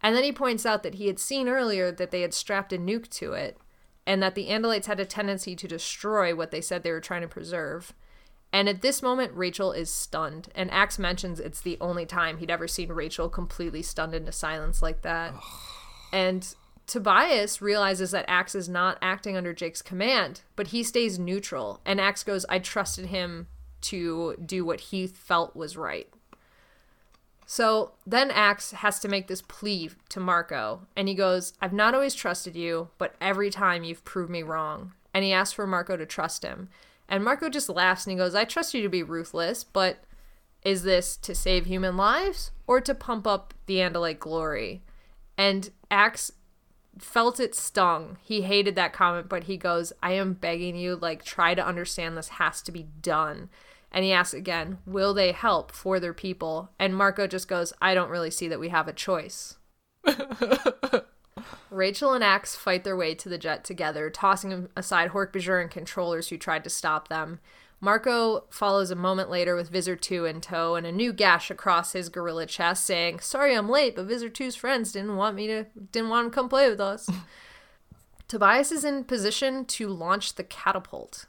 And 0.00 0.16
then 0.16 0.24
he 0.24 0.32
points 0.32 0.64
out 0.64 0.82
that 0.84 0.94
he 0.94 1.08
had 1.08 1.18
seen 1.18 1.48
earlier 1.48 1.90
that 1.90 2.12
they 2.12 2.22
had 2.22 2.34
strapped 2.34 2.72
a 2.72 2.78
nuke 2.78 3.08
to 3.10 3.32
it, 3.32 3.58
and 4.06 4.22
that 4.22 4.34
the 4.34 4.48
Andalites 4.48 4.86
had 4.86 5.00
a 5.00 5.04
tendency 5.04 5.54
to 5.56 5.68
destroy 5.68 6.34
what 6.34 6.50
they 6.50 6.60
said 6.60 6.82
they 6.82 6.92
were 6.92 7.00
trying 7.00 7.22
to 7.22 7.28
preserve. 7.28 7.92
And 8.52 8.68
at 8.68 8.82
this 8.82 9.00
moment, 9.02 9.32
Rachel 9.34 9.72
is 9.72 9.90
stunned. 9.90 10.48
And 10.54 10.70
Ax 10.70 10.98
mentions 10.98 11.40
it's 11.40 11.60
the 11.60 11.78
only 11.80 12.04
time 12.04 12.38
he'd 12.38 12.50
ever 12.50 12.68
seen 12.68 12.90
Rachel 12.90 13.28
completely 13.28 13.82
stunned 13.82 14.14
into 14.14 14.32
silence 14.32 14.82
like 14.82 15.02
that. 15.02 15.34
and 16.12 16.54
Tobias 16.86 17.62
realizes 17.62 18.10
that 18.10 18.26
Ax 18.28 18.54
is 18.54 18.68
not 18.68 18.98
acting 19.00 19.36
under 19.36 19.54
Jake's 19.54 19.82
command, 19.82 20.42
but 20.56 20.68
he 20.68 20.82
stays 20.82 21.18
neutral. 21.18 21.80
And 21.86 22.00
Ax 22.00 22.22
goes, 22.22 22.44
I 22.48 22.58
trusted 22.58 23.06
him 23.06 23.46
to 23.82 24.36
do 24.44 24.64
what 24.64 24.80
he 24.80 25.06
felt 25.06 25.56
was 25.56 25.76
right. 25.76 26.08
So 27.46 27.92
then 28.06 28.30
Ax 28.30 28.70
has 28.70 28.98
to 29.00 29.08
make 29.08 29.26
this 29.26 29.42
plea 29.42 29.90
to 30.08 30.20
Marco, 30.20 30.86
and 30.96 31.08
he 31.08 31.14
goes, 31.14 31.52
I've 31.60 31.72
not 31.72 31.94
always 31.94 32.14
trusted 32.14 32.56
you, 32.56 32.88
but 32.98 33.14
every 33.20 33.50
time 33.50 33.84
you've 33.84 34.04
proved 34.04 34.30
me 34.30 34.42
wrong. 34.42 34.92
And 35.12 35.24
he 35.24 35.32
asks 35.32 35.52
for 35.52 35.66
Marco 35.66 35.96
to 35.96 36.06
trust 36.06 36.44
him. 36.44 36.68
And 37.12 37.22
Marco 37.22 37.50
just 37.50 37.68
laughs 37.68 38.06
and 38.06 38.12
he 38.12 38.16
goes, 38.16 38.34
I 38.34 38.46
trust 38.46 38.72
you 38.72 38.80
to 38.80 38.88
be 38.88 39.02
ruthless, 39.02 39.64
but 39.64 40.02
is 40.64 40.82
this 40.82 41.14
to 41.18 41.34
save 41.34 41.66
human 41.66 41.94
lives 41.94 42.52
or 42.66 42.80
to 42.80 42.94
pump 42.94 43.26
up 43.26 43.52
the 43.66 43.76
Andalite 43.76 44.18
glory? 44.18 44.82
And 45.36 45.68
Ax 45.90 46.32
felt 46.98 47.38
it 47.38 47.54
stung. 47.54 48.16
He 48.22 48.42
hated 48.42 48.76
that 48.76 48.94
comment, 48.94 49.28
but 49.28 49.44
he 49.44 49.58
goes, 49.58 49.92
I 50.02 50.12
am 50.12 50.32
begging 50.32 50.74
you, 50.74 50.96
like, 50.96 51.22
try 51.22 51.54
to 51.54 51.66
understand 51.66 52.16
this 52.16 52.28
has 52.28 52.62
to 52.62 52.72
be 52.72 52.88
done. 53.02 53.50
And 53.90 54.06
he 54.06 54.12
asks 54.12 54.32
again, 54.32 54.78
Will 54.86 55.12
they 55.12 55.32
help 55.32 55.70
for 55.70 56.00
their 56.00 56.14
people? 56.14 56.70
And 56.78 56.96
Marco 56.96 57.26
just 57.26 57.46
goes, 57.46 57.74
I 57.82 57.92
don't 57.92 58.08
really 58.08 58.30
see 58.30 58.48
that 58.48 58.60
we 58.60 58.70
have 58.70 58.88
a 58.88 58.92
choice. 58.94 59.58
Rachel 61.70 62.12
and 62.12 62.24
Ax 62.24 62.56
fight 62.56 62.84
their 62.84 62.96
way 62.96 63.14
to 63.14 63.28
the 63.28 63.38
jet 63.38 63.64
together, 63.64 64.10
tossing 64.10 64.68
aside 64.76 65.10
Hork-Bajir 65.10 65.60
and 65.60 65.70
controllers 65.70 66.28
who 66.28 66.36
tried 66.36 66.64
to 66.64 66.70
stop 66.70 67.08
them. 67.08 67.40
Marco 67.80 68.44
follows 68.48 68.92
a 68.92 68.96
moment 68.96 69.28
later 69.28 69.56
with 69.56 69.68
Visser 69.68 69.96
2 69.96 70.24
in 70.24 70.40
tow 70.40 70.76
and 70.76 70.86
a 70.86 70.92
new 70.92 71.12
gash 71.12 71.50
across 71.50 71.92
his 71.92 72.08
gorilla 72.08 72.46
chest 72.46 72.86
saying, 72.86 73.18
Sorry 73.18 73.56
I'm 73.56 73.68
late, 73.68 73.96
but 73.96 74.06
Visser 74.06 74.30
2's 74.30 74.54
friends 74.54 74.92
didn't 74.92 75.16
want 75.16 75.34
me 75.34 75.48
to 75.48 75.64
didn't 75.90 76.08
want 76.08 76.26
him 76.26 76.30
to 76.30 76.34
come 76.34 76.48
play 76.48 76.70
with 76.70 76.80
us. 76.80 77.10
Tobias 78.28 78.70
is 78.70 78.84
in 78.84 79.02
position 79.02 79.64
to 79.64 79.88
launch 79.88 80.36
the 80.36 80.44
catapult. 80.44 81.26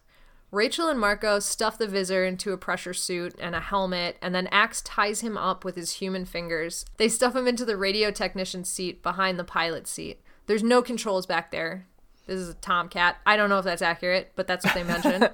Rachel 0.53 0.87
and 0.87 0.99
Marco 0.99 1.39
stuff 1.39 1.79
the 1.79 1.87
Visser 1.87 2.23
into 2.23 2.53
a 2.53 2.59
pressure 2.59 2.93
suit 2.93 3.33
and 3.39 3.55
a 3.55 3.59
helmet, 3.59 4.17
and 4.21 4.35
then 4.35 4.45
Ax 4.51 4.83
ties 4.83 5.21
him 5.21 5.35
up 5.35 5.65
with 5.65 5.75
his 5.75 5.93
human 5.93 6.25
fingers. 6.25 6.85
They 6.97 7.09
stuff 7.09 7.35
him 7.35 7.47
into 7.47 7.65
the 7.65 7.75
radio 7.75 8.11
technician's 8.11 8.69
seat 8.69 9.01
behind 9.01 9.39
the 9.39 9.43
pilot 9.43 9.87
seat. 9.87 10.21
There's 10.45 10.61
no 10.61 10.83
controls 10.83 11.25
back 11.25 11.49
there. 11.49 11.87
This 12.27 12.37
is 12.37 12.49
a 12.49 12.53
Tomcat. 12.53 13.17
I 13.25 13.35
don't 13.35 13.49
know 13.49 13.57
if 13.57 13.65
that's 13.65 13.81
accurate, 13.81 14.33
but 14.35 14.45
that's 14.45 14.63
what 14.63 14.75
they 14.75 14.83
mentioned. 14.83 15.31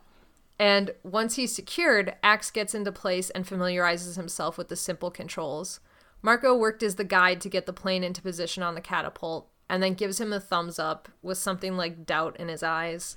and 0.58 0.90
once 1.02 1.36
he's 1.36 1.54
secured, 1.54 2.16
Ax 2.22 2.50
gets 2.50 2.74
into 2.74 2.92
place 2.92 3.30
and 3.30 3.48
familiarizes 3.48 4.16
himself 4.16 4.58
with 4.58 4.68
the 4.68 4.76
simple 4.76 5.10
controls. 5.10 5.80
Marco 6.20 6.54
worked 6.54 6.82
as 6.82 6.96
the 6.96 7.04
guide 7.04 7.40
to 7.40 7.48
get 7.48 7.64
the 7.64 7.72
plane 7.72 8.04
into 8.04 8.20
position 8.20 8.62
on 8.62 8.74
the 8.74 8.82
catapult, 8.82 9.48
and 9.70 9.82
then 9.82 9.94
gives 9.94 10.20
him 10.20 10.30
a 10.30 10.38
thumbs 10.38 10.78
up 10.78 11.08
with 11.22 11.38
something 11.38 11.74
like 11.74 12.04
doubt 12.04 12.36
in 12.38 12.48
his 12.48 12.62
eyes. 12.62 13.16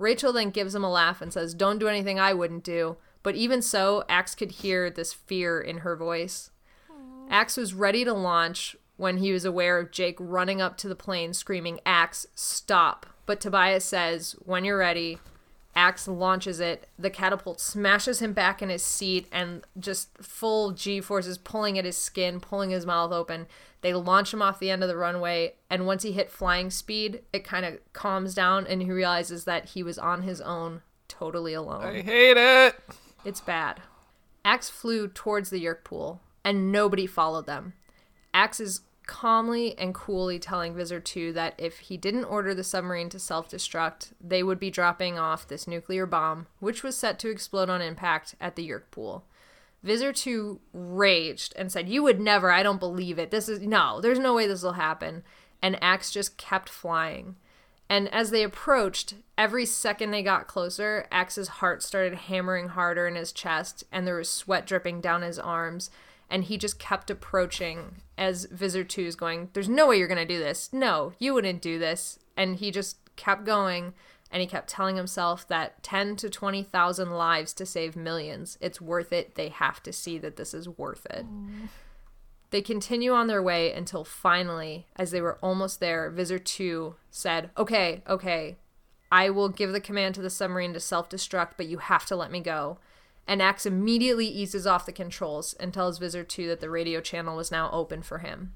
Rachel 0.00 0.32
then 0.32 0.48
gives 0.50 0.74
him 0.74 0.82
a 0.82 0.90
laugh 0.90 1.20
and 1.20 1.30
says, 1.30 1.52
Don't 1.52 1.78
do 1.78 1.86
anything 1.86 2.18
I 2.18 2.32
wouldn't 2.32 2.64
do. 2.64 2.96
But 3.22 3.36
even 3.36 3.60
so, 3.60 4.02
Ax 4.08 4.34
could 4.34 4.50
hear 4.50 4.88
this 4.88 5.12
fear 5.12 5.60
in 5.60 5.78
her 5.78 5.94
voice. 5.94 6.50
Ax 7.28 7.58
was 7.58 7.74
ready 7.74 8.02
to 8.04 8.14
launch 8.14 8.76
when 8.96 9.18
he 9.18 9.30
was 9.30 9.44
aware 9.44 9.78
of 9.78 9.90
Jake 9.90 10.16
running 10.18 10.60
up 10.60 10.78
to 10.78 10.88
the 10.88 10.96
plane 10.96 11.34
screaming, 11.34 11.80
Ax, 11.84 12.26
stop. 12.34 13.06
But 13.26 13.40
Tobias 13.42 13.84
says, 13.84 14.34
When 14.40 14.64
you're 14.64 14.78
ready, 14.78 15.18
Ax 15.76 16.08
launches 16.08 16.58
it. 16.60 16.88
The 16.98 17.10
catapult 17.10 17.60
smashes 17.60 18.20
him 18.20 18.32
back 18.32 18.60
in 18.60 18.68
his 18.68 18.82
seat 18.82 19.28
and 19.30 19.64
just 19.78 20.18
full 20.18 20.72
G 20.72 21.00
forces 21.00 21.38
pulling 21.38 21.78
at 21.78 21.84
his 21.84 21.96
skin, 21.96 22.40
pulling 22.40 22.70
his 22.70 22.86
mouth 22.86 23.12
open. 23.12 23.46
They 23.82 23.94
launch 23.94 24.34
him 24.34 24.42
off 24.42 24.58
the 24.58 24.70
end 24.70 24.82
of 24.82 24.88
the 24.88 24.96
runway, 24.96 25.54
and 25.70 25.86
once 25.86 26.02
he 26.02 26.12
hit 26.12 26.30
flying 26.30 26.70
speed, 26.70 27.22
it 27.32 27.44
kind 27.44 27.64
of 27.64 27.78
calms 27.92 28.34
down 28.34 28.66
and 28.66 28.82
he 28.82 28.90
realizes 28.90 29.44
that 29.44 29.70
he 29.70 29.82
was 29.82 29.98
on 29.98 30.22
his 30.22 30.40
own, 30.40 30.82
totally 31.08 31.54
alone. 31.54 31.84
I 31.84 32.02
hate 32.02 32.36
it. 32.36 32.76
It's 33.24 33.40
bad. 33.40 33.80
Ax 34.44 34.68
flew 34.68 35.08
towards 35.08 35.50
the 35.50 35.64
Yeerk 35.64 35.84
pool, 35.84 36.20
and 36.44 36.72
nobody 36.72 37.06
followed 37.06 37.46
them. 37.46 37.74
Ax 38.34 38.60
is 38.60 38.82
calmly 39.10 39.76
and 39.76 39.92
coolly 39.92 40.38
telling 40.38 40.72
Visser 40.72 41.00
2 41.00 41.32
that 41.32 41.54
if 41.58 41.80
he 41.80 41.96
didn't 41.96 42.26
order 42.26 42.54
the 42.54 42.62
submarine 42.62 43.08
to 43.08 43.18
self 43.18 43.50
destruct, 43.50 44.12
they 44.20 44.40
would 44.44 44.60
be 44.60 44.70
dropping 44.70 45.18
off 45.18 45.48
this 45.48 45.66
nuclear 45.66 46.06
bomb, 46.06 46.46
which 46.60 46.84
was 46.84 46.96
set 46.96 47.18
to 47.18 47.28
explode 47.28 47.68
on 47.68 47.82
impact 47.82 48.36
at 48.40 48.54
the 48.54 48.66
Yeerk 48.66 48.92
pool. 48.92 49.24
Visser 49.82 50.12
2 50.12 50.60
raged 50.72 51.52
and 51.56 51.72
said, 51.72 51.88
You 51.88 52.04
would 52.04 52.20
never, 52.20 52.52
I 52.52 52.62
don't 52.62 52.78
believe 52.78 53.18
it. 53.18 53.32
This 53.32 53.48
is, 53.48 53.60
no, 53.60 54.00
there's 54.00 54.20
no 54.20 54.32
way 54.32 54.46
this 54.46 54.62
will 54.62 54.74
happen. 54.74 55.24
And 55.60 55.82
Ax 55.82 56.12
just 56.12 56.36
kept 56.36 56.68
flying. 56.68 57.34
And 57.88 58.08
as 58.14 58.30
they 58.30 58.44
approached, 58.44 59.14
every 59.36 59.66
second 59.66 60.12
they 60.12 60.22
got 60.22 60.46
closer, 60.46 61.08
Ax's 61.10 61.48
heart 61.48 61.82
started 61.82 62.14
hammering 62.14 62.68
harder 62.68 63.08
in 63.08 63.16
his 63.16 63.32
chest, 63.32 63.82
and 63.90 64.06
there 64.06 64.14
was 64.14 64.30
sweat 64.30 64.66
dripping 64.66 65.00
down 65.00 65.22
his 65.22 65.40
arms. 65.40 65.90
And 66.30 66.44
he 66.44 66.56
just 66.56 66.78
kept 66.78 67.10
approaching 67.10 67.96
as 68.16 68.46
Visser 68.46 68.84
2 68.84 69.02
is 69.02 69.16
going, 69.16 69.50
There's 69.52 69.68
no 69.68 69.88
way 69.88 69.98
you're 69.98 70.08
going 70.08 70.18
to 70.18 70.24
do 70.24 70.38
this. 70.38 70.72
No, 70.72 71.12
you 71.18 71.34
wouldn't 71.34 71.60
do 71.60 71.78
this. 71.78 72.18
And 72.36 72.56
he 72.56 72.70
just 72.70 72.96
kept 73.16 73.44
going 73.44 73.92
and 74.30 74.40
he 74.40 74.46
kept 74.46 74.68
telling 74.68 74.96
himself 74.96 75.46
that 75.48 75.82
10 75.82 76.16
to 76.16 76.30
20,000 76.30 77.10
lives 77.10 77.52
to 77.54 77.66
save 77.66 77.96
millions. 77.96 78.56
It's 78.60 78.80
worth 78.80 79.12
it. 79.12 79.34
They 79.34 79.48
have 79.48 79.82
to 79.82 79.92
see 79.92 80.18
that 80.18 80.36
this 80.36 80.54
is 80.54 80.68
worth 80.68 81.06
it. 81.06 81.26
They 82.50 82.62
continue 82.62 83.12
on 83.12 83.26
their 83.26 83.42
way 83.42 83.72
until 83.72 84.04
finally, 84.04 84.86
as 84.96 85.10
they 85.10 85.20
were 85.20 85.38
almost 85.42 85.80
there, 85.80 86.10
Visser 86.10 86.38
2 86.38 86.94
said, 87.10 87.50
Okay, 87.56 88.02
okay, 88.08 88.56
I 89.10 89.30
will 89.30 89.48
give 89.48 89.72
the 89.72 89.80
command 89.80 90.14
to 90.16 90.22
the 90.22 90.30
submarine 90.30 90.72
to 90.74 90.80
self 90.80 91.08
destruct, 91.08 91.52
but 91.56 91.66
you 91.66 91.78
have 91.78 92.06
to 92.06 92.16
let 92.16 92.30
me 92.30 92.40
go. 92.40 92.78
And 93.26 93.40
Ax 93.40 93.64
immediately 93.64 94.26
eases 94.26 94.66
off 94.66 94.86
the 94.86 94.92
controls 94.92 95.54
and 95.54 95.72
tells 95.72 95.98
Visser 95.98 96.24
2 96.24 96.48
that 96.48 96.60
the 96.60 96.70
radio 96.70 97.00
channel 97.00 97.36
was 97.36 97.50
now 97.50 97.70
open 97.72 98.02
for 98.02 98.18
him. 98.18 98.52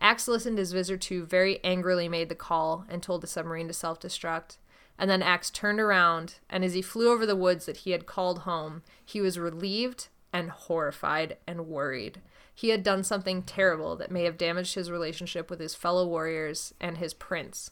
Ax 0.00 0.28
listened 0.28 0.58
as 0.58 0.72
Visser 0.72 0.96
2 0.96 1.24
very 1.24 1.62
angrily 1.64 2.08
made 2.08 2.28
the 2.28 2.34
call 2.34 2.84
and 2.88 3.02
told 3.02 3.22
the 3.22 3.26
submarine 3.26 3.68
to 3.68 3.74
self 3.74 3.98
destruct. 4.00 4.58
And 4.98 5.10
then 5.10 5.22
Ax 5.22 5.50
turned 5.50 5.80
around, 5.80 6.36
and 6.48 6.64
as 6.64 6.74
he 6.74 6.82
flew 6.82 7.10
over 7.10 7.26
the 7.26 7.34
woods 7.34 7.66
that 7.66 7.78
he 7.78 7.90
had 7.90 8.06
called 8.06 8.40
home, 8.40 8.82
he 9.04 9.20
was 9.20 9.38
relieved 9.38 10.08
and 10.32 10.50
horrified 10.50 11.36
and 11.46 11.66
worried. 11.66 12.20
He 12.54 12.68
had 12.68 12.82
done 12.82 13.02
something 13.02 13.42
terrible 13.42 13.96
that 13.96 14.12
may 14.12 14.24
have 14.24 14.38
damaged 14.38 14.74
his 14.74 14.90
relationship 14.90 15.50
with 15.50 15.58
his 15.58 15.74
fellow 15.74 16.06
warriors 16.06 16.72
and 16.80 16.98
his 16.98 17.12
prince. 17.12 17.70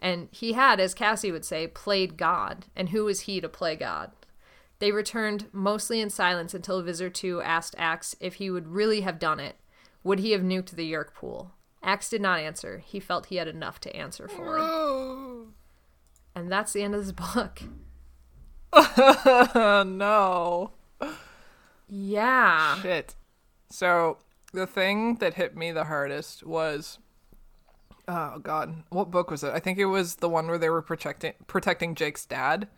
And 0.00 0.28
he 0.32 0.54
had, 0.54 0.80
as 0.80 0.94
Cassie 0.94 1.30
would 1.30 1.44
say, 1.44 1.68
played 1.68 2.16
God. 2.16 2.66
And 2.74 2.88
who 2.88 3.04
was 3.04 3.20
he 3.20 3.40
to 3.40 3.48
play 3.48 3.76
God? 3.76 4.10
They 4.84 4.92
returned 4.92 5.46
mostly 5.50 6.02
in 6.02 6.10
silence 6.10 6.52
until 6.52 6.82
Visser 6.82 7.08
2 7.08 7.40
asked 7.40 7.74
Ax 7.78 8.14
if 8.20 8.34
he 8.34 8.50
would 8.50 8.68
really 8.68 9.00
have 9.00 9.18
done 9.18 9.40
it. 9.40 9.56
Would 10.02 10.18
he 10.18 10.32
have 10.32 10.42
nuked 10.42 10.72
the 10.72 10.92
Yeerk 10.92 11.14
pool? 11.14 11.52
Ax 11.82 12.10
did 12.10 12.20
not 12.20 12.38
answer. 12.38 12.82
He 12.84 13.00
felt 13.00 13.24
he 13.24 13.36
had 13.36 13.48
enough 13.48 13.80
to 13.80 13.96
answer 13.96 14.28
for. 14.28 15.46
And 16.34 16.52
that's 16.52 16.74
the 16.74 16.82
end 16.82 16.94
of 16.94 17.02
this 17.02 17.12
book. 17.12 17.62
no. 19.86 20.72
Yeah. 21.88 22.78
Shit. 22.82 23.14
So 23.70 24.18
the 24.52 24.66
thing 24.66 25.14
that 25.14 25.32
hit 25.32 25.56
me 25.56 25.72
the 25.72 25.84
hardest 25.84 26.44
was 26.44 26.98
oh 28.06 28.38
god, 28.38 28.82
what 28.90 29.10
book 29.10 29.30
was 29.30 29.42
it? 29.42 29.54
I 29.54 29.60
think 29.60 29.78
it 29.78 29.86
was 29.86 30.16
the 30.16 30.28
one 30.28 30.46
where 30.46 30.58
they 30.58 30.68
were 30.68 30.82
protecting 30.82 31.32
protecting 31.46 31.94
Jake's 31.94 32.26
dad 32.26 32.68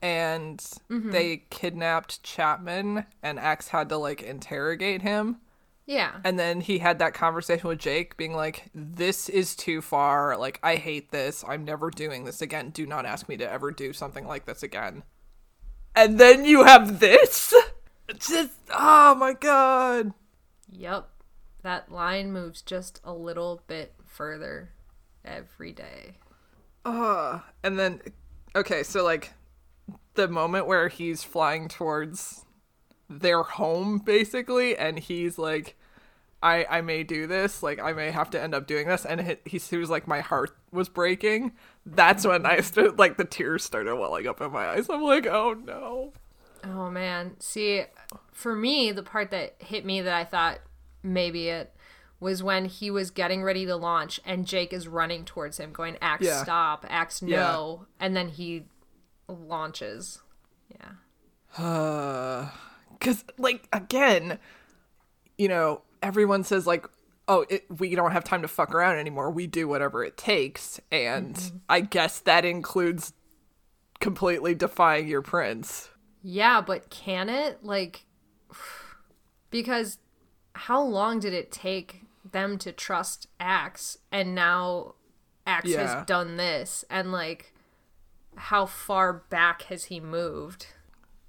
and 0.00 0.58
mm-hmm. 0.58 1.10
they 1.10 1.44
kidnapped 1.50 2.22
Chapman 2.22 3.06
and 3.22 3.38
Ax 3.38 3.68
had 3.68 3.88
to 3.88 3.96
like 3.96 4.22
interrogate 4.22 5.02
him. 5.02 5.38
Yeah. 5.88 6.16
And 6.22 6.38
then 6.38 6.60
he 6.60 6.78
had 6.78 6.98
that 6.98 7.14
conversation 7.14 7.66
with 7.66 7.78
Jake 7.78 8.18
being 8.18 8.34
like, 8.34 8.64
This 8.74 9.30
is 9.30 9.56
too 9.56 9.80
far. 9.80 10.36
Like, 10.36 10.60
I 10.62 10.76
hate 10.76 11.10
this. 11.10 11.42
I'm 11.48 11.64
never 11.64 11.90
doing 11.90 12.24
this 12.24 12.42
again. 12.42 12.70
Do 12.70 12.84
not 12.84 13.06
ask 13.06 13.26
me 13.26 13.38
to 13.38 13.50
ever 13.50 13.70
do 13.70 13.94
something 13.94 14.26
like 14.26 14.44
this 14.44 14.62
again. 14.62 15.02
And 15.96 16.20
then 16.20 16.44
you 16.44 16.64
have 16.64 17.00
this? 17.00 17.54
Just, 18.18 18.52
oh 18.70 19.14
my 19.14 19.32
god. 19.32 20.12
Yep. 20.70 21.08
That 21.62 21.90
line 21.90 22.32
moves 22.32 22.60
just 22.60 23.00
a 23.02 23.14
little 23.14 23.62
bit 23.66 23.94
further 24.04 24.70
every 25.24 25.72
day. 25.72 26.18
Uh, 26.84 27.40
and 27.64 27.78
then, 27.78 28.00
okay, 28.54 28.82
so 28.82 29.02
like 29.02 29.32
the 30.18 30.28
moment 30.28 30.66
where 30.66 30.88
he's 30.88 31.22
flying 31.22 31.68
towards 31.68 32.44
their 33.08 33.42
home 33.42 33.98
basically 33.98 34.76
and 34.76 34.98
he's 34.98 35.38
like 35.38 35.76
I 36.42 36.66
I 36.68 36.80
may 36.82 37.02
do 37.02 37.26
this, 37.26 37.62
like 37.62 37.80
I 37.80 37.92
may 37.92 38.10
have 38.10 38.30
to 38.30 38.40
end 38.40 38.54
up 38.54 38.66
doing 38.66 38.86
this, 38.86 39.04
and 39.04 39.38
he, 39.44 39.58
he 39.58 39.76
was 39.76 39.90
like 39.90 40.06
my 40.06 40.20
heart 40.20 40.56
was 40.70 40.88
breaking. 40.88 41.52
That's 41.84 42.24
when 42.24 42.46
I 42.46 42.60
started 42.60 42.98
like 42.98 43.16
the 43.16 43.24
tears 43.24 43.64
started 43.64 43.96
welling 43.96 44.26
up 44.26 44.40
in 44.40 44.52
my 44.52 44.68
eyes. 44.68 44.88
I'm 44.88 45.02
like, 45.02 45.26
oh 45.26 45.54
no. 45.54 46.12
Oh 46.62 46.90
man. 46.90 47.34
See, 47.40 47.84
for 48.32 48.54
me, 48.54 48.92
the 48.92 49.02
part 49.02 49.30
that 49.32 49.56
hit 49.58 49.84
me 49.84 50.00
that 50.00 50.14
I 50.14 50.24
thought 50.24 50.58
maybe 51.02 51.48
it 51.48 51.74
was 52.20 52.42
when 52.42 52.64
he 52.66 52.90
was 52.90 53.10
getting 53.10 53.42
ready 53.42 53.64
to 53.66 53.76
launch 53.76 54.20
and 54.24 54.46
Jake 54.46 54.72
is 54.72 54.88
running 54.88 55.24
towards 55.24 55.58
him 55.58 55.72
going 55.72 55.96
Ax 56.00 56.24
Yeah. 56.24 56.42
stop, 56.42 56.84
Ax 56.88 57.22
no, 57.22 57.86
and 58.00 58.16
then 58.16 58.28
he 58.28 58.66
launches. 59.28 60.20
Yeah. 60.70 62.48
Because, 62.98 63.24
like, 63.38 63.68
again, 63.72 64.40
you 65.36 65.46
know, 65.46 65.82
everyone 66.02 66.42
says, 66.42 66.66
like, 66.66 66.84
oh, 67.28 67.44
it, 67.48 67.64
we 67.78 67.94
don't 67.94 68.10
have 68.10 68.24
time 68.24 68.42
to 68.42 68.48
fuck 68.48 68.74
around 68.74 68.96
anymore. 68.96 69.30
We 69.30 69.46
do 69.46 69.68
whatever 69.68 70.02
it 70.02 70.16
takes. 70.16 70.80
And 70.90 71.36
mm-hmm. 71.36 71.56
I 71.68 71.80
guess 71.82 72.18
that 72.18 72.44
includes 72.44 73.12
completely 74.00 74.54
defying 74.54 75.06
your 75.06 75.22
prince. 75.22 75.90
Yeah, 76.22 76.60
but 76.60 76.90
can 76.90 77.28
it? 77.28 77.62
Like 77.62 78.06
because 79.50 79.98
how 80.54 80.82
long 80.82 81.20
did 81.20 81.32
it 81.32 81.52
take 81.52 82.02
them 82.30 82.58
to 82.58 82.72
trust 82.72 83.28
Ax 83.38 83.98
and 84.10 84.34
now 84.34 84.94
Ax 85.46 85.68
Yeah. 85.68 85.96
has 85.96 86.06
done 86.06 86.36
this 86.36 86.84
and 86.90 87.12
like 87.12 87.54
how 88.38 88.66
far 88.66 89.12
back 89.30 89.62
has 89.62 89.84
he 89.84 90.00
moved? 90.00 90.66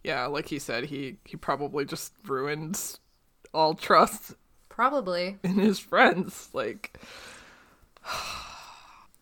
Yeah, 0.03 0.25
like 0.27 0.47
he 0.47 0.59
said, 0.59 0.85
he, 0.85 1.17
he 1.25 1.35
probably 1.35 1.85
just 1.85 2.13
ruined 2.25 2.97
all 3.53 3.73
trust 3.73 4.33
Probably. 4.69 5.37
in 5.43 5.55
his 5.55 5.79
friends. 5.79 6.49
Like, 6.53 6.97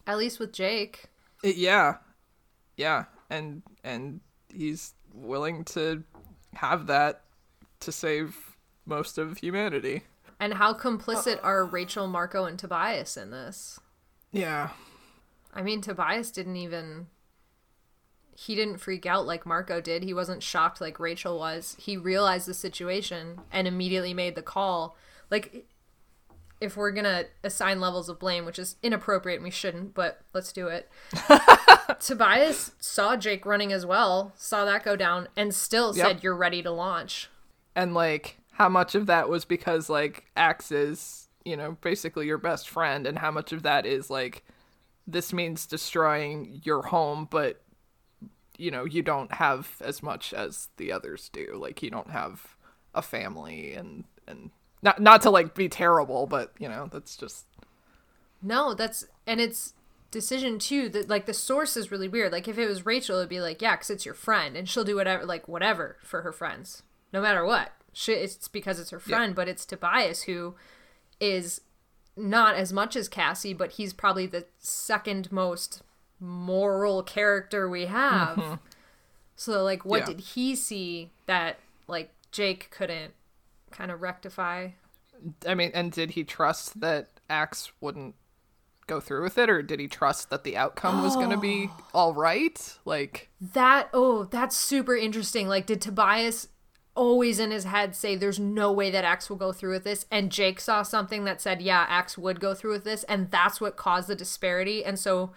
At 0.06 0.18
least 0.18 0.40
with 0.40 0.54
Jake. 0.54 1.06
it, 1.44 1.56
yeah. 1.56 1.96
Yeah. 2.76 3.06
And, 3.30 3.64
and 3.84 4.22
he's 4.54 4.94
willing 5.14 5.64
to 5.66 6.04
have 6.54 6.88
that 6.88 7.24
to 7.82 7.92
save 7.92 8.56
most 8.86 9.18
of 9.18 9.40
humanity. 9.40 10.04
And 10.40 10.54
how 10.54 10.74
complicit 10.74 11.40
are 11.42 11.66
Rachel, 11.66 12.08
Marco, 12.08 12.46
and 12.46 12.60
Tobias 12.60 13.18
in 13.18 13.32
this? 13.32 13.80
Yeah. 14.32 14.70
I 15.54 15.64
mean, 15.64 15.82
Tobias 15.82 16.30
didn't 16.32 16.58
even. 16.58 17.08
He 18.40 18.54
didn't 18.54 18.78
freak 18.78 19.08
out 19.08 19.26
like 19.26 19.48
Marco 19.48 19.82
did. 19.82 20.04
He 20.04 20.14
wasn't 20.14 20.44
shocked 20.44 20.80
like 20.80 21.00
Rachel 21.00 21.40
was. 21.40 21.76
He 21.80 21.98
realized 21.98 22.48
the 22.48 22.54
situation 22.54 23.40
and 23.52 23.68
immediately 23.68 24.14
made 24.14 24.36
the 24.36 24.44
call. 24.44 24.96
Like, 25.32 25.66
if 26.62 26.78
we're 26.78 26.92
gonna 26.92 27.26
assign 27.44 27.80
levels 27.82 28.10
of 28.10 28.20
blame, 28.20 28.46
which 28.46 28.60
is 28.60 28.76
inappropriate 28.84 29.38
and 29.40 29.44
we 29.44 29.50
shouldn't, 29.50 29.96
but 29.96 30.22
let's 30.34 30.54
do 30.54 30.68
it. 30.68 30.88
Tobias 32.00 32.74
saw 32.80 33.16
Jake 33.16 33.46
running 33.46 33.72
as 33.74 33.86
well, 33.86 34.34
saw 34.36 34.66
that 34.66 34.84
go 34.84 34.96
down, 34.96 35.28
and 35.36 35.54
still 35.54 35.96
Yep. 35.96 36.06
said, 36.08 36.24
You're 36.24 36.36
ready 36.36 36.62
to 36.62 36.72
launch. 36.72 37.30
and 37.76 37.94
like 37.94 38.38
how 38.54 38.70
much 38.70 38.96
of 38.96 39.06
that 39.06 39.30
was 39.30 39.46
because 39.46 39.90
like 39.90 40.26
Ax 40.36 40.72
is, 40.72 41.28
you 41.46 41.56
know, 41.58 41.78
basically 41.82 42.26
your 42.28 42.38
best 42.40 42.68
friend, 42.70 43.06
and 43.08 43.18
how 43.20 43.32
much 43.32 43.52
of 43.52 43.64
that 43.64 43.86
is 43.86 44.10
like 44.10 44.44
this 45.08 45.32
means 45.34 45.66
destroying 45.66 46.62
your 46.64 46.82
home, 46.84 47.28
but 47.32 47.62
you 48.58 48.72
know, 48.72 48.86
you 48.86 49.02
don't 49.02 49.34
have 49.34 49.76
as 49.82 50.04
much 50.04 50.34
as 50.34 50.70
the 50.78 50.92
others 50.92 51.30
do. 51.32 51.56
Like 51.56 51.82
you 51.82 51.90
don't 51.90 52.10
have 52.10 52.56
a 52.94 53.02
family 53.02 53.74
and 53.74 54.04
and 54.28 54.50
not 54.82 55.02
not 55.02 55.22
to 55.24 55.30
like 55.30 55.56
be 55.56 55.70
terrible, 55.70 56.28
but 56.28 56.54
you 56.60 56.68
know, 56.68 56.90
that's 56.92 57.16
just 57.16 57.46
No, 58.42 58.74
that's 58.74 59.06
and 59.26 59.40
it's 59.40 59.74
decision 60.10 60.58
too 60.58 60.90
that 60.90 61.10
like 61.10 61.26
the 61.26 61.34
source 61.34 61.78
is 61.78 61.92
really 61.92 62.08
weird. 62.08 62.32
Like 62.32 62.48
if 62.48 62.58
it 62.58 62.68
was 62.68 62.86
Rachel, 62.86 63.18
it'd 63.18 63.30
be 63.30 63.42
like, 63.42 63.62
yeah 63.62 63.76
because 63.76 63.90
it's 63.90 64.06
your 64.06 64.16
friend, 64.16 64.58
and 64.58 64.68
she'll 64.68 64.84
do 64.84 64.96
whatever, 64.96 65.26
like 65.26 65.48
whatever 65.48 65.98
for 66.04 66.22
her 66.22 66.32
friends, 66.32 66.84
no 67.14 67.22
matter 67.22 67.46
what. 67.46 67.72
She, 67.94 68.14
it's 68.14 68.48
because 68.48 68.80
it's 68.80 68.92
her 68.92 69.00
friend, 69.00 69.34
but 69.34 69.48
it's 69.48 69.66
Tobias 69.66 70.24
who 70.24 70.56
is 71.20 71.62
not 72.16 72.56
as 72.56 72.72
much 72.72 72.96
as 72.96 73.08
Cassie, 73.10 73.54
but 73.54 73.74
he's 73.74 73.94
probably 73.94 74.28
the 74.28 74.46
second 74.60 75.32
most 75.32 75.82
moral 76.20 77.04
character 77.04 77.70
we 77.70 77.86
have. 77.86 78.38
Mm-hmm. 78.38 78.54
So 79.36 79.64
like, 79.64 79.86
what 79.86 80.00
Yeah. 80.02 80.06
did 80.08 80.20
he 80.22 80.56
see 80.56 81.12
that 81.26 81.60
like 81.88 82.12
Jake 82.32 82.70
couldn't 82.72 83.14
kind 83.72 83.92
of 83.92 84.02
rectify? 84.02 84.70
I 85.48 85.56
mean, 85.56 85.72
and 85.74 85.92
did 85.92 86.12
he 86.12 86.24
trust 86.24 86.80
that 86.82 87.10
Ax 87.30 87.72
wouldn't 87.82 88.16
go 88.88 89.00
through 89.02 89.22
with 89.24 89.38
it 89.38 89.50
or 89.50 89.62
did 89.62 89.80
he 89.82 89.88
trust 89.88 90.30
that 90.30 90.44
the 90.46 90.56
outcome 90.56 91.04
was 91.04 91.16
going 91.16 91.30
to 91.30 91.38
be 91.38 91.70
all 91.94 92.14
right? 92.14 92.78
Like 92.86 93.30
That 93.40 93.90
oh, 93.94 94.24
that's 94.26 94.56
super 94.56 94.96
interesting. 94.96 95.48
Like, 95.48 95.66
did 95.66 95.82
Tobias 95.82 96.48
always 96.96 97.40
in 97.40 97.52
his 97.52 97.66
head 97.66 97.96
say 97.96 98.16
there's 98.16 98.40
no 98.40 98.72
way 98.72 98.90
that 98.90 99.04
Ax 99.04 99.30
will 99.30 99.38
go 99.38 99.52
through 99.52 99.74
with 99.74 99.84
this? 99.84 100.06
And 100.10 100.32
Jake 100.32 100.60
saw 100.60 100.82
something 100.82 101.26
that 101.26 101.42
said, 101.42 101.62
yeah, 101.62 101.86
Ax 101.88 102.18
would 102.18 102.40
go 102.40 102.56
through 102.56 102.72
with 102.72 102.86
this, 102.86 103.04
and 103.04 103.30
that's 103.30 103.62
what 103.62 103.76
caused 103.76 104.08
the 104.08 104.16
disparity. 104.16 104.84
And 104.84 104.98
so 104.98 105.32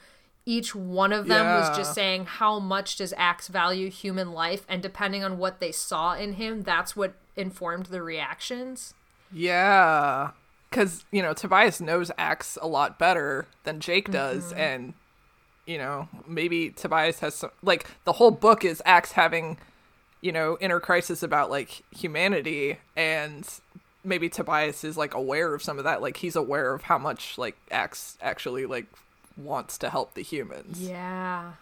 each 0.46 0.74
one 0.74 1.12
of 1.12 1.28
them 1.28 1.46
was 1.46 1.76
just 1.76 1.94
saying 1.94 2.24
how 2.24 2.58
much 2.58 2.96
does 2.96 3.12
Ax 3.16 3.48
value 3.48 3.90
human 3.90 4.32
life, 4.32 4.64
and 4.68 4.82
depending 4.82 5.22
on 5.22 5.38
what 5.38 5.60
they 5.60 5.72
saw 5.72 6.14
in 6.14 6.34
him, 6.34 6.62
that's 6.62 6.96
what 6.96 7.14
informed 7.36 7.86
the 7.86 8.02
reactions. 8.02 8.94
Yeah. 9.32 10.30
Because, 10.68 11.04
you 11.10 11.22
know, 11.22 11.34
Tobias 11.34 11.80
knows 11.80 12.10
Ax 12.16 12.56
a 12.60 12.66
lot 12.66 12.98
better 12.98 13.46
than 13.64 13.80
Jake 13.80 14.10
does. 14.10 14.50
Mm-hmm. 14.50 14.58
And, 14.60 14.94
you 15.66 15.78
know, 15.78 16.08
maybe 16.26 16.70
Tobias 16.70 17.20
has 17.20 17.34
some. 17.34 17.50
Like, 17.62 17.86
the 18.04 18.12
whole 18.12 18.30
book 18.30 18.64
is 18.64 18.82
Ax 18.86 19.12
having, 19.12 19.58
you 20.20 20.32
know, 20.32 20.56
inner 20.60 20.80
crisis 20.80 21.22
about, 21.22 21.50
like, 21.50 21.82
humanity. 21.90 22.78
And 22.96 23.48
maybe 24.04 24.28
Tobias 24.28 24.84
is, 24.84 24.96
like, 24.96 25.12
aware 25.12 25.54
of 25.54 25.62
some 25.62 25.78
of 25.78 25.84
that. 25.84 26.02
Like, 26.02 26.18
he's 26.18 26.36
aware 26.36 26.72
of 26.72 26.82
how 26.82 26.98
much, 26.98 27.36
like, 27.36 27.56
Ax 27.70 28.16
actually, 28.20 28.66
like, 28.66 28.86
wants 29.40 29.76
to 29.78 29.90
help 29.90 30.14
the 30.14 30.22
humans. 30.22 30.80
Yeah. 30.80 31.52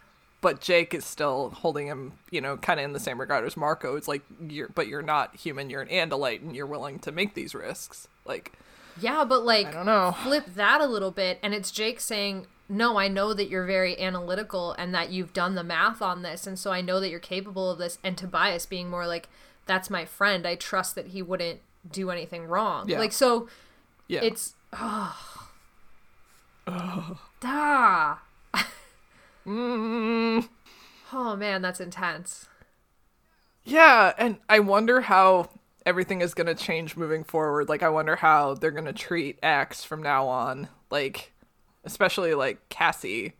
But 0.40 0.60
Jake 0.60 0.94
is 0.94 1.04
still 1.04 1.50
holding 1.50 1.88
him, 1.88 2.12
you 2.30 2.40
know, 2.40 2.56
kind 2.56 2.78
of 2.78 2.84
in 2.84 2.92
the 2.92 3.00
same 3.00 3.18
regard 3.20 3.44
as 3.44 3.56
Marco. 3.56 3.96
It's 3.96 4.06
like, 4.06 4.22
you're, 4.48 4.68
but 4.68 4.86
you're 4.86 5.02
not 5.02 5.34
human, 5.34 5.68
you're 5.68 5.82
an 5.82 5.88
Andalite, 5.88 6.42
and 6.42 6.54
you're 6.54 6.64
willing 6.66 7.00
to 7.00 7.10
make 7.10 7.34
these 7.34 7.56
risks. 7.56 8.06
Like, 8.24 8.52
Yeah, 9.00 9.24
but 9.24 9.44
like 9.44 9.66
I 9.66 9.72
don't 9.72 9.86
know. 9.86 10.14
flip 10.22 10.44
that 10.54 10.80
a 10.80 10.86
little 10.86 11.10
bit 11.10 11.40
and 11.42 11.54
it's 11.54 11.72
Jake 11.72 11.98
saying, 11.98 12.46
"No, 12.68 12.98
I 12.98 13.08
know 13.08 13.32
that 13.34 13.48
you're 13.48 13.66
very 13.66 13.98
analytical 14.00 14.72
and 14.78 14.94
that 14.94 15.10
you've 15.10 15.32
done 15.32 15.54
the 15.56 15.64
math 15.64 16.00
on 16.02 16.22
this 16.22 16.46
and 16.46 16.56
so 16.58 16.70
I 16.70 16.82
know 16.82 17.00
that 17.00 17.08
you're 17.10 17.18
capable 17.20 17.68
of 17.70 17.78
this." 17.78 17.98
And 18.04 18.16
Tobias 18.16 18.64
being 18.66 18.88
more 18.90 19.06
like, 19.08 19.28
"That's 19.66 19.90
my 19.90 20.04
friend. 20.04 20.46
I 20.46 20.54
trust 20.54 20.94
that 20.94 21.08
he 21.08 21.20
wouldn't 21.22 21.60
do 21.90 22.10
anything 22.10 22.46
wrong." 22.46 22.88
Yeah. 22.88 22.98
Like 23.00 23.12
so 23.12 23.48
Yeah. 24.06 24.20
it's 24.22 24.54
oh. 24.72 25.16
Da. 27.40 28.18
Mm, 29.46 30.48
Oh 31.12 31.36
man, 31.36 31.60
that's 31.60 31.80
intense. 31.80 32.48
yeah, 33.64 34.12
and 34.18 34.38
I 34.48 34.60
wonder 34.60 35.00
how 35.02 35.50
everything 35.84 36.20
is 36.20 36.34
going 36.34 36.46
to 36.46 36.54
change 36.54 36.96
moving 36.96 37.24
forward. 37.24 37.68
Like 37.68 37.82
I 37.82 37.88
wonder 37.88 38.16
how 38.16 38.54
they're 38.54 38.70
going 38.70 38.84
to 38.86 38.92
treat 38.92 39.38
Ax 39.42 39.84
from 39.84 40.02
now 40.02 40.26
on. 40.28 40.68
Like 40.90 41.32
especially 41.84 42.34
like 42.34 42.68
Cassie. 42.68 43.34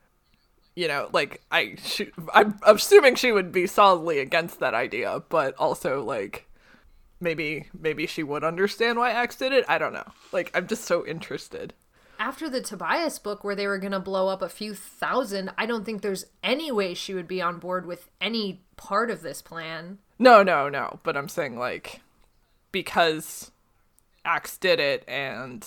You 0.77 0.89
know, 0.89 1.11
like 1.12 1.43
I 1.53 1.77
she, 1.83 2.11
I'm 2.35 2.59
assuming 2.65 3.16
she 3.16 3.33
would 3.33 3.53
be 3.53 3.66
solidly 3.66 4.20
against 4.20 4.61
that 4.61 4.75
idea, 4.75 5.23
but 5.29 5.55
also 5.57 6.03
like 6.05 6.49
maybe 7.20 7.69
maybe 7.79 8.07
she 8.07 8.23
would 8.25 8.45
understand 8.45 8.99
why 8.99 9.12
Ax 9.12 9.37
did 9.37 9.53
it. 9.53 9.65
I 9.69 9.79
don't 9.79 9.95
know. 9.95 10.07
Like 10.33 10.51
I'm 10.55 10.66
just 10.69 10.85
so 10.85 11.07
interested. 11.07 11.75
After 12.19 12.51
the 12.51 12.61
Tobias 12.61 13.19
book 13.19 13.45
where 13.45 13.55
they 13.55 13.66
were 13.66 13.78
going 13.78 13.93
to 13.93 14.01
blow 14.01 14.28
up 14.28 14.43
a 14.43 14.49
few 14.49 14.74
thousand, 14.74 15.53
I 15.57 15.66
don't 15.66 15.85
think 15.85 16.03
there's 16.03 16.27
any 16.43 16.73
way 16.73 16.95
she 16.95 17.15
would 17.15 17.28
be 17.28 17.40
on 17.40 17.59
board 17.59 17.86
with 17.86 18.09
any 18.20 18.62
part 18.77 19.11
of 19.11 19.23
this 19.23 19.40
plan. 19.40 19.99
No, 20.19 20.43
no, 20.43 20.69
no. 20.69 20.99
But 21.03 21.16
I'm 21.16 21.28
saying 21.28 21.59
like 21.59 22.01
because 22.73 23.51
Ax 24.24 24.57
did 24.57 24.81
it 24.81 25.05
and 25.07 25.66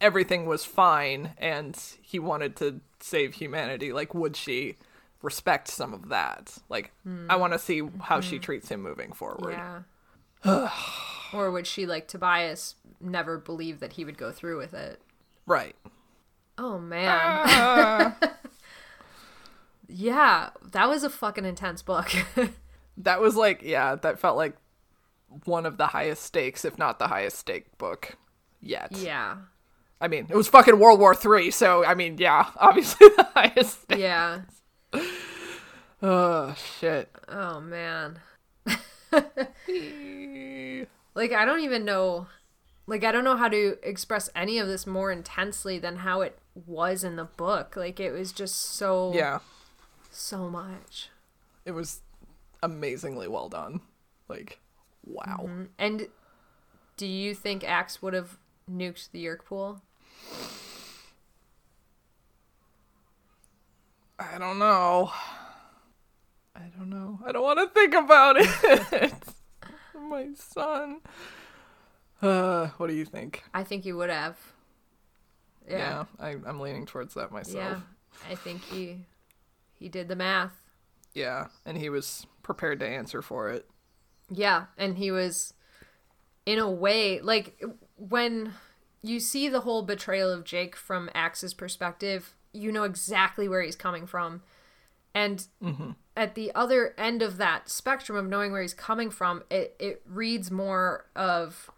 everything 0.00 0.46
was 0.46 0.64
fine 0.64 1.30
and 1.38 1.80
he 2.02 2.18
wanted 2.18 2.56
to 2.56 2.80
save 3.00 3.34
humanity, 3.34 3.92
like 3.92 4.14
would 4.14 4.36
she 4.36 4.76
respect 5.22 5.68
some 5.68 5.94
of 5.94 6.08
that? 6.08 6.58
Like 6.68 6.92
I 7.28 7.36
want 7.36 7.52
to 7.52 7.58
see 7.58 7.82
how 8.00 8.20
she 8.20 8.36
mm-hmm. 8.36 8.42
treats 8.42 8.68
him 8.68 8.82
moving 8.82 9.12
forward. 9.12 9.52
Yeah. 9.52 9.82
or 11.32 11.50
would 11.50 11.66
she, 11.66 11.86
like 11.86 12.08
Tobias, 12.08 12.74
never 13.00 13.38
believe 13.38 13.80
that 13.80 13.94
he 13.94 14.04
would 14.04 14.18
go 14.18 14.32
through 14.32 14.58
with 14.58 14.74
it? 14.74 15.00
Right. 15.46 15.76
Oh, 16.58 16.78
man. 16.78 17.08
Ah. 17.08 18.16
yeah, 19.88 20.50
that 20.72 20.88
was 20.88 21.02
a 21.04 21.10
fucking 21.10 21.44
intense 21.44 21.82
book. 21.82 22.10
That 22.98 23.20
was 23.20 23.36
like 23.36 23.62
yeah, 23.62 23.94
that 23.96 24.18
felt 24.18 24.36
like 24.36 24.54
one 25.44 25.64
of 25.64 25.78
the 25.78 25.86
highest 25.86 26.22
stakes, 26.24 26.64
if 26.64 26.76
not 26.78 26.98
the 26.98 27.08
highest 27.08 27.38
stake 27.38 27.78
book 27.78 28.16
yet. 28.60 28.92
yeah. 28.96 29.36
I 30.00 30.08
mean, 30.08 30.26
it 30.28 30.36
was 30.36 30.48
fucking 30.48 30.78
World 30.78 31.00
War 31.00 31.14
Three, 31.14 31.50
so 31.50 31.84
I 31.84 31.94
mean, 31.94 32.18
yeah, 32.18 32.50
obviously 32.58 33.08
the 33.16 33.26
highest. 33.34 33.82
Stake. 33.82 33.98
Yeah. 33.98 34.42
Oh 36.04 36.52
shit. 36.80 37.08
Oh, 37.28 37.60
man. 37.60 38.18
like 41.14 41.32
I 41.32 41.44
don't 41.44 41.60
even 41.60 41.84
know 41.84 42.26
like 42.86 43.04
I 43.04 43.12
don't 43.12 43.24
know 43.24 43.36
how 43.36 43.48
to 43.48 43.76
express 43.82 44.28
any 44.34 44.58
of 44.58 44.66
this 44.68 44.86
more 44.86 45.10
intensely 45.12 45.78
than 45.78 45.96
how 45.96 46.20
it 46.20 46.38
was 46.66 47.04
in 47.04 47.16
the 47.16 47.24
book. 47.24 47.76
Like 47.76 48.00
it 48.00 48.12
was 48.12 48.32
just 48.32 48.56
so 48.56 49.12
yeah, 49.14 49.38
so 50.10 50.48
much. 50.48 51.08
it 51.64 51.72
was 51.72 52.00
amazingly 52.62 53.28
well 53.28 53.48
done. 53.48 53.80
Like, 54.28 54.60
wow. 55.04 55.40
Mm-hmm. 55.42 55.64
And 55.78 56.08
do 56.96 57.06
you 57.06 57.34
think 57.34 57.64
Ax 57.64 58.00
would 58.02 58.14
have 58.14 58.38
nuked 58.70 59.10
the 59.10 59.24
Yeerk 59.24 59.44
pool? 59.44 59.82
I 64.18 64.38
don't 64.38 64.58
know. 64.58 65.10
I 66.54 66.62
don't 66.76 66.90
know. 66.90 67.18
I 67.24 67.32
don't 67.32 67.42
want 67.42 67.58
to 67.58 67.66
think 67.68 67.94
about 67.94 68.36
it. 68.40 69.12
My 69.98 70.28
son. 70.34 71.00
Uh, 72.22 72.68
what 72.76 72.86
do 72.86 72.94
you 72.94 73.04
think? 73.04 73.42
I 73.52 73.64
think 73.64 73.84
he 73.84 73.92
would 73.92 74.10
have. 74.10 74.38
Yeah. 75.68 76.04
I, 76.20 76.36
I'm 76.46 76.60
leaning 76.60 76.86
towards 76.86 77.14
that 77.14 77.32
myself. 77.32 77.56
Yeah. 77.56 77.80
I 78.30 78.34
think 78.34 78.62
he 78.62 78.98
he 79.74 79.88
did 79.88 80.08
the 80.08 80.16
math. 80.16 80.52
Yeah, 81.14 81.48
and 81.66 81.76
he 81.76 81.90
was 81.90 82.26
prepared 82.42 82.80
to 82.80 82.86
answer 82.86 83.22
for 83.22 83.50
it. 83.50 83.68
Yeah, 84.30 84.66
and 84.78 84.96
he 84.96 85.10
was 85.10 85.54
in 86.46 86.58
a 86.58 86.70
way 86.70 87.20
like 87.20 87.60
when 87.96 88.54
you 89.02 89.18
see 89.20 89.48
the 89.48 89.60
whole 89.60 89.82
betrayal 89.82 90.30
of 90.30 90.44
Jake 90.44 90.76
from 90.76 91.10
Ax's 91.14 91.54
perspective, 91.54 92.34
you 92.52 92.70
know 92.70 92.84
exactly 92.84 93.48
where 93.48 93.62
he's 93.62 93.76
coming 93.76 94.06
from. 94.06 94.42
And 95.14 95.46
at 96.16 96.34
the 96.34 96.52
other 96.54 96.94
end 96.96 97.20
of 97.20 97.36
that 97.36 97.68
spectrum 97.68 98.16
of 98.16 98.26
knowing 98.26 98.52
where 98.52 98.62
he's 98.62 98.72
coming 98.72 99.10
from, 99.10 99.42
it, 99.50 99.76
it 99.78 100.02
reads 100.06 100.50
more 100.50 101.06
of 101.14 101.70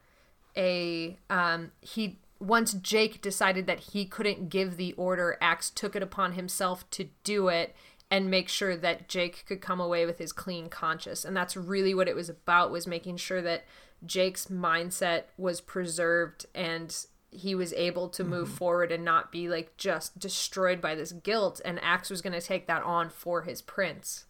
a 0.57 1.19
um 1.31 1.73
he 1.81 2.19
once 2.41 2.75
Jake 2.75 3.23
decided 3.23 3.67
that 3.67 3.81
he 3.81 4.05
couldn't 4.05 4.49
give 4.49 4.77
the 4.77 4.93
order, 4.95 5.39
Ax 5.41 5.71
took 5.71 5.97
it 5.97 6.03
upon 6.03 6.33
himself 6.33 6.89
to 6.91 7.09
do 7.23 7.49
it 7.49 7.75
and 8.11 8.31
make 8.31 8.49
sure 8.49 8.77
that 8.77 9.09
Jake 9.09 9.45
could 9.47 9.61
come 9.61 9.81
away 9.81 10.05
with 10.05 10.19
his 10.19 10.33
clean 10.33 10.69
conscience. 10.69 11.25
And 11.25 11.37
that's 11.37 11.57
really 11.57 11.95
what 11.95 12.09
it 12.09 12.15
was 12.15 12.29
about 12.29 12.71
was 12.71 12.87
making 12.87 13.17
sure 13.17 13.41
that 13.43 13.65
Jake's 14.05 14.47
mindset 14.47 15.25
was 15.39 15.61
preserved 15.61 16.47
and 16.55 16.95
he 17.31 17.55
was 17.55 17.73
able 17.73 18.09
to 18.11 18.23
move 18.23 18.49
forward 18.49 18.93
and 18.93 19.05
not 19.05 19.33
be 19.33 19.49
like 19.49 19.77
just 19.77 20.19
destroyed 20.19 20.81
by 20.81 20.95
this 20.95 21.11
guilt 21.13 21.61
and 21.65 21.83
Ax 21.83 22.09
was 22.09 22.23
going 22.23 22.33
to 22.33 22.41
take 22.41 22.67
that 22.67 22.83
on 22.83 23.09
for 23.11 23.43
his 23.43 23.61
prince. 23.61 24.27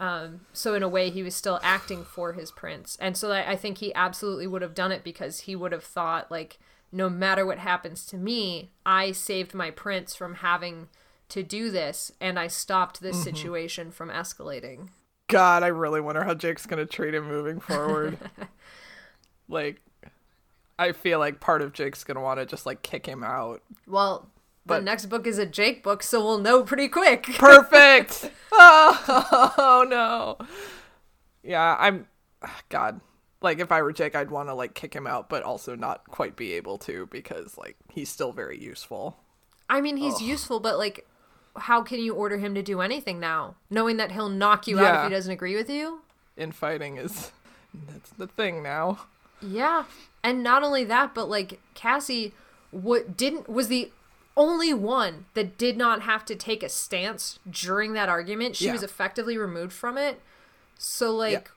Um, 0.00 0.46
so 0.54 0.74
in 0.74 0.82
a 0.82 0.88
way, 0.88 1.10
he 1.10 1.22
was 1.22 1.36
still 1.36 1.60
acting 1.62 2.04
for 2.04 2.32
his 2.32 2.50
prince, 2.50 2.96
and 3.00 3.16
so 3.18 3.30
I, 3.30 3.50
I 3.52 3.56
think 3.56 3.78
he 3.78 3.94
absolutely 3.94 4.46
would 4.46 4.62
have 4.62 4.74
done 4.74 4.92
it 4.92 5.04
because 5.04 5.40
he 5.40 5.54
would 5.54 5.72
have 5.72 5.84
thought 5.84 6.30
like, 6.30 6.58
no 6.90 7.10
matter 7.10 7.44
what 7.44 7.58
happens 7.58 8.06
to 8.06 8.16
me, 8.16 8.70
I 8.86 9.12
saved 9.12 9.52
my 9.52 9.70
prince 9.70 10.14
from 10.14 10.36
having 10.36 10.88
to 11.28 11.42
do 11.42 11.70
this, 11.70 12.10
and 12.18 12.38
I 12.38 12.46
stopped 12.46 13.02
this 13.02 13.22
situation 13.22 13.90
from 13.90 14.08
escalating. 14.08 14.88
God, 15.28 15.62
I 15.62 15.68
really 15.68 16.00
wonder 16.00 16.24
how 16.24 16.32
Jake's 16.34 16.64
gonna 16.64 16.86
treat 16.86 17.14
him 17.14 17.28
moving 17.28 17.60
forward. 17.60 18.16
like, 19.48 19.82
I 20.78 20.92
feel 20.92 21.18
like 21.18 21.40
part 21.40 21.60
of 21.60 21.74
Jake's 21.74 22.04
gonna 22.04 22.22
want 22.22 22.40
to 22.40 22.46
just 22.46 22.64
like 22.64 22.80
kick 22.80 23.04
him 23.04 23.22
out. 23.22 23.62
Well, 23.86 24.30
the 24.66 24.80
next 24.80 25.06
book 25.06 25.26
is 25.26 25.38
a 25.38 25.46
Jake 25.46 25.82
book, 25.82 26.02
so 26.02 26.24
we'll 26.24 26.38
know 26.38 26.62
pretty 26.62 26.88
quick. 26.88 27.24
Perfect. 27.38 28.30
oh 28.52 29.86
no. 29.88 30.46
Yeah, 31.42 31.76
I'm. 31.78 32.06
Ah, 32.42 32.60
God, 32.68 33.00
like 33.42 33.58
if 33.58 33.72
I 33.72 33.82
were 33.82 33.92
Jake, 33.92 34.14
I'd 34.14 34.30
want 34.30 34.48
to 34.48 34.54
like 34.54 34.74
kick 34.74 34.94
him 34.94 35.06
out, 35.06 35.28
but 35.28 35.42
also 35.42 35.74
not 35.74 36.04
quite 36.06 36.36
be 36.36 36.52
able 36.52 36.78
to 36.78 37.06
because 37.06 37.56
like 37.56 37.76
he's 37.90 38.08
still 38.08 38.32
very 38.32 38.58
useful. 38.58 39.18
I 39.68 39.80
mean, 39.80 39.96
he's 39.96 40.20
useful, 40.20 40.58
but 40.58 40.78
like, 40.78 41.06
how 41.56 41.82
can 41.82 42.00
you 42.00 42.14
order 42.14 42.38
him 42.38 42.54
to 42.56 42.62
do 42.62 42.80
anything 42.80 43.20
now, 43.20 43.54
knowing 43.70 43.98
that 43.98 44.10
he'll 44.10 44.28
knock 44.28 44.66
you 44.66 44.80
out 44.80 45.04
if 45.04 45.10
he 45.10 45.14
doesn't 45.14 45.32
agree 45.32 45.54
with 45.54 45.70
you? 45.70 46.00
In 46.36 46.50
fighting 46.52 46.96
is 46.96 47.30
that's 47.88 48.10
the 48.10 48.26
thing 48.26 48.62
now. 48.62 49.00
Yeah, 49.40 49.84
and 50.22 50.42
not 50.42 50.62
only 50.62 50.84
that, 50.84 51.14
but 51.14 51.30
like 51.30 51.60
Cassie, 51.74 52.34
what 52.70 53.16
didn't 53.16 53.48
was 53.48 53.68
the 53.68 53.90
only 54.36 54.72
one 54.72 55.26
that 55.34 55.58
did 55.58 55.76
not 55.76 56.02
have 56.02 56.24
to 56.26 56.34
take 56.36 56.62
a 56.62 56.68
stance 56.68 57.38
during 57.50 57.92
that 57.94 58.08
argument. 58.08 58.56
She 58.56 58.66
Yeah. 58.66 58.72
was 58.72 58.82
effectively 58.82 59.36
removed 59.36 59.72
from 59.72 59.98
it. 59.98 60.20
So 60.78 61.14
like, 61.14 61.50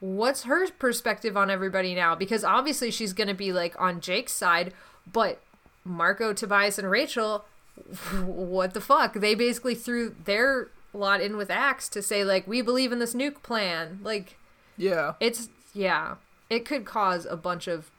what's 0.00 0.42
her 0.42 0.68
perspective 0.72 1.36
on 1.36 1.50
everybody 1.50 1.94
now? 1.94 2.14
Because 2.14 2.44
obviously 2.44 2.90
she's 2.90 3.12
gonna 3.12 3.34
be 3.34 3.52
like 3.52 3.74
on 3.80 4.00
Jake's 4.00 4.32
side, 4.32 4.74
but 5.10 5.40
Marco, 5.84 6.32
Tobias, 6.32 6.78
and 6.78 6.90
Rachel, 6.90 7.44
what 8.24 8.74
the 8.74 8.80
fuck? 8.80 9.14
They 9.14 9.34
basically 9.34 9.74
threw 9.74 10.14
their 10.24 10.68
lot 10.92 11.20
in 11.20 11.36
with 11.36 11.50
Ax 11.50 11.88
to 11.90 12.02
say 12.02 12.22
like 12.24 12.46
we 12.46 12.60
believe 12.62 12.92
in 12.92 12.98
this 12.98 13.14
nuke 13.14 13.42
plan. 13.42 14.00
Like 14.02 14.36
Yeah. 14.76 15.14
it's 15.20 15.48
yeah, 15.72 16.16
it 16.50 16.64
could 16.64 16.84
cause 16.84 17.24
a 17.26 17.36
bunch 17.36 17.66
of 17.66 17.90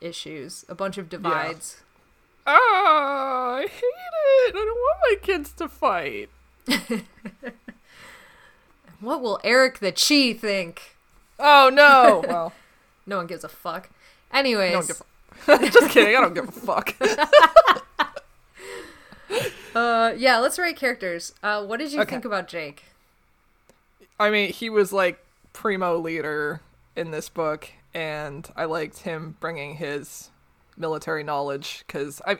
issues, 0.00 0.64
a 0.68 0.74
bunch 0.74 0.98
of 0.98 1.08
divides. 1.08 1.82
Oh, 2.46 3.56
I 3.58 3.66
hate 3.66 3.82
it. 3.82 4.54
I 4.54 4.64
don't 4.64 4.66
want 4.66 4.98
my 5.10 5.16
kids 5.22 5.52
to 5.54 5.68
fight. 5.68 6.30
What 9.00 9.20
will 9.20 9.38
Erek 9.44 9.78
the 9.80 9.92
Chee 9.92 10.32
think? 10.32 10.96
Oh 11.38 11.70
no. 11.72 12.24
well, 12.28 12.52
No 13.04 13.18
one 13.18 13.26
gives 13.26 13.44
a 13.44 13.48
fuck. 13.48 13.90
Anyways, 14.32 14.86
give. 14.86 15.02
A- 15.48 15.68
just 15.70 15.90
kidding. 15.90 16.16
I 16.16 16.20
don't 16.22 16.32
give 16.34 16.48
a 16.48 16.52
fuck. 16.52 16.94
uh, 19.74 20.14
yeah, 20.16 20.38
let's 20.38 20.58
rate 20.58 20.76
characters. 20.76 21.34
Uh, 21.42 21.64
what 21.64 21.78
did 21.78 21.92
you 21.92 22.00
Okay. 22.00 22.10
think 22.12 22.24
about 22.24 22.48
Jake? 22.48 22.84
I 24.18 24.30
mean, 24.30 24.50
he 24.52 24.70
was 24.70 24.92
like 24.92 25.22
primo 25.52 25.98
leader 25.98 26.60
in 26.96 27.10
this 27.10 27.28
book, 27.28 27.68
and 27.92 28.48
I 28.56 28.64
liked 28.64 29.00
him 29.00 29.36
bringing 29.40 29.76
his 29.76 30.30
military 30.76 31.24
knowledge 31.24 31.84
because 31.86 32.20
I. 32.26 32.38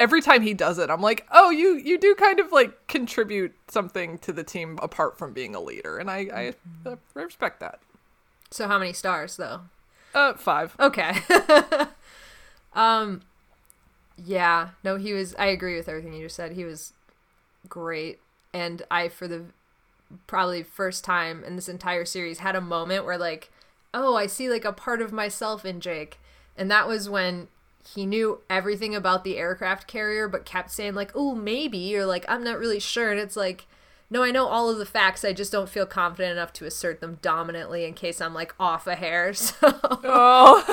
Every 0.00 0.22
time 0.22 0.40
he 0.40 0.54
does 0.54 0.78
it, 0.78 0.88
I'm 0.88 1.02
like, 1.02 1.26
"Oh, 1.30 1.50
you 1.50 1.74
you 1.74 1.98
do 1.98 2.14
kind 2.14 2.40
of 2.40 2.52
like 2.52 2.86
contribute 2.86 3.54
something 3.68 4.16
to 4.20 4.32
the 4.32 4.42
team 4.42 4.78
apart 4.82 5.18
from 5.18 5.34
being 5.34 5.54
a 5.54 5.60
leader," 5.60 5.98
and 5.98 6.10
I 6.10 6.54
I, 6.86 6.88
uh, 6.88 6.96
respect 7.12 7.60
that. 7.60 7.80
So 8.50 8.66
how 8.66 8.78
many 8.78 8.94
stars 8.94 9.36
though? 9.36 9.60
Uh, 10.14 10.34
five. 10.34 10.76
Okay. 10.78 11.16
um 12.72 13.20
yeah, 14.16 14.70
no, 14.84 14.96
he 14.96 15.12
was 15.12 15.34
I 15.38 15.46
agree 15.46 15.76
with 15.76 15.88
everything 15.88 16.14
you 16.14 16.24
just 16.24 16.36
said. 16.36 16.52
He 16.52 16.64
was 16.64 16.92
great. 17.68 18.20
And 18.52 18.82
I 18.90 19.08
for 19.08 19.26
the 19.26 19.46
probably 20.26 20.62
first 20.62 21.04
time 21.04 21.42
in 21.42 21.56
this 21.56 21.68
entire 21.68 22.04
series 22.04 22.38
had 22.38 22.54
a 22.54 22.60
moment 22.60 23.04
where 23.04 23.18
like, 23.18 23.50
oh, 23.92 24.14
I 24.14 24.26
see 24.26 24.48
like 24.48 24.64
a 24.64 24.72
part 24.72 25.02
of 25.02 25.12
myself 25.12 25.64
in 25.64 25.80
Jake. 25.80 26.20
And 26.56 26.70
that 26.70 26.86
was 26.86 27.08
when 27.08 27.48
he 27.86 28.06
knew 28.06 28.40
everything 28.48 28.94
about 28.94 29.24
the 29.24 29.36
aircraft 29.36 29.86
carrier 29.86 30.28
but 30.28 30.44
kept 30.44 30.70
saying 30.70 30.94
like, 30.94 31.12
"Oh, 31.14 31.34
maybe," 31.34 31.96
or 31.96 32.06
like, 32.06 32.24
"I'm 32.28 32.44
not 32.44 32.58
really 32.58 32.80
sure." 32.80 33.10
And 33.10 33.20
it's 33.20 33.36
like, 33.36 33.66
no, 34.10 34.22
I 34.22 34.30
know 34.30 34.46
all 34.46 34.68
of 34.70 34.78
the 34.78 34.86
facts. 34.86 35.24
I 35.24 35.32
just 35.32 35.50
don't 35.50 35.68
feel 35.68 35.86
confident 35.86 36.32
enough 36.32 36.52
to 36.54 36.66
assert 36.66 37.00
them 37.00 37.18
dominantly 37.22 37.84
in 37.84 37.94
case 37.94 38.20
I'm 38.20 38.34
like 38.34 38.54
off 38.60 38.86
a 38.86 38.94
hair. 38.94 39.32
So 39.44 39.56
Oh, 39.62 40.64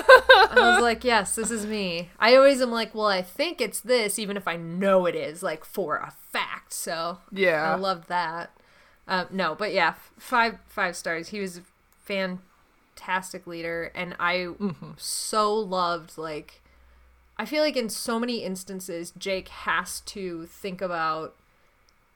I 0.52 0.74
was 0.74 0.82
like, 0.82 1.04
yes, 1.04 1.36
this 1.36 1.50
is 1.50 1.66
me. 1.66 2.10
I 2.20 2.36
always 2.36 2.62
am 2.62 2.72
like, 2.72 2.94
well, 2.94 3.08
I 3.08 3.22
think 3.22 3.62
it's 3.62 3.80
this, 3.80 4.20
even 4.20 4.38
if 4.38 4.48
I 4.48 4.58
know 4.58 5.06
it 5.06 5.16
is, 5.16 5.42
like 5.42 5.66
for 5.66 5.96
a 5.96 6.14
fact. 6.32 6.74
So 6.74 7.20
yeah. 7.32 7.74
I 7.74 7.76
loved 7.76 8.10
that. 8.10 8.52
Um, 9.08 9.28
no, 9.32 9.56
but 9.56 9.74
yeah, 9.74 9.96
five 10.18 10.58
five 10.68 10.96
stars. 10.96 11.30
He 11.30 11.40
was 11.40 11.58
a 11.58 11.62
fantastic 12.06 13.48
leader, 13.48 13.92
and 13.96 14.16
I 14.20 14.50
so 14.98 15.54
loved 15.56 16.18
like. 16.18 16.62
I 17.42 17.46
feel 17.46 17.64
like 17.64 17.76
in 17.76 17.90
so 17.90 18.20
many 18.20 18.44
instances, 18.44 19.14
Jake 19.18 19.48
has 19.48 20.02
to 20.02 20.46
think 20.46 20.80
about 20.80 21.36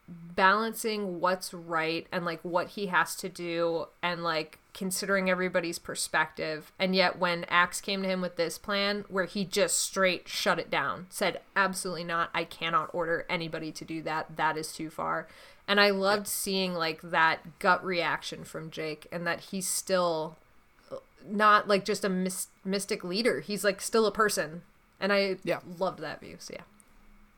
balancing 0.07 1.19
what's 1.19 1.51
right 1.51 2.05
and 2.11 2.23
like 2.23 2.41
what 2.43 2.67
he 2.67 2.85
has 2.87 3.15
to 3.15 3.27
do 3.27 3.87
and 4.03 4.23
like 4.23 4.59
considering 4.75 5.27
everybody's 5.27 5.79
perspective. 5.79 6.71
And 6.77 6.95
yet 6.95 7.17
when 7.17 7.45
Ax 7.45 7.81
came 7.81 8.03
to 8.03 8.07
him 8.07 8.21
with 8.21 8.35
this 8.35 8.59
plan 8.59 9.03
where 9.09 9.25
he 9.25 9.45
just 9.45 9.79
straight 9.79 10.27
shut 10.27 10.59
it 10.59 10.69
down 10.69 11.07
said 11.09 11.41
absolutely 11.55 12.03
not. 12.03 12.29
I 12.31 12.43
cannot 12.43 12.93
order 12.93 13.25
anybody 13.27 13.71
to 13.71 13.83
do 13.83 14.03
that. 14.03 14.37
That 14.37 14.57
is 14.57 14.73
too 14.73 14.91
far. 14.91 15.27
And 15.67 15.81
i 15.81 15.89
loved 15.89 16.27
seeing 16.27 16.75
like 16.75 17.01
that 17.01 17.57
gut 17.57 17.83
reaction 17.83 18.43
from 18.43 18.69
jake 18.69 19.07
and 19.11 19.25
that 19.25 19.39
he's 19.39 19.67
still 19.67 20.37
uh, 20.91 20.97
not 21.27 21.67
like 21.67 21.83
just 21.83 22.05
a 22.05 22.09
mys- 22.09 22.49
mystic 22.63 23.03
leader. 23.03 23.39
He's 23.39 23.63
like 23.63 23.81
still 23.81 24.05
a 24.05 24.11
person 24.11 24.61
and 25.05 25.13
i 25.13 25.37
Yeah. 25.43 25.59
loved 25.77 25.99
that 25.99 26.19
view 26.19 26.35
so 26.39 26.53
yeah 26.55 26.63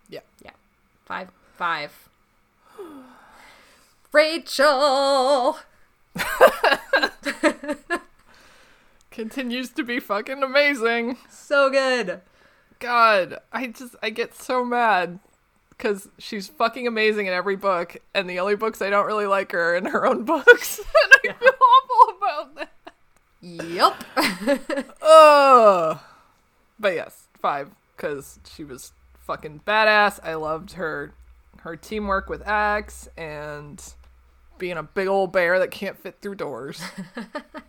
Yeah. 0.09 0.21
yeah 0.43 0.51
five 1.05 1.27
five 1.57 1.91
Rachel. 4.13 5.57
Continues 9.11 9.69
to 9.71 9.83
be 9.83 9.99
fucking 9.99 10.41
amazing. 10.43 11.17
so 11.29 11.69
good. 11.69 12.21
God, 12.79 13.39
I 13.51 13.67
just 13.67 13.95
I 14.01 14.09
get 14.11 14.33
so 14.35 14.63
mad 14.63 15.19
because 15.69 16.07
she's 16.19 16.47
fucking 16.47 16.87
amazing 16.87 17.25
in 17.27 17.33
every 17.33 17.55
book, 17.55 17.97
and 18.13 18.29
the 18.29 18.39
only 18.39 18.55
books 18.55 18.81
I 18.81 18.89
don't 18.89 19.05
really 19.07 19.25
like 19.25 19.53
are 19.53 19.75
in 19.75 19.85
her 19.85 20.05
own 20.05 20.23
books, 20.25 20.79
and 21.23 21.31
I 21.31 21.33
feel 21.39 21.51
awful 21.51 22.17
about 22.17 22.55
that. 22.55 22.71
Yep. 23.41 24.03
Ugh. 25.01 25.99
But 26.79 26.93
yes, 26.95 27.26
five 27.41 27.69
because 27.95 28.39
she 28.49 28.63
was 28.63 28.93
fucking 29.19 29.61
badass. 29.65 30.19
I 30.23 30.35
loved 30.35 30.73
her 30.73 31.13
her 31.61 31.75
teamwork 31.75 32.29
with 32.29 32.47
Ax 32.47 33.09
and 33.17 33.83
being 34.57 34.77
a 34.77 34.83
big 34.83 35.07
old 35.07 35.31
bear 35.31 35.59
that 35.59 35.71
can't 35.71 35.97
fit 35.97 36.17
through 36.21 36.35
doors. 36.35 36.81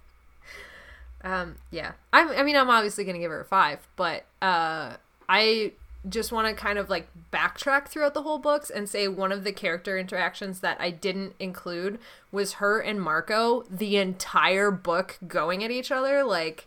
Um, 1.22 1.56
yeah. 1.70 1.92
I'm, 2.12 2.28
I 2.30 2.42
mean, 2.42 2.56
I'm 2.56 2.70
obviously 2.70 3.04
to 3.04 3.12
give 3.12 3.30
her 3.30 3.40
a 3.40 3.44
five, 3.44 3.86
but 3.96 4.24
uh, 4.40 4.94
I 5.28 5.72
just 6.08 6.32
want 6.32 6.48
to 6.48 6.54
kind 6.54 6.78
of 6.78 6.88
like 6.88 7.08
backtrack 7.32 7.88
throughout 7.88 8.14
the 8.14 8.22
whole 8.22 8.38
books 8.38 8.70
and 8.70 8.88
say 8.88 9.08
one 9.08 9.32
of 9.32 9.44
the 9.44 9.52
character 9.52 9.98
interactions 9.98 10.60
that 10.60 10.80
I 10.80 10.90
didn't 10.90 11.34
include 11.40 11.98
was 12.30 12.54
her 12.54 12.80
and 12.80 13.00
Marco 13.00 13.64
the 13.70 13.96
entire 13.96 14.70
book 14.70 15.18
going 15.26 15.64
at 15.64 15.70
each 15.70 15.90
other. 15.90 16.22
Like, 16.22 16.66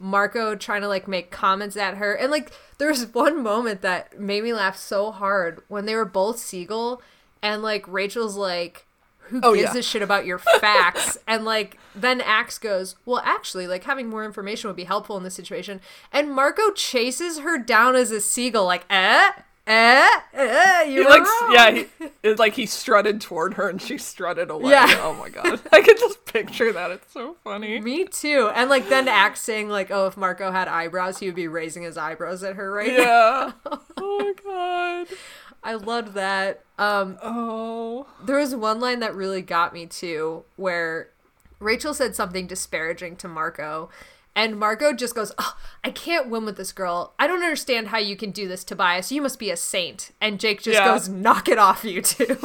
Marco 0.00 0.54
trying 0.54 0.82
to 0.82 0.88
like 0.88 1.08
make 1.08 1.30
comments 1.30 1.76
at 1.76 1.96
her. 1.96 2.14
And 2.14 2.30
like, 2.30 2.52
there's 2.78 3.04
one 3.14 3.42
moment 3.42 3.82
that 3.82 4.18
made 4.18 4.44
me 4.44 4.52
laugh 4.52 4.76
so 4.76 5.10
hard 5.12 5.62
when 5.68 5.86
they 5.86 5.94
were 5.94 6.04
both 6.04 6.38
Siegel 6.38 7.02
and 7.42 7.62
like 7.62 7.86
Rachel's 7.88 8.36
like, 8.36 8.84
who 9.18 9.40
Oh, 9.42 9.54
gives 9.54 9.74
yeah. 9.74 9.80
a 9.80 9.82
shit 9.82 10.00
about 10.02 10.24
your 10.26 10.38
facts? 10.38 11.18
and 11.26 11.44
like 11.44 11.76
then 11.94 12.20
Ax 12.22 12.58
goes, 12.58 12.96
Well, 13.04 13.20
actually, 13.24 13.66
like 13.66 13.84
having 13.84 14.08
more 14.08 14.24
information 14.24 14.68
would 14.68 14.76
be 14.76 14.84
helpful 14.84 15.16
in 15.16 15.22
this 15.22 15.34
situation. 15.34 15.80
And 16.12 16.32
Marco 16.32 16.70
chases 16.70 17.40
her 17.40 17.58
down 17.58 17.94
as 17.94 18.10
a 18.10 18.20
seagull, 18.20 18.64
like, 18.64 18.86
eh, 18.88 19.30
eh, 19.68 20.08
eh, 20.34 20.84
He 20.86 20.94
you're 20.94 21.08
like 21.08 21.22
wrong. 21.22 21.52
yeah, 21.52 21.70
he, 21.72 21.86
it's 22.22 22.38
like 22.40 22.54
he 22.54 22.66
strutted 22.66 23.20
toward 23.20 23.54
her 23.54 23.68
and 23.68 23.80
she 23.80 23.98
strutted 23.98 24.50
away. 24.50 24.70
Yeah. 24.72 24.86
Oh 25.02 25.14
my 25.14 25.28
god, 25.28 25.60
I 25.72 25.80
can 25.82 25.96
just 25.98 26.24
picture 26.24 26.72
that. 26.72 26.90
It's 26.90 27.12
so 27.12 27.36
funny. 27.44 27.80
Me 27.80 28.04
too. 28.06 28.50
And 28.54 28.68
like 28.70 28.88
then 28.88 29.06
Ax 29.08 29.40
saying 29.40 29.68
like, 29.68 29.90
oh, 29.90 30.06
if 30.06 30.16
Marco 30.16 30.50
had 30.50 30.66
eyebrows, 30.68 31.18
he 31.18 31.26
would 31.26 31.34
be 31.36 31.48
raising 31.48 31.82
his 31.84 31.96
eyebrows 31.98 32.42
at 32.42 32.56
her 32.56 32.72
right 32.72 32.88
now. 32.96 32.98
Yeah. 32.98 33.52
Oh 34.00 34.34
my 34.44 35.06
god. 35.06 35.16
I 35.62 35.74
loved 35.74 36.14
that. 36.14 36.64
Um, 36.78 37.18
Oh. 37.22 38.06
There 38.24 38.36
was 38.38 38.54
one 38.54 38.80
line 38.80 39.00
that 39.00 39.14
really 39.14 39.42
got 39.42 39.72
me 39.74 39.86
too, 39.86 40.44
where 40.56 41.10
Rachel 41.58 41.92
said 41.94 42.14
something 42.14 42.46
disparaging 42.46 43.16
to 43.16 43.28
Marco, 43.28 43.90
and 44.36 44.56
Marco 44.58 44.92
just 44.92 45.14
goes, 45.14 45.32
oh, 45.38 45.56
I 45.82 45.90
can't 45.90 46.28
win 46.28 46.44
with 46.44 46.56
this 46.56 46.72
girl. 46.72 47.14
I 47.18 47.26
don't 47.26 47.42
understand 47.42 47.88
how 47.88 47.98
you 47.98 48.16
can 48.16 48.30
do 48.30 48.46
this, 48.48 48.62
Tobias. 48.64 49.10
You 49.10 49.20
must 49.22 49.38
be 49.38 49.50
a 49.50 49.56
saint. 49.56 50.12
And 50.20 50.38
Jake 50.38 50.62
just 50.62 50.78
Yeah. 50.78 50.86
goes, 50.86 51.08
Knock 51.08 51.48
it 51.48 51.58
off, 51.58 51.84
you 51.84 52.02
two. 52.02 52.38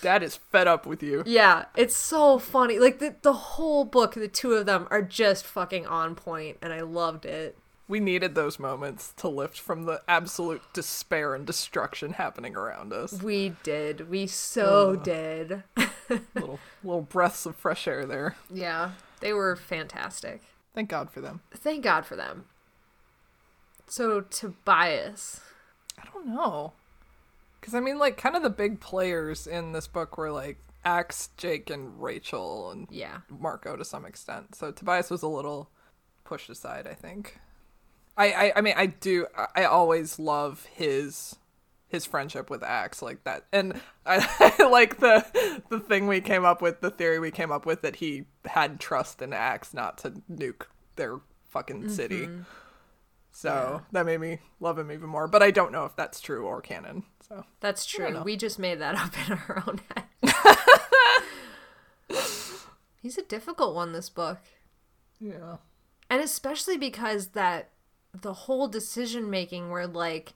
Dad 0.00 0.22
is 0.24 0.34
fed 0.36 0.66
up 0.66 0.84
with 0.84 1.00
you. 1.02 1.22
yeah, 1.26 1.66
it's 1.76 1.96
so 1.96 2.38
funny. 2.38 2.78
Like 2.80 2.98
the, 2.98 3.14
the 3.22 3.32
whole 3.32 3.84
book, 3.84 4.14
the 4.14 4.26
two 4.26 4.52
of 4.54 4.66
them 4.66 4.88
are 4.90 5.00
just 5.02 5.46
fucking 5.46 5.86
on 5.86 6.16
point, 6.16 6.56
and 6.60 6.72
I 6.72 6.80
loved 6.80 7.24
it. 7.24 7.56
We 7.92 8.00
needed 8.00 8.34
those 8.34 8.58
moments 8.58 9.12
to 9.18 9.28
lift 9.28 9.60
from 9.60 9.84
the 9.84 10.00
absolute 10.08 10.62
despair 10.72 11.34
and 11.34 11.44
destruction 11.46 12.14
happening 12.14 12.56
around 12.56 12.90
us. 12.94 13.22
We 13.22 13.54
did. 13.64 14.08
We 14.08 14.26
so 14.28 14.96
did. 14.96 15.62
little 16.34 16.58
little 16.82 17.02
breaths 17.02 17.44
of 17.44 17.54
fresh 17.54 17.86
air 17.86 18.06
there. 18.06 18.34
yeah, 18.50 18.92
they 19.20 19.34
were 19.34 19.56
fantastic. 19.56 20.40
Thank 20.74 20.88
God 20.88 21.10
for 21.10 21.20
them. 21.20 21.42
Thank 21.54 21.84
God 21.84 22.06
for 22.06 22.16
them. 22.16 22.46
So, 23.86 24.22
Tobias. 24.22 25.42
I 26.00 26.08
don't 26.14 26.28
know. 26.28 26.72
Cuz 27.60 27.74
I 27.74 27.80
mean 27.80 27.98
like 27.98 28.16
kind 28.16 28.36
of 28.36 28.42
the 28.42 28.48
big 28.48 28.80
players 28.80 29.46
in 29.46 29.72
this 29.72 29.86
book 29.86 30.16
were 30.16 30.32
like 30.32 30.56
Ax, 30.82 31.28
Jake 31.36 31.68
and 31.68 32.02
Rachel 32.02 32.70
and 32.70 32.88
Yeah. 32.90 33.18
Marco 33.28 33.76
to 33.76 33.84
some 33.84 34.06
extent. 34.06 34.54
So 34.54 34.72
Tobias 34.72 35.10
was 35.10 35.20
a 35.20 35.28
little 35.28 35.68
pushed 36.24 36.48
aside, 36.48 36.86
I 36.86 36.94
think. 36.94 37.38
I 38.16 38.32
I, 38.32 38.52
I 38.56 38.60
mean 38.60 38.74
I 38.76 38.86
do 38.86 39.26
I, 39.54 39.64
always 39.64 40.18
love 40.18 40.66
his 40.74 41.36
his 41.88 42.06
friendship 42.06 42.50
with 42.50 42.62
Ax 42.62 43.02
like 43.02 43.24
that. 43.24 43.44
And 43.52 43.80
I, 44.06 44.54
I 44.58 44.62
like 44.70 45.00
the 45.00 45.62
the 45.68 45.80
thing 45.80 46.06
we 46.06 46.20
came 46.20 46.44
up 46.44 46.62
with, 46.62 46.80
the 46.80 46.90
theory 46.90 47.18
we 47.18 47.30
came 47.30 47.52
up 47.52 47.66
with 47.66 47.82
that 47.82 47.96
he 47.96 48.24
had 48.44 48.80
trust 48.80 49.22
in 49.22 49.32
Ax 49.32 49.74
not 49.74 49.98
to 49.98 50.10
nuke 50.30 50.66
their 50.96 51.20
fucking 51.50 51.88
city. 51.88 52.26
Mm-hmm. 52.26 52.42
So 53.32 53.82
that 53.92 54.06
made 54.06 54.20
me 54.20 54.40
love 54.60 54.78
him 54.78 54.92
even 54.92 55.08
more. 55.08 55.26
But 55.26 55.42
I 55.42 55.50
don't 55.50 55.72
know 55.72 55.84
if 55.86 55.96
that's 55.96 56.20
true 56.20 56.46
or 56.46 56.60
canon. 56.60 57.04
So 57.26 57.44
That's 57.60 57.86
true. 57.86 58.22
We 58.22 58.36
just 58.36 58.58
made 58.58 58.78
that 58.80 58.94
up 58.98 59.12
in 59.26 59.32
our 59.32 59.64
own 59.66 59.80
head. 59.94 60.04
He's 63.02 63.18
a 63.18 63.22
difficult 63.22 63.74
one, 63.74 63.92
this 63.92 64.10
book. 64.10 64.38
yeah. 65.18 65.56
And 66.08 66.20
especially 66.20 66.76
because 66.76 67.28
that 67.28 67.70
the 68.20 68.32
whole 68.32 68.68
decision 68.68 69.30
making 69.30 69.70
where 69.70 69.86
like 69.86 70.34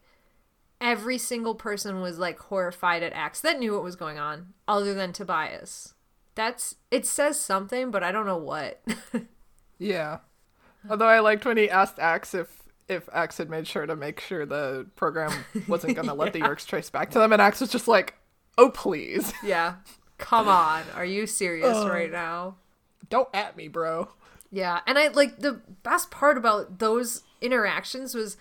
every 0.80 1.18
single 1.18 1.54
person 1.54 2.00
was 2.00 2.18
like 2.18 2.38
horrified 2.38 3.02
at 3.02 3.12
Ax 3.12 3.40
that 3.40 3.58
knew 3.58 3.74
what 3.74 3.82
was 3.82 3.96
going 3.96 4.18
on, 4.18 4.54
other 4.66 4.94
than 4.94 5.12
Tobias. 5.12 5.94
That's 6.34 6.76
it 6.90 7.06
says 7.06 7.40
something, 7.40 7.90
but 7.90 8.02
I 8.02 8.12
don't 8.12 8.26
know 8.26 8.36
what. 8.36 8.82
Yeah. 9.78 10.18
Although 10.88 11.08
I 11.08 11.20
liked 11.20 11.44
when 11.44 11.56
he 11.56 11.68
asked 11.68 11.98
Ax 11.98 12.34
if 12.34 12.62
if 12.88 13.08
Ax 13.12 13.38
had 13.38 13.50
made 13.50 13.66
sure 13.66 13.84
to 13.86 13.96
make 13.96 14.20
sure 14.20 14.46
the 14.46 14.86
program 14.94 15.44
wasn't 15.68 15.96
going 15.96 16.06
to 16.06 16.14
let 16.14 16.32
the 16.32 16.40
Yeerks 16.40 16.66
trace 16.66 16.88
back 16.88 17.10
to 17.10 17.18
them, 17.18 17.32
and 17.32 17.42
Ax 17.42 17.60
was 17.60 17.70
just 17.70 17.88
like, 17.88 18.14
"Oh 18.56 18.70
please, 18.70 19.32
yeah. 19.44 19.76
Come 20.18 20.48
on. 20.48 20.84
Are 20.94 21.04
you 21.04 21.26
serious 21.26 21.76
right 21.84 22.10
now? 22.10 22.56
don't 23.08 23.28
at 23.34 23.56
me, 23.56 23.68
bro." 23.68 24.08
Yeah, 24.52 24.80
and 24.86 24.98
I 24.98 25.08
like 25.08 25.40
the 25.40 25.60
best 25.82 26.10
part 26.10 26.38
about 26.38 26.78
those 26.78 27.22
interactions 27.40 28.14
was 28.14 28.36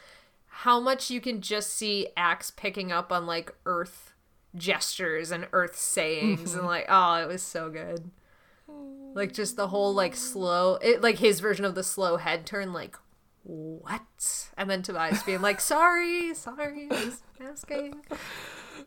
how 0.47 0.79
much 0.79 1.09
you 1.09 1.19
can 1.19 1.41
just 1.41 1.73
see 1.73 2.07
Ax 2.15 2.51
picking 2.51 2.91
up 2.91 3.11
on 3.11 3.25
like 3.25 3.53
Earth 3.65 4.13
gestures 4.55 5.31
and 5.31 5.47
Earth 5.51 5.75
sayings, 5.75 6.53
and 6.53 6.61
mm-hmm. 6.61 6.67
like, 6.67 6.85
oh, 6.89 7.15
it 7.15 7.27
was 7.27 7.41
so 7.41 7.69
good. 7.69 8.11
Like 9.13 9.33
just 9.33 9.55
the 9.55 9.67
whole 9.67 9.93
like 9.93 10.15
slow, 10.15 10.75
it 10.75 11.01
like 11.01 11.19
his 11.19 11.39
version 11.39 11.65
of 11.65 11.75
the 11.75 11.83
slow 11.83 12.17
head 12.17 12.45
turn, 12.45 12.73
like 12.73 12.97
what? 13.43 14.49
And 14.57 14.69
then 14.69 14.81
Tobias 14.81 15.23
being 15.23 15.41
like, 15.41 15.61
sorry, 15.61 16.33
sorry, 16.33 16.87
just 16.89 17.23
asking. 17.39 18.01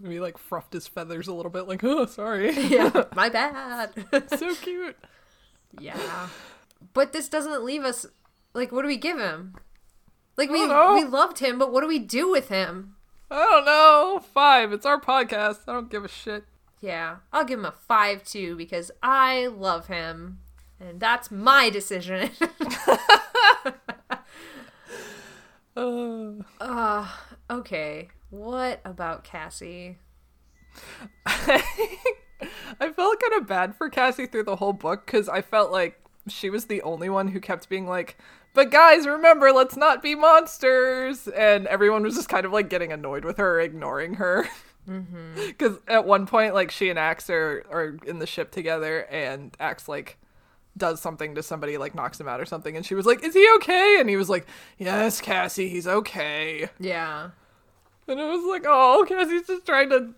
He 0.06 0.20
like 0.20 0.38
fruffed 0.38 0.72
his 0.72 0.86
feathers 0.86 1.26
a 1.26 1.34
little 1.34 1.50
bit, 1.50 1.66
like, 1.66 1.82
"Oh, 1.82 2.06
sorry." 2.06 2.52
Yeah, 2.68 3.04
my 3.16 3.28
bad. 3.30 3.90
so 4.38 4.54
cute. 4.54 4.96
Yeah. 5.80 6.28
But 6.92 7.12
this 7.12 7.28
doesn't 7.28 7.64
leave 7.64 7.84
us 7.84 8.06
like 8.54 8.72
what 8.72 8.82
do 8.82 8.88
we 8.88 8.96
give 8.96 9.18
him? 9.18 9.54
Like 10.36 10.50
we 10.50 10.66
know. 10.66 10.94
we 10.94 11.04
loved 11.04 11.40
him, 11.40 11.58
but 11.58 11.72
what 11.72 11.80
do 11.80 11.88
we 11.88 11.98
do 11.98 12.30
with 12.30 12.48
him? 12.48 12.96
I 13.30 13.44
don't 13.44 13.64
know. 13.64 14.22
Five. 14.32 14.72
It's 14.72 14.86
our 14.86 15.00
podcast. 15.00 15.60
I 15.66 15.72
don't 15.72 15.90
give 15.90 16.04
a 16.04 16.08
shit. 16.08 16.44
Yeah. 16.80 17.16
I'll 17.32 17.44
give 17.44 17.58
him 17.58 17.64
a 17.64 17.72
5 17.72 18.24
too 18.24 18.56
because 18.56 18.90
I 19.02 19.48
love 19.48 19.88
him. 19.88 20.38
And 20.80 21.00
that's 21.00 21.30
my 21.30 21.70
decision. 21.70 22.30
Uh, 26.60 27.08
okay. 27.48 28.08
What 28.30 28.80
about 28.84 29.22
Cassie? 29.22 29.98
I 31.26 31.62
felt 32.94 33.20
kind 33.20 33.34
of 33.40 33.46
bad 33.46 33.76
for 33.76 33.88
Cassie 33.88 34.26
through 34.26 34.44
the 34.44 34.56
whole 34.56 34.72
book 34.72 35.06
because 35.06 35.28
I 35.28 35.40
felt 35.40 35.70
like 35.70 36.00
she 36.30 36.50
was 36.50 36.66
the 36.66 36.82
only 36.82 37.08
one 37.08 37.28
who 37.28 37.40
kept 37.40 37.68
being 37.68 37.86
like, 37.86 38.16
but 38.54 38.70
guys, 38.70 39.06
remember, 39.06 39.52
let's 39.52 39.76
not 39.76 40.02
be 40.02 40.14
monsters. 40.14 41.28
And 41.28 41.66
everyone 41.66 42.02
was 42.02 42.14
just 42.14 42.28
kind 42.28 42.44
of 42.44 42.52
like 42.52 42.68
getting 42.68 42.92
annoyed 42.92 43.24
with 43.24 43.36
her, 43.36 43.60
ignoring 43.60 44.14
her. 44.14 44.48
Mm-hmm. 44.88 45.34
Because 45.48 45.78
at 45.86 46.06
one 46.06 46.26
point, 46.26 46.54
like, 46.54 46.70
she 46.70 46.88
and 46.88 46.98
Ax 46.98 47.28
are, 47.30 47.64
are 47.70 47.96
in 48.06 48.20
the 48.20 48.26
ship 48.26 48.50
together, 48.50 49.00
and 49.10 49.54
Ax, 49.60 49.88
like, 49.88 50.18
does 50.76 51.00
something 51.00 51.34
to 51.34 51.42
somebody, 51.42 51.76
like, 51.78 51.94
knocks 51.94 52.20
him 52.20 52.28
out 52.28 52.40
or 52.40 52.46
something. 52.46 52.76
And 52.76 52.86
she 52.86 52.94
was 52.94 53.06
like, 53.06 53.22
Is 53.24 53.34
he 53.34 53.48
okay? 53.56 53.96
And 54.00 54.08
he 54.08 54.16
was 54.16 54.28
like, 54.30 54.46
Yes, 54.78 55.20
Cassie, 55.20 55.68
he's 55.68 55.86
okay. 55.86 56.70
Yeah. 56.78 57.30
And 58.06 58.20
it 58.20 58.24
was 58.24 58.44
like, 58.48 58.64
Oh, 58.66 59.04
Cassie's 59.06 59.46
just 59.46 59.66
trying 59.66 59.90
to 59.90 60.14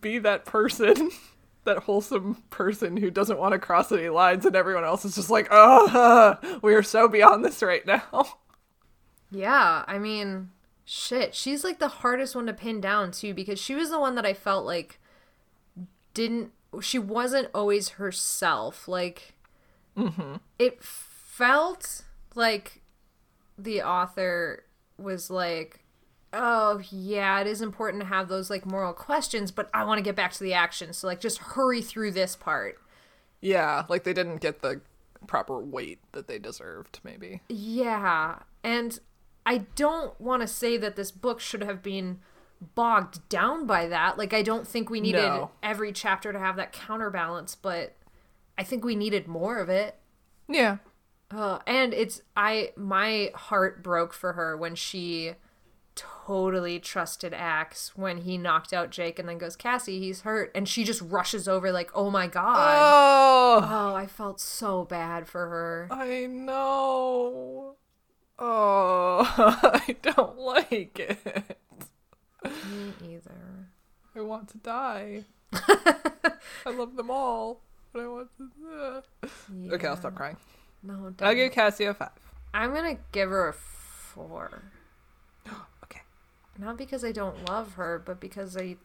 be 0.00 0.18
that 0.18 0.44
person. 0.44 1.10
that 1.64 1.78
wholesome 1.78 2.42
person 2.50 2.96
who 2.96 3.10
doesn't 3.10 3.38
want 3.38 3.52
to 3.52 3.58
cross 3.58 3.92
any 3.92 4.08
lines, 4.08 4.46
and 4.46 4.56
everyone 4.56 4.84
else 4.84 5.04
is 5.04 5.14
just 5.14 5.30
like, 5.30 5.48
oh, 5.50 6.38
we 6.62 6.74
are 6.74 6.82
so 6.82 7.08
beyond 7.08 7.44
this 7.44 7.62
right 7.62 7.86
now. 7.86 8.04
Yeah, 9.32 9.84
I 9.86 10.00
mean, 10.00 10.50
Shit, 10.92 11.36
she's 11.36 11.62
like 11.62 11.78
the 11.78 11.86
hardest 11.86 12.34
one 12.34 12.46
to 12.46 12.52
pin 12.52 12.80
down 12.80 13.12
too 13.12 13.32
because 13.32 13.60
she 13.60 13.76
was 13.76 13.90
the 13.90 14.00
one 14.00 14.16
that 14.16 14.26
I 14.26 14.34
felt 14.34 14.66
like 14.66 14.98
didn't 16.14 16.50
she 16.80 16.98
wasn't 16.98 17.48
always 17.54 17.90
herself. 17.90 18.88
Like 18.88 19.34
mm-hmm. 19.96 20.38
it 20.58 20.82
felt 20.82 22.02
like 22.34 22.82
the 23.56 23.82
author 23.82 24.64
was 24.98 25.30
like, 25.30 25.84
"Oh, 26.32 26.80
yeah, 26.90 27.40
it 27.40 27.46
is 27.46 27.60
important 27.62 28.02
to 28.02 28.08
have 28.08 28.28
those 28.28 28.50
like 28.50 28.64
moral 28.66 28.92
questions, 28.92 29.50
but 29.50 29.68
I 29.74 29.84
want 29.84 29.98
to 29.98 30.02
get 30.02 30.16
back 30.16 30.32
to 30.32 30.44
the 30.44 30.54
action. 30.54 30.92
So 30.92 31.06
like 31.06 31.20
just 31.20 31.38
hurry 31.38 31.82
through 31.82 32.12
this 32.12 32.36
part." 32.36 32.78
Yeah, 33.40 33.84
like 33.88 34.04
they 34.04 34.12
didn't 34.12 34.38
get 34.38 34.60
the 34.60 34.80
proper 35.26 35.58
weight 35.58 36.00
that 36.12 36.26
they 36.28 36.38
deserved, 36.38 37.00
maybe. 37.02 37.40
Yeah, 37.48 38.40
and 38.62 38.98
I 39.46 39.58
don't 39.76 40.18
want 40.20 40.42
to 40.42 40.46
say 40.46 40.76
that 40.76 40.96
this 40.96 41.10
book 41.10 41.40
should 41.40 41.62
have 41.62 41.82
been 41.82 42.20
bogged 42.74 43.26
down 43.30 43.66
by 43.66 43.86
that. 43.88 44.18
Like, 44.18 44.34
I 44.34 44.42
don't 44.42 44.68
think 44.68 44.90
we 44.90 45.00
needed 45.00 45.22
No. 45.22 45.50
every 45.62 45.92
chapter 45.92 46.32
to 46.32 46.38
have 46.38 46.56
that 46.56 46.72
counterbalance, 46.72 47.54
but 47.54 47.96
I 48.58 48.62
think 48.62 48.84
we 48.84 48.94
needed 48.94 49.26
more 49.26 49.58
of 49.58 49.70
it. 49.70 49.96
Yeah. 50.46 50.78
Uh, 51.30 51.60
and 51.66 51.94
it's 51.94 52.20
I 52.36 52.72
my 52.76 53.30
heart 53.34 53.82
broke 53.82 54.12
for 54.12 54.34
her 54.34 54.56
when 54.56 54.74
she 54.74 55.34
totally 56.30 56.78
trusted 56.78 57.34
Ax 57.34 57.96
when 57.96 58.18
he 58.18 58.38
knocked 58.38 58.72
out 58.72 58.90
Jake 58.90 59.18
and 59.18 59.28
then 59.28 59.36
goes 59.36 59.56
Cassie 59.56 59.98
he's 59.98 60.20
hurt 60.20 60.52
and 60.54 60.68
she 60.68 60.84
just 60.84 61.02
rushes 61.02 61.48
over 61.48 61.72
like 61.72 61.90
oh 61.92 62.08
my 62.08 62.28
god 62.28 62.56
Oh, 62.56 63.68
oh 63.68 63.94
I 63.96 64.06
felt 64.06 64.38
so 64.40 64.84
bad 64.84 65.26
for 65.26 65.48
her 65.48 65.88
I 65.90 66.26
know. 66.26 67.74
Oh, 68.38 69.34
I 69.88 69.96
don't 70.02 70.38
like 70.38 71.00
it. 71.00 71.58
me 72.44 72.92
either 73.14 73.66
I 74.14 74.20
want 74.20 74.48
to 74.50 74.58
die. 74.58 75.24
I 75.52 76.70
love 76.70 76.94
them 76.96 77.10
all, 77.10 77.60
but 77.92 78.02
I 78.02 78.06
want 78.06 78.28
to. 78.38 79.02
Uh. 79.22 79.74
Okay, 79.74 79.86
I'll 79.86 79.96
stop 79.96 80.14
crying. 80.14 80.36
no 80.82 81.12
I'll 81.20 81.34
give 81.34 81.52
Cassie 81.52 81.84
a 81.84 81.94
five. 81.94 82.10
I'm 82.54 82.72
gonna 82.72 82.98
give 83.12 83.30
her 83.30 83.48
a 83.48 83.52
four. 83.52 84.62
Not 86.60 86.76
because 86.76 87.04
I 87.04 87.12
don't 87.12 87.48
love 87.48 87.74
her 87.74 88.00
but 88.04 88.20
because 88.20 88.56
I 88.56 88.76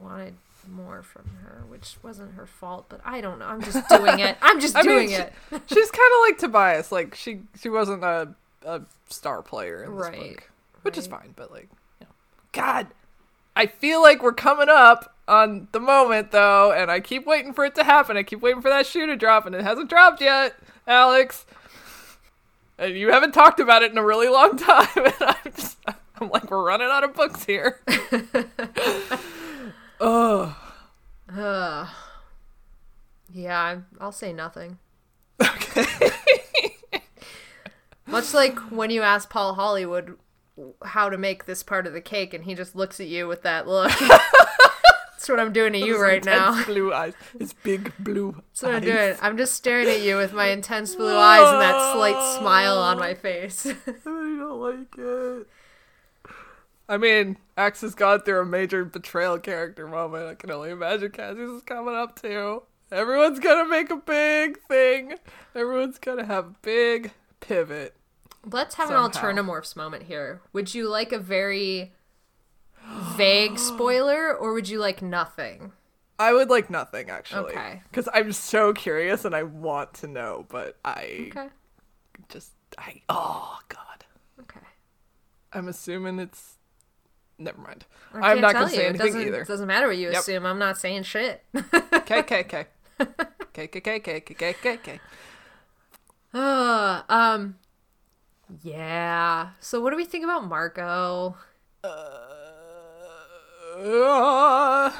wanted 0.00 0.34
more 0.70 1.02
from 1.02 1.24
her 1.42 1.64
which 1.68 1.96
wasn't 2.02 2.34
her 2.34 2.46
fault 2.46 2.86
but 2.88 3.00
I 3.04 3.20
don't 3.20 3.38
know 3.38 3.46
I'm 3.46 3.62
just 3.62 3.88
doing 3.90 4.18
it 4.20 4.36
I'm 4.42 4.60
just 4.60 4.76
I 4.76 4.82
mean, 4.82 4.90
doing 4.90 5.08
she- 5.08 5.14
it 5.14 5.32
She's 5.66 5.90
kind 5.90 6.12
of 6.16 6.20
like 6.28 6.38
Tobias. 6.38 6.92
Like 6.92 7.14
she, 7.14 7.40
she 7.60 7.68
wasn't 7.68 8.04
a 8.04 8.34
a 8.66 8.82
star 9.08 9.40
player 9.42 9.84
in 9.84 9.96
this 9.96 10.06
Right, 10.08 10.34
book, 10.36 10.50
which 10.82 10.98
is 10.98 11.06
fine. 11.06 11.32
But 11.36 11.50
like, 11.50 11.68
you 12.00 12.06
know. 12.06 12.12
God, 12.52 12.88
I 13.56 13.66
feel 13.66 14.02
like 14.02 14.22
we're 14.22 14.32
coming 14.32 14.68
up 14.68 15.14
on 15.28 15.68
the 15.72 15.80
moment 15.80 16.32
though, 16.32 16.72
and 16.72 16.90
I 16.90 17.00
keep 17.00 17.24
waiting 17.24 17.52
for 17.54 17.64
it 17.64 17.74
to 17.76 17.84
happen. 17.84 18.16
I 18.16 18.24
keep 18.24 18.40
waiting 18.40 18.60
for 18.60 18.68
that 18.68 18.84
shoe 18.84 19.06
to 19.06 19.16
drop, 19.16 19.46
and 19.46 19.54
it 19.54 19.62
hasn't 19.62 19.88
dropped 19.88 20.20
yet, 20.20 20.54
Alex. 20.86 21.46
And 22.78 22.96
you 22.96 23.10
haven't 23.12 23.32
talked 23.32 23.60
about 23.60 23.82
it 23.82 23.90
in 23.92 23.96
a 23.98 24.04
really 24.04 24.28
long 24.28 24.56
time, 24.58 24.88
and 24.96 25.14
I'm 25.20 25.52
just, 25.56 25.78
I'm 25.86 25.94
like, 26.32 26.50
we're 26.50 26.64
running 26.64 26.88
out 26.90 27.04
of 27.04 27.14
books 27.14 27.44
here. 27.44 27.80
oh, 30.00 30.56
Ugh. 31.36 31.88
Yeah, 33.30 33.80
I'll 34.00 34.10
say 34.10 34.32
nothing. 34.32 34.78
okay. 35.38 35.84
Much 38.06 38.32
like 38.32 38.58
when 38.70 38.88
you 38.88 39.02
ask 39.02 39.28
Paul 39.28 39.52
Hollywood 39.52 40.16
how 40.82 41.10
to 41.10 41.18
make 41.18 41.44
this 41.44 41.62
part 41.62 41.86
of 41.86 41.92
the 41.92 42.00
cake, 42.00 42.32
and 42.32 42.44
he 42.44 42.54
just 42.54 42.74
looks 42.74 43.00
at 43.00 43.06
you 43.06 43.28
with 43.28 43.42
that 43.42 43.68
look. 43.68 43.92
That's 45.18 45.28
what 45.28 45.40
I'm 45.40 45.52
doing 45.52 45.74
to 45.74 45.78
you 45.78 46.00
right 46.00 46.24
now. 46.24 46.64
Blue 46.64 46.90
eyes. 46.92 47.12
His 47.38 47.52
big 47.52 47.92
blue. 47.98 48.32
That's 48.48 48.62
what 48.62 48.70
I'm 48.70 48.76
eyes. 48.78 48.84
doing. 48.84 49.16
I'm 49.20 49.36
just 49.36 49.52
staring 49.52 49.88
at 49.88 50.00
you 50.00 50.16
with 50.16 50.32
my 50.32 50.46
intense 50.46 50.94
blue 50.94 51.14
eyes 51.14 51.52
and 51.52 51.60
that 51.60 51.92
slight 51.92 52.38
smile 52.38 52.78
on 52.78 52.98
my 52.98 53.12
face. 53.12 53.66
I 53.66 53.74
don't 54.06 54.58
like 54.58 54.94
it. 54.96 55.46
I 56.88 56.96
mean, 56.96 57.36
Ax 57.56 57.82
has 57.82 57.94
gone 57.94 58.20
through 58.22 58.40
a 58.40 58.46
major 58.46 58.84
betrayal 58.84 59.38
character 59.38 59.86
moment. 59.86 60.26
I 60.26 60.34
can 60.34 60.50
only 60.50 60.70
imagine 60.70 61.10
Cassie's 61.10 61.50
is 61.50 61.62
coming 61.62 61.94
up 61.94 62.20
too. 62.20 62.62
Everyone's 62.90 63.38
gonna 63.40 63.68
make 63.68 63.90
a 63.90 63.96
big 63.96 64.58
thing. 64.62 65.14
Everyone's 65.54 65.98
gonna 65.98 66.24
have 66.24 66.46
a 66.46 66.54
big 66.62 67.12
pivot. 67.40 67.94
Let's 68.50 68.76
have 68.76 68.88
Somehow. 68.88 69.04
an 69.04 69.10
alternamorphs 69.10 69.76
moment 69.76 70.04
here. 70.04 70.40
Would 70.54 70.74
you 70.74 70.88
like 70.88 71.12
a 71.12 71.18
very 71.18 71.92
vague 73.16 73.58
spoiler, 73.58 74.34
or 74.34 74.54
would 74.54 74.68
you 74.70 74.78
like 74.78 75.02
nothing? 75.02 75.72
I 76.18 76.32
would 76.32 76.48
like 76.48 76.70
nothing 76.70 77.10
actually. 77.10 77.52
Okay. 77.52 77.82
Because 77.90 78.08
I'm 78.14 78.32
so 78.32 78.72
curious 78.72 79.24
and 79.26 79.34
I 79.34 79.42
want 79.42 79.92
to 79.94 80.06
know, 80.06 80.46
but 80.48 80.78
I 80.84 81.26
Okay. 81.30 81.48
just 82.28 82.52
I 82.78 83.02
oh 83.10 83.58
god. 83.68 84.06
Okay. 84.40 84.60
I'm 85.52 85.68
assuming 85.68 86.18
it's 86.18 86.57
never 87.38 87.60
mind. 87.60 87.84
I 88.14 88.32
I'm 88.32 88.40
can't 88.40 88.52
gonna 88.54 88.68
say 88.68 88.76
you. 88.76 88.82
It 88.82 88.86
anything 88.88 89.06
doesn't, 89.06 89.20
either. 89.28 89.44
Doesn't 89.44 89.66
matter 89.66 89.86
what 89.88 89.96
you 89.96 90.10
Yep. 90.10 90.20
assume. 90.20 90.46
I'm 90.46 90.58
not 90.58 90.78
saying 90.78 91.02
shit. 91.04 91.44
K 92.06 92.22
K 92.22 92.44
K. 92.48 92.66
K 93.52 93.66
K 93.68 93.80
K 93.80 94.00
K 94.00 94.20
K 94.20 94.54
K 94.60 94.76
K. 94.82 95.00
Uh, 96.34 97.02
um, 97.08 97.56
yeah. 98.62 99.50
So, 99.60 99.80
what 99.80 99.90
do 99.90 99.96
we 99.96 100.04
think 100.04 100.24
about 100.24 100.44
Marco? 100.46 101.36
Uh, 103.80 104.90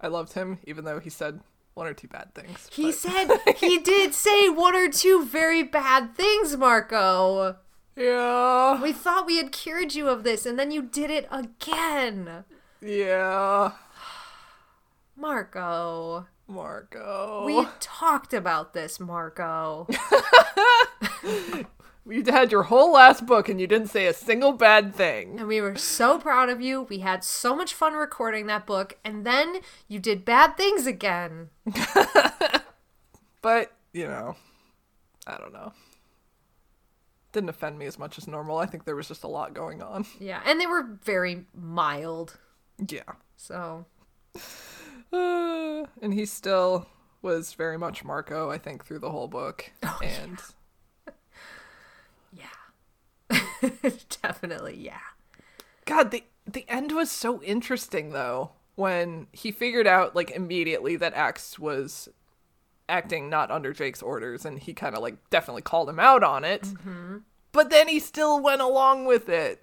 I 0.00 0.06
loved 0.08 0.32
him, 0.34 0.58
even 0.64 0.84
though 0.84 0.98
he 1.00 1.10
said 1.10 1.40
one 1.74 1.86
or 1.86 1.94
two 1.94 2.08
bad 2.08 2.34
things. 2.34 2.68
He 2.72 2.86
but- 2.86 2.94
said 2.94 3.28
he 3.56 3.78
did 3.82 4.14
say 4.14 4.48
one 4.48 4.74
or 4.74 4.88
two 4.88 5.24
very 5.24 5.62
bad 5.62 6.14
things, 6.16 6.56
Marco. 6.56 7.56
Yeah, 7.96 8.80
We 8.82 8.92
thought 8.92 9.26
we 9.26 9.38
had 9.38 9.52
cured 9.52 9.94
you 9.94 10.08
of 10.08 10.22
this, 10.24 10.46
and 10.46 10.58
then 10.58 10.70
you 10.70 10.82
did 10.82 11.10
it 11.10 11.26
again, 11.30 12.44
yeah, 12.80 13.72
Marco. 15.16 16.26
Marco. 16.48 17.44
We 17.44 17.66
talked 17.80 18.32
about 18.32 18.72
this, 18.72 19.00
Marco. 19.00 19.88
You 22.08 22.22
had 22.24 22.52
your 22.52 22.62
whole 22.62 22.92
last 22.92 23.26
book 23.26 23.48
and 23.48 23.60
you 23.60 23.66
didn't 23.66 23.88
say 23.88 24.06
a 24.06 24.14
single 24.14 24.52
bad 24.52 24.94
thing. 24.94 25.40
And 25.40 25.48
we 25.48 25.60
were 25.60 25.74
so 25.74 26.20
proud 26.20 26.48
of 26.48 26.60
you. 26.60 26.82
We 26.82 27.00
had 27.00 27.24
so 27.24 27.56
much 27.56 27.74
fun 27.74 27.94
recording 27.94 28.46
that 28.46 28.64
book, 28.64 28.96
and 29.04 29.26
then 29.26 29.56
you 29.88 29.98
did 29.98 30.24
bad 30.24 30.56
things 30.56 30.86
again. 30.86 31.50
But, 33.42 33.72
you 33.92 34.06
know, 34.06 34.34
I 35.26 35.38
don't 35.38 35.52
know. 35.52 35.72
Didn't 37.36 37.50
offend 37.50 37.78
me 37.78 37.84
as 37.84 37.98
much 37.98 38.16
as 38.16 38.26
normal. 38.26 38.56
I 38.56 38.64
think 38.64 38.86
there 38.86 38.96
was 38.96 39.08
just 39.08 39.22
a 39.22 39.28
lot 39.28 39.52
going 39.52 39.82
on. 39.82 40.06
Yeah, 40.18 40.40
and 40.46 40.58
they 40.58 40.66
were 40.66 40.84
very 41.04 41.44
mild. 41.54 42.38
Yeah. 42.88 43.02
So, 43.36 43.84
Uh, 45.12 45.84
and 46.00 46.14
he 46.14 46.24
still 46.24 46.86
was 47.20 47.52
very 47.52 47.76
much 47.76 48.02
Marco, 48.04 48.50
I 48.50 48.56
think, 48.56 48.86
through 48.86 49.00
the 49.00 49.10
whole 49.10 49.28
book. 49.28 49.70
Oh, 49.82 50.00
and 50.02 50.40
yeah. 52.32 53.40
Definitely, 54.22 54.78
yeah. 54.78 55.00
God, 55.84 56.12
the 56.12 56.24
the 56.46 56.64
end 56.70 56.90
was 56.92 57.10
so 57.10 57.42
interesting 57.42 58.12
though. 58.12 58.52
When 58.76 59.26
he 59.32 59.52
figured 59.52 59.86
out 59.86 60.16
like 60.16 60.30
immediately 60.30 60.96
that 60.96 61.12
Ax 61.12 61.58
was 61.58 62.08
acting 62.88 63.28
not 63.28 63.50
under 63.50 63.72
Jake's 63.72 64.02
orders, 64.02 64.44
and 64.44 64.58
he 64.58 64.74
kind 64.74 64.94
of 64.94 65.02
like 65.02 65.16
definitely 65.30 65.62
called 65.62 65.88
him 65.88 66.00
out 66.00 66.22
on 66.22 66.44
it. 66.44 66.62
Mm-hmm. 66.62 67.18
But 67.52 67.70
then 67.70 67.88
he 67.88 67.98
still 67.98 68.42
went 68.42 68.60
along 68.60 69.06
with 69.06 69.28
it. 69.28 69.62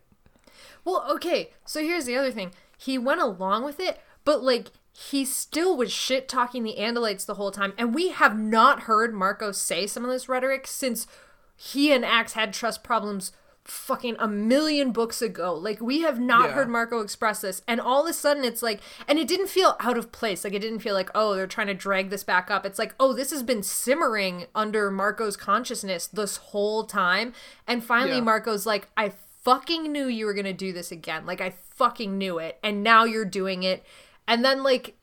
Well, 0.86 1.06
okay, 1.12 1.52
so 1.66 1.82
here's 1.82 2.06
the 2.06 2.18
other 2.18 2.32
thing. 2.32 2.52
He 2.78 2.98
went 2.98 3.22
along 3.22 3.64
with 3.64 3.80
it, 3.80 4.02
but 4.26 4.44
like 4.44 4.72
he 4.92 5.26
still 5.26 5.76
was 5.78 5.92
shit 5.92 6.28
talking 6.28 6.64
the 6.64 6.76
Andalites 6.78 7.26
the 7.26 7.36
whole 7.36 7.52
time, 7.52 7.74
and 7.78 7.96
we 7.96 8.10
have 8.10 8.38
not 8.38 8.82
heard 8.82 9.14
Marco 9.14 9.52
say 9.52 9.88
some 9.88 10.04
of 10.04 10.12
this 10.12 10.30
rhetoric 10.30 10.68
since 10.68 11.08
he 11.56 11.92
and 11.92 12.04
Ax 12.04 12.34
had 12.34 12.54
trust 12.54 12.84
problems 12.84 13.32
fucking 13.66 14.16
a 14.20 14.28
million 14.28 14.92
books 14.92 15.22
ago. 15.22 15.54
Like 15.54 15.80
we 15.82 16.02
have 16.02 16.20
not 16.20 16.50
Yeah. 16.50 16.56
heard 16.56 16.70
Marco 16.70 17.00
express 17.00 17.42
this, 17.42 17.62
and 17.68 17.80
all 17.80 18.04
of 18.04 18.10
a 18.10 18.14
sudden 18.14 18.44
it's 18.44 18.62
like, 18.62 18.82
and 19.08 19.18
it 19.18 19.28
didn't 19.28 19.48
feel 19.48 19.76
out 19.80 19.98
of 19.98 20.12
place. 20.12 20.44
Like 20.44 20.54
it 20.54 20.60
didn't 20.60 20.80
feel 20.80 20.94
like, 20.94 21.10
oh, 21.16 21.36
they're 21.36 21.48
trying 21.48 21.68
to 21.68 21.74
drag 21.74 22.10
this 22.10 22.24
back 22.24 22.52
up. 22.52 22.66
It's 22.66 22.80
like, 22.80 22.94
oh, 23.00 23.14
this 23.14 23.32
has 23.32 23.42
been 23.44 23.64
simmering 23.64 24.46
under 24.54 24.92
Marco's 24.92 25.38
consciousness 25.38 26.08
this 26.08 26.38
whole 26.38 26.84
time, 26.86 27.34
and 27.68 27.84
finally 27.84 28.18
Yeah. 28.18 28.22
Marco's 28.22 28.66
like, 28.66 28.90
I 28.98 29.14
fucking 29.44 29.92
knew 29.92 30.08
you 30.08 30.26
were 30.26 30.34
gonna 30.34 30.54
do 30.54 30.74
this 30.74 30.92
again. 30.92 31.26
Like 31.26 31.42
I 31.42 31.52
fucking 31.76 32.18
knew 32.18 32.40
it, 32.40 32.60
and 32.64 32.84
now 32.84 33.04
you're 33.06 33.26
doing 33.26 33.64
it. 33.64 33.84
And 34.28 34.44
then 34.44 34.64
like 34.64 34.96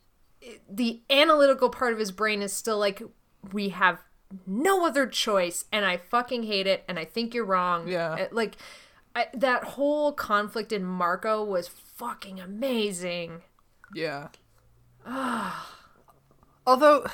the 0.69 1.01
analytical 1.09 1.69
part 1.69 1.93
of 1.93 1.99
his 1.99 2.11
brain 2.11 2.41
is 2.41 2.51
still 2.53 2.77
like, 2.79 3.01
we 3.51 3.69
have 3.69 3.99
no 4.45 4.85
other 4.85 5.07
choice, 5.07 5.65
and 5.71 5.85
I 5.85 5.97
fucking 5.97 6.43
hate 6.43 6.67
it, 6.67 6.83
and 6.87 6.97
I 6.99 7.05
think 7.05 7.33
you're 7.33 7.45
wrong. 7.45 7.87
Yeah. 7.87 8.27
Like, 8.31 8.55
I, 9.15 9.27
that 9.33 9.63
whole 9.63 10.13
conflict 10.13 10.71
in 10.71 10.83
Marco 10.83 11.43
was 11.43 11.67
fucking 11.67 12.39
amazing. 12.39 13.41
Yeah. 13.93 14.27
Although 16.67 17.05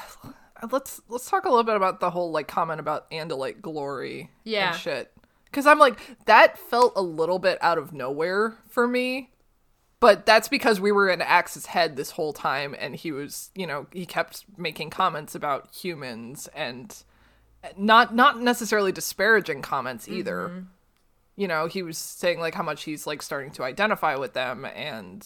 let's 0.72 1.02
let's 1.08 1.30
talk 1.30 1.46
a 1.46 1.50
little 1.50 1.64
bit 1.64 1.76
about 1.76 2.00
the 2.00 2.12
whole 2.12 2.32
like 2.32 2.48
comment 2.48 2.80
about 2.80 3.10
Andalite 3.12 3.62
glory 3.62 4.30
Yeah. 4.44 4.72
and 4.72 4.78
shit. 4.80 5.12
Cuz 5.52 5.66
I'm 5.66 5.80
like 5.80 5.98
that 6.26 6.58
felt 6.58 6.94
a 6.96 7.02
little 7.02 7.40
bit 7.40 7.58
out 7.62 7.78
of 7.78 7.94
nowhere 7.94 8.58
for 8.70 8.88
me. 8.88 9.32
But 10.00 10.26
that's 10.26 10.48
because 10.48 10.80
we 10.80 10.92
were 10.92 11.10
in 11.10 11.22
Ax's 11.22 11.68
head 11.68 11.96
this 11.96 12.12
whole 12.12 12.32
time 12.32 12.76
and 12.78 12.96
he 12.96 13.12
was, 13.12 13.50
you 13.56 13.66
know, 13.66 13.88
he 13.92 14.06
kept 14.06 14.46
making 14.56 14.92
comments 14.92 15.34
about 15.34 15.74
humans 15.74 16.48
and 16.56 16.96
not 17.76 18.14
not 18.14 18.40
necessarily 18.40 18.92
disparaging 18.92 19.64
comments 19.64 20.08
either. 20.08 20.66
You 21.36 21.48
know, 21.48 21.66
he 21.68 21.82
was 21.82 21.98
saying 21.98 22.40
like 22.40 22.54
how 22.54 22.64
much 22.64 22.84
he's 22.84 23.08
like 23.08 23.22
starting 23.24 23.52
to 23.54 23.64
identify 23.64 24.16
with 24.16 24.34
them 24.34 24.66
and 24.66 25.26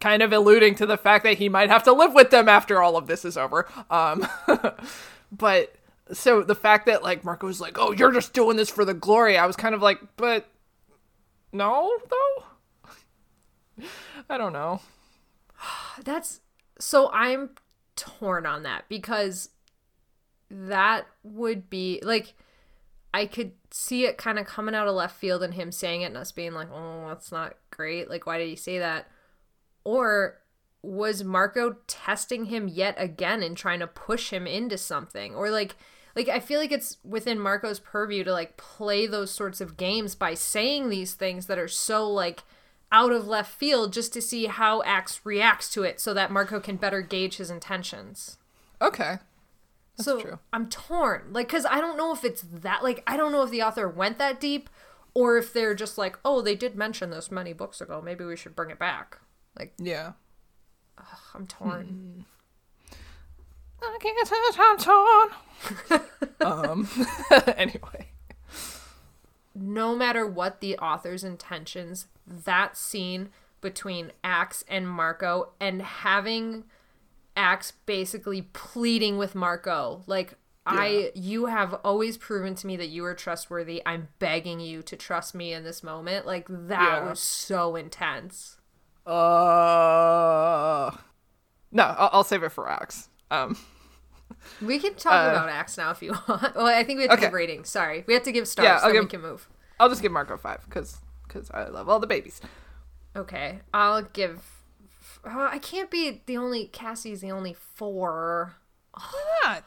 kind 0.00 0.22
of 0.22 0.32
alluding 0.32 0.74
to 0.76 0.86
the 0.86 0.96
fact 0.96 1.24
that 1.24 1.38
he 1.38 1.48
might 1.48 1.70
have 1.70 1.84
to 1.84 1.92
live 1.92 2.12
with 2.12 2.30
them 2.30 2.48
after 2.48 2.82
all 2.82 2.96
of 2.96 3.06
this 3.06 3.24
is 3.24 3.36
over. 3.36 3.68
Um, 3.90 4.26
but 5.32 5.74
so 6.12 6.42
the 6.42 6.54
fact 6.54 6.86
that 6.86 7.02
like 7.02 7.24
Marco 7.24 7.46
was 7.46 7.60
like, 7.60 7.78
"Oh, 7.78 7.92
you're 7.92 8.12
just 8.12 8.32
doing 8.32 8.56
this 8.56 8.70
for 8.70 8.84
the 8.84 8.94
glory," 8.94 9.38
I 9.38 9.46
was 9.46 9.56
kind 9.56 9.74
of 9.74 9.82
like, 9.82 10.00
"But 10.16 10.48
no, 11.52 11.90
though." 12.10 12.44
I 14.28 14.38
don't 14.38 14.52
know. 14.52 14.80
That's 16.04 16.40
so 16.78 17.10
I'm 17.12 17.50
torn 17.96 18.46
on 18.46 18.62
that 18.64 18.84
because 18.88 19.50
that 20.50 21.06
would 21.22 21.70
be 21.70 22.00
like 22.02 22.34
I 23.14 23.26
could 23.26 23.52
see 23.70 24.04
it 24.04 24.16
kind 24.16 24.38
of 24.38 24.46
coming 24.46 24.74
out 24.74 24.88
of 24.88 24.94
left 24.94 25.16
field 25.16 25.42
and 25.42 25.54
him 25.54 25.70
saying 25.70 26.02
it 26.02 26.06
and 26.06 26.16
us 26.16 26.32
being 26.32 26.54
like, 26.54 26.68
"Oh, 26.72 27.06
that's 27.08 27.30
not 27.30 27.56
great. 27.70 28.08
Like 28.08 28.26
why 28.26 28.38
did 28.38 28.48
he 28.48 28.56
say 28.56 28.78
that?" 28.78 29.08
Or 29.84 30.38
was 30.82 31.22
Marco 31.22 31.76
testing 31.86 32.46
him 32.46 32.68
yet 32.68 32.94
again 32.98 33.42
and 33.42 33.56
trying 33.56 33.80
to 33.80 33.86
push 33.86 34.30
him 34.30 34.46
into 34.46 34.78
something? 34.78 35.34
Or 35.34 35.50
like 35.50 35.76
like 36.16 36.28
I 36.28 36.40
feel 36.40 36.58
like 36.58 36.72
it's 36.72 36.98
within 37.04 37.38
Marco's 37.38 37.80
purview 37.80 38.24
to 38.24 38.32
like 38.32 38.56
play 38.56 39.06
those 39.06 39.30
sorts 39.30 39.60
of 39.60 39.76
games 39.76 40.14
by 40.14 40.34
saying 40.34 40.88
these 40.88 41.14
things 41.14 41.46
that 41.46 41.58
are 41.58 41.68
so 41.68 42.08
like 42.10 42.44
out 42.92 43.10
of 43.10 43.26
left 43.26 43.52
field 43.52 43.92
just 43.92 44.12
to 44.12 44.20
see 44.22 44.46
how 44.46 44.82
Ax 44.82 45.20
reacts 45.24 45.68
to 45.70 45.82
it 45.82 46.00
so 46.00 46.14
that 46.14 46.30
Marco 46.30 46.60
can 46.60 46.76
better 46.76 47.00
gauge 47.00 47.38
his 47.38 47.50
intentions. 47.50 48.38
Okay. 48.80 49.18
so 49.96 50.20
true. 50.20 50.38
I'm 50.52 50.68
torn. 50.68 51.32
Like 51.32 51.48
cuz 51.48 51.64
I 51.64 51.80
don't 51.80 51.96
know 51.96 52.12
if 52.12 52.24
it's 52.24 52.42
that 52.42 52.82
like 52.84 53.02
I 53.06 53.16
don't 53.16 53.32
know 53.32 53.42
if 53.42 53.50
the 53.50 53.62
author 53.62 53.88
went 53.88 54.18
that 54.18 54.38
deep 54.38 54.68
or 55.14 55.36
if 55.36 55.52
they're 55.52 55.74
just 55.74 55.98
like, 55.98 56.18
"Oh, 56.24 56.40
they 56.40 56.54
did 56.54 56.74
mention 56.74 57.10
this 57.10 57.30
many 57.30 57.52
books 57.52 57.80
ago. 57.80 58.00
Maybe 58.00 58.24
we 58.24 58.36
should 58.36 58.56
bring 58.56 58.70
it 58.70 58.78
back." 58.78 59.18
Like 59.58 59.74
Yeah. 59.78 60.12
I'm 61.34 61.46
torn. 61.46 62.26
I 63.82 63.98
can't 64.00 64.28
touch, 64.28 64.58
I'm 64.58 64.78
torn. 65.90 66.02
um. 66.40 66.88
anyway. 67.56 68.08
no 69.54 69.96
matter 69.96 70.26
what 70.26 70.60
the 70.60 70.78
author's 70.78 71.24
intentions, 71.24 72.06
that 72.26 72.76
scene 72.76 73.30
between 73.60 74.12
Ax 74.24 74.64
and 74.68 74.88
Marco 74.88 75.52
and 75.60 75.82
having 75.82 76.64
Ax 77.36 77.72
basically 77.86 78.42
pleading 78.52 79.18
with 79.18 79.34
Marco, 79.34 80.02
like, 80.06 80.34
I 80.64 81.10
you 81.16 81.46
have 81.46 81.74
always 81.84 82.16
proven 82.16 82.54
to 82.54 82.66
me 82.68 82.76
that 82.76 82.86
you 82.88 83.04
are 83.04 83.14
trustworthy. 83.14 83.82
I'm 83.84 84.08
begging 84.20 84.60
you 84.60 84.80
to 84.82 84.96
trust 84.96 85.34
me 85.34 85.52
in 85.52 85.64
this 85.64 85.82
moment. 85.82 86.24
Like 86.24 86.46
that 86.48 87.02
Yeah. 87.02 87.08
was 87.08 87.18
so 87.18 87.74
intense. 87.74 88.58
Uh. 89.72 90.90
No, 91.72 91.82
I'll, 91.98 92.10
I'll 92.12 92.24
save 92.24 92.42
it 92.42 92.50
for 92.50 92.68
Ax. 92.68 93.08
Um. 93.30 93.56
We 94.60 94.78
can 94.80 94.94
talk 94.94 95.12
about 95.30 95.48
Ax 95.48 95.76
now 95.78 95.90
if 95.92 96.02
you 96.02 96.12
want. 96.28 96.56
Well, 96.56 96.66
I 96.66 96.82
think 96.82 96.98
we 96.98 97.02
have 97.02 97.10
to 97.10 97.14
Uh, 97.14 97.16
Okay. 97.16 97.26
give 97.26 97.32
ratings. 97.32 97.68
Sorry, 97.68 98.02
we 98.08 98.14
have 98.14 98.24
to 98.24 98.32
give 98.32 98.48
stars. 98.48 98.64
Yeah, 98.66 98.78
I'll 98.82 98.92
then 98.92 99.02
we 99.02 99.08
can 99.08 99.20
move. 99.20 99.48
I'll 99.78 99.88
just 99.88 100.02
give 100.02 100.10
Marco 100.10 100.36
five 100.36 100.64
because 100.64 100.96
because 101.32 101.50
I 101.50 101.68
love 101.68 101.88
all 101.88 102.00
the 102.00 102.06
babies. 102.06 102.40
Okay, 103.16 103.60
I'll 103.72 104.02
give. 104.02 104.42
Uh, 105.24 105.48
I 105.50 105.58
can't 105.58 105.90
be 105.90 106.22
the 106.26 106.36
only. 106.36 106.66
Cassie's 106.66 107.20
the 107.20 107.30
only 107.30 107.54
four. 107.54 108.56
Why 108.94 109.22
not? 109.44 109.64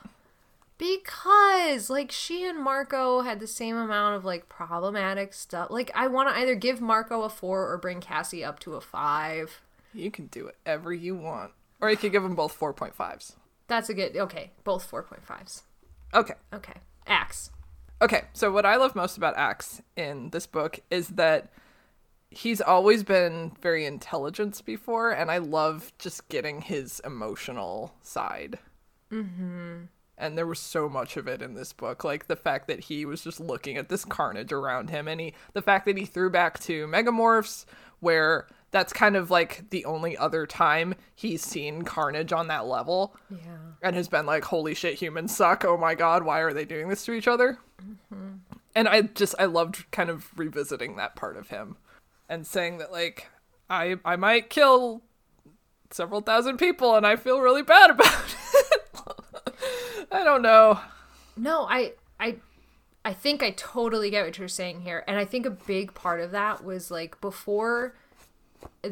Because 0.78 1.90
like 1.90 2.12
she 2.12 2.44
and 2.44 2.62
Marco 2.62 3.22
had 3.22 3.40
the 3.40 3.48
same 3.48 3.78
amount 3.78 4.16
of 4.16 4.26
like 4.26 4.50
problematic 4.50 5.34
stuff. 5.34 5.70
Like 5.70 5.92
I 5.96 6.08
want 6.08 6.30
to 6.30 6.40
either 6.40 6.56
give 6.56 6.82
Marco 6.82 7.22
a 7.22 7.30
4 7.30 7.72
or 7.72 7.78
bring 7.78 8.02
Cassie 8.02 8.44
up 8.44 8.60
to 8.62 8.74
a 8.74 8.82
5. 8.82 9.62
You 9.94 10.12
can 10.12 10.28
do 10.28 10.46
whatever 10.46 10.94
you 10.94 11.16
want, 11.16 11.52
or 11.80 11.90
you 11.90 11.96
could 11.96 12.12
give 12.12 12.24
them 12.24 12.36
both 12.36 12.52
four 12.52 12.74
point 12.74 12.94
fives. 12.94 13.38
That's 13.68 13.90
a 13.90 13.94
good 13.94 14.16
Okay, 14.16 14.52
both 14.64 14.90
4.5s. 14.90 15.64
Okay. 16.14 16.36
Okay. 16.54 16.74
Ax. 17.08 17.52
Okay, 18.06 18.26
so 18.34 18.52
what 18.52 18.68
I 18.68 18.76
love 18.76 18.94
most 18.96 19.18
about 19.18 19.36
Ax 19.36 19.82
in 19.98 20.30
this 20.30 20.46
book 20.46 20.80
is 20.92 21.08
that 21.08 21.50
he's 22.30 22.62
always 22.62 23.02
been 23.02 23.54
very 23.64 23.84
intelligent 23.84 24.64
before, 24.64 25.10
and 25.10 25.32
I 25.32 25.40
love 25.40 25.92
just 25.98 26.30
getting 26.30 26.62
his 26.62 27.02
emotional 27.04 27.96
side. 28.04 28.60
Mm-hmm. 29.12 29.86
And 30.20 30.38
there 30.38 30.46
was 30.46 30.60
so 30.60 30.88
much 30.88 31.18
of 31.18 31.28
it 31.28 31.42
in 31.42 31.56
this 31.56 31.74
book, 31.74 32.04
like 32.04 32.28
the 32.28 32.36
fact 32.36 32.68
that 32.68 32.82
he 32.82 33.08
was 33.08 33.24
just 33.24 33.40
looking 33.40 33.76
at 33.76 33.90
this 33.90 34.06
carnage 34.06 34.52
around 34.52 34.92
him, 34.92 35.08
and 35.08 35.20
he, 35.20 35.34
the 35.54 35.64
fact 35.64 35.88
that 35.88 35.98
he 35.98 36.06
threw 36.06 36.30
back 36.30 36.60
to 36.60 36.86
Megamorphs, 36.86 37.66
where 38.02 38.46
that's 38.76 38.92
kind 38.92 39.16
of 39.16 39.32
like 39.32 39.70
the 39.70 39.86
only 39.86 40.18
other 40.18 40.46
time 40.46 40.96
he's 41.16 41.42
seen 41.42 41.84
carnage 41.84 42.34
on 42.34 42.48
that 42.50 42.66
level 42.66 43.16
Yeah. 43.30 43.38
and 43.82 43.96
has 43.96 44.10
been 44.10 44.26
like, 44.26 44.44
"Holy 44.44 44.74
shit, 44.74 44.96
humans 44.96 45.34
suck! 45.34 45.64
Oh 45.64 45.78
my 45.78 45.96
god, 45.96 46.24
why 46.24 46.42
are 46.42 46.52
they 46.52 46.66
doing 46.66 46.90
this 46.90 47.06
to 47.06 47.14
each 47.14 47.28
other?" 47.30 47.58
Mm-hmm. 47.82 48.34
And 48.76 48.90
I 48.90 49.04
just 49.04 49.34
I 49.40 49.46
loved 49.46 49.90
kind 49.92 50.10
of 50.10 50.38
revisiting 50.38 50.98
that 50.98 51.16
part 51.16 51.38
of 51.38 51.48
him, 51.48 51.78
and 52.28 52.46
saying 52.46 52.80
that 52.80 52.92
like 52.92 53.28
I 53.70 53.96
I 54.04 54.18
might 54.18 54.50
kill 54.50 55.04
several 55.92 56.20
thousand 56.20 56.58
people, 56.58 56.96
and 56.96 57.08
I 57.08 57.16
feel 57.16 57.40
really 57.40 57.62
bad 57.62 57.92
about 57.92 58.14
it. 58.14 58.36
I 60.12 60.24
don't 60.26 60.42
know. 60.42 60.82
No, 61.38 61.66
I 61.70 61.94
I 62.20 62.36
I 63.06 63.14
think 63.14 63.42
I 63.42 63.52
totally 63.52 64.10
get 64.10 64.26
what 64.26 64.38
you're 64.38 64.48
saying 64.50 64.82
here. 64.82 65.06
And 65.08 65.18
I 65.18 65.24
think 65.24 65.46
a 65.46 65.50
big 65.52 65.94
part 65.94 66.20
of 66.20 66.32
that 66.32 66.66
was 66.66 66.92
like 66.92 67.22
before 67.22 67.96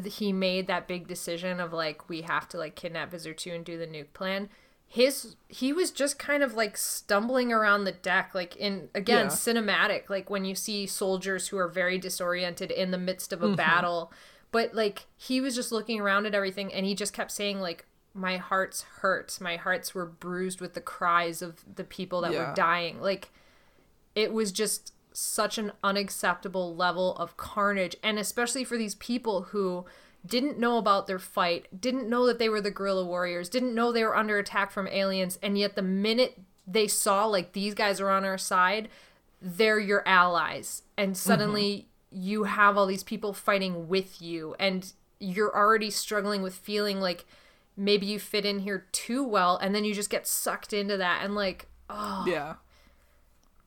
he 0.04 0.32
made 0.32 0.66
that 0.66 0.88
big 0.88 1.06
decision 1.06 1.60
of 1.60 1.72
like 1.72 2.08
we 2.08 2.22
have 2.22 2.48
to 2.50 2.58
like 2.58 2.74
kidnap 2.74 3.10
Visser 3.10 3.32
2 3.34 3.50
and 3.50 3.64
do 3.64 3.78
the 3.78 3.86
nuke 3.86 4.12
plan. 4.12 4.48
His 4.86 5.36
he 5.48 5.72
was 5.72 5.90
just 5.90 6.18
kind 6.18 6.42
of 6.42 6.54
like 6.54 6.76
stumbling 6.76 7.52
around 7.52 7.84
the 7.84 7.92
deck 7.92 8.30
like 8.34 8.54
in 8.56 8.88
again 8.94 9.26
Yeah. 9.26 9.32
cinematic 9.32 10.08
like 10.08 10.30
when 10.30 10.44
you 10.44 10.54
see 10.54 10.86
soldiers 10.86 11.48
who 11.48 11.58
are 11.58 11.68
very 11.68 11.98
disoriented 11.98 12.70
in 12.70 12.90
the 12.90 12.98
midst 12.98 13.32
of 13.32 13.42
a 13.42 13.46
mm-hmm. 13.46 13.56
battle 13.56 14.12
but 14.52 14.74
like 14.74 15.06
he 15.16 15.40
was 15.40 15.56
just 15.56 15.72
looking 15.72 16.00
around 16.00 16.26
at 16.26 16.34
everything 16.34 16.72
and 16.72 16.86
he 16.86 16.94
just 16.94 17.12
kept 17.12 17.32
saying 17.32 17.60
like 17.60 17.86
my 18.12 18.36
heart's 18.36 18.82
hurt 19.00 19.36
my 19.40 19.56
hearts 19.56 19.96
were 19.96 20.06
bruised 20.06 20.60
with 20.60 20.74
the 20.74 20.80
cries 20.80 21.42
of 21.42 21.64
the 21.74 21.82
people 21.82 22.20
that 22.20 22.32
Yeah. 22.32 22.50
were 22.50 22.54
dying 22.54 23.00
like 23.00 23.30
it 24.14 24.32
was 24.32 24.52
just 24.52 24.92
such 25.14 25.58
an 25.58 25.72
unacceptable 25.82 26.74
level 26.74 27.16
of 27.16 27.36
carnage 27.36 27.96
and 28.02 28.18
especially 28.18 28.64
for 28.64 28.76
these 28.76 28.96
people 28.96 29.42
who 29.42 29.84
didn't 30.26 30.58
know 30.58 30.76
about 30.76 31.06
their 31.06 31.18
fight 31.18 31.66
didn't 31.80 32.08
know 32.08 32.26
that 32.26 32.38
they 32.38 32.48
were 32.48 32.60
the 32.60 32.70
guerrilla 32.70 33.04
warriors 33.04 33.48
didn't 33.48 33.74
know 33.74 33.92
they 33.92 34.02
were 34.02 34.16
under 34.16 34.38
attack 34.38 34.70
from 34.70 34.88
aliens 34.88 35.38
and 35.42 35.56
yet 35.56 35.76
the 35.76 35.82
minute 35.82 36.40
they 36.66 36.88
saw 36.88 37.26
like 37.26 37.52
these 37.52 37.74
guys 37.74 38.00
are 38.00 38.10
on 38.10 38.24
our 38.24 38.38
side 38.38 38.88
they're 39.44 39.78
your 39.78 40.02
allies. 40.08 40.82
And 40.96 41.10
mm-hmm. 41.10 41.28
suddenly 41.28 41.88
you 42.10 42.44
have 42.44 42.78
all 42.78 42.86
these 42.86 43.02
people 43.02 43.34
fighting 43.34 43.88
with 43.88 44.22
you 44.22 44.56
and 44.58 44.92
you're 45.20 45.54
already 45.54 45.90
struggling 45.90 46.42
with 46.42 46.54
feeling 46.54 47.00
like 47.00 47.26
maybe 47.76 48.06
you 48.06 48.18
fit 48.18 48.44
in 48.44 48.60
here 48.60 48.86
too 48.92 49.22
well 49.22 49.56
and 49.56 49.74
then 49.74 49.84
you 49.84 49.92
just 49.92 50.10
get 50.10 50.26
sucked 50.26 50.72
into 50.72 50.96
that 50.96 51.24
and 51.24 51.34
like 51.34 51.66
oh. 51.90 52.24
Yeah. 52.26 52.54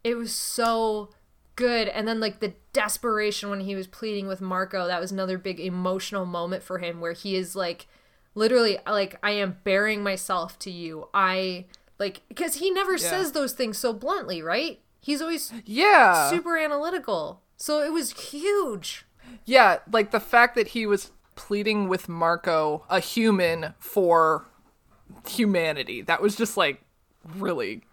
it 0.04 0.16
was 0.16 0.34
so 0.34 1.10
good 1.58 1.90
and 1.90 2.08
then 2.08 2.22
like 2.22 2.40
the 2.40 2.54
desperation 2.72 3.50
when 3.50 3.60
he 3.60 3.76
was 3.76 3.86
pleading 3.88 4.28
with 4.28 4.40
marco 4.40 4.88
that 4.88 5.02
was 5.02 5.12
another 5.12 5.38
big 5.38 5.60
emotional 5.60 6.26
moment 6.26 6.64
for 6.64 6.78
him 6.78 7.02
where 7.02 7.12
he 7.14 7.36
is 7.36 7.54
like 7.56 7.88
literally 8.36 8.78
like 8.88 9.18
i 9.22 9.32
am 9.32 9.58
bearing 9.66 10.02
myself 10.02 10.58
to 10.60 10.72
you 10.72 11.10
i 11.14 11.66
like 12.00 12.22
because 12.30 12.56
he 12.56 12.70
never 12.72 12.98
says 12.98 13.32
those 13.34 13.52
things 13.54 13.78
so 13.78 13.92
bluntly 13.92 14.42
right 14.42 14.80
he's 15.02 15.22
always 15.22 15.52
Yeah. 15.66 16.30
super 16.30 16.58
analytical 16.58 17.42
so 17.58 17.82
it 17.84 17.92
was 17.92 18.12
huge 18.32 19.06
Yeah, 19.46 19.80
like 19.92 20.12
the 20.12 20.20
fact 20.22 20.56
that 20.56 20.70
he 20.70 20.86
was 20.86 21.12
pleading 21.36 21.88
with 21.90 22.08
Marco, 22.08 22.86
a 22.90 23.00
human, 23.00 23.74
for 23.80 24.46
humanity. 25.28 26.02
That 26.02 26.22
was 26.22 26.36
just 26.36 26.56
like 26.58 26.82
really, 27.36 27.84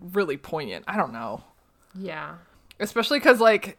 really 0.00 0.36
poignant. 0.36 0.84
I 0.88 0.96
don't 0.96 1.12
know. 1.12 1.44
yeah 1.94 2.34
Especially 2.80 3.18
because, 3.18 3.40
like, 3.40 3.78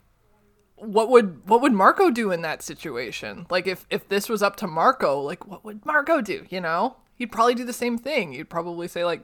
what 0.82 1.10
would 1.10 1.48
what 1.48 1.62
would 1.62 1.74
Marco 1.74 2.10
do 2.10 2.32
in 2.32 2.42
that 2.42 2.64
situation? 2.64 3.46
Like 3.50 3.68
if 3.68 3.86
if 3.90 4.08
this 4.10 4.28
was 4.28 4.42
up 4.42 4.56
to 4.58 4.68
Marco, 4.68 5.20
like 5.22 5.46
what 5.46 5.64
would 5.64 5.86
Marco 5.86 6.22
do, 6.22 6.46
you 6.50 6.60
know? 6.60 6.98
He'd 7.16 7.32
probably 7.32 7.54
do 7.54 7.66
the 7.66 7.74
same 7.74 7.98
thing. 8.00 8.34
He'd 8.34 8.50
probably 8.50 8.88
say 8.88 9.06
like, 9.06 9.24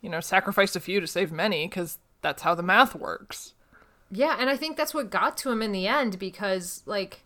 you 0.00 0.10
know, 0.10 0.20
sacrifice 0.20 0.74
a 0.74 0.80
few 0.80 0.98
to 1.00 1.06
save 1.06 1.30
many 1.30 1.68
cuz 1.68 1.98
that's 2.20 2.42
how 2.42 2.54
the 2.54 2.64
math 2.64 2.94
works. 2.96 3.54
Yeah, 4.10 4.36
and 4.38 4.50
I 4.50 4.56
think 4.56 4.76
that's 4.76 4.92
what 4.92 5.08
got 5.08 5.36
to 5.38 5.50
him 5.50 5.62
in 5.62 5.72
the 5.72 5.86
end 5.86 6.18
because 6.18 6.82
like 6.84 7.22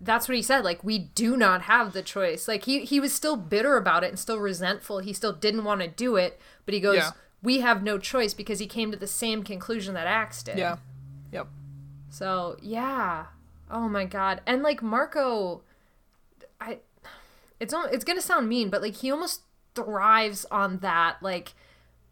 that's 0.00 0.28
what 0.28 0.36
he 0.36 0.42
said 0.42 0.64
like 0.64 0.82
we 0.82 0.98
do 0.98 1.36
not 1.36 1.62
have 1.62 1.92
the 1.92 2.02
choice. 2.02 2.48
Like 2.48 2.64
he 2.64 2.86
he 2.86 3.00
was 3.00 3.12
still 3.12 3.36
bitter 3.36 3.76
about 3.76 4.02
it 4.02 4.08
and 4.08 4.18
still 4.18 4.38
resentful. 4.38 5.00
He 5.00 5.12
still 5.12 5.32
didn't 5.34 5.64
want 5.64 5.82
to 5.82 5.88
do 5.88 6.16
it, 6.16 6.40
but 6.64 6.72
he 6.72 6.80
goes 6.80 6.96
Yeah. 6.96 7.10
We 7.42 7.60
have 7.60 7.82
no 7.82 7.98
choice 7.98 8.34
because 8.34 8.58
he 8.58 8.66
came 8.66 8.90
to 8.90 8.96
the 8.96 9.06
same 9.06 9.42
conclusion 9.42 9.94
that 9.94 10.06
Ax 10.06 10.42
did. 10.42 10.58
Yeah. 10.58 10.76
Yep. 11.32 11.48
So 12.10 12.56
yeah. 12.60 13.26
Oh 13.70 13.88
my 13.88 14.04
god. 14.04 14.40
And 14.46 14.62
like 14.62 14.82
Marco 14.82 15.62
I 16.60 16.78
it's 17.60 17.74
it's 17.90 18.04
gonna 18.04 18.22
sound 18.22 18.48
mean, 18.48 18.70
but 18.70 18.82
like 18.82 18.96
he 18.96 19.10
almost 19.10 19.42
thrives 19.74 20.44
on 20.50 20.78
that, 20.78 21.18
like 21.22 21.54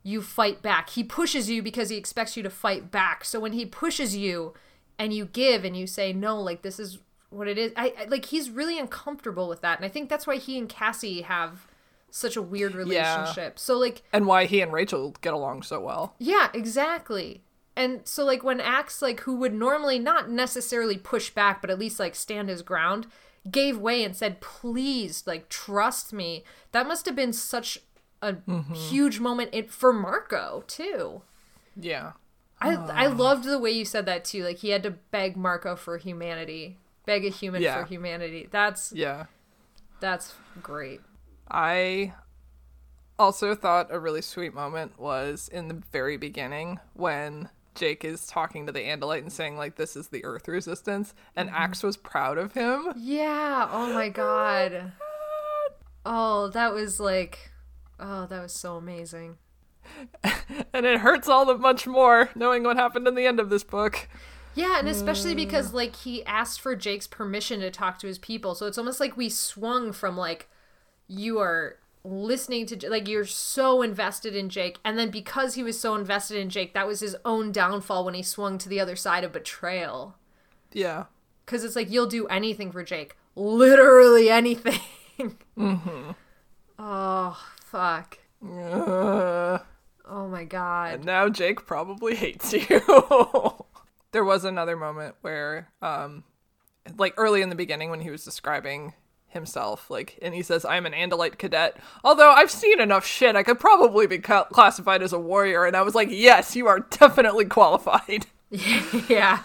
you 0.02 0.22
fight 0.22 0.62
back. 0.62 0.90
He 0.90 1.02
pushes 1.02 1.48
you 1.50 1.62
because 1.62 1.88
he 1.88 1.96
expects 1.96 2.36
you 2.36 2.42
to 2.42 2.50
fight 2.50 2.90
back. 2.90 3.24
So 3.24 3.40
when 3.40 3.52
he 3.52 3.66
pushes 3.66 4.14
you 4.16 4.54
and 4.98 5.12
you 5.12 5.24
give 5.24 5.64
and 5.64 5.76
you 5.76 5.86
say 5.86 6.12
no, 6.12 6.40
like 6.40 6.62
this 6.62 6.78
is 6.78 6.98
what 7.30 7.48
it 7.48 7.58
is. 7.58 7.72
I, 7.76 7.94
I 7.98 8.04
like 8.04 8.26
he's 8.26 8.50
really 8.50 8.78
uncomfortable 8.78 9.48
with 9.48 9.60
that, 9.62 9.78
and 9.78 9.84
I 9.84 9.88
think 9.88 10.08
that's 10.08 10.26
why 10.26 10.36
he 10.36 10.58
and 10.58 10.68
Cassie 10.68 11.22
have 11.22 11.66
such 12.14 12.36
a 12.36 12.42
weird 12.42 12.76
relationship. 12.76 13.58
So 13.58 13.76
like 13.76 14.02
And 14.12 14.26
why 14.26 14.44
he 14.44 14.60
and 14.60 14.72
Rachel 14.72 15.16
get 15.20 15.34
along 15.34 15.62
so 15.62 15.80
well. 15.80 16.14
yeah, 16.18 16.48
exactly. 16.54 17.42
And 17.76 18.02
so 18.04 18.24
like 18.24 18.44
when 18.44 18.60
Ax 18.60 19.02
like 19.02 19.20
who 19.20 19.34
would 19.36 19.52
normally 19.52 19.98
not 19.98 20.30
necessarily 20.30 20.96
push 20.96 21.30
back 21.30 21.60
but 21.60 21.70
at 21.70 21.78
least 21.78 21.98
like 21.98 22.14
stand 22.14 22.48
his 22.48 22.62
ground 22.62 23.08
gave 23.50 23.76
way 23.78 24.04
and 24.04 24.14
said 24.14 24.40
please 24.40 25.24
like 25.26 25.48
trust 25.48 26.12
me. 26.12 26.44
That 26.70 26.86
must 26.86 27.04
have 27.06 27.16
been 27.16 27.32
such 27.32 27.80
a 28.22 28.34
mm-hmm. 28.34 28.74
huge 28.74 29.18
moment 29.18 29.52
in, 29.52 29.66
for 29.66 29.92
Marco 29.92 30.62
too. 30.68 31.22
Yeah. 31.74 32.12
I 32.60 32.74
I 32.74 33.06
loved 33.08 33.42
the 33.42 33.58
way 33.58 33.72
you 33.72 33.84
said 33.84 34.06
that 34.06 34.24
too. 34.24 34.44
Like 34.44 34.58
he 34.58 34.68
had 34.70 34.84
to 34.84 34.92
beg 34.92 35.36
Marco 35.36 35.74
for 35.74 35.98
humanity. 35.98 36.78
Beg 37.06 37.26
a 37.26 37.28
human 37.28 37.60
Yeah. 37.60 37.80
for 37.80 37.88
humanity. 37.88 38.46
That's 38.48 38.92
Yeah. 38.92 39.26
that's 39.98 40.34
great. 40.62 41.00
I 41.50 42.14
also 43.18 43.54
thought 43.54 43.88
a 43.90 43.98
really 43.98 44.22
sweet 44.22 44.54
moment 44.54 44.98
was 44.98 45.48
in 45.52 45.68
the 45.68 45.82
very 45.92 46.16
beginning 46.16 46.80
when 46.94 47.48
Jake 47.74 48.04
is 48.04 48.26
talking 48.26 48.66
to 48.66 48.72
the 48.72 48.80
Andalite 48.80 49.22
and 49.22 49.32
saying 49.32 49.56
like 49.56 49.76
this 49.76 49.96
is 49.96 50.08
the 50.08 50.24
Earth 50.24 50.48
resistance, 50.48 51.14
and 51.36 51.48
mm-hmm. 51.48 51.58
Ax 51.58 51.82
was 51.82 51.96
proud 51.96 52.38
of 52.38 52.52
him. 52.52 52.92
Yeah, 52.96 53.68
oh, 53.70 53.90
oh 53.90 53.94
my 53.94 54.08
god. 54.08 54.92
Oh, 56.06 56.48
that 56.48 56.72
was 56.72 57.00
like 57.00 57.50
oh, 57.98 58.26
that 58.26 58.42
was 58.42 58.52
so 58.52 58.76
amazing. 58.76 59.38
And 60.72 60.86
it 60.86 61.00
hurts 61.00 61.28
all 61.28 61.46
the 61.46 61.56
much 61.56 61.86
more 61.86 62.30
knowing 62.34 62.64
what 62.64 62.76
happened 62.76 63.06
in 63.06 63.14
the 63.14 63.26
end 63.26 63.38
of 63.38 63.48
this 63.48 63.62
book. 63.62 64.08
Yeah, 64.54 64.78
and 64.80 64.88
especially 64.88 65.32
mm. 65.32 65.36
because 65.36 65.72
like 65.72 65.94
he 65.94 66.24
asked 66.26 66.60
for 66.60 66.74
Jake's 66.74 67.06
permission 67.06 67.60
to 67.60 67.70
talk 67.70 67.98
to 68.00 68.08
his 68.08 68.18
people. 68.18 68.56
So 68.56 68.66
it's 68.66 68.78
almost 68.78 68.98
like 68.98 69.16
we 69.16 69.28
swung 69.28 69.92
from 69.92 70.16
like 70.16 70.48
you 71.08 71.38
are 71.38 71.76
listening 72.06 72.66
to 72.66 72.90
like 72.90 73.08
you're 73.08 73.24
so 73.24 73.80
invested 73.80 74.36
in 74.36 74.48
Jake 74.50 74.78
and 74.84 74.98
then 74.98 75.10
because 75.10 75.54
he 75.54 75.62
was 75.62 75.80
so 75.80 75.94
invested 75.94 76.36
in 76.38 76.50
Jake, 76.50 76.74
that 76.74 76.86
was 76.86 77.00
his 77.00 77.16
own 77.24 77.50
downfall 77.52 78.04
when 78.04 78.14
he 78.14 78.22
swung 78.22 78.58
to 78.58 78.68
the 78.68 78.78
other 78.80 78.96
side 78.96 79.24
of 79.24 79.32
betrayal. 79.32 80.14
Yeah. 80.72 81.04
Cuz 81.46 81.64
it's 81.64 81.76
like 81.76 81.90
you'll 81.90 82.06
do 82.06 82.26
anything 82.26 82.70
for 82.72 82.82
Jake. 82.84 83.16
Literally 83.34 84.28
anything. 84.30 84.80
Mhm. 85.56 86.14
Oh, 86.78 87.40
fuck. 87.64 88.18
Uh, 88.44 89.58
Oh 90.06 90.28
my 90.28 90.44
god. 90.44 90.94
and 90.96 91.04
now 91.04 91.28
Jake 91.30 91.64
probably 91.66 92.14
hates 92.16 92.52
you. 92.52 92.66
there 94.12 94.24
was 94.24 94.44
another 94.44 94.76
moment 94.76 95.14
where, 95.22 95.68
um, 95.80 96.24
like 96.98 97.14
early 97.16 97.40
in 97.40 97.48
the 97.48 97.54
beginning 97.54 97.88
when 97.90 98.00
he 98.00 98.10
was 98.10 98.24
describing 98.24 98.92
himself, 99.34 99.90
like, 99.90 100.18
and 100.22 100.34
he 100.34 100.42
says, 100.42 100.64
I'm 100.64 100.86
an 100.86 100.92
Andalite 100.94 101.36
cadet. 101.38 101.76
Although 102.02 102.30
I've 102.32 102.50
seen 102.50 102.80
enough 102.80 103.06
shit, 103.06 103.36
I 103.36 103.42
could 103.42 103.60
probably 103.60 104.06
be 104.06 104.18
ca- 104.18 104.44
classified 104.44 105.02
as 105.02 105.12
a 105.12 105.18
warrior. 105.18 105.66
And 105.66 105.76
I 105.76 105.82
was 105.82 105.94
like, 105.94 106.08
yes, 106.10 106.56
you 106.56 106.66
are 106.66 106.80
definitely 106.80 107.44
qualified. 107.44 108.26
yeah. 108.50 109.40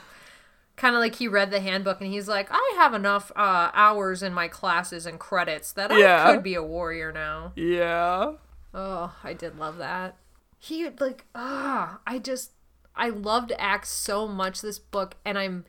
Kind 0.77 0.95
of 0.95 1.01
like 1.01 1.15
he 1.15 1.27
read 1.27 1.51
the 1.51 1.59
handbook 1.59 1.99
and 1.99 2.09
he's 2.09 2.27
like, 2.29 2.47
I 2.51 2.73
have 2.77 2.93
enough 2.93 3.31
uh, 3.35 3.69
hours 3.73 4.23
in 4.23 4.33
my 4.33 4.47
classes 4.47 5.05
and 5.05 5.19
credits 5.19 5.73
that 5.73 5.91
I 5.91 5.97
Yeah. 5.97 6.31
could 6.31 6.43
be 6.43 6.55
a 6.55 6.63
warrior 6.63 7.11
now. 7.11 7.51
Yeah. 7.57 8.33
Oh, 8.73 9.13
I 9.23 9.33
did 9.33 9.59
love 9.59 9.77
that. 9.79 10.15
He, 10.57 10.87
like, 10.99 11.25
ah, 11.35 11.99
I 12.07 12.19
just, 12.19 12.51
I 12.95 13.09
loved 13.09 13.51
Ax 13.57 13.89
so 13.89 14.27
much 14.27 14.61
this 14.61 14.77
book, 14.79 15.15
and 15.25 15.37
I'm 15.37 15.65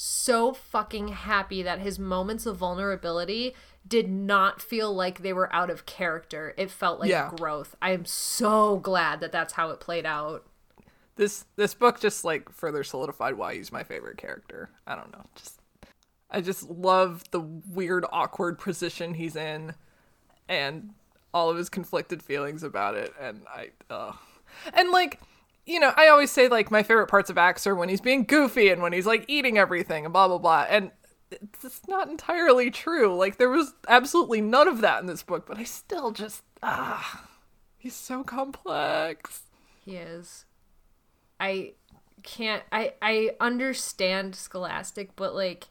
so 0.00 0.52
fucking 0.52 1.08
happy 1.08 1.60
that 1.60 1.80
his 1.80 1.98
moments 1.98 2.46
of 2.46 2.56
vulnerability 2.56 3.52
did 3.86 4.08
not 4.08 4.62
feel 4.62 4.94
like 4.94 5.22
they 5.22 5.32
were 5.32 5.52
out 5.52 5.70
of 5.70 5.86
character. 5.86 6.54
It 6.56 6.70
felt 6.70 7.00
like 7.00 7.10
Yeah. 7.10 7.32
growth. 7.36 7.74
I 7.82 7.90
am 7.90 8.04
so 8.04 8.76
glad 8.78 9.18
that 9.18 9.32
that's 9.32 9.54
how 9.54 9.70
it 9.70 9.80
played 9.80 10.06
out. 10.06 10.46
This 11.16 11.46
this 11.56 11.74
book 11.74 11.98
just 11.98 12.24
like 12.24 12.48
further 12.48 12.84
solidified 12.84 13.34
why 13.34 13.54
he's 13.56 13.72
my 13.72 13.82
favorite 13.82 14.18
character. 14.18 14.70
I 14.86 14.94
don't 14.94 15.10
know. 15.10 15.24
Just 15.34 15.60
I 16.30 16.42
just 16.42 16.70
love 16.70 17.24
the 17.32 17.40
weird 17.40 18.04
awkward 18.12 18.60
position 18.60 19.14
he's 19.14 19.34
in 19.34 19.74
and 20.48 20.90
all 21.34 21.50
of 21.50 21.56
his 21.56 21.68
conflicted 21.68 22.22
feelings 22.22 22.62
about 22.62 22.94
it 22.94 23.12
and 23.20 23.42
I 23.52 23.70
uh 23.90 24.12
and 24.72 24.90
like 24.92 25.20
you 25.68 25.78
know, 25.78 25.92
I 25.96 26.08
always 26.08 26.30
say 26.30 26.48
like 26.48 26.70
my 26.70 26.82
favorite 26.82 27.08
parts 27.08 27.28
of 27.28 27.36
Ax 27.36 27.66
are 27.66 27.74
when 27.74 27.90
he's 27.90 28.00
being 28.00 28.24
goofy 28.24 28.70
and 28.70 28.80
when 28.80 28.94
he's 28.94 29.06
like 29.06 29.26
eating 29.28 29.58
everything 29.58 30.04
and 30.06 30.12
blah 30.12 30.26
blah 30.26 30.38
blah 30.38 30.66
and 30.68 30.90
it's 31.30 31.86
not 31.86 32.08
entirely 32.08 32.70
true. 32.70 33.14
Like 33.14 33.36
there 33.36 33.50
was 33.50 33.74
absolutely 33.86 34.40
none 34.40 34.66
of 34.66 34.80
that 34.80 35.00
in 35.00 35.06
this 35.06 35.22
book, 35.22 35.46
but 35.46 35.58
I 35.58 35.64
still 35.64 36.10
just 36.10 36.42
ah 36.62 37.28
he's 37.76 37.94
so 37.94 38.24
complex. 38.24 39.42
He 39.84 39.96
is. 39.96 40.46
I 41.38 41.72
can't 42.22 42.62
I 42.72 42.94
I 43.02 43.32
understand 43.38 44.36
Scholastic, 44.36 45.14
but 45.16 45.34
like 45.34 45.66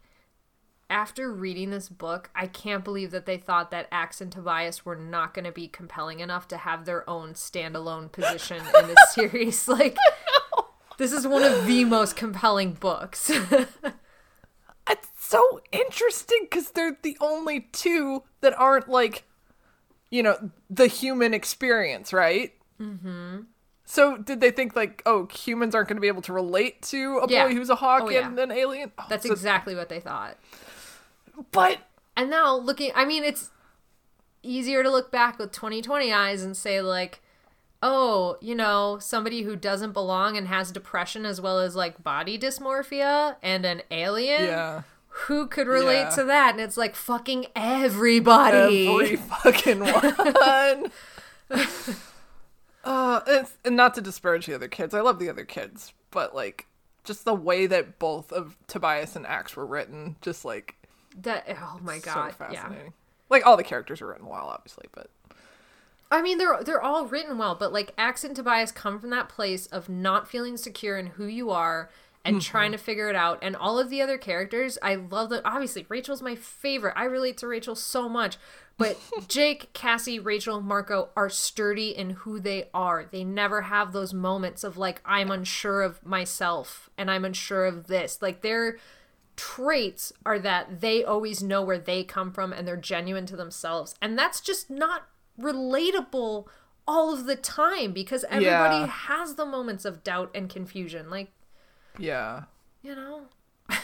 after 0.89 1.31
reading 1.33 1.69
this 1.71 1.89
book, 1.89 2.29
I 2.35 2.47
can't 2.47 2.83
believe 2.83 3.11
that 3.11 3.25
they 3.25 3.37
thought 3.37 3.71
that 3.71 3.87
Ax 3.91 4.21
and 4.21 4.31
Tobias 4.31 4.85
were 4.85 4.95
not 4.95 5.33
going 5.33 5.45
to 5.45 5.51
be 5.51 5.67
compelling 5.67 6.19
enough 6.21 6.47
to 6.49 6.57
have 6.57 6.85
their 6.85 7.07
own 7.09 7.33
standalone 7.33 8.11
position 8.11 8.57
in 8.79 8.87
this 8.87 9.13
series. 9.13 9.67
Like 9.77 9.97
this 10.97 11.11
is 11.11 11.27
one 11.27 11.43
of 11.43 11.65
the 11.67 11.83
most 11.85 12.15
compelling 12.15 12.73
books. 12.73 13.29
It's 14.89 15.09
so 15.19 15.59
interesting 15.73 16.47
because 16.49 16.71
they're 16.71 16.97
the 17.01 17.17
only 17.19 17.67
two 17.73 18.23
that 18.39 18.57
aren't 18.57 18.87
like, 18.87 19.25
you 20.09 20.23
know, 20.23 20.51
the 20.69 20.87
human 20.87 21.33
experience, 21.33 22.13
right? 22.13 22.53
Mm-hmm. 22.79 23.39
So 23.83 24.17
did 24.17 24.39
they 24.39 24.49
think 24.51 24.77
like, 24.77 25.01
oh, 25.05 25.27
humans 25.27 25.75
aren't 25.75 25.89
going 25.89 25.97
to 25.97 26.01
be 26.01 26.07
able 26.07 26.21
to 26.23 26.31
relate 26.33 26.81
to 26.83 27.17
a 27.17 27.27
Yeah. 27.29 27.47
boy 27.47 27.53
who's 27.55 27.69
a 27.69 27.75
hawk 27.75 28.03
Oh, 28.05 28.09
yeah. 28.09 28.27
and 28.27 28.39
an 28.39 28.49
alien? 28.51 28.93
Oh, 28.97 29.05
That's 29.09 29.27
so- 29.27 29.33
exactly 29.33 29.75
what 29.75 29.89
they 29.89 29.99
thought. 29.99 30.37
But 31.51 31.79
And 32.15 32.29
now 32.29 32.55
looking, 32.55 32.91
I 32.95 33.05
mean, 33.05 33.23
it's 33.23 33.51
easier 34.43 34.83
to 34.83 34.89
look 34.89 35.11
back 35.11 35.37
with 35.39 35.51
2020 35.51 36.11
eyes 36.11 36.43
and 36.43 36.55
say, 36.55 36.81
like, 36.81 37.21
oh, 37.83 38.37
you 38.41 38.55
know, 38.55 38.97
somebody 38.99 39.43
who 39.43 39.55
doesn't 39.55 39.91
belong 39.91 40.35
and 40.37 40.47
has 40.47 40.71
depression 40.71 41.25
as 41.25 41.39
well 41.39 41.59
as 41.59 41.75
like 41.75 42.03
body 42.03 42.37
dysmorphia 42.39 43.35
and 43.43 43.65
an 43.65 43.81
alien. 43.91 44.45
yeah, 44.45 44.81
Who 45.09 45.45
could 45.47 45.67
relate 45.67 45.99
Yeah. 46.01 46.09
to 46.11 46.23
that? 46.25 46.51
And 46.53 46.59
it's 46.61 46.77
like 46.77 46.95
fucking 46.95 47.47
everybody. 47.55 48.87
every 48.87 49.15
fucking 49.43 49.79
one. 49.81 50.91
uh, 52.83 53.19
it's, 53.27 53.57
and 53.65 53.75
not 53.75 53.93
to 53.95 54.01
disparage 54.01 54.45
the 54.45 54.55
other 54.55 54.67
kids, 54.67 54.93
I 54.93 55.01
love 55.01 55.19
the 55.19 55.29
other 55.29 55.45
kids, 55.45 55.93
but 56.11 56.33
like 56.35 56.65
just 57.03 57.25
the 57.25 57.33
way 57.33 57.67
that 57.67 57.99
both 57.99 58.31
of 58.31 58.57
Tobias 58.67 59.15
and 59.15 59.25
Ax 59.27 59.55
were 59.55 59.65
written, 59.65 60.15
just 60.21 60.43
like 60.45 60.75
that, 61.21 61.45
oh 61.61 61.79
my 61.81 61.99
so 61.99 62.13
god. 62.13 62.35
yeah. 62.51 62.71
Like 63.29 63.45
all 63.45 63.57
the 63.57 63.63
characters 63.63 64.01
are 64.01 64.07
written 64.07 64.27
well, 64.27 64.47
obviously, 64.47 64.85
but 64.93 65.09
I 66.09 66.21
mean, 66.21 66.37
they're 66.37 66.63
they're 66.63 66.81
all 66.81 67.05
written 67.05 67.37
well, 67.37 67.55
but 67.55 67.73
like 67.73 67.93
Ax 67.97 68.23
and 68.23 68.35
Tobias 68.35 68.71
come 68.71 68.99
from 68.99 69.09
that 69.09 69.29
place 69.29 69.67
of 69.67 69.89
not 69.89 70.29
feeling 70.29 70.57
secure 70.57 70.97
in 70.97 71.07
who 71.07 71.25
you 71.25 71.49
are 71.49 71.89
and 72.23 72.37
mm-hmm. 72.37 72.51
trying 72.51 72.71
to 72.71 72.77
figure 72.77 73.09
it 73.09 73.15
out. 73.15 73.39
And 73.41 73.55
all 73.55 73.77
of 73.77 73.89
the 73.89 74.01
other 74.01 74.17
characters, 74.17 74.77
I 74.81 74.95
love 74.95 75.29
that. 75.29 75.41
Obviously, 75.45 75.85
Rachel's 75.89 76.21
my 76.21 76.35
favorite. 76.35 76.93
I 76.95 77.03
relate 77.05 77.37
to 77.39 77.47
Rachel 77.47 77.75
so 77.75 78.07
much. 78.07 78.37
But 78.77 78.97
Jake, 79.27 79.73
Cassie, 79.73 80.19
Rachel, 80.19 80.61
Marco 80.61 81.09
are 81.15 81.29
sturdy 81.29 81.89
in 81.89 82.11
who 82.11 82.39
they 82.39 82.69
are. 82.73 83.05
They 83.09 83.23
never 83.23 83.63
have 83.63 83.91
those 83.91 84.13
moments 84.13 84.63
of 84.63 84.77
like 84.77 85.01
I'm 85.05 85.31
unsure 85.31 85.81
of 85.81 86.05
myself 86.05 86.89
and 86.97 87.11
I'm 87.11 87.25
unsure 87.25 87.65
of 87.65 87.87
this. 87.87 88.21
Like 88.21 88.41
they're 88.41 88.77
traits 89.37 90.11
are 90.25 90.39
that 90.39 90.81
they 90.81 91.03
always 91.05 91.41
know 91.41 91.61
where 91.63 91.77
they 91.79 92.03
come 92.03 92.33
from 92.33 92.51
and 92.51 92.67
they're 92.67 92.75
genuine 92.75 93.25
to 93.27 93.37
themselves. 93.37 93.95
And 94.01 94.17
that's 94.19 94.41
just 94.41 94.69
not 94.69 95.07
relatable 95.39 96.47
all 96.87 97.13
of 97.13 97.25
the 97.25 97.35
time 97.35 97.93
because 97.93 98.25
everybody 98.29 98.75
Yeah. 98.77 98.87
has 98.87 99.35
the 99.35 99.45
moments 99.45 99.85
of 99.85 100.03
doubt 100.03 100.31
and 100.35 100.49
confusion. 100.49 101.09
Like, 101.09 101.29
Yeah. 101.97 102.43
you 102.81 102.95
know, 102.95 103.27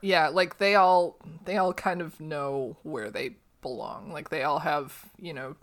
Yeah, 0.00 0.28
like 0.28 0.58
they 0.58 0.74
all 0.74 1.16
they 1.44 1.56
all 1.56 1.72
kind 1.72 2.00
of 2.02 2.20
know 2.20 2.76
where 2.82 3.10
they 3.10 3.36
belong. 3.62 4.12
Like 4.12 4.28
they 4.28 4.42
all 4.42 4.58
have, 4.60 5.06
you 5.18 5.32
know, 5.32 5.56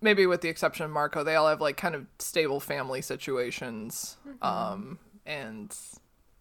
maybe 0.00 0.26
with 0.26 0.40
the 0.40 0.48
exception 0.48 0.84
of 0.86 0.90
Marco, 0.90 1.22
they 1.22 1.36
all 1.36 1.48
have 1.48 1.60
like 1.60 1.76
kind 1.76 1.94
of 1.94 2.06
stable 2.18 2.60
family 2.60 3.02
situations. 3.02 4.16
Um 4.40 4.98
and 5.26 5.76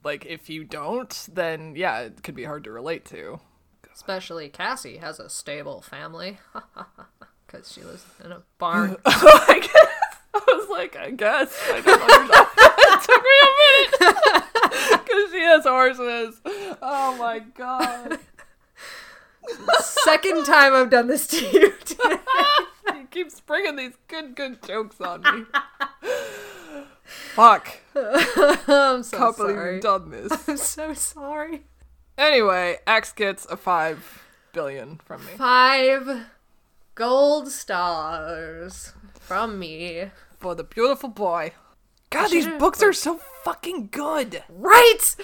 like 0.03 0.25
if 0.25 0.49
you 0.49 0.63
don't, 0.63 1.27
then 1.31 1.75
yeah, 1.75 1.99
it 2.01 2.23
could 2.23 2.35
be 2.35 2.43
hard 2.45 2.63
to 2.65 2.71
relate 2.71 3.05
to. 3.05 3.39
especially 3.93 4.49
Cassie 4.49 4.97
has 4.97 5.19
a 5.19 5.29
stable 5.29 5.81
family 5.81 6.37
because 7.45 7.71
she 7.71 7.81
lives 7.81 8.05
in 8.23 8.31
a 8.31 8.43
barn. 8.57 8.95
oh 9.05 9.45
I 9.47 9.59
guess 9.59 9.73
I 10.33 10.39
was 10.47 10.69
like, 10.69 10.95
I 10.95 11.11
guess 11.11 11.57
I 11.71 11.81
don't 11.81 12.01
understand. 12.01 12.47
it 12.79 13.01
took 13.03 13.23
me 13.23 13.39
a 13.43 13.51
minute 14.03 15.03
because 15.03 15.31
she 15.31 15.41
has 15.41 15.63
horses. 15.65 16.41
Oh 16.81 17.15
my 17.17 17.39
god! 17.39 18.19
Second 19.79 20.45
time 20.45 20.73
I've 20.73 20.89
done 20.91 21.07
this 21.07 21.25
to 21.27 21.37
you 21.45 21.73
today. 21.83 22.17
He 22.93 23.03
keeps 23.09 23.41
bringing 23.41 23.75
these 23.75 23.93
good, 24.07 24.35
good 24.35 24.61
jokes 24.63 25.01
on 25.01 25.21
me. 25.21 25.45
Fuck! 27.33 27.67
I'm 27.95 29.03
so 29.03 29.17
Can't 29.17 29.37
believe 29.37 29.55
sorry. 29.55 29.73
you've 29.75 29.83
done 29.83 30.09
this. 30.11 30.31
I'm 30.49 30.57
so 30.57 30.93
sorry. 30.93 31.63
Anyway, 32.17 32.77
Ax 32.85 33.11
gets 33.11 33.45
a 33.45 33.57
five 33.57 34.23
billion 34.53 34.99
from 35.05 35.25
me 35.25 35.31
Five 35.37 36.25
gold 36.95 37.49
stars 37.49 38.93
from 39.19 39.57
me. 39.59 40.05
for 40.39 40.55
the 40.55 40.63
beautiful 40.63 41.09
boy. 41.09 41.53
God, 42.09 42.29
these 42.31 42.43
should've 42.45 42.59
books 42.59 42.81
are 42.83 42.91
so 42.93 43.19
fucking 43.43 43.89
good. 43.91 44.43
Right, 44.49 45.15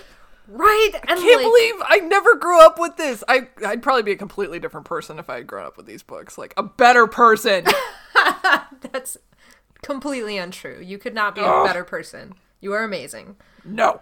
right, 0.48 0.92
and 0.94 1.12
I 1.12 1.16
Can't 1.16 1.38
like, 1.38 1.46
believe 1.46 1.74
I 1.84 2.00
never 2.00 2.36
grew 2.36 2.62
up 2.64 2.78
with 2.80 2.96
this. 2.98 3.24
I 3.28 3.48
I'd 3.66 3.82
probably 3.82 4.04
be 4.04 4.12
a 4.12 4.18
completely 4.18 4.60
different 4.60 4.86
person 4.86 5.18
if 5.20 5.30
I 5.30 5.36
had 5.38 5.48
grown 5.48 5.66
up 5.66 5.78
with 5.78 5.86
these 5.88 6.04
books. 6.04 6.38
Like 6.38 6.54
a 6.58 6.64
better 6.64 7.08
person. 7.08 7.66
that's 8.92 9.18
completely 9.86 10.38
untrue. 10.38 10.82
You 10.82 10.98
could 10.98 11.14
not 11.14 11.36
be 11.36 11.42
a 11.42 11.64
better 11.64 11.84
person. 11.84 12.34
You 12.60 12.74
are 12.74 12.84
amazing. 12.84 13.36
no. 13.64 14.02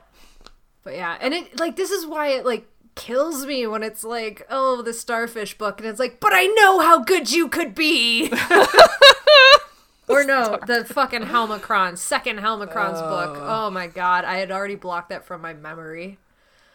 But 0.83 0.95
yeah, 0.95 1.17
and 1.21 1.33
it 1.33 1.59
like 1.59 1.77
this 1.77 1.91
is 1.91 2.05
why 2.05 2.27
it 2.29 2.45
like 2.45 2.67
kills 2.95 3.45
me 3.45 3.65
when 3.67 3.83
it's 3.83 4.03
like, 4.03 4.45
oh, 4.49 4.81
the 4.81 4.93
starfish 4.93 5.57
book, 5.57 5.79
and 5.79 5.87
it's 5.87 5.99
like, 5.99 6.19
but 6.19 6.31
I 6.33 6.45
know 6.47 6.79
how 6.81 6.99
good 6.99 7.31
you 7.31 7.47
could 7.47 7.73
be. 7.73 8.29
or 10.09 10.25
no, 10.25 10.59
the 10.67 10.83
fucking 10.85 11.21
Helmacron, 11.21 11.97
second 11.97 12.39
Helmacron's 12.39 13.01
book. 13.01 13.37
Oh 13.39 13.69
my 13.69 13.87
god, 13.87 14.25
I 14.25 14.37
had 14.39 14.51
already 14.51 14.75
blocked 14.75 15.09
that 15.09 15.25
from 15.25 15.41
my 15.41 15.53
memory. 15.53 16.17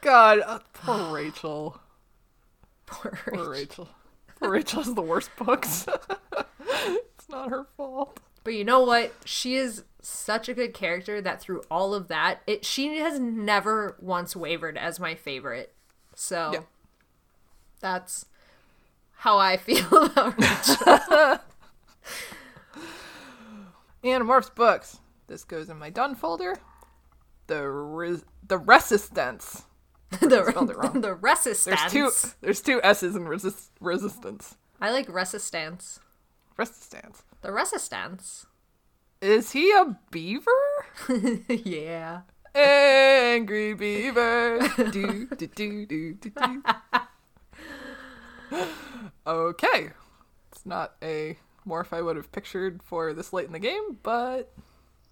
God, 0.00 0.40
uh, 0.40 0.60
poor 0.72 1.14
Rachel. 1.14 1.78
Poor 2.86 3.18
Poor 3.26 3.50
Rachel. 3.50 3.88
Poor 4.40 4.50
Rachel 4.50 4.82
has 4.82 4.94
the 4.94 5.02
worst 5.02 5.30
books. 5.36 5.86
it's 6.60 7.28
not 7.28 7.50
her 7.50 7.66
fault. 7.76 8.20
But 8.44 8.54
you 8.54 8.64
know 8.64 8.80
what? 8.80 9.12
She 9.24 9.56
is 9.56 9.84
such 10.00 10.48
a 10.48 10.54
good 10.54 10.72
character 10.74 11.20
that 11.20 11.40
through 11.40 11.62
all 11.70 11.92
of 11.94 12.08
that, 12.08 12.40
it 12.46 12.64
she 12.64 12.98
has 12.98 13.18
never 13.18 13.96
once 14.00 14.34
wavered 14.34 14.78
as 14.78 14.98
my 15.00 15.14
favorite. 15.14 15.74
So 16.14 16.50
Yeah. 16.54 16.60
that's 17.80 18.26
how 19.16 19.38
I 19.38 19.56
feel 19.58 20.04
about 20.04 20.34
Rachel. 20.40 21.40
Animorphs 24.04 24.54
books. 24.54 24.98
This 25.26 25.44
goes 25.44 25.68
in 25.68 25.78
my 25.78 25.90
done 25.90 26.14
folder. 26.14 26.56
The 27.48 27.68
res- 27.68 28.24
the 28.46 28.58
resistance. 28.58 29.64
the, 30.20 30.46
spelled 30.48 30.70
it 30.70 30.76
wrong. 30.76 31.00
the 31.02 31.14
resistance. 31.14 31.80
There's 31.80 31.92
two. 31.92 32.10
There's 32.40 32.60
two 32.62 32.80
S's 32.82 33.14
in 33.16 33.26
resist 33.28 33.72
resistance. 33.80 34.56
I 34.80 34.90
like 34.90 35.08
resistance. 35.12 35.98
Resistance. 36.56 37.22
The 37.40 37.52
resistance. 37.52 38.46
Is 39.20 39.52
he 39.52 39.72
a 39.72 39.96
beaver? 40.10 40.50
yeah. 41.48 42.22
Angry 42.54 43.74
beaver. 43.74 44.58
do, 44.90 45.26
do, 45.26 45.46
do, 45.46 45.86
do, 45.86 46.14
do, 46.14 46.30
do. 46.30 46.62
Okay. 49.26 49.90
It's 50.52 50.64
not 50.64 50.94
a 51.02 51.36
morph 51.66 51.92
I 51.92 52.00
would 52.00 52.16
have 52.16 52.32
pictured 52.32 52.82
for 52.82 53.12
this 53.12 53.32
late 53.32 53.46
in 53.46 53.52
the 53.52 53.58
game, 53.58 53.98
but 54.02 54.52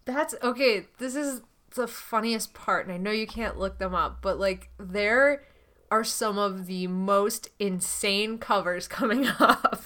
That's 0.05 0.35
okay. 0.43 0.87
This 0.99 1.15
is 1.15 1.43
the 1.75 1.87
funniest 1.89 2.55
part, 2.55 2.87
and 2.87 2.95
I 2.95 2.99
know 2.99 3.11
you 3.11 3.27
can't 3.27 3.59
look 3.59 3.79
them 3.79 3.95
up, 3.95 4.19
but 4.23 4.39
like 4.39 4.71
there 4.79 5.45
are 5.91 6.05
some 6.05 6.39
of 6.39 6.67
the 6.67 6.87
most 6.87 7.51
insane 7.59 8.39
covers 8.39 8.89
coming 8.89 9.27
up. 9.39 9.85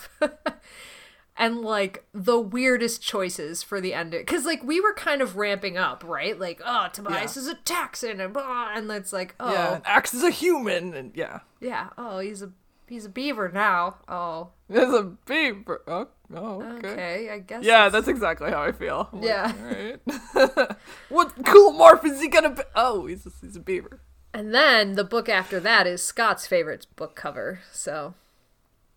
And 1.42 1.62
like 1.62 2.04
the 2.12 2.38
weirdest 2.38 3.00
choices 3.00 3.62
for 3.62 3.80
the 3.80 3.94
end 3.94 4.10
because 4.10 4.44
like 4.44 4.62
we 4.62 4.78
were 4.78 4.92
kind 4.92 5.22
of 5.22 5.36
ramping 5.36 5.78
up 5.78 6.04
right 6.06 6.38
like 6.38 6.60
oh 6.64 6.88
tobias 6.92 7.34
Yeah. 7.34 7.40
is 7.40 7.48
a 7.48 7.54
texan 7.54 8.20
and 8.20 8.34
blah, 8.34 8.68
and 8.74 8.90
it's 8.90 9.10
like 9.12 9.34
oh 9.40 9.50
yeah, 9.50 9.74
and 9.76 9.86
Ax 9.86 10.12
is 10.12 10.22
a 10.22 10.28
human, 10.30 10.92
and 10.92 11.12
yeah, 11.16 11.40
yeah 11.58 11.88
oh 11.96 12.18
he's 12.18 12.42
a 12.42 12.52
he's 12.86 13.06
a 13.06 13.08
beaver 13.08 13.48
now 13.48 13.96
oh 14.06 14.50
there's 14.68 14.92
a 14.92 15.02
beaver. 15.24 15.80
Oh, 15.88 16.08
oh 16.34 16.60
okay. 16.76 16.88
okay 16.92 17.30
i 17.30 17.38
guess 17.38 17.64
Yeah, 17.64 17.86
it's- 17.86 17.92
that's 17.92 18.08
exactly 18.08 18.50
how 18.50 18.62
I 18.62 18.72
feel. 18.72 19.08
I'm 19.10 19.20
like, 19.22 19.28
Yeah. 19.28 19.52
all 19.56 20.44
right. 20.54 20.76
what 21.08 21.32
cool 21.46 21.72
morph 21.72 22.04
is 22.04 22.20
he 22.20 22.28
gonna 22.28 22.50
be? 22.50 22.62
Oh, 22.74 23.06
he's 23.06 23.24
a, 23.24 23.30
he's 23.40 23.56
a 23.56 23.60
beaver. 23.60 24.00
and 24.34 24.54
then 24.54 24.92
the 24.92 25.04
book 25.04 25.28
after 25.30 25.58
that 25.60 25.86
is 25.86 26.02
scott's 26.02 26.46
favorite 26.46 26.86
book 26.96 27.16
cover 27.16 27.60
so 27.72 28.12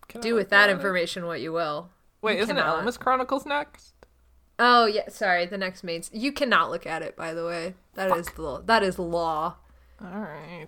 Can 0.09 0.19
do 0.19 0.35
with 0.35 0.49
that 0.49 0.69
it? 0.69 0.73
information 0.73 1.25
what 1.25 1.39
you 1.39 1.53
will 1.53 1.89
Wait, 2.23 2.37
You 2.37 2.43
isn't 2.43 2.55
cannot. 2.55 2.79
it 2.79 2.85
Ellimist 2.87 2.99
Chronicles 2.99 3.45
next? 3.45 3.93
oh 4.59 4.85
yeah 4.85 5.09
sorry 5.09 5.45
the 5.47 5.57
next 5.57 5.83
maid's 5.83 6.09
you 6.13 6.31
cannot 6.31 6.69
look 6.69 6.85
at 6.85 7.01
it 7.01 7.15
by 7.15 7.33
the 7.33 7.43
way 7.45 7.73
That 7.95 8.15
is 8.17 8.27
the 8.27 8.61
that 8.65 8.83
is 8.83 8.97
law 8.99 9.55
All 10.01 10.19
right. 10.19 10.67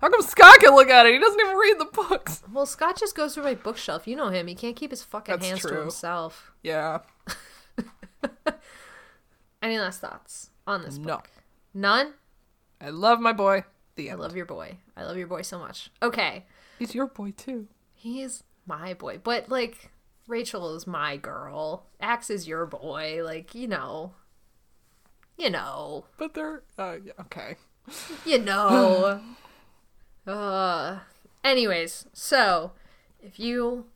How 0.00 0.08
come 0.10 0.22
Scott 0.22 0.58
can 0.60 0.74
look 0.74 0.88
at 0.90 1.06
it? 1.06 1.12
He 1.14 1.18
doesn't 1.18 1.40
even 1.40 1.56
read 1.56 1.76
the 1.78 1.84
books. 1.86 2.42
well 2.52 2.66
scott 2.66 2.98
just 2.98 3.16
goes 3.16 3.34
through 3.34 3.44
my 3.44 3.54
bookshelf 3.54 4.06
you 4.08 4.16
know 4.16 4.28
him 4.30 4.46
he 4.48 4.54
can't 4.54 4.74
keep 4.76 4.90
his 4.90 5.02
fucking 5.04 5.34
That's 5.36 5.46
hands 5.48 5.62
to 5.62 5.80
himself 5.80 6.52
Yeah. 6.62 6.98
any 9.62 9.78
last 9.78 10.00
thoughts 10.00 10.50
on 10.66 10.82
this 10.82 10.98
No. 10.98 11.14
book 11.16 11.30
none 11.74 12.14
I 12.80 12.90
love 12.90 13.18
my 13.20 13.32
boy. 13.32 13.64
The 13.96 14.12
I 14.12 14.14
love 14.14 14.36
your 14.36 14.46
boy. 14.46 14.76
I 14.96 15.02
love 15.02 15.16
your 15.16 15.26
boy 15.26 15.42
so 15.42 15.58
much. 15.58 15.90
Okay. 16.00 16.46
He's 16.78 16.94
your 16.94 17.08
boy 17.08 17.32
too. 17.36 17.66
He's 17.92 18.44
my 18.66 18.94
boy. 18.94 19.18
But 19.20 19.48
like 19.48 19.90
Rachel 20.28 20.76
is 20.76 20.86
my 20.86 21.16
girl. 21.16 21.86
Ax 22.00 22.30
is 22.30 22.46
your 22.46 22.66
boy. 22.66 23.22
Like, 23.24 23.54
you 23.54 23.66
know. 23.66 24.12
You 25.36 25.50
know. 25.50 26.04
But 26.18 26.34
they're 26.34 26.62
uh 26.78 26.96
okay. 27.22 27.56
You 28.24 28.38
know. 28.38 29.20
uh 30.26 30.98
anyways, 31.42 32.06
so 32.12 32.72
if 33.20 33.40
you 33.40 33.86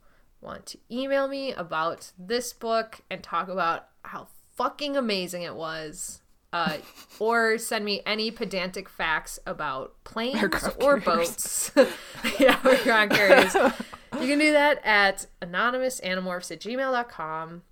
want 0.40 0.66
to 0.66 0.78
email 0.90 1.28
me 1.28 1.52
about 1.52 2.12
this 2.18 2.52
book 2.52 3.02
and 3.10 3.22
talk 3.22 3.48
about 3.48 3.88
how 4.02 4.26
fucking 4.56 4.96
amazing 4.96 5.42
it 5.42 5.54
was, 5.54 6.22
uh, 6.52 6.78
or 7.18 7.58
send 7.58 7.84
me 7.84 8.02
any 8.04 8.30
pedantic 8.30 8.88
facts 8.88 9.38
about 9.46 9.94
planes 10.04 10.68
or 10.80 10.98
boats. 10.98 11.70
yeah, 12.40 12.58
aircraft 12.64 13.12
carriers. 13.12 13.56
You 14.20 14.26
can 14.26 14.38
do 14.38 14.52
that 14.52 14.80
at 14.84 15.26
anonymousanimorphs 15.40 16.50
at 16.50 16.60
gmail.com, 16.60 17.62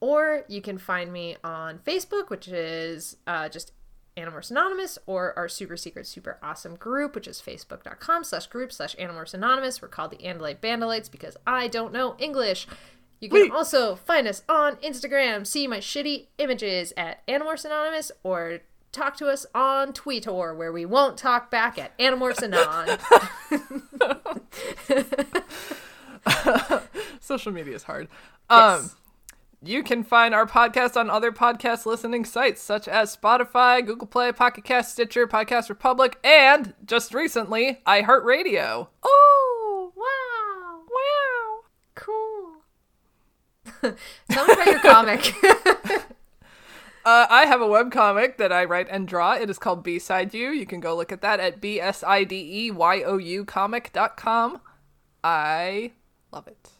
or 0.00 0.44
you 0.48 0.62
can 0.62 0.78
find 0.78 1.12
me 1.12 1.36
on 1.44 1.78
Facebook, 1.78 2.28
which 2.28 2.48
is 2.48 3.16
uh, 3.26 3.48
just 3.48 3.72
Animorphs 4.16 4.50
Anonymous, 4.50 4.98
or 5.06 5.36
our 5.38 5.48
super 5.48 5.76
secret, 5.76 6.06
super 6.06 6.38
awesome 6.42 6.76
group, 6.76 7.14
which 7.14 7.28
is 7.28 7.40
facebook.com 7.40 8.24
slash 8.24 8.46
group 8.46 8.72
slash 8.72 8.94
Animorphs 8.96 9.34
Anonymous. 9.34 9.80
We're 9.80 9.88
called 9.88 10.10
the 10.10 10.18
Andalite 10.18 10.58
Bandalites 10.58 11.10
because 11.10 11.36
I 11.46 11.68
don't 11.68 11.92
know 11.92 12.16
English. 12.18 12.66
You 13.20 13.28
can 13.28 13.42
Wait. 13.42 13.52
also 13.52 13.94
find 13.94 14.26
us 14.26 14.42
on 14.48 14.76
Instagram, 14.76 15.46
see 15.46 15.66
my 15.66 15.78
shitty 15.78 16.26
images 16.38 16.92
at 16.96 17.24
Animorphs 17.28 17.64
Anonymous, 17.64 18.10
or 18.24 18.60
talk 18.92 19.16
to 19.16 19.28
us 19.28 19.46
on 19.54 19.92
Tweetor, 19.92 20.56
where 20.56 20.72
we 20.72 20.84
won't 20.86 21.16
talk 21.16 21.50
back 21.50 21.78
at 21.78 21.96
Animorphs 21.98 22.42
Anon. 22.46 22.98
Social 27.20 27.52
media 27.52 27.74
is 27.74 27.84
hard. 27.84 28.08
Um 28.50 28.82
Yes. 28.82 28.96
You 29.64 29.84
can 29.84 30.02
find 30.02 30.34
our 30.34 30.44
podcast 30.44 30.96
on 30.96 31.08
other 31.08 31.30
podcast 31.30 31.86
listening 31.86 32.24
sites 32.24 32.60
such 32.60 32.88
as 32.88 33.16
Spotify, 33.16 33.86
Google 33.86 34.08
Play, 34.08 34.32
Pocket 34.32 34.64
Cast, 34.64 34.90
Stitcher, 34.90 35.28
Podcast 35.28 35.68
Republic, 35.68 36.18
and 36.24 36.74
just 36.84 37.14
recently, 37.14 37.78
iHeartRadio. 37.86 38.88
Oh, 39.04 39.92
wow. 39.94 40.80
Wow. 40.90 41.60
Cool. 41.94 43.94
Tell 44.32 44.46
me 44.48 44.52
about 44.52 44.66
your 44.66 44.80
comic. 44.80 45.32
Uh, 47.04 47.26
I 47.28 47.46
have 47.46 47.60
a 47.60 47.66
webcomic 47.66 48.36
that 48.36 48.52
I 48.52 48.64
write 48.64 48.86
and 48.88 49.08
draw. 49.08 49.34
It 49.34 49.50
is 49.50 49.58
called 49.58 49.82
B-Side 49.82 50.32
You. 50.32 50.50
You 50.50 50.66
can 50.66 50.78
go 50.80 50.94
look 50.94 51.10
at 51.10 51.20
that 51.22 51.40
at 51.40 51.60
B-S-I-D-E-Y-O-U 51.60 53.44
comic.com. 53.44 54.60
I 55.24 55.92
love 56.30 56.46
it. 56.46 56.70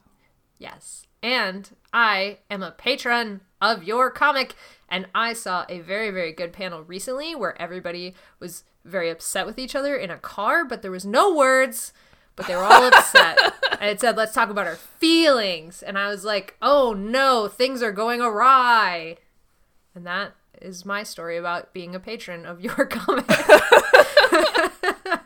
yes. 0.59 1.07
And 1.24 1.70
I 1.93 2.39
am 2.51 2.62
a 2.62 2.73
patron 2.73 3.43
of 3.61 3.85
your 3.85 4.11
comic. 4.11 4.55
And 4.89 5.07
I 5.15 5.32
saw 5.32 5.65
a 5.69 5.81
very, 5.81 6.11
very 6.11 6.32
good 6.32 6.53
panel 6.53 6.82
recently 6.82 7.35
where 7.35 7.61
everybody 7.61 8.15
was 8.40 8.65
very 8.85 9.09
upset 9.11 9.47
with 9.47 9.59
each 9.59 9.74
other 9.77 9.97
in 9.97 10.11
a 10.11 10.19
car, 10.19 10.65
but 10.65 10.82
there 10.82 10.90
was 10.90 11.07
no 11.07 11.32
words, 11.35 11.93
but 12.35 12.47
they 12.47 12.57
were 12.57 12.65
all 12.65 12.85
upset. 12.85 13.39
and 13.81 13.90
it 13.90 14.01
said, 14.01 14.16
let's 14.16 14.35
talk 14.35 14.51
about 14.51 14.66
our 14.66 14.74
feelings. 14.77 15.82
And 15.82 15.97
I 15.97 16.09
was 16.09 16.24
like, 16.24 16.57
oh 16.61 16.93
no, 16.93 17.47
things 17.49 17.82
are 17.82 17.93
going 17.93 18.20
awry. 18.20 19.16
And 19.94 20.06
that 20.06 20.35
is 20.60 20.85
my 20.85 21.02
story 21.02 21.36
about 21.36 21.73
being 21.73 21.94
a 21.94 22.01
patron 22.01 22.47
of 22.47 22.60
your 22.60 22.86
comic. 22.90 23.27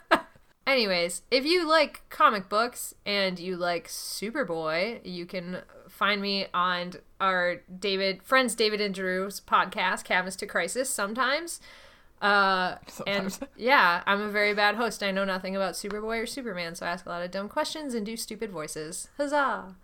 Anyways, 0.66 1.22
if 1.30 1.44
you 1.44 1.68
like 1.68 2.02
comic 2.10 2.48
books 2.48 2.94
and 3.04 3.38
you 3.38 3.56
like 3.56 3.86
Superboy, 3.86 5.00
you 5.04 5.24
can 5.24 5.62
find 5.88 6.20
me 6.20 6.46
on 6.52 6.94
our 7.20 7.62
David 7.78 8.22
friends 8.24 8.54
David 8.56 8.80
and 8.80 8.92
Drew's 8.92 9.40
podcast, 9.40 10.04
Canvas 10.04 10.34
to 10.36 10.46
Crisis, 10.46 10.90
sometimes. 10.90 11.60
Uh, 12.20 12.76
Sometimes. 12.88 13.38
and 13.38 13.48
yeah, 13.56 14.02
I'm 14.06 14.20
a 14.22 14.30
very 14.30 14.54
bad 14.54 14.74
host. 14.74 15.02
I 15.02 15.10
know 15.10 15.24
nothing 15.24 15.54
about 15.54 15.74
Superboy 15.74 16.22
or 16.22 16.26
Superman, 16.26 16.74
so 16.74 16.86
I 16.86 16.90
ask 16.90 17.06
a 17.06 17.10
lot 17.10 17.22
of 17.22 17.30
dumb 17.30 17.48
questions 17.48 17.94
and 17.94 18.04
do 18.04 18.16
stupid 18.16 18.50
voices. 18.50 19.08
Huzzah! 19.18 19.76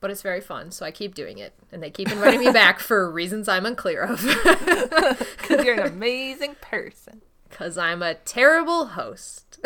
But 0.00 0.10
it's 0.12 0.22
very 0.22 0.40
fun, 0.40 0.70
so 0.70 0.86
I 0.86 0.92
keep 0.92 1.14
doing 1.14 1.38
it, 1.38 1.54
and 1.72 1.82
they 1.82 1.90
keep 1.90 2.10
inviting 2.10 2.38
me 2.40 2.52
back 2.52 2.78
for 2.78 3.10
reasons 3.12 3.48
I'm 3.48 3.66
unclear 3.66 4.02
of. 4.02 4.22
Because 5.48 5.64
you're 5.64 5.74
an 5.80 5.86
amazing 5.92 6.56
person. 6.60 7.22
Because 7.48 7.76
I'm 7.78 8.02
a 8.02 8.14
terrible 8.14 8.86
host. 8.88 9.58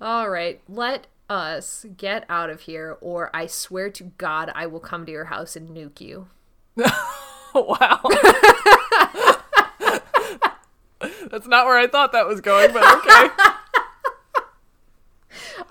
All 0.00 0.30
right, 0.30 0.60
let 0.68 1.06
us 1.30 1.86
get 1.96 2.24
out 2.28 2.50
of 2.50 2.62
here, 2.62 2.96
or 3.00 3.30
I 3.34 3.46
swear 3.46 3.88
to 3.90 4.04
God, 4.18 4.50
I 4.54 4.66
will 4.66 4.80
come 4.80 5.06
to 5.06 5.12
your 5.12 5.26
house 5.26 5.54
and 5.54 5.68
nuke 5.68 6.00
you. 6.00 6.28
wow. 7.54 8.00
That's 11.30 11.46
not 11.46 11.66
where 11.66 11.78
I 11.78 11.86
thought 11.86 12.12
that 12.12 12.26
was 12.26 12.40
going, 12.40 12.72
but 12.72 12.84
okay. 12.98 13.28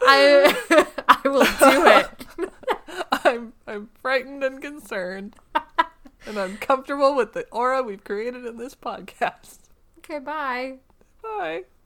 I 0.02 0.86
I 1.08 1.28
will 1.28 1.44
do 1.44 1.86
it. 1.88 2.52
I'm 3.12 3.54
I'm 3.68 3.90
frightened 4.02 4.44
and 4.44 4.62
concerned. 4.62 5.36
And 6.28 6.38
I'm 6.38 6.58
comfortable 6.58 7.16
with 7.16 7.34
the 7.34 7.46
aura 7.52 7.82
we've 7.82 8.04
created 8.04 8.46
in 8.46 8.58
this 8.58 8.76
podcast. 8.76 9.58
Okay, 10.00 10.20
bye. 10.20 10.78
Bye. 11.24 11.64